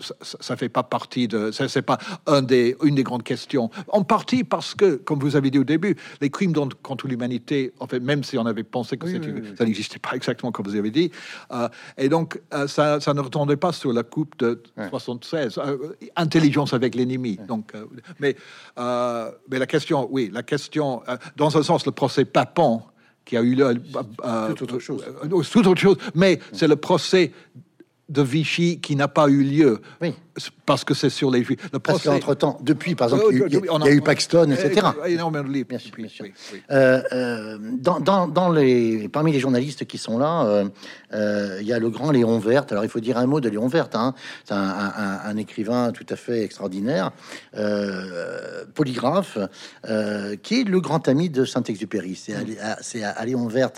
ça, 0.00 0.54
ne 0.54 0.58
fait 0.58 0.68
pas 0.68 0.82
partie 0.82 1.28
de, 1.28 1.50
ça 1.50 1.68
c'est 1.68 1.82
pas 1.82 1.98
un 2.26 2.42
des, 2.42 2.76
une 2.82 2.94
des 2.94 3.02
grandes 3.02 3.22
questions. 3.22 3.70
En 3.88 4.02
partie 4.02 4.44
parce 4.44 4.74
que, 4.74 4.96
comme 4.96 5.18
vous 5.18 5.36
avez 5.36 5.50
dit 5.50 5.58
au 5.58 5.64
début, 5.64 5.96
les 6.20 6.30
crimes 6.30 6.52
contre 6.82 7.08
l'humanité, 7.08 7.72
en 7.80 7.86
fait, 7.86 8.00
même 8.00 8.24
si 8.24 8.38
on 8.38 8.46
avait 8.46 8.62
pensé 8.62 8.96
que 8.96 9.06
ça 9.56 9.64
n'existait 9.64 9.98
pas 9.98 10.12
exactement 10.14 10.52
comme 10.52 10.66
vous 10.66 10.76
avez 10.76 10.90
dit, 10.90 11.10
euh, 11.52 11.68
et 11.98 12.08
donc 12.08 12.40
euh, 12.52 12.66
ça, 12.66 13.00
ça, 13.00 13.14
ne 13.14 13.20
retournait 13.20 13.56
pas 13.56 13.72
sur 13.72 13.92
la 13.92 14.02
coupe 14.02 14.36
de 14.38 14.62
76, 14.90 15.58
euh, 15.58 15.96
intelligence 16.16 16.74
avec 16.74 16.94
l'ennemi. 16.94 17.38
Donc, 17.48 17.72
mais, 18.20 18.36
mais 18.76 19.58
la 19.58 19.66
question, 19.66 20.08
oui, 20.10 20.30
la 20.32 20.42
question, 20.42 21.02
dans 21.36 21.56
un 21.56 21.62
sens, 21.62 21.86
le 21.86 21.92
procès 21.92 22.24
Papon 22.24 22.82
qui 23.24 23.36
a 23.36 23.42
eu 23.42 23.54
lieu, 23.54 23.82
autre 24.60 24.78
chose, 24.78 25.04
toute 25.50 25.66
autre 25.66 25.80
chose, 25.80 25.96
mais 26.14 26.38
c'est 26.52 26.68
le 26.68 26.76
procès 26.76 27.32
de 28.08 28.22
Vichy 28.22 28.80
qui 28.80 28.96
n'a 28.96 29.08
pas 29.08 29.28
eu 29.28 29.42
lieu. 29.42 29.80
Oui. 30.02 30.14
Parce 30.66 30.82
que 30.84 30.94
c'est 30.94 31.10
sur 31.10 31.30
les 31.30 31.44
juifs. 31.44 31.60
Le 31.72 31.78
Parce 31.78 32.00
procès- 32.02 32.08
qu'entre-temps, 32.10 32.58
depuis, 32.60 32.96
par 32.96 33.06
exemple, 33.06 33.22
Oh, 33.26 33.30
il 33.32 33.38
y 33.38 33.88
a, 33.88 33.90
eu 33.92 34.00
Paxton, 34.00 34.50
etc. 34.50 34.84
Eh, 35.06 35.12
énormément 35.12 35.44
de 35.48 35.52
livres. 35.52 35.68
Bien 35.68 35.78
sûr, 35.78 35.92
bien 35.96 36.08
sûr. 36.08 36.24
oui, 36.24 36.32
oui. 36.52 36.60
Euh, 36.72 37.00
euh, 37.12 37.58
dans, 37.80 38.00
dans, 38.00 38.26
dans 38.26 38.50
les, 38.50 39.08
parmi 39.08 39.30
les 39.32 39.38
journalistes 39.38 39.84
qui 39.86 39.96
sont 39.96 40.18
là, 40.18 40.44
euh, 40.44 40.64
euh, 41.12 41.58
il 41.60 41.66
y 41.68 41.72
a 41.72 41.78
le 41.78 41.88
grand 41.88 42.10
Léon 42.10 42.38
Vert. 42.40 42.64
Alors, 42.70 42.82
il 42.84 42.90
faut 42.90 42.98
dire 42.98 43.16
un 43.16 43.26
mot 43.26 43.40
de 43.40 43.48
Léon 43.48 43.68
Vert. 43.68 43.88
Hein. 43.94 44.12
C'est 44.44 44.54
un, 44.54 44.58
un- 44.58 44.92
un- 44.96 45.20
un 45.24 45.36
écrivain 45.36 45.92
tout 45.92 46.06
à 46.10 46.16
fait 46.16 46.42
extraordinaire, 46.42 47.12
euh, 47.56 48.64
polygraphe, 48.74 49.38
euh, 49.88 50.36
qui 50.36 50.60
est 50.62 50.64
le 50.64 50.80
grand 50.80 51.06
ami 51.08 51.30
de 51.30 51.44
Saint-Exupéry. 51.44 52.16
C'est 52.16 52.34
à, 53.04 53.10
à- 53.10 53.24
Léon 53.24 53.46
Vert 53.46 53.70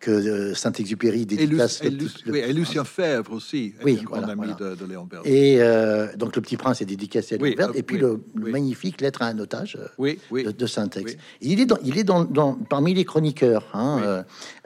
que 0.00 0.10
euh, 0.10 0.54
Saint-Exupéry 0.54 1.22
Et, 1.22 1.24
dédicace 1.24 1.80
et 1.82 1.90
le 1.90 2.06
oui, 2.26 2.38
et 2.40 2.52
Lucien 2.52 2.84
Fèvre 2.84 3.32
aussi, 3.32 3.74
Oui, 3.84 3.98
un 4.00 4.04
grand 4.04 4.18
voilà, 4.20 4.32
ami. 4.32 4.54
De, 4.58 4.74
de 4.74 4.84
Léon. 4.84 5.08
Et 5.24 5.56
euh, 5.60 6.14
donc 6.16 6.36
le 6.36 6.42
petit 6.42 6.56
prince 6.56 6.82
est 6.82 6.84
dédicacé 6.86 7.36
à 7.36 7.38
Oui, 7.40 7.50
Léon 7.50 7.56
Vert. 7.58 7.68
euh, 7.70 7.72
et 7.78 7.82
puis 7.82 7.96
oui, 7.96 8.02
le, 8.02 8.20
le 8.34 8.44
oui. 8.46 8.50
magnifique 8.52 9.00
lettre 9.00 9.22
à 9.22 9.26
un 9.26 9.38
otage. 9.38 9.78
Oui, 9.98 10.18
oui. 10.30 10.44
de, 10.44 10.50
de 10.50 10.66
Saint-Ex. 10.66 11.12
Oui. 11.12 11.18
Il 11.40 11.60
est, 11.60 11.66
dans, 11.66 11.78
il 11.84 11.96
est 11.98 12.04
dans, 12.04 12.24
dans- 12.24 12.54
parmi 12.54 12.92
les 12.94 13.04
chroniqueurs. 13.04 13.66
hein, 13.74 13.96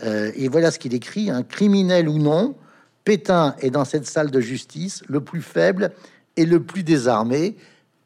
Oui. 0.02 0.06
euh, 0.06 0.32
et 0.34 0.48
voilà 0.48 0.70
ce 0.70 0.78
qu'il 0.78 0.94
écrit 0.94 1.30
un 1.30 1.42
criminel 1.42 2.08
ou 2.08 2.18
non, 2.18 2.56
Pétain 3.04 3.54
est 3.60 3.70
dans 3.70 3.84
cette 3.84 4.06
salle 4.06 4.30
de 4.30 4.40
justice 4.40 5.02
le 5.08 5.20
plus 5.20 5.42
faible 5.42 5.92
et 6.36 6.44
le 6.46 6.62
plus 6.62 6.82
désarmé. 6.82 7.56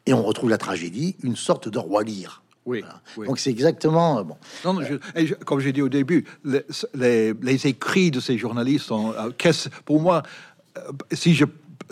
Et 0.07 0.13
on 0.15 0.23
retrouve 0.23 0.51
la 0.51 0.59
tragédie, 0.59 1.17
une 1.23 1.37
sorte 1.37 1.69
de 1.69 1.79
roi 1.79 2.03
lyre. 2.03 2.42
Oui, 2.65 2.81
Voilà. 2.81 3.01
oui. 3.17 3.27
Donc 3.27 3.39
c'est 3.41 3.51
exactement 3.51 4.19
euh, 4.19 4.23
bon. 4.23 4.37
Non, 4.65 4.75
non, 4.75 4.83
je- 4.83 4.95
et 5.21 5.27
je- 5.27 5.35
comme 5.35 5.59
j'ai 5.61 5.73
dit 5.73 5.83
au 5.83 5.89
début, 5.89 6.25
les, 6.45 6.63
les- 6.95 7.35
les 7.43 7.67
écrits 7.67 8.11
de 8.13 8.21
ces 8.21 8.39
journalistes 8.39 8.87
sont, 8.87 9.13
euh, 9.15 9.31
pour 9.85 10.01
moi, 10.01 10.23
euh, 10.79 10.81
si 11.11 11.35
je 11.35 11.45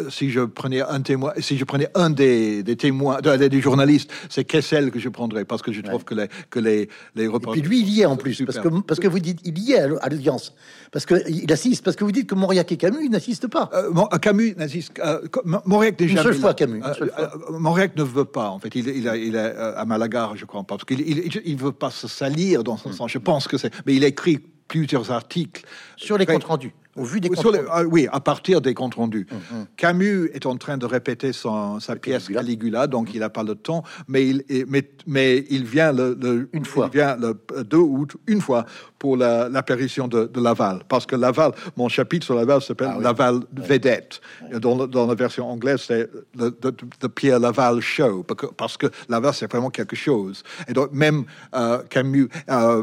si 0.09 0.31
je 0.31 0.41
prenais 0.41 0.81
un 0.81 1.01
témoin, 1.03 1.33
si 1.39 1.59
je 1.59 1.65
prenais 1.65 1.89
un 1.95 2.11
des, 2.11 2.63
des 2.63 2.77
témoins, 2.77 3.21
de- 3.21 3.49
des 3.49 3.61
journalistes, 3.61 4.11
c'est 4.29 4.45
Kessel 4.45 4.91
que 4.91 4.99
je 4.99 5.09
prendrais 5.09 5.45
parce 5.45 5.61
que 5.63 5.73
je 5.73 5.81
trouve 5.83 6.05
que 6.05 6.15
les 6.15 6.29
que 6.49 6.59
les 6.59 6.89
les 7.15 7.25
Et 7.27 7.29
puis 7.53 7.61
lui, 7.61 7.81
il 7.81 7.89
y 7.91 8.01
est 8.03 8.07
en 8.07 8.17
plus, 8.17 8.43
parce 8.45 8.59
que, 8.59 8.69
parce 8.83 9.01
que 9.01 9.09
vous 9.09 9.19
dites, 9.19 9.41
il 9.45 9.59
y 9.59 9.73
est 9.73 9.81
à 9.81 10.09
l'audience, 10.09 10.55
parce 10.93 11.05
que 11.07 11.15
il 11.29 11.53
assiste, 11.53 11.85
parce 11.85 11.97
que 11.97 12.05
vous 12.05 12.13
dites 12.13 12.29
que 12.29 12.35
Mauriac 12.35 12.71
et 12.73 12.77
Camus 12.77 13.09
n'assistent 13.09 13.49
pas. 13.49 13.69
Euh, 13.75 13.91
Mon- 13.93 14.07
Camus 14.07 14.55
n'assiste. 14.57 14.93
Euh, 15.05 15.21
Mauriac 15.67 15.97
déjà. 15.97 16.19
Une 16.19 16.23
seule 16.23 16.35
fois, 16.35 16.55
Camus, 16.55 16.79
une 16.79 16.85
euh, 16.85 16.95
seule 16.95 17.11
fois. 17.11 17.31
euh, 17.51 17.59
Mauriac 17.59 17.97
ne 17.97 18.03
veut 18.03 18.25
pas. 18.25 18.49
En 18.51 18.59
fait, 18.59 18.75
il, 18.75 18.89
est- 18.89 18.97
il, 18.97 19.09
a- 19.09 19.17
il 19.17 19.35
est 19.35 19.39
euh, 19.39 19.77
à 19.77 19.85
Malaga, 19.85 20.31
je 20.37 20.45
crois, 20.45 20.63
parce 20.65 20.85
qu'il 20.85 21.01
il, 21.01 21.31
il- 21.45 21.57
veut 21.57 21.73
pas 21.73 21.91
se 21.91 22.09
salir 22.09 22.65
dans 22.65 22.77
son 22.77 22.93
sens. 22.93 23.11
Je 23.11 23.19
pense 23.19 23.47
que 23.49 23.59
c'est. 23.59 23.71
Mais 23.87 23.95
il 23.95 24.05
écrit 24.05 24.39
plusieurs 24.69 25.11
articles 25.11 25.65
sur 25.97 26.17
les 26.17 26.25
comptes 26.27 26.45
rendus, 26.45 26.73
au 26.97 27.05
vu 27.05 27.21
des 27.21 27.35
Sur 27.37 27.53
les- 27.53 27.61
ah 27.71 27.83
oui, 27.85 28.09
à 28.11 28.21
partir 28.21 28.61
des 28.61 28.75
comptes 28.75 28.95
rendus. 28.97 29.27
Hum, 29.31 29.67
Camus 29.77 30.29
est 30.35 30.45
en 30.47 30.57
train 30.57 30.77
de 30.77 30.87
répéter 30.87 31.33
son, 31.33 31.79
sa 31.81 31.97
pièce 31.97 32.25
Caligula. 32.29 32.41
Caligula, 32.41 32.87
donc 32.87 33.15
il 33.15 33.21
n'a 33.21 33.31
pas 33.31 33.43
le 33.45 33.55
temps, 33.55 33.83
mais 34.09 34.27
il, 34.27 34.45
mais, 34.69 34.89
mais 35.07 35.45
il 35.51 35.65
vient 35.65 35.93
le, 35.93 36.17
le- 36.21 36.49
Une 36.53 36.65
fois. 36.65 36.91
Il 36.93 36.97
vient 36.99 37.17
le 37.17 37.35
2 37.65 37.77
août, 37.77 38.17
une 38.27 38.41
fois, 38.41 38.67
pour 38.99 39.17
la- 39.17 39.49
l'apparition 39.49 40.09
de, 40.09 40.27
de 40.27 40.41
Laval. 40.41 40.81
Parce 40.89 41.07
que 41.07 41.17
Laval, 41.17 41.53
mon 41.77 41.89
chapitre 41.89 42.27
sur 42.27 42.35
Laval 42.35 42.61
s'appelle 42.61 42.89
Ah 42.91 42.97
oui. 42.99 43.05
Laval 43.05 43.41
Vedette. 43.57 44.21
Et 44.53 44.59
Dans, 44.59 44.87
dans 44.87 45.07
la 45.07 45.15
version 45.15 45.49
anglaise, 45.49 45.81
c'est 45.87 46.11
the 46.37 47.09
Pierre 47.09 47.39
Laval 47.41 47.81
Show, 47.81 48.23
parce 48.25 48.41
que, 48.41 48.47
parce 48.47 48.77
que 48.77 48.87
Laval, 49.09 49.33
c'est 49.35 49.51
vraiment 49.51 49.71
quelque 49.71 49.97
chose. 49.97 50.43
Et 50.69 50.73
donc, 50.73 50.93
même 50.93 51.25
euh, 51.55 51.83
Camus, 51.89 52.29
euh, 52.51 52.83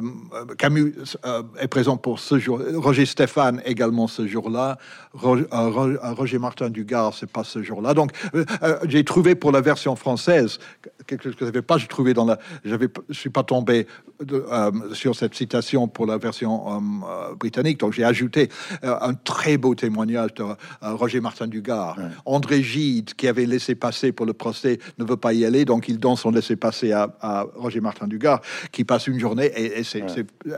Camus 0.57 0.93
euh, 1.25 1.43
est 1.59 1.67
présent 1.67 1.97
pour 1.97 2.19
ce 2.19 2.39
jour. 2.39 2.61
Roger 2.75 3.05
Stéphane 3.05 3.61
également 3.65 4.06
ce 4.07 4.27
jour-là. 4.27 4.77
Roger, 5.13 5.45
euh, 5.53 5.97
euh, 6.03 6.13
Roger 6.13 6.39
Martin 6.39 6.69
Dugard, 6.69 7.13
c'est 7.13 7.29
pas 7.31 7.43
ce 7.43 7.61
jour-là. 7.63 7.93
Donc, 7.93 8.11
euh, 8.35 8.45
j'ai 8.87 9.03
trouvé 9.03 9.35
pour 9.35 9.51
la 9.51 9.61
version 9.61 9.95
française 9.95 10.59
quelque 11.05 11.23
chose 11.23 11.33
que 11.35 11.41
je 11.41 11.45
n'avais 11.45 11.61
pas 11.61 11.77
trouvé 11.79 12.13
dans 12.13 12.25
la. 12.25 12.37
J'avais, 12.65 12.87
pas- 12.87 13.01
je 13.09 13.17
suis 13.19 13.29
pas 13.29 13.43
tombé 13.43 13.87
de- 14.23 14.45
euh, 14.51 14.71
sur 14.93 15.15
cette 15.15 15.35
citation 15.35 15.87
pour 15.87 16.05
la 16.05 16.17
version 16.17 16.81
euh, 17.07 17.35
britannique. 17.35 17.79
Donc, 17.79 17.93
j'ai 17.93 18.03
ajouté 18.03 18.49
un 18.83 19.13
très 19.13 19.57
beau 19.57 19.75
témoignage 19.75 20.33
de 20.35 20.43
Roger 20.81 21.21
Martin 21.21 21.47
Dugard. 21.47 21.97
André 22.25 22.61
Gide, 22.63 23.13
qui 23.13 23.27
avait 23.27 23.45
laissé 23.45 23.75
passer 23.75 24.11
pour 24.11 24.25
le 24.25 24.33
procès, 24.33 24.79
ne 24.97 25.05
veut 25.05 25.17
pas 25.17 25.33
y 25.33 25.45
aller, 25.45 25.65
donc 25.65 25.87
il 25.87 25.99
donne 25.99 26.15
son 26.15 26.31
laissé 26.31 26.55
passer 26.55 26.91
à, 26.91 27.15
à 27.21 27.45
Roger 27.55 27.79
Martin 27.81 28.07
Dugard, 28.07 28.41
qui 28.71 28.83
passe 28.83 29.07
une 29.07 29.19
journée 29.19 29.51
et, 29.55 29.79
et 29.79 29.83
c'est, 29.83 30.03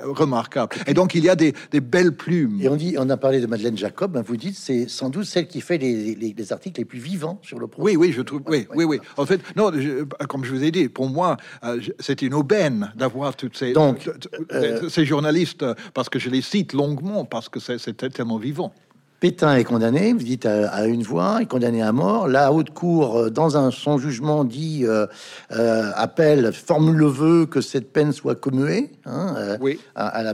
remarquable. 0.04 0.76
Et 0.88 0.94
donc, 0.94 1.16
il 1.16 1.24
y 1.24 1.30
a 1.30 1.36
des, 1.36 1.54
des 1.72 1.82
belles 1.82 2.16
plumes. 2.16 2.60
Et 2.62 2.70
on 2.70 2.76
dit, 2.76 2.96
on 2.98 3.10
a 3.10 3.18
parlé 3.30 3.42
de 3.42 3.46
Madeleine 3.46 3.78
Jacob, 3.78 4.14
ben, 4.14 4.24
vous 4.24 4.38
dites, 4.38 4.56
c'est 4.58 4.88
sans 4.90 5.10
doute 5.12 5.26
celle 5.26 5.48
qui 5.48 5.62
fait 5.62 5.78
les, 5.78 6.16
les- 6.16 6.34
les 6.36 6.52
articles 6.52 6.82
les 6.82 6.86
plus 6.86 6.98
vivants 6.98 7.38
sur 7.44 7.60
le 7.60 7.68
procès. 7.68 7.86
Oui, 7.92 7.96
oui, 7.96 8.12
je 8.12 8.24
trouve. 8.24 8.42
Oui, 8.48 8.68
oui, 8.74 8.86
oui. 8.86 9.00
En 9.18 9.26
fait, 9.28 9.40
non, 9.56 9.72
je- 9.72 10.04
comme 10.28 10.44
je 10.44 10.52
vous 10.52 10.64
ai 10.64 10.72
dit, 10.72 10.90
pour 10.90 11.08
moi, 11.10 11.38
euh, 11.64 11.80
c'était 12.00 12.26
une 12.26 12.34
aubaine 12.34 12.92
d'avoir 12.96 13.36
toutes 13.36 13.56
ces, 13.56 13.74
Donc, 13.74 14.00
t- 14.00 14.90
ces 14.90 15.06
journalistes, 15.06 15.62
euh, 15.62 15.76
parce 15.94 16.10
que 16.10 16.18
je 16.18 16.32
les 16.32 16.42
cite 16.42 16.74
longuement, 16.74 17.24
parce 17.24 17.50
que 17.50 17.60
c'est- 17.60 17.78
tellement 18.10 18.38
vivant. 18.40 18.74
Pétain 19.20 19.58
est 19.58 19.66
condamné, 19.66 20.14
vous 20.14 20.20
dites 20.24 20.46
à, 20.46 20.70
à 20.70 20.86
une 20.86 21.04
voix, 21.04 21.42
est 21.42 21.46
condamné 21.46 21.82
à 21.82 21.92
mort. 21.92 22.30
La 22.30 22.54
haute 22.54 22.70
cour, 22.70 23.18
euh, 23.18 23.30
dans 23.30 23.58
un, 23.58 23.70
son 23.70 23.98
jugement, 23.98 24.46
dit 24.46 24.86
euh, 24.86 25.08
euh, 25.52 25.92
appelle, 25.96 26.54
formule 26.54 26.96
le 26.96 27.08
vœu 27.08 27.46
que 27.46 27.60
cette 27.60 27.92
peine 27.92 28.14
soit 28.14 28.36
commuée 28.36 28.92
hein, 29.06 29.36
euh, 29.38 29.58
Oui. 29.60 29.78
à, 29.94 30.08
à 30.08 30.24
la 30.24 30.34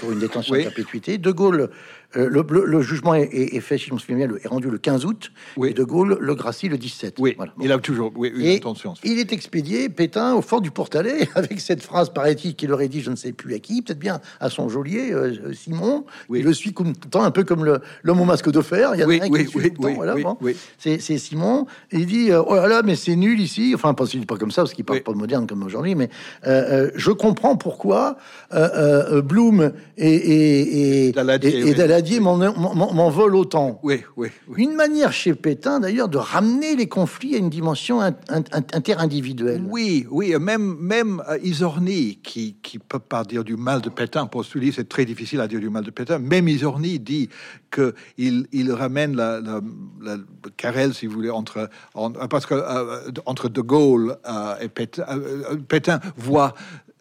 pour 0.00 0.10
une 0.10 0.20
détention 0.20 0.54
Oui. 0.54 0.60
à 0.62 0.62
perpétuité. 0.70 1.18
De 1.18 1.30
Gaulle, 1.32 1.60
euh, 1.60 1.66
le, 2.16 2.44
le- 2.48 2.64
le 2.64 2.82
jugement 2.82 3.14
est, 3.14 3.22
est- 3.32 3.56
est 3.56 3.60
fait, 3.60 3.78
si 3.78 3.86
je 3.86 3.94
me 3.94 3.98
souviens 3.98 4.16
bien, 4.16 4.26
le- 4.26 4.44
est 4.44 4.48
rendu 4.48 4.70
le 4.70 4.78
15 4.78 5.04
août. 5.04 5.32
Oui. 5.56 5.70
Et 5.70 5.74
De 5.74 5.84
Gaulle 5.84 6.16
le 6.20 6.34
gracie 6.34 6.68
le 6.68 6.78
17. 6.78 7.16
Oui, 7.18 7.34
Voilà. 7.36 7.52
il 7.60 7.70
a 7.72 7.78
toujours 7.78 8.12
oui, 8.16 8.32
Et 8.40 8.54
l'intention. 8.54 8.94
il 9.04 9.18
est 9.18 9.32
expédié, 9.32 9.88
Pétain, 9.88 10.34
au 10.34 10.42
fort 10.42 10.60
du 10.60 10.70
Portalet, 10.70 11.28
avec 11.34 11.60
cette 11.60 11.82
phrase, 11.82 12.10
paraît-il, 12.10 12.54
qu'il 12.54 12.72
aurait 12.72 12.88
dit, 12.88 13.00
je 13.00 13.10
ne 13.10 13.16
sais 13.16 13.32
plus 13.32 13.54
à 13.54 13.58
qui, 13.58 13.82
peut-être 13.82 13.98
bien 13.98 14.20
à 14.40 14.50
son 14.50 14.68
geôlier, 14.68 15.12
euh, 15.12 15.52
Simon. 15.54 16.04
Oui. 16.28 16.40
Il 16.40 16.44
le 16.44 16.52
suit 16.54 16.72
comme, 16.72 16.92
tout 16.94 17.00
le 17.06 17.10
temps, 17.10 17.22
un 17.24 17.30
peu 17.30 17.44
comme 17.44 17.64
le- 17.64 17.80
l'homme 18.02 18.20
au 18.20 18.24
masque 18.24 18.50
de 18.50 18.60
fer. 18.60 18.92
Il 18.94 19.00
y 19.00 19.04
en 19.04 19.06
a 19.06 19.08
Oui, 19.08 19.20
un 19.22 19.28
qui 19.28 19.46
suit 19.48 19.58
oui, 19.58 19.62
tout 19.72 19.82
le 19.82 19.82
temps, 19.82 19.82
oui, 19.88 19.94
voilà, 19.94 20.14
oui, 20.14 20.22
bon. 20.22 20.36
oui. 20.40 20.56
C'est 20.78 20.98
Simon. 21.18 21.66
Il 21.92 22.06
dit, 22.06 22.30
euh, 22.30 22.42
oh 22.46 22.54
là 22.54 22.68
là, 22.68 22.82
mais 22.84 22.96
c'est 22.96 23.16
nul 23.16 23.40
ici. 23.40 23.72
Enfin, 23.74 23.94
pas, 23.94 24.04
pas 24.26 24.36
comme 24.36 24.50
ça, 24.50 24.62
parce 24.62 24.74
qu'il 24.74 24.84
parle 24.84 24.98
Oui. 24.98 25.02
pas 25.04 25.12
moderne 25.12 25.46
comme 25.46 25.62
aujourd'hui, 25.62 25.94
mais 25.94 26.08
euh, 26.46 26.84
euh, 26.86 26.90
je 26.94 27.10
comprends 27.10 27.56
pourquoi 27.56 28.16
euh, 28.52 28.68
euh, 29.18 29.22
Bloom 29.22 29.72
et, 29.96 30.06
et, 30.14 31.08
et, 31.08 31.12
Daladier, 31.12 31.58
et- 31.58 31.64
oui. 31.64 31.74
Daladier 32.04 32.20
m'en- 32.20 32.36
m'en 32.36 32.92
m'en 32.92 33.10
veulent 33.10 33.34
autant. 33.36 33.80
Oui, 33.82 34.02
oui, 34.16 34.28
oui. 34.48 34.62
Une 34.62 34.74
manière 34.74 35.12
chez 35.12 35.34
Pétain, 35.34 35.80
d'ailleurs, 35.80 36.08
de 36.08 36.18
ramener 36.18 36.76
les 36.76 36.86
conflits 36.86 37.34
à 37.34 37.38
une 37.38 37.48
dimension 37.50 38.00
in- 38.00 38.14
in- 38.28 38.42
interindividuelle. 38.74 39.64
Oui, 39.68 40.06
oui, 40.10 40.34
même, 40.38 40.76
même 40.78 41.22
euh, 41.28 41.38
Isorni, 41.42 42.18
qui 42.22 42.56
qui 42.62 42.78
peut 42.78 42.98
pas 42.98 43.24
dire 43.24 43.42
du 43.44 43.56
mal 43.56 43.80
de 43.80 43.88
Pétain, 43.88 44.26
pour 44.26 44.44
celui 44.44 44.72
c'est 44.72 44.88
très 44.88 45.04
difficile 45.06 45.40
à 45.40 45.48
dire 45.48 45.60
du 45.60 45.70
mal 45.70 45.84
de 45.84 45.90
Pétain, 45.90 46.18
même 46.18 46.46
Isorni 46.48 46.98
dit 46.98 47.28
que 47.70 47.94
il, 48.18 48.46
ramène 48.72 49.16
la, 49.16 49.40
la, 49.40 49.60
la 50.02 50.16
querelle, 50.56 50.94
si 50.94 51.06
vous 51.06 51.14
voulez, 51.14 51.30
entre, 51.30 51.68
en- 51.94 52.10
parce 52.12 52.46
que 52.46 52.54
euh, 52.54 53.10
entre 53.26 53.48
De 53.48 53.60
Gaulle 53.62 54.16
euh, 54.28 54.54
et 54.60 54.68
Pétain, 54.68 55.04
euh, 55.08 55.56
Pétain 55.68 56.00
voit 56.16 56.54
euh, 56.54 56.92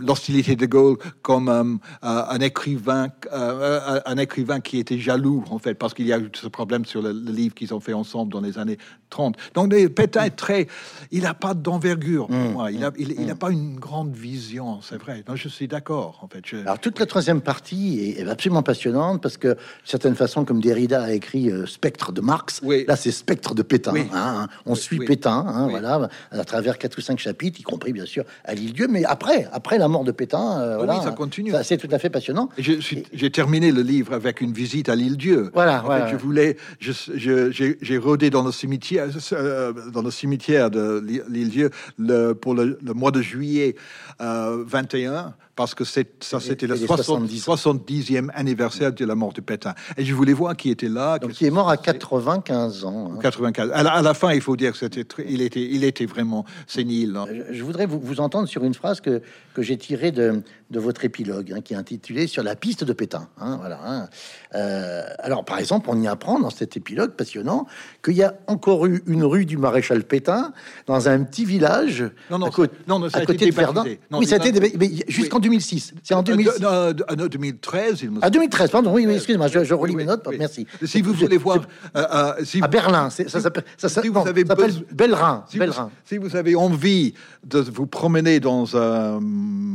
l'hostilité 0.00 0.56
de 0.56 0.66
Gaulle 0.66 0.96
comme 1.22 1.48
euh, 1.48 1.62
euh, 2.04 2.22
un 2.28 2.40
écrivain 2.40 3.08
euh, 3.32 4.00
un 4.04 4.16
écrivain 4.16 4.60
qui 4.60 4.78
était 4.78 4.98
jaloux 4.98 5.44
en 5.50 5.58
fait 5.58 5.74
parce 5.74 5.94
qu'il 5.94 6.06
y 6.06 6.12
a 6.12 6.18
eu 6.18 6.30
ce 6.34 6.48
problème 6.48 6.84
sur 6.84 7.02
le, 7.02 7.12
le 7.12 7.32
livre 7.32 7.54
qu'ils 7.54 7.74
ont 7.74 7.80
fait 7.80 7.92
ensemble 7.92 8.32
dans 8.32 8.40
les 8.40 8.58
années 8.58 8.78
30 9.10 9.36
donc 9.54 9.74
Pétain 9.94 10.24
est 10.24 10.36
très 10.36 10.66
il 11.10 11.22
n'a 11.22 11.34
pas 11.34 11.54
d'envergure 11.54 12.26
pour 12.26 12.36
moi 12.36 12.70
il 12.70 12.84
a 12.84 12.90
il, 12.98 13.12
il 13.20 13.30
a 13.30 13.34
pas 13.34 13.50
une 13.50 13.76
grande 13.78 14.14
vision 14.14 14.80
c'est 14.82 14.96
vrai 14.96 15.24
non 15.28 15.36
je 15.36 15.48
suis 15.48 15.68
d'accord 15.68 16.20
en 16.22 16.28
fait 16.28 16.42
Je- 16.44 16.56
Alors 16.58 16.78
toute 16.78 16.98
la 16.98 17.06
troisième 17.06 17.40
partie 17.40 18.14
est, 18.18 18.28
absolument 18.28 18.62
passionnante 18.62 19.22
parce 19.22 19.36
que, 19.36 19.48
de 19.48 19.56
certaine 19.84 20.14
façon, 20.14 20.44
comme 20.44 20.60
Derrida 20.60 21.02
a 21.02 21.12
écrit 21.12 21.50
euh, 21.50 21.66
Spectre 21.66 22.12
de 22.12 22.20
Marx, 22.20 22.60
Oui. 22.62 22.84
là 22.88 22.96
c'est 22.96 23.10
Spectre 23.10 23.54
de 23.54 23.62
Pétain. 23.62 23.92
Oui. 23.92 24.06
hein, 24.12 24.44
hein. 24.44 24.48
On 24.64 24.74
suit. 24.74 24.98
Pétain, 25.04 25.44
hein, 25.46 25.68
voilà, 25.68 26.08
à 26.30 26.44
travers 26.44 26.78
quatre 26.78 26.96
ou 26.98 27.00
cinq 27.00 27.18
chapitres, 27.18 27.60
y 27.60 27.62
compris 27.62 27.92
bien 27.92 28.06
sûr 28.06 28.24
à 28.44 28.54
l'île-dieu. 28.54 28.86
Mais 28.92 29.04
après, 29.04 29.48
après 29.52 29.78
la 29.78 29.88
mort 29.88 30.04
de 30.04 30.12
Pétain, 30.12 30.60
euh, 30.60 30.86
oui, 30.86 30.94
ça 31.02 31.10
continue. 31.12 31.52
C'est 31.64 31.78
tout 31.78 31.88
à 31.90 31.98
fait 31.98 32.10
passionnant. 32.10 32.48
J'ai 32.58 33.30
terminé 33.30 33.72
le 33.72 33.82
livre 33.82 34.12
avec 34.12 34.40
une 34.40 34.52
visite 34.52 34.88
à 34.88 34.94
l'île 34.94 35.16
Dieu. 35.16 35.50
Voilà, 35.54 35.80
En 35.80 35.86
voilà. 35.86 36.06
fait, 36.06 36.12
je 36.12 36.16
voulais, 36.16 36.56
j'ai 36.78 37.98
rôdé 37.98 38.30
dans 38.30 38.42
le 38.42 38.52
cimetière, 38.52 39.06
euh, 39.32 39.72
dans 39.90 40.02
le 40.02 40.10
cimetière 40.10 40.70
de 40.70 41.02
l'île 41.04 41.24
l'île 41.28 41.48
Dieu 41.48 41.70
le, 41.98 42.32
pour 42.34 42.54
le, 42.54 42.78
le 42.82 42.92
mois 42.92 43.10
de 43.10 43.22
juillet 43.22 43.74
euh, 44.22 44.62
21 44.66 45.34
parce 45.54 45.74
que 45.74 45.84
c'est, 45.84 46.24
ça, 46.24 46.40
c'était 46.40 46.66
le 46.66 46.74
les 46.76 46.86
70, 46.86 47.44
70e 47.46 48.30
anniversaire 48.34 48.90
de 48.92 49.04
la 49.04 49.14
mort 49.14 49.34
de 49.34 49.42
Pétain. 49.42 49.74
Et 49.98 50.04
je 50.04 50.14
voulais 50.14 50.32
voir 50.32 50.56
qui 50.56 50.70
était 50.70 50.88
là. 50.88 51.18
Donc, 51.18 51.38
il 51.40 51.46
est 51.46 51.50
mort 51.50 51.68
à 51.68 51.76
qui 51.76 51.84
s'est 51.84 51.92
passé. 51.92 51.98
95 51.98 52.84
ans. 52.86 53.12
hein. 53.14 53.18
95. 53.20 53.70
À 53.74 53.82
la, 53.82 53.92
à 53.92 54.02
la 54.02 54.14
fin, 54.14 54.32
il 54.32 54.40
faut 54.40 54.56
dire 54.56 54.72
que 54.72 54.78
c'était, 54.78 55.04
très- 55.04 55.26
il 55.28 55.42
était, 55.42 55.60
il 55.62 55.84
était 55.84 56.06
vraiment 56.06 56.46
sénile. 56.66 57.16
hein. 57.16 57.26
Je, 57.50 57.54
je 57.58 57.62
voudrais 57.64 57.84
vous, 57.84 58.00
vous 58.00 58.20
entendre 58.20 58.48
sur 58.48 58.64
une 58.64 58.72
phrase 58.74 59.00
que, 59.02 59.20
que 59.52 59.60
j'ai 59.62 59.76
tirée 59.76 60.10
de, 60.10 60.40
de 60.72 60.80
votre 60.80 61.04
épilogue, 61.04 61.52
hein, 61.54 61.60
qui 61.60 61.74
est 61.74 61.76
intitulée 61.76 62.26
Sur 62.26 62.42
la 62.42 62.56
piste 62.56 62.82
de 62.82 62.92
Pétain. 62.92 63.28
hein, 63.38 63.58
voilà, 63.60 63.78
hein. 63.84 64.08
Euh, 64.54 65.02
alors, 65.18 65.44
par 65.44 65.58
exemple, 65.58 65.88
on 65.90 66.00
y 66.00 66.08
apprend 66.08 66.40
dans 66.40 66.50
cet 66.50 66.76
épilogue 66.76 67.12
passionnant 67.12 67.66
qu'il 68.02 68.14
y 68.14 68.22
a 68.22 68.34
encore 68.46 68.86
eu 68.86 69.02
une 69.06 69.22
rue 69.24 69.44
du 69.46 69.56
maréchal 69.58 70.02
Pétain 70.04 70.52
dans 70.86 71.08
un 71.08 71.22
petit 71.24 71.44
village 71.44 72.04
Non, 72.30 72.38
non, 72.38 72.46
à, 72.46 72.50
côté- 72.50 72.74
non, 72.88 72.98
non, 72.98 73.08
ça 73.10 73.18
à 73.18 73.26
côté 73.26 73.50
de 73.50 73.54
Verdun. 73.54 73.84
Non, 74.10 74.18
oui, 74.18 74.26
ça 74.26 74.36
a 74.36 74.46
été 74.46 75.04
jusqu'en 75.08 75.38
2006. 75.38 75.94
C'est 76.02 76.14
en 76.14 76.22
2006. 76.22 76.60
Euh, 76.62 76.92
de- 76.92 77.04
euh, 77.10 77.28
2013, 77.28 78.00
il 78.02 78.10
me 78.12 78.24
À 78.24 78.30
2013, 78.30 78.70
pardon, 78.70 78.92
oui, 78.94 79.06
oui 79.06 79.14
excusez-moi, 79.14 79.48
je, 79.48 79.74
relis 79.74 79.92
oui, 79.94 79.96
mes 79.98 80.04
notes, 80.06 80.26
merci. 80.38 80.66
Si 80.84 81.02
vous 81.02 81.12
voulez 81.12 81.36
voir, 81.38 81.58
euh, 81.96 82.32
À 82.62 82.68
Berlin, 82.68 83.10
c'est- 83.10 83.28
ça 83.28 83.40
s'appelle 83.40 83.64
ça, 83.76 83.88
Si 83.88 84.08
vous 84.08 84.18
avez 84.26 84.42
ça 84.42 84.48
s'appelle 84.48 84.72
Bellerin. 84.92 85.44
si 85.48 85.58
vous, 85.58 85.64
si 86.04 86.18
vous 86.18 86.36
avez 86.36 86.54
envie 86.56 87.14
de 87.44 87.58
vous 87.60 87.86
promener 87.86 88.40
dans 88.40 88.64
euh, 88.74 89.18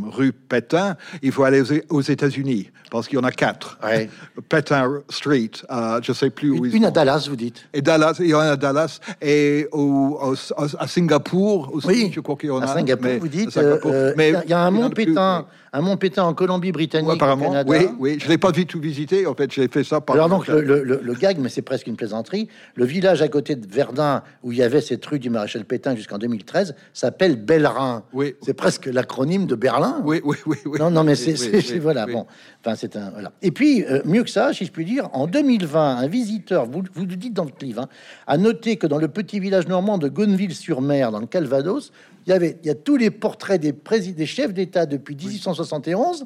rue 0.09 0.31
Pétain, 0.33 0.86
il 1.21 1.31
faut 1.31 1.43
aller 1.43 1.63
aux, 1.89 2.01
États-Unis 2.01 2.69
parce 2.91 3.07
qu'il 3.07 3.17
y 3.17 3.21
en 3.21 3.25
a 3.25 3.31
quatre. 3.31 3.77
Ouais. 3.83 4.09
Pétain 4.49 5.01
Street, 5.09 5.51
euh, 5.71 5.99
je 6.01 6.13
sais 6.13 6.29
plus 6.29 6.51
où 6.51 6.65
Une, 6.65 6.71
ils 6.71 6.75
une 6.77 6.85
à. 6.85 6.91
Dallas, 6.91 7.25
vous 7.29 7.35
dites. 7.35 7.65
Et 7.73 7.81
Dallas, 7.81 8.15
il 8.19 8.27
y 8.27 8.33
en 8.33 8.39
a 8.39 8.51
à 8.51 8.55
Dallas 8.55 8.99
et 9.21 9.67
au, 9.71 10.19
au- 10.21 10.35
à 10.79 10.88
Singapour 10.88 11.71
aussi. 11.73 11.88
Oui, 11.88 12.11
je 12.13 12.19
crois 12.21 12.35
qu'il 12.35 12.49
y 12.49 12.51
en 12.51 12.61
a. 12.61 12.65
à 12.65 12.73
Singapour, 12.75 13.05
mais- 13.05 13.17
vous 13.17 13.27
dites. 13.27 13.51
Singapour. 13.51 13.91
euh, 13.93 14.13
Mais 14.17 14.29
il 14.29 14.33
y 14.33 14.35
a- 14.35 14.43
il 14.45 14.49
y 14.49 14.53
a 14.53 14.59
un 14.59 14.71
mont 14.71 14.89
Pétain. 14.89 15.45
Un 15.78 15.82
mont 15.82 15.95
Pétain 15.95 16.23
en 16.23 16.34
Colombie-Britannique, 16.34 17.07
Ouais, 17.07 17.13
au 17.13 17.17
apparemment, 17.17 17.51
Canada. 17.51 17.69
oui, 17.71 17.88
oui, 17.99 18.17
je 18.19 18.28
l'ai 18.28 18.38
pas 18.39 18.51
du 18.51 18.65
tout 18.65 18.80
visité. 18.80 19.28
En 19.28 19.36
fait, 19.36 19.51
j'ai 19.51 19.67
fait 19.67 19.84
ça 19.84 20.01
par. 20.01 20.15
Alors 20.15 20.28
donc 20.28 20.47
le, 20.47 20.61
le- 20.61 21.13
gag, 21.13 21.38
mais 21.39 21.49
c'est 21.49 21.61
presque 21.61 21.86
une 21.88 21.95
plaisanterie. 21.95 22.47
Le 22.75 22.86
village 22.86 23.21
à 23.21 23.28
côté 23.28 23.55
de 23.55 23.67
Verdun 23.67 24.23
où 24.43 24.51
il 24.51 24.57
y 24.57 24.63
avait 24.63 24.82
cette 24.82 25.05
rue 25.05 25.19
du 25.19 25.30
maréchal 25.30 25.65
Pétain 25.65 25.95
jusqu'en 25.95 26.17
2013 26.17 26.73
s'appelle 26.93 27.36
Bellerin. 27.36 28.03
Oui. 28.13 28.36
C'est 28.41 28.53
presque 28.55 28.88
l'acronyme 28.88 29.45
de 29.45 29.53
Berlin. 29.55 30.01
Oui, 30.03 30.19
oui, 30.23 30.38
oui, 30.47 30.57
oui. 30.65 30.80
Non, 30.80 30.89
non, 30.89 31.03
mais 31.03 31.15
c'est 31.15 31.36
oui, 31.53 31.80
voilà. 31.80 32.07
Bon, 32.07 32.25
enfin 32.63 32.75
c'est 32.75 32.95
un 32.95 33.11
voilà. 33.11 33.32
Et 33.43 33.51
puis 33.51 33.84
euh, 33.86 34.01
mieux 34.05 34.23
que 34.23 34.30
ça, 34.32 34.53
si 34.53 34.65
je 34.65 34.71
puis 34.71 34.86
dire, 34.86 35.09
en 35.13 35.28
2020, 35.28 35.97
un 35.97 36.07
visiteur, 36.07 36.65
vous 36.65 36.82
vous 36.93 37.05
le 37.05 37.15
dites 37.15 37.34
dans 37.34 37.45
le 37.45 37.51
livre, 37.61 37.84
hein, 37.84 37.89
a 38.25 38.38
noté 38.38 38.78
que 38.78 38.88
dans 38.88 38.97
le 38.97 39.07
petit 39.07 39.39
village 39.39 39.67
normand 39.67 39.97
de 39.97 40.07
Gonneville-sur-Mer, 40.07 41.11
dans 41.11 41.19
le 41.19 41.28
Calvados, 41.28 41.91
il 42.28 42.32
y 42.32 42.34
avait 42.34 42.59
il 42.61 42.67
y 42.67 42.69
a 42.69 42.75
tous 42.75 42.97
les 42.97 43.09
portraits 43.09 43.59
des 43.59 43.73
présidents, 43.73 44.17
des 44.17 44.25
chefs 44.25 44.53
d'État 44.53 44.86
depuis 44.86 45.15
1871, 45.15 46.25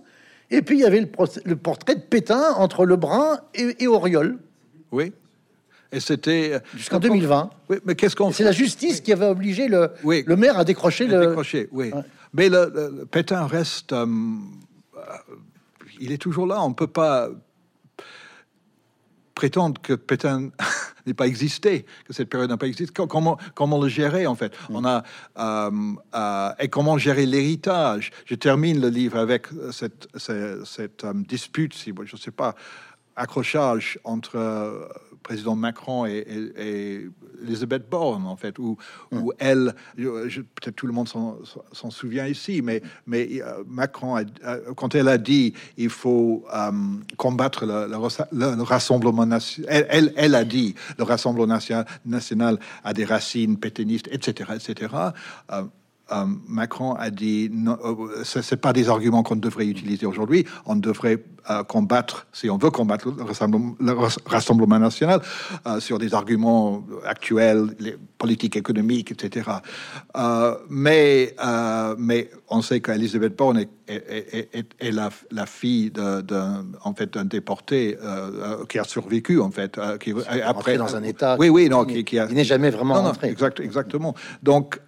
et 0.49 0.61
puis 0.61 0.79
il 0.79 0.81
y 0.81 0.85
avait 0.85 0.99
le, 1.01 1.07
le 1.45 1.55
portrait 1.55 1.95
de 1.95 2.01
Pétain 2.01 2.53
entre 2.55 2.85
Lebrun 2.85 3.39
et, 3.55 3.75
et 3.83 3.87
Auriol 3.87 4.39
Oui. 4.91 5.13
Et 5.93 5.99
c'était. 5.99 6.53
euh, 6.53 6.59
jusqu'en 6.75 6.99
2020. 6.99 7.49
Oui, 7.69 7.77
mais 7.85 7.95
qu'est-ce 7.95 8.15
qu'on 8.15 8.31
C'est 8.31 8.43
la 8.45 8.51
justice 8.53 9.01
qui 9.01 9.11
avait 9.13 9.27
obligé 9.27 9.67
le, 9.67 9.91
Oui. 10.03 10.23
le 10.25 10.35
maire 10.37 10.57
à 10.57 10.63
décrocher 10.63 11.05
le. 11.05 11.27
décroché, 11.27 11.67
oui. 11.71 11.91
Ouais. 11.93 12.01
Mais 12.33 12.49
le, 12.49 13.05
Pétain 13.11 13.45
reste. 13.45 13.91
euh, 13.93 14.05
euh, 14.05 14.99
il 15.99 16.11
est 16.13 16.17
toujours 16.17 16.47
là. 16.47 16.61
On 16.63 16.69
ne 16.69 16.73
peut 16.73 16.87
pas 16.87 17.29
prétendre 19.35 19.81
que 19.81 19.93
Pétain 19.93 20.49
n'ait 21.05 21.13
pas 21.13 21.27
existé, 21.27 21.85
que 22.05 22.13
cette 22.13 22.29
période 22.29 22.49
n'a 22.49 22.57
pas 22.57 22.67
existé. 22.67 22.91
Co- 22.93 23.07
Comment, 23.07 23.37
comment 23.55 23.81
le 23.81 23.89
gérer, 23.89 24.27
en 24.27 24.35
fait? 24.35 24.53
On 24.69 24.85
a. 24.85 25.03
euh, 25.37 25.71
euh, 26.15 26.49
et 26.59 26.67
comment 26.67 26.97
gérer 26.97 27.25
l'héritage? 27.25 28.11
Je 28.25 28.35
termine 28.35 28.79
le 28.81 28.89
livre 28.89 29.17
avec 29.17 29.47
cette, 29.71 30.07
cette, 30.15 30.65
cette, 30.65 31.03
euh, 31.03 31.13
dispute, 31.15 31.73
si 31.73 31.93
je 32.05 32.15
ne 32.15 32.19
sais 32.19 32.31
pas, 32.31 32.55
accrochage 33.15 33.99
entre 34.03 34.35
euh, 34.37 34.87
président 35.23 35.55
Macron 35.55 36.05
et, 36.05 36.17
et- 36.27 36.51
et 36.97 37.07
Elisabeth 37.43 37.89
Borne, 37.89 38.25
en 38.27 38.35
fait, 38.35 38.57
où, 38.59 38.77
où 39.11 39.31
elle, 39.39 39.73
peut-être 39.95 40.75
tout 40.75 40.85
le 40.87 40.93
monde 40.93 41.07
s'en 41.07 41.89
souvient 41.91 42.27
ici, 42.27 42.61
mais, 42.63 42.81
mais 43.07 43.41
euh, 43.41 43.63
Macron, 43.67 44.15
a- 44.15 44.21
a- 44.43 44.57
quand 44.75 44.93
elle 44.95 45.07
a 45.07 45.17
dit 45.17 45.53
il 45.77 45.89
faut 45.89 46.45
euh, 46.53 46.71
combattre 47.17 47.65
le, 47.65 48.61
rassemblement 48.63 49.25
national, 49.25 49.67
elle, 49.71 49.87
elle, 49.89 50.13
elle 50.17 50.35
a 50.35 50.43
dit 50.43 50.75
le 50.97 51.03
rassemblement 51.03 51.47
national, 51.47 51.85
national 52.05 52.59
a 52.83 52.93
des 52.93 53.05
racines 53.05 53.57
pétainistes, 53.57 54.07
etc., 54.11 54.51
etc. 54.55 54.93
Macron 56.47 56.91
a 56.95 57.09
dit 57.09 57.49
non, 57.53 57.77
ce 58.25 58.41
c'est 58.41 58.57
pas 58.57 58.73
des 58.73 58.89
arguments 58.89 59.23
qu'on 59.23 59.37
devrait 59.37 59.65
utiliser 59.67 60.05
aujourd'hui. 60.05 60.45
On 60.65 60.75
devrait 60.75 61.23
euh, 61.49 61.63
combattre, 61.63 62.27
si 62.31 62.49
on 62.49 62.57
veut 62.57 62.69
combattre 62.69 63.11
le 63.15 63.23
rassemblement, 63.23 63.75
le 63.79 63.91
ras- 63.93 64.17
rassemblement 64.25 64.79
national, 64.79 65.21
euh, 65.67 65.79
sur 65.79 65.97
des 65.99 66.13
arguments 66.13 66.83
actuels, 67.05 67.67
les 67.79 67.95
politiques 68.17 68.55
économiques, 68.55 69.11
etc. 69.11 69.49
Euh, 70.15 70.55
mais, 70.69 71.35
euh, 71.43 71.95
mais 71.97 72.29
on 72.49 72.61
sait 72.61 72.79
qu'Elisabeth 72.81 73.35
Borne 73.35 73.57
est, 73.59 73.69
est, 73.87 74.03
est- 74.37 74.49
est- 74.59 74.69
est 74.79 74.91
la, 74.91 75.09
la 75.31 75.45
fille 75.45 75.91
d'un 75.91 76.65
en 76.83 76.93
fait 76.93 77.17
déporté 77.17 77.97
qui 78.69 78.79
a 78.79 78.83
survécu 78.83 79.39
en 79.39 79.51
fait, 79.51 79.79
qui 79.99 80.13
rentré 80.13 80.77
dans 80.77 80.95
un 80.95 81.03
état 81.03 81.35
Oui, 81.39 81.49
oui, 81.49 81.69
non, 81.69 81.85
qui- 81.85 82.19
a 82.19 82.27
n'est 82.27 82.43
jamais 82.43 82.69
vraiment 82.69 82.95
Non, 83.01 83.03
non, 83.09 83.13
exact- 83.23 83.59
exactement. 83.59 84.13
Donc, 84.43 84.79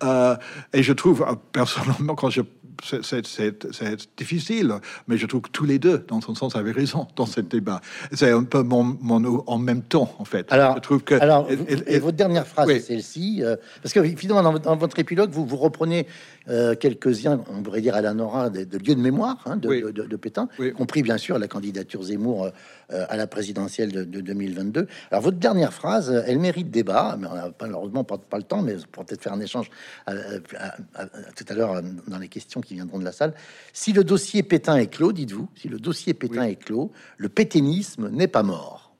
et 0.73 0.83
je 0.83 0.93
trouve, 0.93 1.25
personnellement, 1.51 2.15
quand 2.15 2.29
je. 2.29 2.41
C'est- 2.83 4.09
difficile, 4.17 4.73
mais 5.07 5.17
je 5.17 5.25
trouve 5.25 5.41
que 5.41 5.49
tous 5.49 5.65
les 5.65 5.79
deux, 5.79 5.99
dans 6.07 6.21
son 6.21 6.35
sens, 6.35 6.55
avaient 6.55 6.71
raison 6.71 7.07
dans 7.15 7.25
ce 7.25 7.41
débat. 7.41 7.81
C'est 8.11 8.31
un 8.31 8.43
peu 8.43 8.61
mon, 8.63 8.83
mon- 9.01 9.43
en 9.47 9.57
même 9.57 9.81
temps, 9.81 10.13
en 10.19 10.25
fait. 10.25 10.51
Alors, 10.51 10.75
je 10.75 10.81
trouve 10.81 11.03
que. 11.03 11.15
alors 11.15 11.47
et- 11.87 11.99
votre 11.99 12.17
dernière 12.17 12.45
phrase, 12.47 12.67
oui. 12.67 12.81
celle-ci, 12.81 13.41
euh, 13.43 13.55
parce 13.81 13.93
que 13.93 14.03
finalement, 14.03 14.43
dans, 14.43 14.51
votre- 14.51 14.65
dans 14.65 14.75
votre 14.75 14.99
épilogue, 14.99 15.31
vous, 15.31 15.45
vous 15.45 15.57
reprenez 15.57 16.07
euh, 16.49 16.75
quelques-uns, 16.75 17.41
on 17.49 17.61
pourrait 17.63 17.79
dire 17.81 17.95
à 17.95 18.01
la 18.01 18.13
Nora, 18.13 18.49
de, 18.49 18.65
de 18.65 18.77
lieux 18.77 18.95
de 18.95 18.99
mémoire 18.99 19.37
hein, 19.45 19.55
de, 19.55 19.67
Oui. 19.69 19.81
de- 19.81 19.91
de- 19.91 20.15
Pétain, 20.17 20.49
Oui. 20.59 20.73
compris 20.73 21.01
bien 21.01 21.17
sûr 21.17 21.39
la 21.39 21.47
candidature 21.47 22.03
Zemmour 22.03 22.45
euh, 22.45 22.49
à 22.89 23.17
la 23.17 23.27
présidentielle 23.27 23.91
de, 23.91 24.03
de 24.03 24.21
2022. 24.21 24.87
Alors, 25.11 25.21
votre 25.23 25.37
dernière 25.37 25.73
phrase, 25.73 26.09
euh, 26.11 26.23
elle 26.27 26.39
mérite 26.39 26.69
débat, 26.71 27.17
mais 27.19 27.27
on 27.27 27.35
n'a 27.35 27.49
pas- 27.49 27.65
malheureusement 27.65 28.03
pas, 28.03 28.17
pas 28.17 28.37
le 28.37 28.43
temps, 28.43 28.61
mais 28.61 28.75
pour 28.91 29.05
peut-être 29.05 29.21
faire 29.21 29.33
un 29.33 29.39
échange 29.39 29.69
euh, 30.09 30.39
à- 30.57 30.75
à- 30.95 31.03
à- 31.03 31.07
tout 31.35 31.45
à 31.49 31.53
l'heure 31.53 31.73
euh, 31.73 31.81
dans 32.07 32.19
les 32.19 32.27
questions 32.27 32.61
qui 32.61 32.73
viendront 32.75 32.99
de 32.99 33.05
la 33.05 33.11
salle. 33.11 33.33
Si 33.73 33.93
le 33.93 34.03
dossier 34.03 34.43
Pétain 34.43 34.75
est 34.77 34.87
clos, 34.87 35.11
dites-vous, 35.13 35.47
si 35.55 35.69
le 35.69 35.79
dossier 35.79 36.13
Pétain 36.13 36.43
est 36.43 36.55
clos, 36.55 36.91
le 37.17 37.29
pétainisme 37.29 38.09
n'est 38.09 38.27
pas 38.27 38.43
mort. 38.43 38.93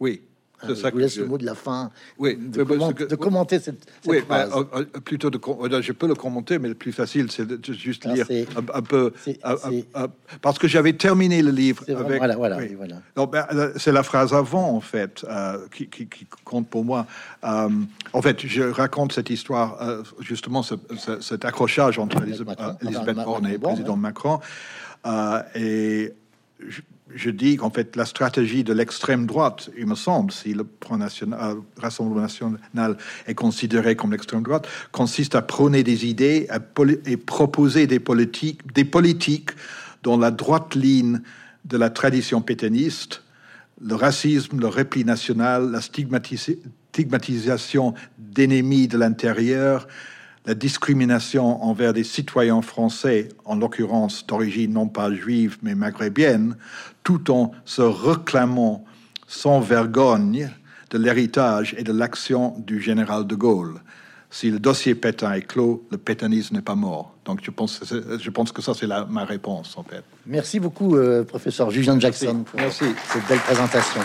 Oui, 0.00 0.22
Ah, 0.60 0.66
c'est 0.68 0.74
je 0.76 0.80
ça 0.80 0.90
vous 0.90 0.96
que 0.96 1.02
laisse 1.02 1.14
je- 1.16 1.20
le 1.20 1.26
mot 1.26 1.36
de 1.36 1.44
la 1.44 1.54
fin. 1.54 1.90
Oui, 2.18 2.36
de, 2.36 2.58
mais 2.58 2.64
parce 2.64 2.78
comment- 2.78 2.92
que- 2.92 3.04
de 3.04 3.16
commenter 3.16 3.58
cette, 3.58 3.84
cette 3.84 4.10
Oui, 4.10 4.20
phrase. 4.20 4.50
euh, 4.54 4.64
euh, 4.76 4.84
plutôt 5.00 5.28
de, 5.28 5.38
euh, 5.46 5.82
je 5.82 5.92
peux 5.92 6.06
le 6.06 6.14
commenter, 6.14 6.58
mais 6.58 6.68
le 6.68 6.74
plus 6.74 6.92
facile, 6.92 7.30
c'est 7.30 7.44
de, 7.46 7.60
juste 7.74 8.04
Ah, 8.08 8.14
lire 8.14 8.26
un, 8.56 8.78
un 8.78 8.82
peu, 8.82 9.12
un- 9.42 9.56
un- 9.94 10.06
parce 10.40 10.58
que 10.58 10.68
j'avais 10.68 10.92
terminé 10.94 11.42
le 11.42 11.50
livre 11.50 11.84
vraiment- 11.86 12.00
avec. 12.06 12.18
voilà, 12.18 12.36
voilà, 12.36 12.56
oui. 12.58 12.74
voilà. 12.76 12.96
Ben, 13.26 13.46
euh, 13.52 13.72
c'est 13.76 13.92
la 13.92 14.02
phrase 14.02 14.32
avant, 14.32 14.70
en 14.76 14.80
fait, 14.80 15.24
euh, 15.28 15.58
qui, 15.74 15.88
qui- 15.88 16.06
qui 16.06 16.26
compte 16.44 16.68
pour 16.68 16.84
moi. 16.84 17.06
Euh, 17.44 17.68
en 18.12 18.22
fait, 18.22 18.46
je 18.46 18.62
raconte 18.62 19.12
cette 19.12 19.30
histoire, 19.30 19.82
euh, 19.82 20.02
justement, 20.20 20.62
ce- 20.62 20.74
ce- 20.96 21.20
cet 21.20 21.44
accrochage 21.44 21.98
entre 21.98 22.22
Elisabeth, 22.22 22.60
euh, 22.60 22.72
Elisabeth 22.80 23.16
Borne 23.16 23.46
et 23.46 23.52
le 23.52 23.58
Macron, 23.58 23.68
président 23.74 23.96
Macron. 23.96 24.40
Euh, 25.06 25.42
et 25.56 26.12
je, 27.14 27.30
dis 27.30 27.56
qu'en 27.56 27.70
fait, 27.70 27.96
la 27.96 28.04
stratégie 28.04 28.62
de 28.64 28.72
l'extrême 28.72 29.26
droite, 29.26 29.70
il 29.78 29.86
me 29.86 29.94
semble, 29.94 30.32
si 30.32 30.54
le 30.54 30.66
euh, 30.92 31.54
Rassemblement 31.78 32.22
national 32.22 32.96
est 33.26 33.34
considéré 33.34 33.94
comme 33.96 34.12
l'extrême 34.12 34.42
droite, 34.42 34.66
consiste 34.92 35.34
à 35.34 35.42
prôner 35.42 35.82
des 35.82 36.06
idées 36.06 36.48
et 37.06 37.16
proposer 37.16 37.86
des 37.86 38.00
politiques, 38.00 38.72
des 38.72 38.84
politiques 38.84 39.50
dont 40.02 40.18
la 40.18 40.30
droite 40.30 40.74
ligne 40.74 41.20
de 41.64 41.76
la 41.76 41.90
tradition 41.90 42.42
pétainiste, 42.42 43.22
le 43.80 43.94
racisme, 43.94 44.60
le 44.60 44.68
repli 44.68 45.04
national, 45.04 45.70
la 45.70 45.80
stigmatisation 45.80 47.94
d'ennemis 48.18 48.88
de 48.88 48.98
l'intérieur, 48.98 49.88
la 50.46 50.54
discrimination 50.54 51.62
envers 51.64 51.92
des 51.92 52.04
citoyens 52.04 52.60
français, 52.62 53.28
en 53.44 53.56
l'occurrence 53.56 54.26
d'origine 54.26 54.72
non 54.74 54.88
pas 54.88 55.12
juive 55.12 55.56
mais 55.62 55.74
maghrébienne, 55.74 56.56
tout 57.02 57.30
en 57.30 57.52
se 57.64 57.82
réclamant 57.82 58.84
sans 59.26 59.60
vergogne 59.60 60.50
de 60.90 60.98
l'héritage 60.98 61.74
et 61.78 61.82
de 61.82 61.92
l'action 61.92 62.54
du 62.58 62.80
général 62.80 63.26
de 63.26 63.34
Gaulle. 63.34 63.80
Si 64.30 64.50
le 64.50 64.58
dossier 64.58 64.94
Pétain 64.94 65.32
est 65.32 65.42
clos, 65.42 65.86
le 65.90 65.96
pétainisme 65.96 66.56
n'est 66.56 66.62
pas 66.62 66.74
mort. 66.74 67.14
Donc 67.24 67.38
je 67.42 67.50
pense, 67.50 67.78
que 67.78 67.86
c'est- 67.86 68.18
je 68.20 68.30
pense 68.30 68.52
que 68.52 68.60
ça, 68.60 68.72
c'est 68.74 68.86
ma 68.86 69.24
réponse, 69.24 69.78
en 69.78 69.84
fait. 69.84 70.02
Merci 70.26 70.60
beaucoup, 70.60 70.96
euh, 70.96 71.24
professeur 71.24 71.70
Julien 71.70 71.98
Jackson, 71.98 72.44
pour 72.44 72.60
Merci. 72.60 72.84
cette 73.12 73.26
belle 73.28 73.38
présentation. 73.38 74.00